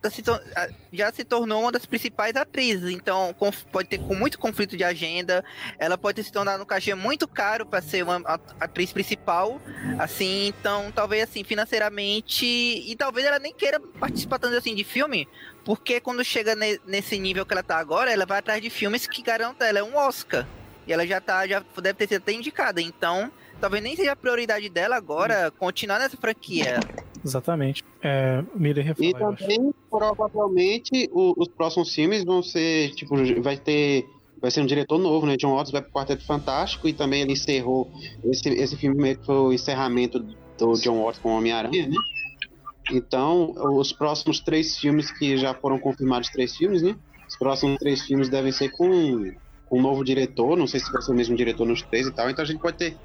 [0.92, 2.88] já se tornou uma das principais atrizes.
[2.88, 3.34] Então,
[3.72, 5.44] pode ter com muito conflito de agenda.
[5.76, 8.22] Ela pode se tornado um cachê muito caro para ser uma
[8.60, 9.60] atriz principal.
[9.98, 12.46] Assim, então, talvez assim, financeiramente.
[12.46, 15.28] E talvez ela nem queira participar tanto assim de filme.
[15.64, 19.04] Porque quando chega ne- nesse nível que ela tá agora, ela vai atrás de filmes
[19.04, 20.46] que garantam ela é um Oscar.
[20.86, 22.80] E ela já tá, já deve ter sido até indicada.
[22.80, 26.80] Então, talvez nem seja a prioridade dela agora continuar nessa franquia.
[27.24, 27.84] Exatamente.
[28.02, 34.06] É, Miller E refala, também, provavelmente, o- os próximos filmes vão ser, tipo, vai ter.
[34.40, 35.36] Vai ser um diretor novo, né?
[35.36, 37.92] John Watts vai pro Quarteto Fantástico e também ele encerrou.
[38.24, 41.96] Esse, esse filme meio que foi o encerramento do John Watts com Homem-Aranha, né?
[42.90, 46.96] Então, os próximos três filmes que já foram confirmados três filmes, né?
[47.28, 49.30] Os próximos três filmes devem ser com
[49.70, 52.28] um novo diretor, não sei se vai ser o mesmo diretor nos três e tal.
[52.28, 52.96] Então a gente pode ter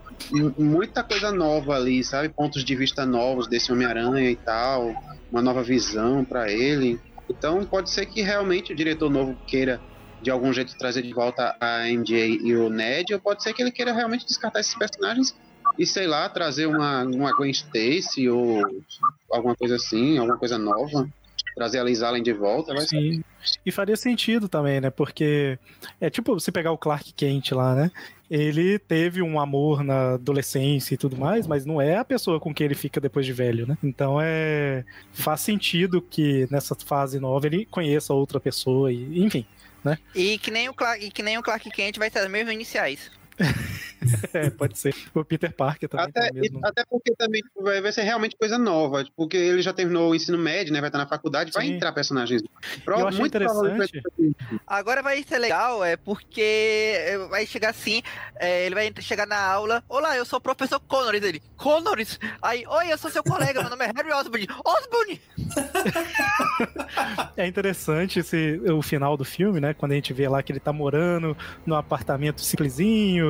[0.57, 2.29] muita coisa nova ali, sabe?
[2.29, 4.95] Pontos de vista novos desse Homem-Aranha e tal,
[5.31, 6.99] uma nova visão pra ele.
[7.29, 9.79] Então pode ser que realmente o diretor novo queira
[10.21, 13.61] de algum jeito trazer de volta a MJ e o Ned, ou pode ser que
[13.61, 15.35] ele queira realmente descartar esses personagens
[15.77, 18.61] e sei lá, trazer uma, uma Gwen Stacy ou
[19.29, 21.07] alguma coisa assim, alguma coisa nova,
[21.56, 22.88] trazer a Liz Allen de volta, ser.
[22.88, 23.23] Sim.
[23.65, 24.90] E faria sentido também, né?
[24.90, 25.57] Porque
[26.02, 27.91] é tipo você pegar o Clark Kent lá, né?
[28.30, 32.53] Ele teve um amor na adolescência e tudo mais, mas não é a pessoa com
[32.53, 33.77] quem ele fica depois de velho, né?
[33.84, 34.84] Então é
[35.14, 39.45] faz sentido que nessa fase nova ele conheça outra pessoa e enfim,
[39.84, 39.98] né?
[40.14, 42.53] E que nem o Clark, e que nem o Clark Kent vai ser as mesmas
[42.53, 43.11] iniciais.
[44.34, 44.94] É, pode ser.
[45.16, 46.60] O Peter Parker também Até, o mesmo.
[46.64, 50.12] até porque também tipo, vai, vai ser realmente coisa nova, tipo, porque ele já terminou
[50.12, 50.80] o ensino médio, né?
[50.80, 51.74] Vai estar na faculdade, vai Sim.
[51.74, 52.44] entrar personagens.
[52.84, 53.78] Pro, eu muito interessante.
[53.78, 54.03] vai ter-
[54.68, 58.03] Agora vai ser legal, é porque vai chegar assim,
[58.40, 62.20] é, ele vai chegar na aula, olá, eu sou o professor Connors, ele, Connors?
[62.44, 65.22] Aí, oi, eu sou seu colega, meu nome é Harry Osborn, Osborn!
[67.38, 69.74] É interessante esse, o final do filme, né?
[69.74, 71.36] Quando a gente vê lá que ele tá morando
[71.66, 73.24] num apartamento simplesinho,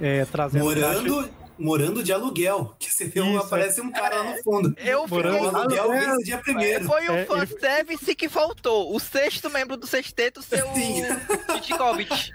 [0.00, 0.64] é, trazendo.
[0.64, 2.74] Morando, morando de aluguel.
[2.78, 4.74] Que você vê um, aparece um cara lá no fundo.
[4.78, 5.78] Eu Morando O fiquei...
[5.78, 6.84] aluguel vem no dia primeiro.
[6.84, 11.02] Foi o É, fanservice que faltou, o sexto membro do sexteto ser o Sim.
[11.60, 12.32] Tchikovic.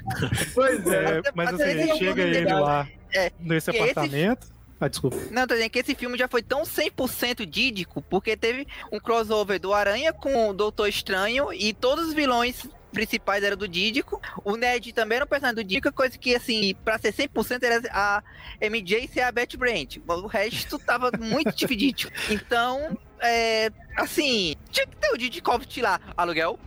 [0.54, 1.18] Pois é.
[1.20, 4.56] É, mas até assim, esse chega ele dele- lá É, nesse que esse- apartamento.
[4.78, 5.16] Ah, desculpa.
[5.32, 9.58] Não, tô dizendo que esse filme já foi tão 100% dídico, porque teve um crossover
[9.58, 14.20] do Aranha com o Doutor Estranho e todos os vilões principais eram do Dídico.
[14.44, 17.82] O Ned também era um personagem do Dídico, coisa que, assim, pra ser 100% era
[17.92, 18.24] a
[18.62, 19.98] MJ ser a Betty Brant.
[20.08, 22.10] O resto tava muito dividido.
[22.30, 26.00] Então, é, assim, tinha que ter o Didikovic lá.
[26.18, 26.58] Aluguel?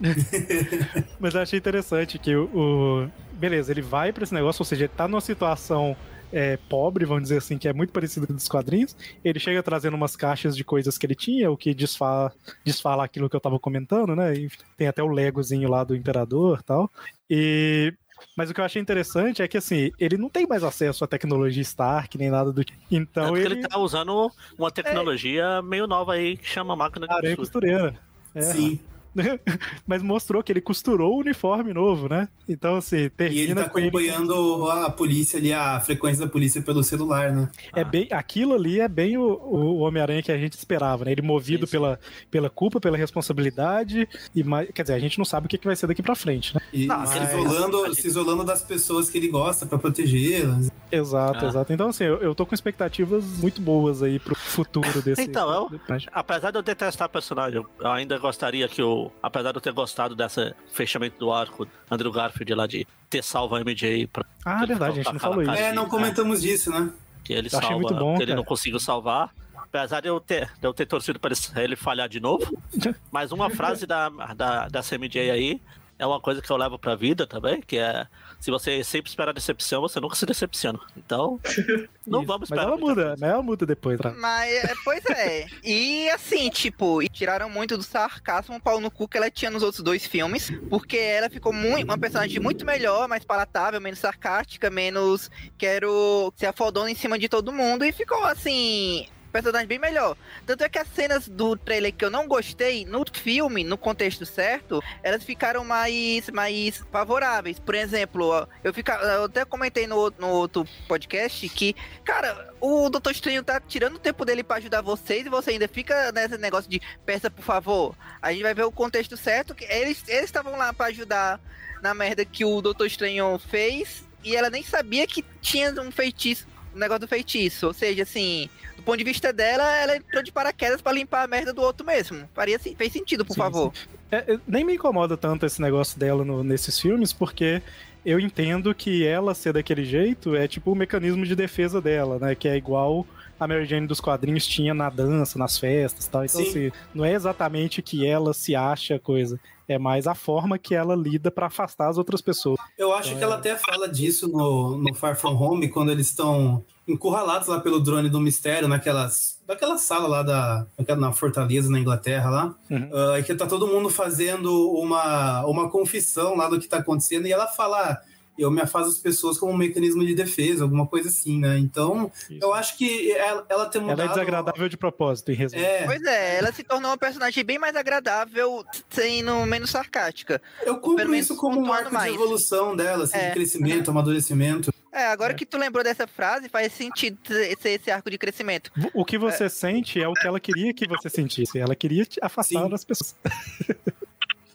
[1.18, 4.84] Mas eu achei interessante que o, o- Beleza, ele vai pra esse negócio, ou seja,
[4.84, 5.96] ele tá numa situação
[6.32, 8.96] é, pobre, vamos dizer assim, que é muito parecido com os quadrinhos.
[9.24, 12.32] Ele chega trazendo umas caixas de coisas que ele tinha, o que desfala,
[12.64, 14.34] desfala aquilo que eu tava comentando, né?
[14.34, 16.90] E tem até o Legozinho lá do Imperador e tal.
[17.30, 17.94] E.
[18.36, 21.06] Mas o que eu achei interessante é que, assim, ele não tem mais acesso à
[21.06, 22.78] tecnologia Stark, nem nada do tipo.
[22.90, 23.54] Então que ele.
[23.54, 27.36] ele tá usando uma tecnologia meio nova aí que chama máquina de costura.
[27.36, 27.94] costureira.
[28.34, 28.42] É.
[28.42, 28.80] Sim.
[29.86, 32.28] Mas mostrou que ele costurou o uniforme novo, né?
[32.48, 33.88] Então, assim, E ele termina tá com ele.
[33.88, 37.48] acompanhando a polícia ali, a frequência da polícia pelo celular, né?
[37.74, 41.12] É bem, aquilo ali é bem o, o Homem-Aranha que a gente esperava, né?
[41.12, 41.78] Ele movido Sim, sim.
[41.78, 45.58] Pela, pela culpa, pela responsabilidade, e mais, quer dizer, a gente não sabe o que,
[45.58, 46.60] que vai ser daqui pra frente, né?
[46.72, 50.70] E Não, se, mas- isolando, se isolando das pessoas que ele gosta pra protegê-las.
[50.90, 51.48] Exato, Ah.
[51.48, 51.72] exato.
[51.72, 55.22] Então, assim, eu, eu tô com expectativas muito boas aí pro futuro desse.
[55.22, 55.80] Então, eu-.
[56.12, 58.97] Apesar de eu detestar a personagem, eu ainda gostaria que o.
[59.22, 63.54] Apesar de eu ter gostado desse fechamento do arco, Andrew Garfield lá de ter salvo
[63.56, 65.50] a MJ pra Ah, verdade, a gente não falou isso.
[65.52, 66.90] É, não comentamos disso, né?
[67.24, 68.36] que ele salva, muito bom, que ele cara.
[68.36, 69.34] não conseguiu salvar.
[69.54, 72.58] Apesar de eu ter, de eu ter torcido para ele- falhar de novo.
[73.12, 75.60] Mas uma frase da, da, da CMJ aí
[75.98, 78.06] é uma coisa que eu levo pra vida também, que é
[78.40, 80.78] se você sempre espera decepção, você nunca se decepciona.
[80.96, 81.40] Então,
[82.06, 82.26] não Isso.
[82.26, 82.62] vamos Mas esperar.
[82.62, 83.16] ela muita muda, coisa.
[83.20, 84.14] mas ela muda depois, tá?
[84.16, 85.46] Mas, é, pois é.
[85.64, 89.50] E assim, tipo, e tiraram muito do sarcasmo o pau no cu que ela tinha
[89.50, 93.98] nos outros dois filmes, porque ela ficou muito, uma personagem muito melhor, mais palatável, menos
[93.98, 99.08] sarcástica, menos quero ser afodona em cima de todo mundo, e ficou assim.
[99.32, 100.16] Personagem bem melhor.
[100.46, 104.24] Tanto é que as cenas do trailer que eu não gostei, no filme, no contexto
[104.24, 107.58] certo, elas ficaram mais, mais favoráveis.
[107.58, 111.74] Por exemplo, eu, fica, eu até comentei no, no outro podcast que
[112.04, 115.68] Cara, o Doutor Estranho tá tirando o tempo dele pra ajudar vocês e você ainda
[115.68, 117.94] fica nesse negócio de peça, por favor.
[118.22, 119.54] A gente vai ver o contexto certo.
[119.54, 121.38] que Eles estavam lá pra ajudar
[121.82, 126.46] na merda que o Doutor Estranho fez e ela nem sabia que tinha um feitiço,
[126.74, 127.66] um negócio do feitiço.
[127.66, 131.26] Ou seja, assim, do ponto de vista dela, ela entrou de paraquedas pra limpar a
[131.26, 132.28] merda do outro mesmo.
[132.34, 133.72] Faria, fez sentido, por Sim, favor.
[134.10, 137.62] É, é, nem me incomoda tanto esse negócio dela no- nesses filmes, porque
[138.04, 142.34] eu entendo que ela ser daquele jeito é tipo o mecanismo de defesa dela, né?
[142.34, 143.06] Que é igual
[143.38, 146.24] a Mary Jane dos quadrinhos tinha na dança, nas festas e tal.
[146.24, 146.48] Então, Sim.
[146.48, 149.38] assim, não é exatamente que ela se acha coisa.
[149.68, 152.58] É mais a forma que ela lida pra afastar as outras pessoas.
[152.78, 156.64] Eu acho que ela até fala disso no, no Far From Home, quando eles estão
[156.88, 160.66] encurralados lá pelo drone do mistério, naquelas, naquela sala lá da,
[160.96, 162.54] na Fortaleza, na Inglaterra, lá.
[162.70, 163.16] Uhum.
[163.18, 167.32] E que tá todo mundo fazendo uma, uma confissão lá do que tá acontecendo, e
[167.32, 168.00] ela fala.
[168.38, 171.58] "Ah, Eu me afasto das pessoas como um mecanismo de defesa, alguma coisa assim, né?
[171.58, 172.38] Então, Isso.
[172.40, 174.00] eu acho que ela, ela ter mudado.
[174.00, 175.62] Ela é desagradável de propósito, em resumo.
[175.62, 180.40] É, Pois é, ela se tornou uma personagem bem mais agradável, sendo menos sarcástica.
[180.62, 182.10] eu compro isso como um arco mais.
[182.12, 183.28] de evolução dela, assim, É.
[183.28, 184.72] de crescimento, amadurecimento.
[184.92, 185.36] É, agora É.
[185.36, 187.18] que tu lembrou dessa frase, faz sentido
[187.60, 188.70] ser esse arco de crescimento.
[188.94, 191.58] O que você sente é o que ela queria que você sentisse.
[191.58, 192.68] Ela queria te afastar Sim.
[192.70, 193.14] das pessoas.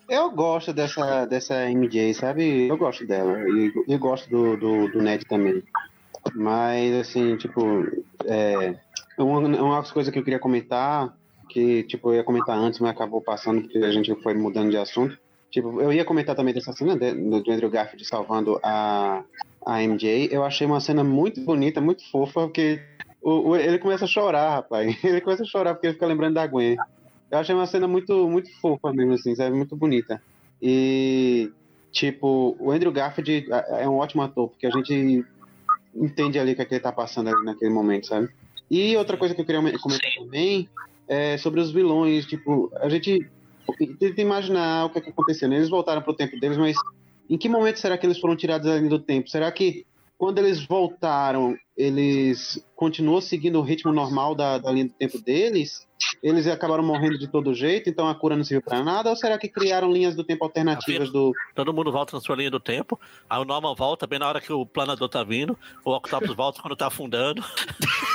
[0.10, 2.68] Eu gosto dessa, dessa MJ, sabe?
[2.68, 3.38] Eu gosto dela.
[3.88, 5.64] E gosto do, do, do Ned também.
[6.36, 7.62] Mas, assim, tipo,
[8.26, 8.76] é,
[9.18, 11.14] uma, uma das coisas que eu queria comentar,
[11.50, 14.78] que, tipo, eu ia comentar antes, mas acabou passando porque a gente foi mudando de
[14.78, 15.18] assunto.
[15.52, 19.24] Tipo, eu ia comentar também dessa cena de- do Andrew Garfield salvando a,
[19.66, 20.30] a MJ.
[20.32, 22.82] Eu achei uma cena muito bonita, muito fofa, porque
[23.22, 24.98] o, o- ele começa a chorar, rapaz.
[25.04, 26.76] Ele começa a chorar porque ele fica lembrando da Gwen.
[27.34, 29.55] Eu achei uma cena muito, muito fofa mesmo, assim, sabe?
[29.55, 30.22] Muito bonita.
[30.61, 31.51] E,
[31.91, 35.26] tipo, o Andrew Garfield é um ótimo ator, porque a gente
[35.95, 38.30] entende ali o que, é que ele tá passando ali naquele momento, sabe?
[38.69, 40.69] E outra coisa que eu queria comentar também
[41.07, 42.27] é sobre os vilões.
[42.27, 43.27] Tipo, a gente
[43.97, 45.49] tenta imaginar o que, é que aconteceu.
[45.49, 45.55] né?
[45.55, 46.77] Eles voltaram pro tempo deles, mas
[47.27, 49.27] em que momento será que eles foram tirados ali do tempo?
[49.27, 49.88] Será que
[50.19, 55.88] quando eles voltaram, eles continuou seguindo o ritmo normal da, da linha do tempo deles?
[56.22, 59.10] Eles acabaram morrendo de todo jeito, então a cura não serviu pra nada?
[59.10, 61.32] Ou será que criaram linhas do tempo alternativas do.
[61.56, 63.00] Todo mundo volta na sua linha do tempo.
[63.30, 65.58] Aí o Norman volta bem na hora que o planador tá vindo.
[65.86, 67.44] O Octopus volta quando tá afundando.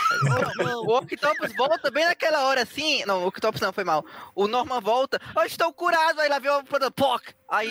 [0.85, 3.05] O Octopus volta bem naquela hora assim.
[3.07, 4.05] Não, o Octopus não, foi mal.
[4.35, 5.21] O Norman volta.
[5.37, 6.21] Eu estou curado.
[6.21, 7.23] Aí lá vem o Plano Poc.
[7.49, 7.71] Aí,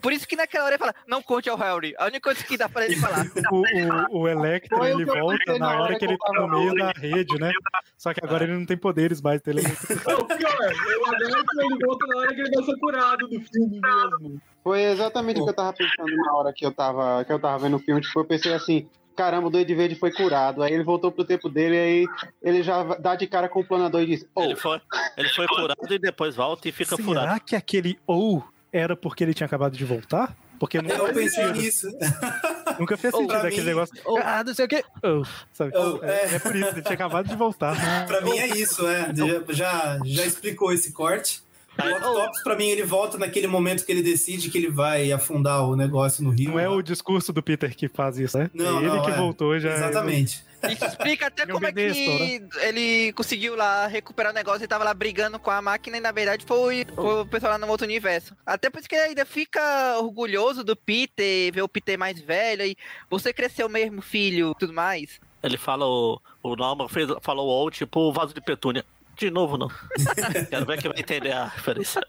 [0.00, 1.94] por isso que naquela hora ele fala: Não conte ao Harry.
[1.98, 3.26] A única coisa que dá pra ele falar.
[3.50, 6.48] O, o, o Electro, o ele eu volta na hora hora que ele tá no
[6.48, 7.50] meio da rede, né?
[7.96, 9.70] Só que agora ele não tem poderes mais, então ele é
[10.10, 13.40] Não, pior, eu adoro que ele volta na hora que ele vai ser curado do
[13.40, 14.40] filme mesmo.
[14.62, 17.58] Foi exatamente o que eu tava pensando na hora que eu tava, que eu tava
[17.58, 18.00] vendo o filme.
[18.00, 18.88] Tipo, eu pensei assim.
[19.16, 20.62] Caramba, o Duende Verde foi curado.
[20.62, 22.06] Aí ele voltou pro tempo dele, aí
[22.40, 24.80] ele já dá de cara com o planador e diz: "Oh, Ele foi,
[25.16, 27.40] ele foi curado e depois volta e fica Será furado.
[27.40, 30.36] que aquele ou era porque ele tinha acabado de voltar?
[30.60, 31.88] Porque nunca, Eu pensei nisso.
[32.78, 33.94] nunca fez Ou sentido aquele mim- negócio.
[34.04, 34.84] ou- Ah, não sei o quê.
[35.02, 35.22] Oh,
[35.52, 35.72] sabe?
[35.76, 36.34] Oh, é, é.
[36.34, 37.74] é por isso, ele tinha acabado de voltar.
[38.06, 39.12] Pra mim é isso, é.
[39.14, 41.42] Já, já, já explicou esse corte.
[41.80, 45.62] O Octopus, pra mim, ele volta naquele momento que ele decide que ele vai afundar
[45.64, 46.50] o negócio no rio.
[46.50, 48.50] Não é o discurso do Peter que faz isso, né?
[48.52, 49.14] Não, é ele não, que é.
[49.14, 49.72] voltou já.
[49.74, 50.44] Exatamente.
[50.70, 54.92] Isso explica até como é que ele conseguiu lá recuperar o negócio e tava lá
[54.92, 58.36] brigando com a máquina e na verdade foi, foi o pessoal lá no outro universo.
[58.44, 62.64] Até por isso que ele ainda fica orgulhoso do Peter, ver o Peter mais velho
[62.64, 62.76] e
[63.08, 65.20] você cresceu mesmo, filho, tudo mais.
[65.42, 68.84] Ele fala, o, o Norman fez, falou ou tipo o vaso de petúnia.
[69.16, 69.68] De novo, não.
[70.48, 72.00] Quero ver quem vai entender a referência.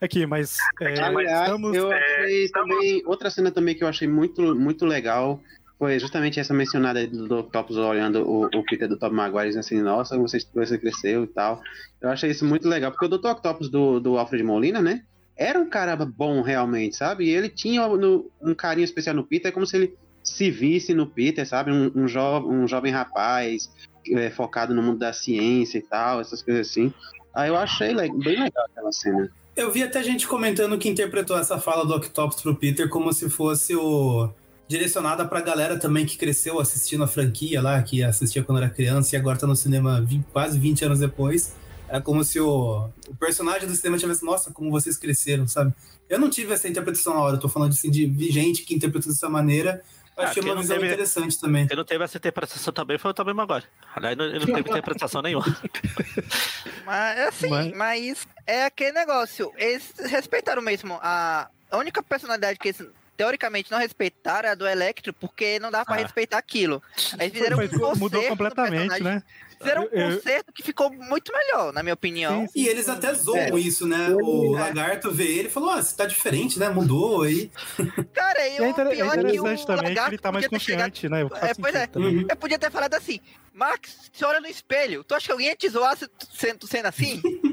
[0.00, 0.58] Aqui, mas.
[0.82, 1.74] é, Aliás, estamos.
[1.74, 3.02] eu achei também.
[3.06, 5.40] Outra cena também que eu achei muito, muito legal
[5.78, 10.18] foi justamente essa mencionada do Octopus olhando o, o Peter do Tom Maguire assim, nossa,
[10.18, 11.60] você, você cresceu e tal.
[12.00, 13.28] Eu achei isso muito legal, porque o Dr.
[13.28, 15.02] Octopus do, do Alfred Molina, né?
[15.36, 17.26] Era um cara bom realmente, sabe?
[17.26, 19.94] E ele tinha no- um carinho especial no Peter, é como se ele
[20.24, 21.70] se visse no Peter, sabe?
[21.70, 23.70] Um, um, jo um jovem rapaz
[24.10, 26.92] é, focado no mundo da ciência e tal, essas coisas assim.
[27.32, 28.10] Aí eu achei bem
[28.40, 29.30] legal aquela cena.
[29.56, 33.30] Eu vi até gente comentando que interpretou essa fala do Octopus pro Peter como se
[33.30, 34.28] fosse o
[34.68, 39.16] direcionada pra galera também que cresceu assistindo a franquia lá, que assistia quando era criança
[39.16, 41.54] e agora tá no cinema quase 20 anos depois.
[41.88, 45.72] É como se o, o personagem do cinema tivesse, nossa, como vocês cresceram, sabe?
[46.08, 49.10] Eu não tive essa interpretação na hora, eu tô falando assim, de gente que interpretou
[49.10, 49.82] dessa maneira.
[50.16, 51.66] Eu Ah, achei quem uma visão teve- interessante também.
[51.66, 53.64] Quem não teve essa interpretação também foi o Tobey Maguire.
[53.96, 55.46] Aliás, não- ele não teve interpretação nenhuma.
[56.84, 58.28] Mas assim, Mas- mas...
[58.46, 59.52] é aquele negócio.
[59.56, 61.48] Eles respeitaram mesmo a.
[61.70, 62.82] A única personalidade que eles
[63.18, 65.98] teoricamente não respeitaram é a do Electro, porque não dá pra Ah.
[65.98, 66.80] respeitar aquilo.
[67.18, 69.22] Aí fizeram um Mas conserto mudou no completamente, né?
[69.58, 72.42] Fizeram um eu- conserto que ficou muito melhor, na minha opinião.
[72.42, 72.60] Sim, sim.
[72.60, 73.50] E eles até zoam É.
[73.58, 74.08] isso, né?
[74.10, 74.60] O É.
[74.60, 76.68] lagarto vê ele e falou: Ah, você tá diferente, né?
[76.68, 77.50] Mudou aí.
[78.14, 80.60] Cara, E eu, é, inter- é o interessante também que lagarto ele tá mais chegado-
[80.60, 81.22] confiante, né?
[81.42, 81.86] É, pois é.
[81.88, 82.24] também.
[82.30, 83.18] Eu podia ter falado assim,
[83.52, 85.98] Max, você olha no espelho, tu acha que alguém ia te zoar
[86.32, 87.20] sendo, sendo assim?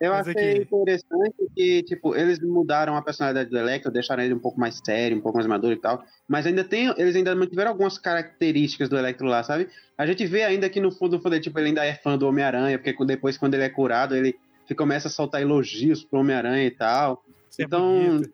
[0.00, 4.22] Eu Mas é achei que- interessante que, tipo, eles mudaram a personalidade do Electro, deixaram
[4.22, 6.04] ele um pouco mais sério, um pouco mais maduro e tal.
[6.28, 6.92] Mas ainda tem.
[6.96, 9.68] Eles ainda mantiveram algumas características do Electro lá, sabe?
[9.96, 12.26] A gente vê ainda que no fundo, no fundo, tipo, ele ainda é fã do
[12.26, 14.34] Homem-Aranha, porque depois, quando ele é curado, ele
[14.76, 17.22] começa a soltar elogios pro Homem-Aranha e tal.
[17.50, 18.32] Isso é Então, bonito.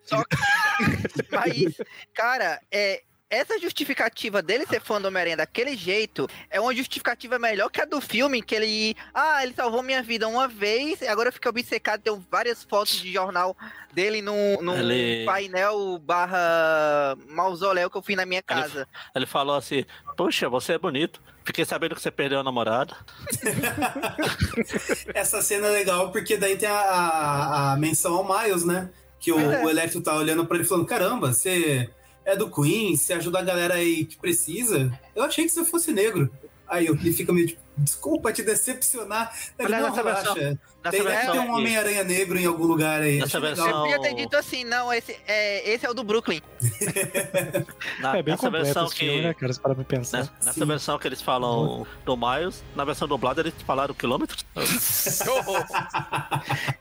[1.31, 1.75] Mas,
[2.13, 7.69] cara, é, essa justificativa dele ser fã do Homem-Aranha daquele jeito é uma justificativa melhor
[7.69, 8.95] que a do filme, que ele.
[9.13, 12.01] Ah, ele salvou minha vida uma vez, agora fica obcecado.
[12.01, 13.55] Tem várias fotos de jornal
[13.93, 18.87] dele num, num Ele- painel barra mausoléu que eu fui na minha casa.
[19.15, 19.85] Ele falou assim:
[20.17, 21.21] Poxa, você é bonito.
[21.43, 22.95] Fiquei sabendo que você perdeu a namorada.
[25.13, 28.89] Essa cena é legal porque daí tem a, a, a menção ao Miles, né?
[29.19, 29.63] Que o, É.
[29.63, 31.89] o Electro tá olhando pra ele falando: caramba, você
[32.25, 34.91] é do Queen, você ajuda a galera aí que precisa.
[35.15, 36.29] Eu achei que você fosse negro.
[36.67, 39.33] Aí ele fica meio tipo, desculpa te decepcionar.
[39.57, 40.33] Ele, Olha, não, nessa relaxa.
[40.35, 43.19] versão- Nessa Tem, deve versão ter um Homem-Aranha negro em algum lugar aí.
[43.19, 43.85] Nessa versão- legal.
[43.87, 46.41] Eu podia ter dito assim, não, esse é, esse é o do Brooklyn.
[47.99, 49.21] na- É bem nessa versão esse filme, que.
[49.27, 49.53] né, cara?
[49.55, 50.19] Pra pensar.
[50.19, 50.65] Nessa, nessa Sim.
[50.65, 54.45] versão que eles falam do Miles, na versão dublada eles falaram quilômetros.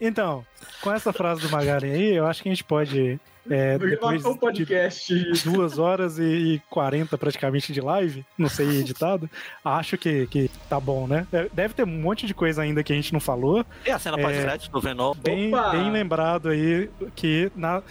[0.00, 0.44] Então,
[0.80, 3.18] com essa frase do Magaren aí, eu acho que a gente pode.
[3.50, 5.14] É, depois um de podcast.
[5.44, 9.28] duas horas e quarenta praticamente de live, não sei editado,
[9.64, 11.26] acho que, que tá bom, né?
[11.32, 13.64] É, Deve ter um monte de coisa ainda que a gente não falou.
[13.86, 14.22] E a cena É.
[14.22, 15.14] pós-crédito do Venom.
[15.14, 17.82] Bem, bem lembrado aí que na,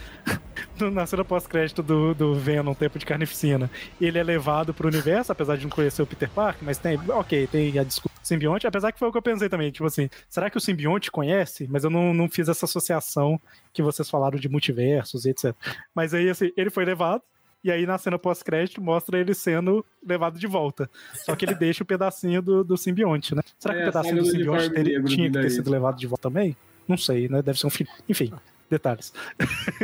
[0.91, 5.57] na cena pós-crédito do, do Venom, Tempo de Carnificina, ele é levado pro universo, apesar
[5.57, 8.91] de não conhecer o Peter Parker, mas tem, ok, tem a desculpa do simbionte, apesar
[8.91, 11.67] que foi o que eu pensei também, tipo assim, será que o simbionte conhece?
[11.69, 13.39] Mas eu não, não fiz essa associação
[13.73, 15.53] que vocês falaram de multiversos e etc.
[15.93, 17.21] Mas aí, assim, ele foi levado,
[17.63, 20.89] e aí na cena pós-crédito mostra ele sendo levado de volta.
[21.25, 23.41] Só que ele deixa o pedacinho do, do simbionte, né?
[23.59, 26.23] Será que É, o pedacinho do simbionte teria- tinha que ter sido levado de volta
[26.29, 26.55] também?
[26.87, 27.41] Não sei, né?
[27.41, 27.89] Deve ser um filho.
[28.07, 28.31] Enfim,
[28.69, 29.13] detalhes.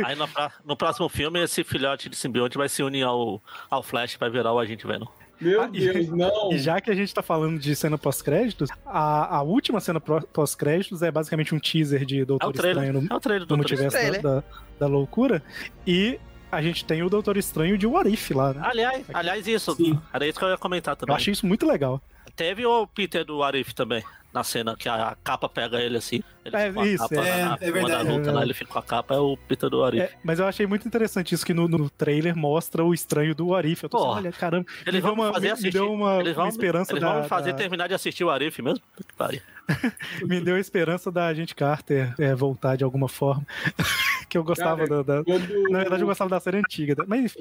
[0.04, 0.28] Aí no,
[0.64, 4.52] no próximo filme, esse filhote de simbionte vai se unir ao, ao Flash para virar
[4.52, 5.06] o agente Venom.
[5.40, 6.52] Meu Ah, e- Deus, não.
[6.52, 11.02] E já que a gente tá falando de cena pós-créditos, a, a última cena pós-créditos
[11.02, 12.84] é basicamente um teaser de É Doutor o trailer.
[12.84, 14.22] Estranho no, É o trailer do no Doutor multiverso da, Trailer.
[14.22, 14.44] da,
[14.80, 15.42] da loucura.
[15.86, 16.18] E
[16.52, 18.60] a gente tem o Doutor Estranho de What If lá, né?
[18.64, 19.74] Aliás, aliás, isso.
[19.74, 19.98] Sim.
[20.12, 21.16] Era isso que eu ia comentar Eu também.
[21.16, 22.00] achei isso muito legal.
[22.36, 24.02] Teve o Peter do Arif também,
[24.34, 26.20] na cena que a capa pega ele assim.
[26.44, 28.52] Ele É, fica com a isso, capa é, na, é verdade, da luta lá, ele
[28.52, 30.02] fica com a capa, é o Peter do Arif.
[30.02, 33.46] É, mas eu achei muito interessante isso que no, no trailer mostra o estranho do
[33.48, 33.84] What If.
[33.84, 34.18] Eu tô assim, Porra.
[34.18, 35.72] olha, caramba, Eles me vão deu uma, me fazer me- me assistir.
[35.72, 38.24] deu uma, eles vão, uma esperança eles da, vão me fazer da- terminar de assistir
[38.24, 38.80] o Arif mesmo?
[38.96, 39.40] Puta que pariu.
[40.26, 43.44] me deu a esperança da gente Carter é, voltar de alguma forma.
[44.28, 45.70] que eu gostava Cara, da, da- Quando...
[45.70, 46.94] Na verdade, eu gostava da série antiga.
[47.06, 47.38] Mas enfim.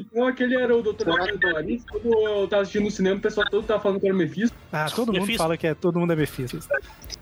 [0.00, 1.04] Então aquele era o Dr.
[1.04, 1.84] Do Aris.
[1.90, 4.56] Quando eu tava assistindo no cinema, o pessoal todo tava falando que era o Mephisto.
[4.72, 5.42] Ah, todo mundo Mephisto.
[5.42, 6.58] fala que é todo mundo é Mephisto.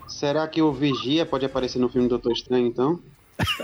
[0.07, 2.99] Será que o Vigia pode aparecer no filme Doutor Estranho, então?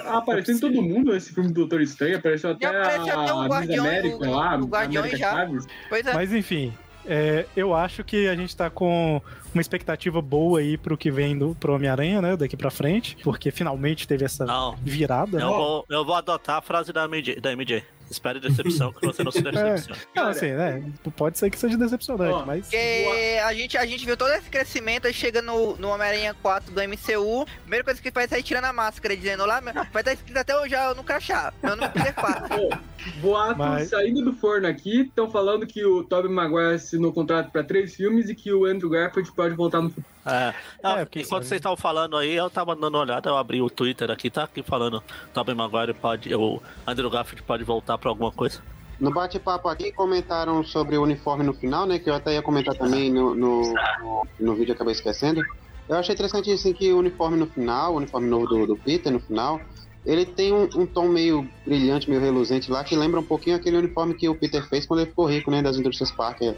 [0.06, 2.18] Ah, apareceu em todo mundo esse filme do Doutor Estranho.
[2.18, 4.58] Apareceu até aparece até o a Guardião- América o- lá.
[4.58, 5.32] o Guardião América já.
[5.34, 5.68] Chaves.
[5.92, 6.14] É.
[6.14, 6.74] Mas enfim,
[7.06, 9.22] é, eu acho que a gente tá com
[9.56, 12.38] uma expectativa boa aí pro que vem do, pro Homem-Aranha, né?
[12.38, 13.17] Daqui pra frente.
[13.24, 15.56] Porque finalmente teve essa Não, virada, eu né?
[15.58, 17.40] vou, eu vou adotar a frase da MJ.
[17.40, 17.84] Da MJ.
[18.09, 20.00] Espere decepção, que você não se decepciona.
[20.16, 20.84] Não, assim, né?
[21.16, 22.61] Pode ser que seja decepcionante, mas.
[22.66, 26.72] Porque a gente, a gente viu todo esse crescimento, aí chega no, no Homem-Aranha 4
[26.72, 30.14] do MCU, primeira coisa que faz é sair tirando a máscara, dizendo lá, vai estar
[30.14, 32.80] escrito até hoje já no crachá, meu nome é Peter Parker.
[33.22, 37.64] Boato Mas- saindo do forno aqui, estão falando que o Tobey Maguire assinou contrato pra
[37.64, 40.15] três filmes e que o Andrew Garfield pode voltar no futuro.
[40.26, 40.54] É.
[40.84, 43.62] Não, É, porque enquanto vocês estavam falando aí, eu tava dando uma olhada, eu abri
[43.62, 46.34] o Twitter aqui, tá aqui falando Tobey Maguire pode.
[46.34, 48.62] O Andrew Garfield pode voltar pra alguma coisa.
[49.00, 52.00] No bate-papo aqui comentaram sobre o uniforme no final, né?
[52.00, 55.42] Que eu até ia comentar também no, no, no, no vídeo, acabei esquecendo.
[55.88, 59.12] Eu achei interessante assim que o uniforme no final, o uniforme novo do, do Peter
[59.12, 59.60] no final,
[60.06, 63.78] ele tem um, um tom meio brilhante, meio reluzente lá, que lembra um pouquinho aquele
[63.78, 65.62] uniforme que o Peter fez quando ele ficou rico, né?
[65.62, 66.56] Das indústrias Parker.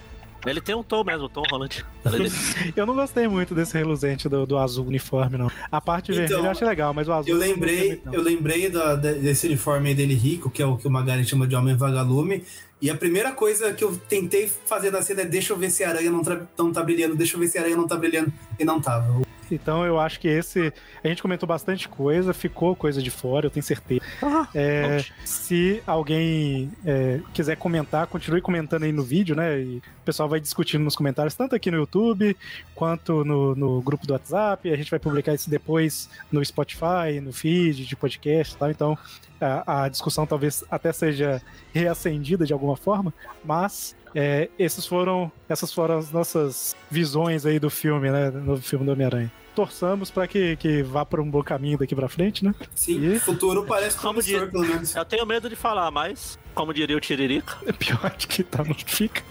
[0.50, 1.86] Ele tem um tom mesmo, um tom rolante.
[2.06, 2.30] Ele-
[2.76, 5.52] Eu não gostei muito desse reluzente do, do azul uniforme, não.
[5.72, 7.32] A parte Então, vermelha eu achei legal, mas o azul.
[7.34, 10.92] Eu lembrei, eu lembrei da- de- desse uniforme dele rico, que é o que o
[10.92, 12.44] Magari chama de homem vagalume.
[12.82, 15.84] E a primeira coisa que eu tentei fazer na cena é deixa eu ver se
[15.84, 16.22] a aranha não,
[16.58, 18.32] não tá brilhando, deixa eu ver se a aranha não tá brilhando.
[18.60, 19.22] E não tava.
[19.52, 20.74] Então eu acho que esse.
[21.04, 24.02] A gente comentou bastante coisa, ficou coisa de fora, eu tenho certeza.
[24.22, 29.60] Ah, É, se alguém é, quiser comentar, continue comentando aí no vídeo, né?
[29.60, 32.36] E o pessoal vai discutindo nos comentários, tanto aqui no YouTube
[32.76, 34.72] quanto no, no grupo do WhatsApp.
[34.72, 38.72] A gente vai publicar isso depois no Spotify, no feed de podcast e tal.
[38.72, 38.98] Então
[39.40, 41.42] a, a discussão talvez até seja
[41.74, 43.96] reacendida de alguma forma, mas.
[44.20, 48.32] É, esses foram, essas foram as nossas visões aí do filme, né?
[48.32, 49.32] No filme do Homem-Aranha.
[49.56, 52.54] torçamos pra que, que vá por um bom caminho daqui pra frente, né?
[52.76, 54.96] Sim, E- futuro parece Como promissor, pelo menos.
[54.96, 58.74] Eu tenho medo de falar, mas, como diria o Tiririca, É pior que tá, não
[58.76, 59.22] fica.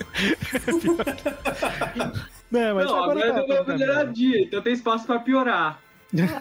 [0.54, 4.62] É pior que- Não, mas Não, agora agora tá, deu uma tá, tá, melhoradinha, então
[4.62, 5.80] tem espaço pra piorar.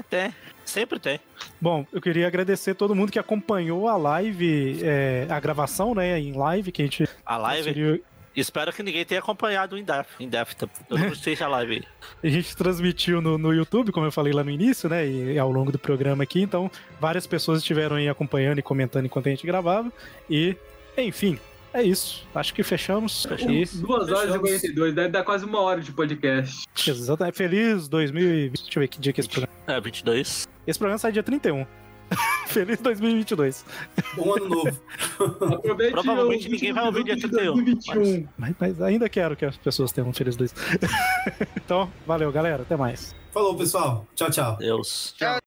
[0.10, 0.34] tem.
[0.64, 1.20] Sempre tem.
[1.62, 6.34] Bom, eu queria agradecer todo mundo que acompanhou a live, é, a gravação, né, em
[6.34, 8.04] live, que a gente A live, transferiu-
[8.36, 10.08] espero que ninguém tenha acompanhado em Def.
[10.20, 11.84] Em Def, todo mundo esteja a live.
[12.24, 15.52] a gente transmitiu no, no YouTube, como eu falei lá no início, né, e ao
[15.52, 19.46] longo do programa aqui, então várias pessoas estiveram aí acompanhando e comentando enquanto a gente
[19.46, 19.92] gravava,
[20.30, 20.56] e,
[20.98, 21.40] enfim,
[21.76, 22.26] é isso.
[22.34, 23.26] Acho que fechamos.
[23.26, 23.74] Fechamos.
[23.82, 24.62] Duas horas e Fechamos.
[24.62, 26.66] 52, deve dar quase uma hora de podcast.
[26.88, 29.54] exatamente, feliz 2020, deixa eu ver que dia que é esse programa.
[29.68, 30.48] É, 22.
[30.66, 31.66] Esse programa sai dia 31.
[32.48, 33.66] feliz 2022.
[34.18, 34.82] Um ano novo.
[35.56, 38.28] Aproveite Provavelmente ninguém vai ouvir dia minuto de 31, 2021.
[38.38, 40.54] Mas, mas ainda quero que as pessoas tenham um feliz 2.
[41.58, 42.64] então, valeu, galera.
[42.64, 43.16] Até mais.
[43.32, 44.08] Falou, pessoal.
[44.16, 44.58] Tchau, tchau.
[44.58, 45.14] Deus.
[45.18, 45.40] Tchau,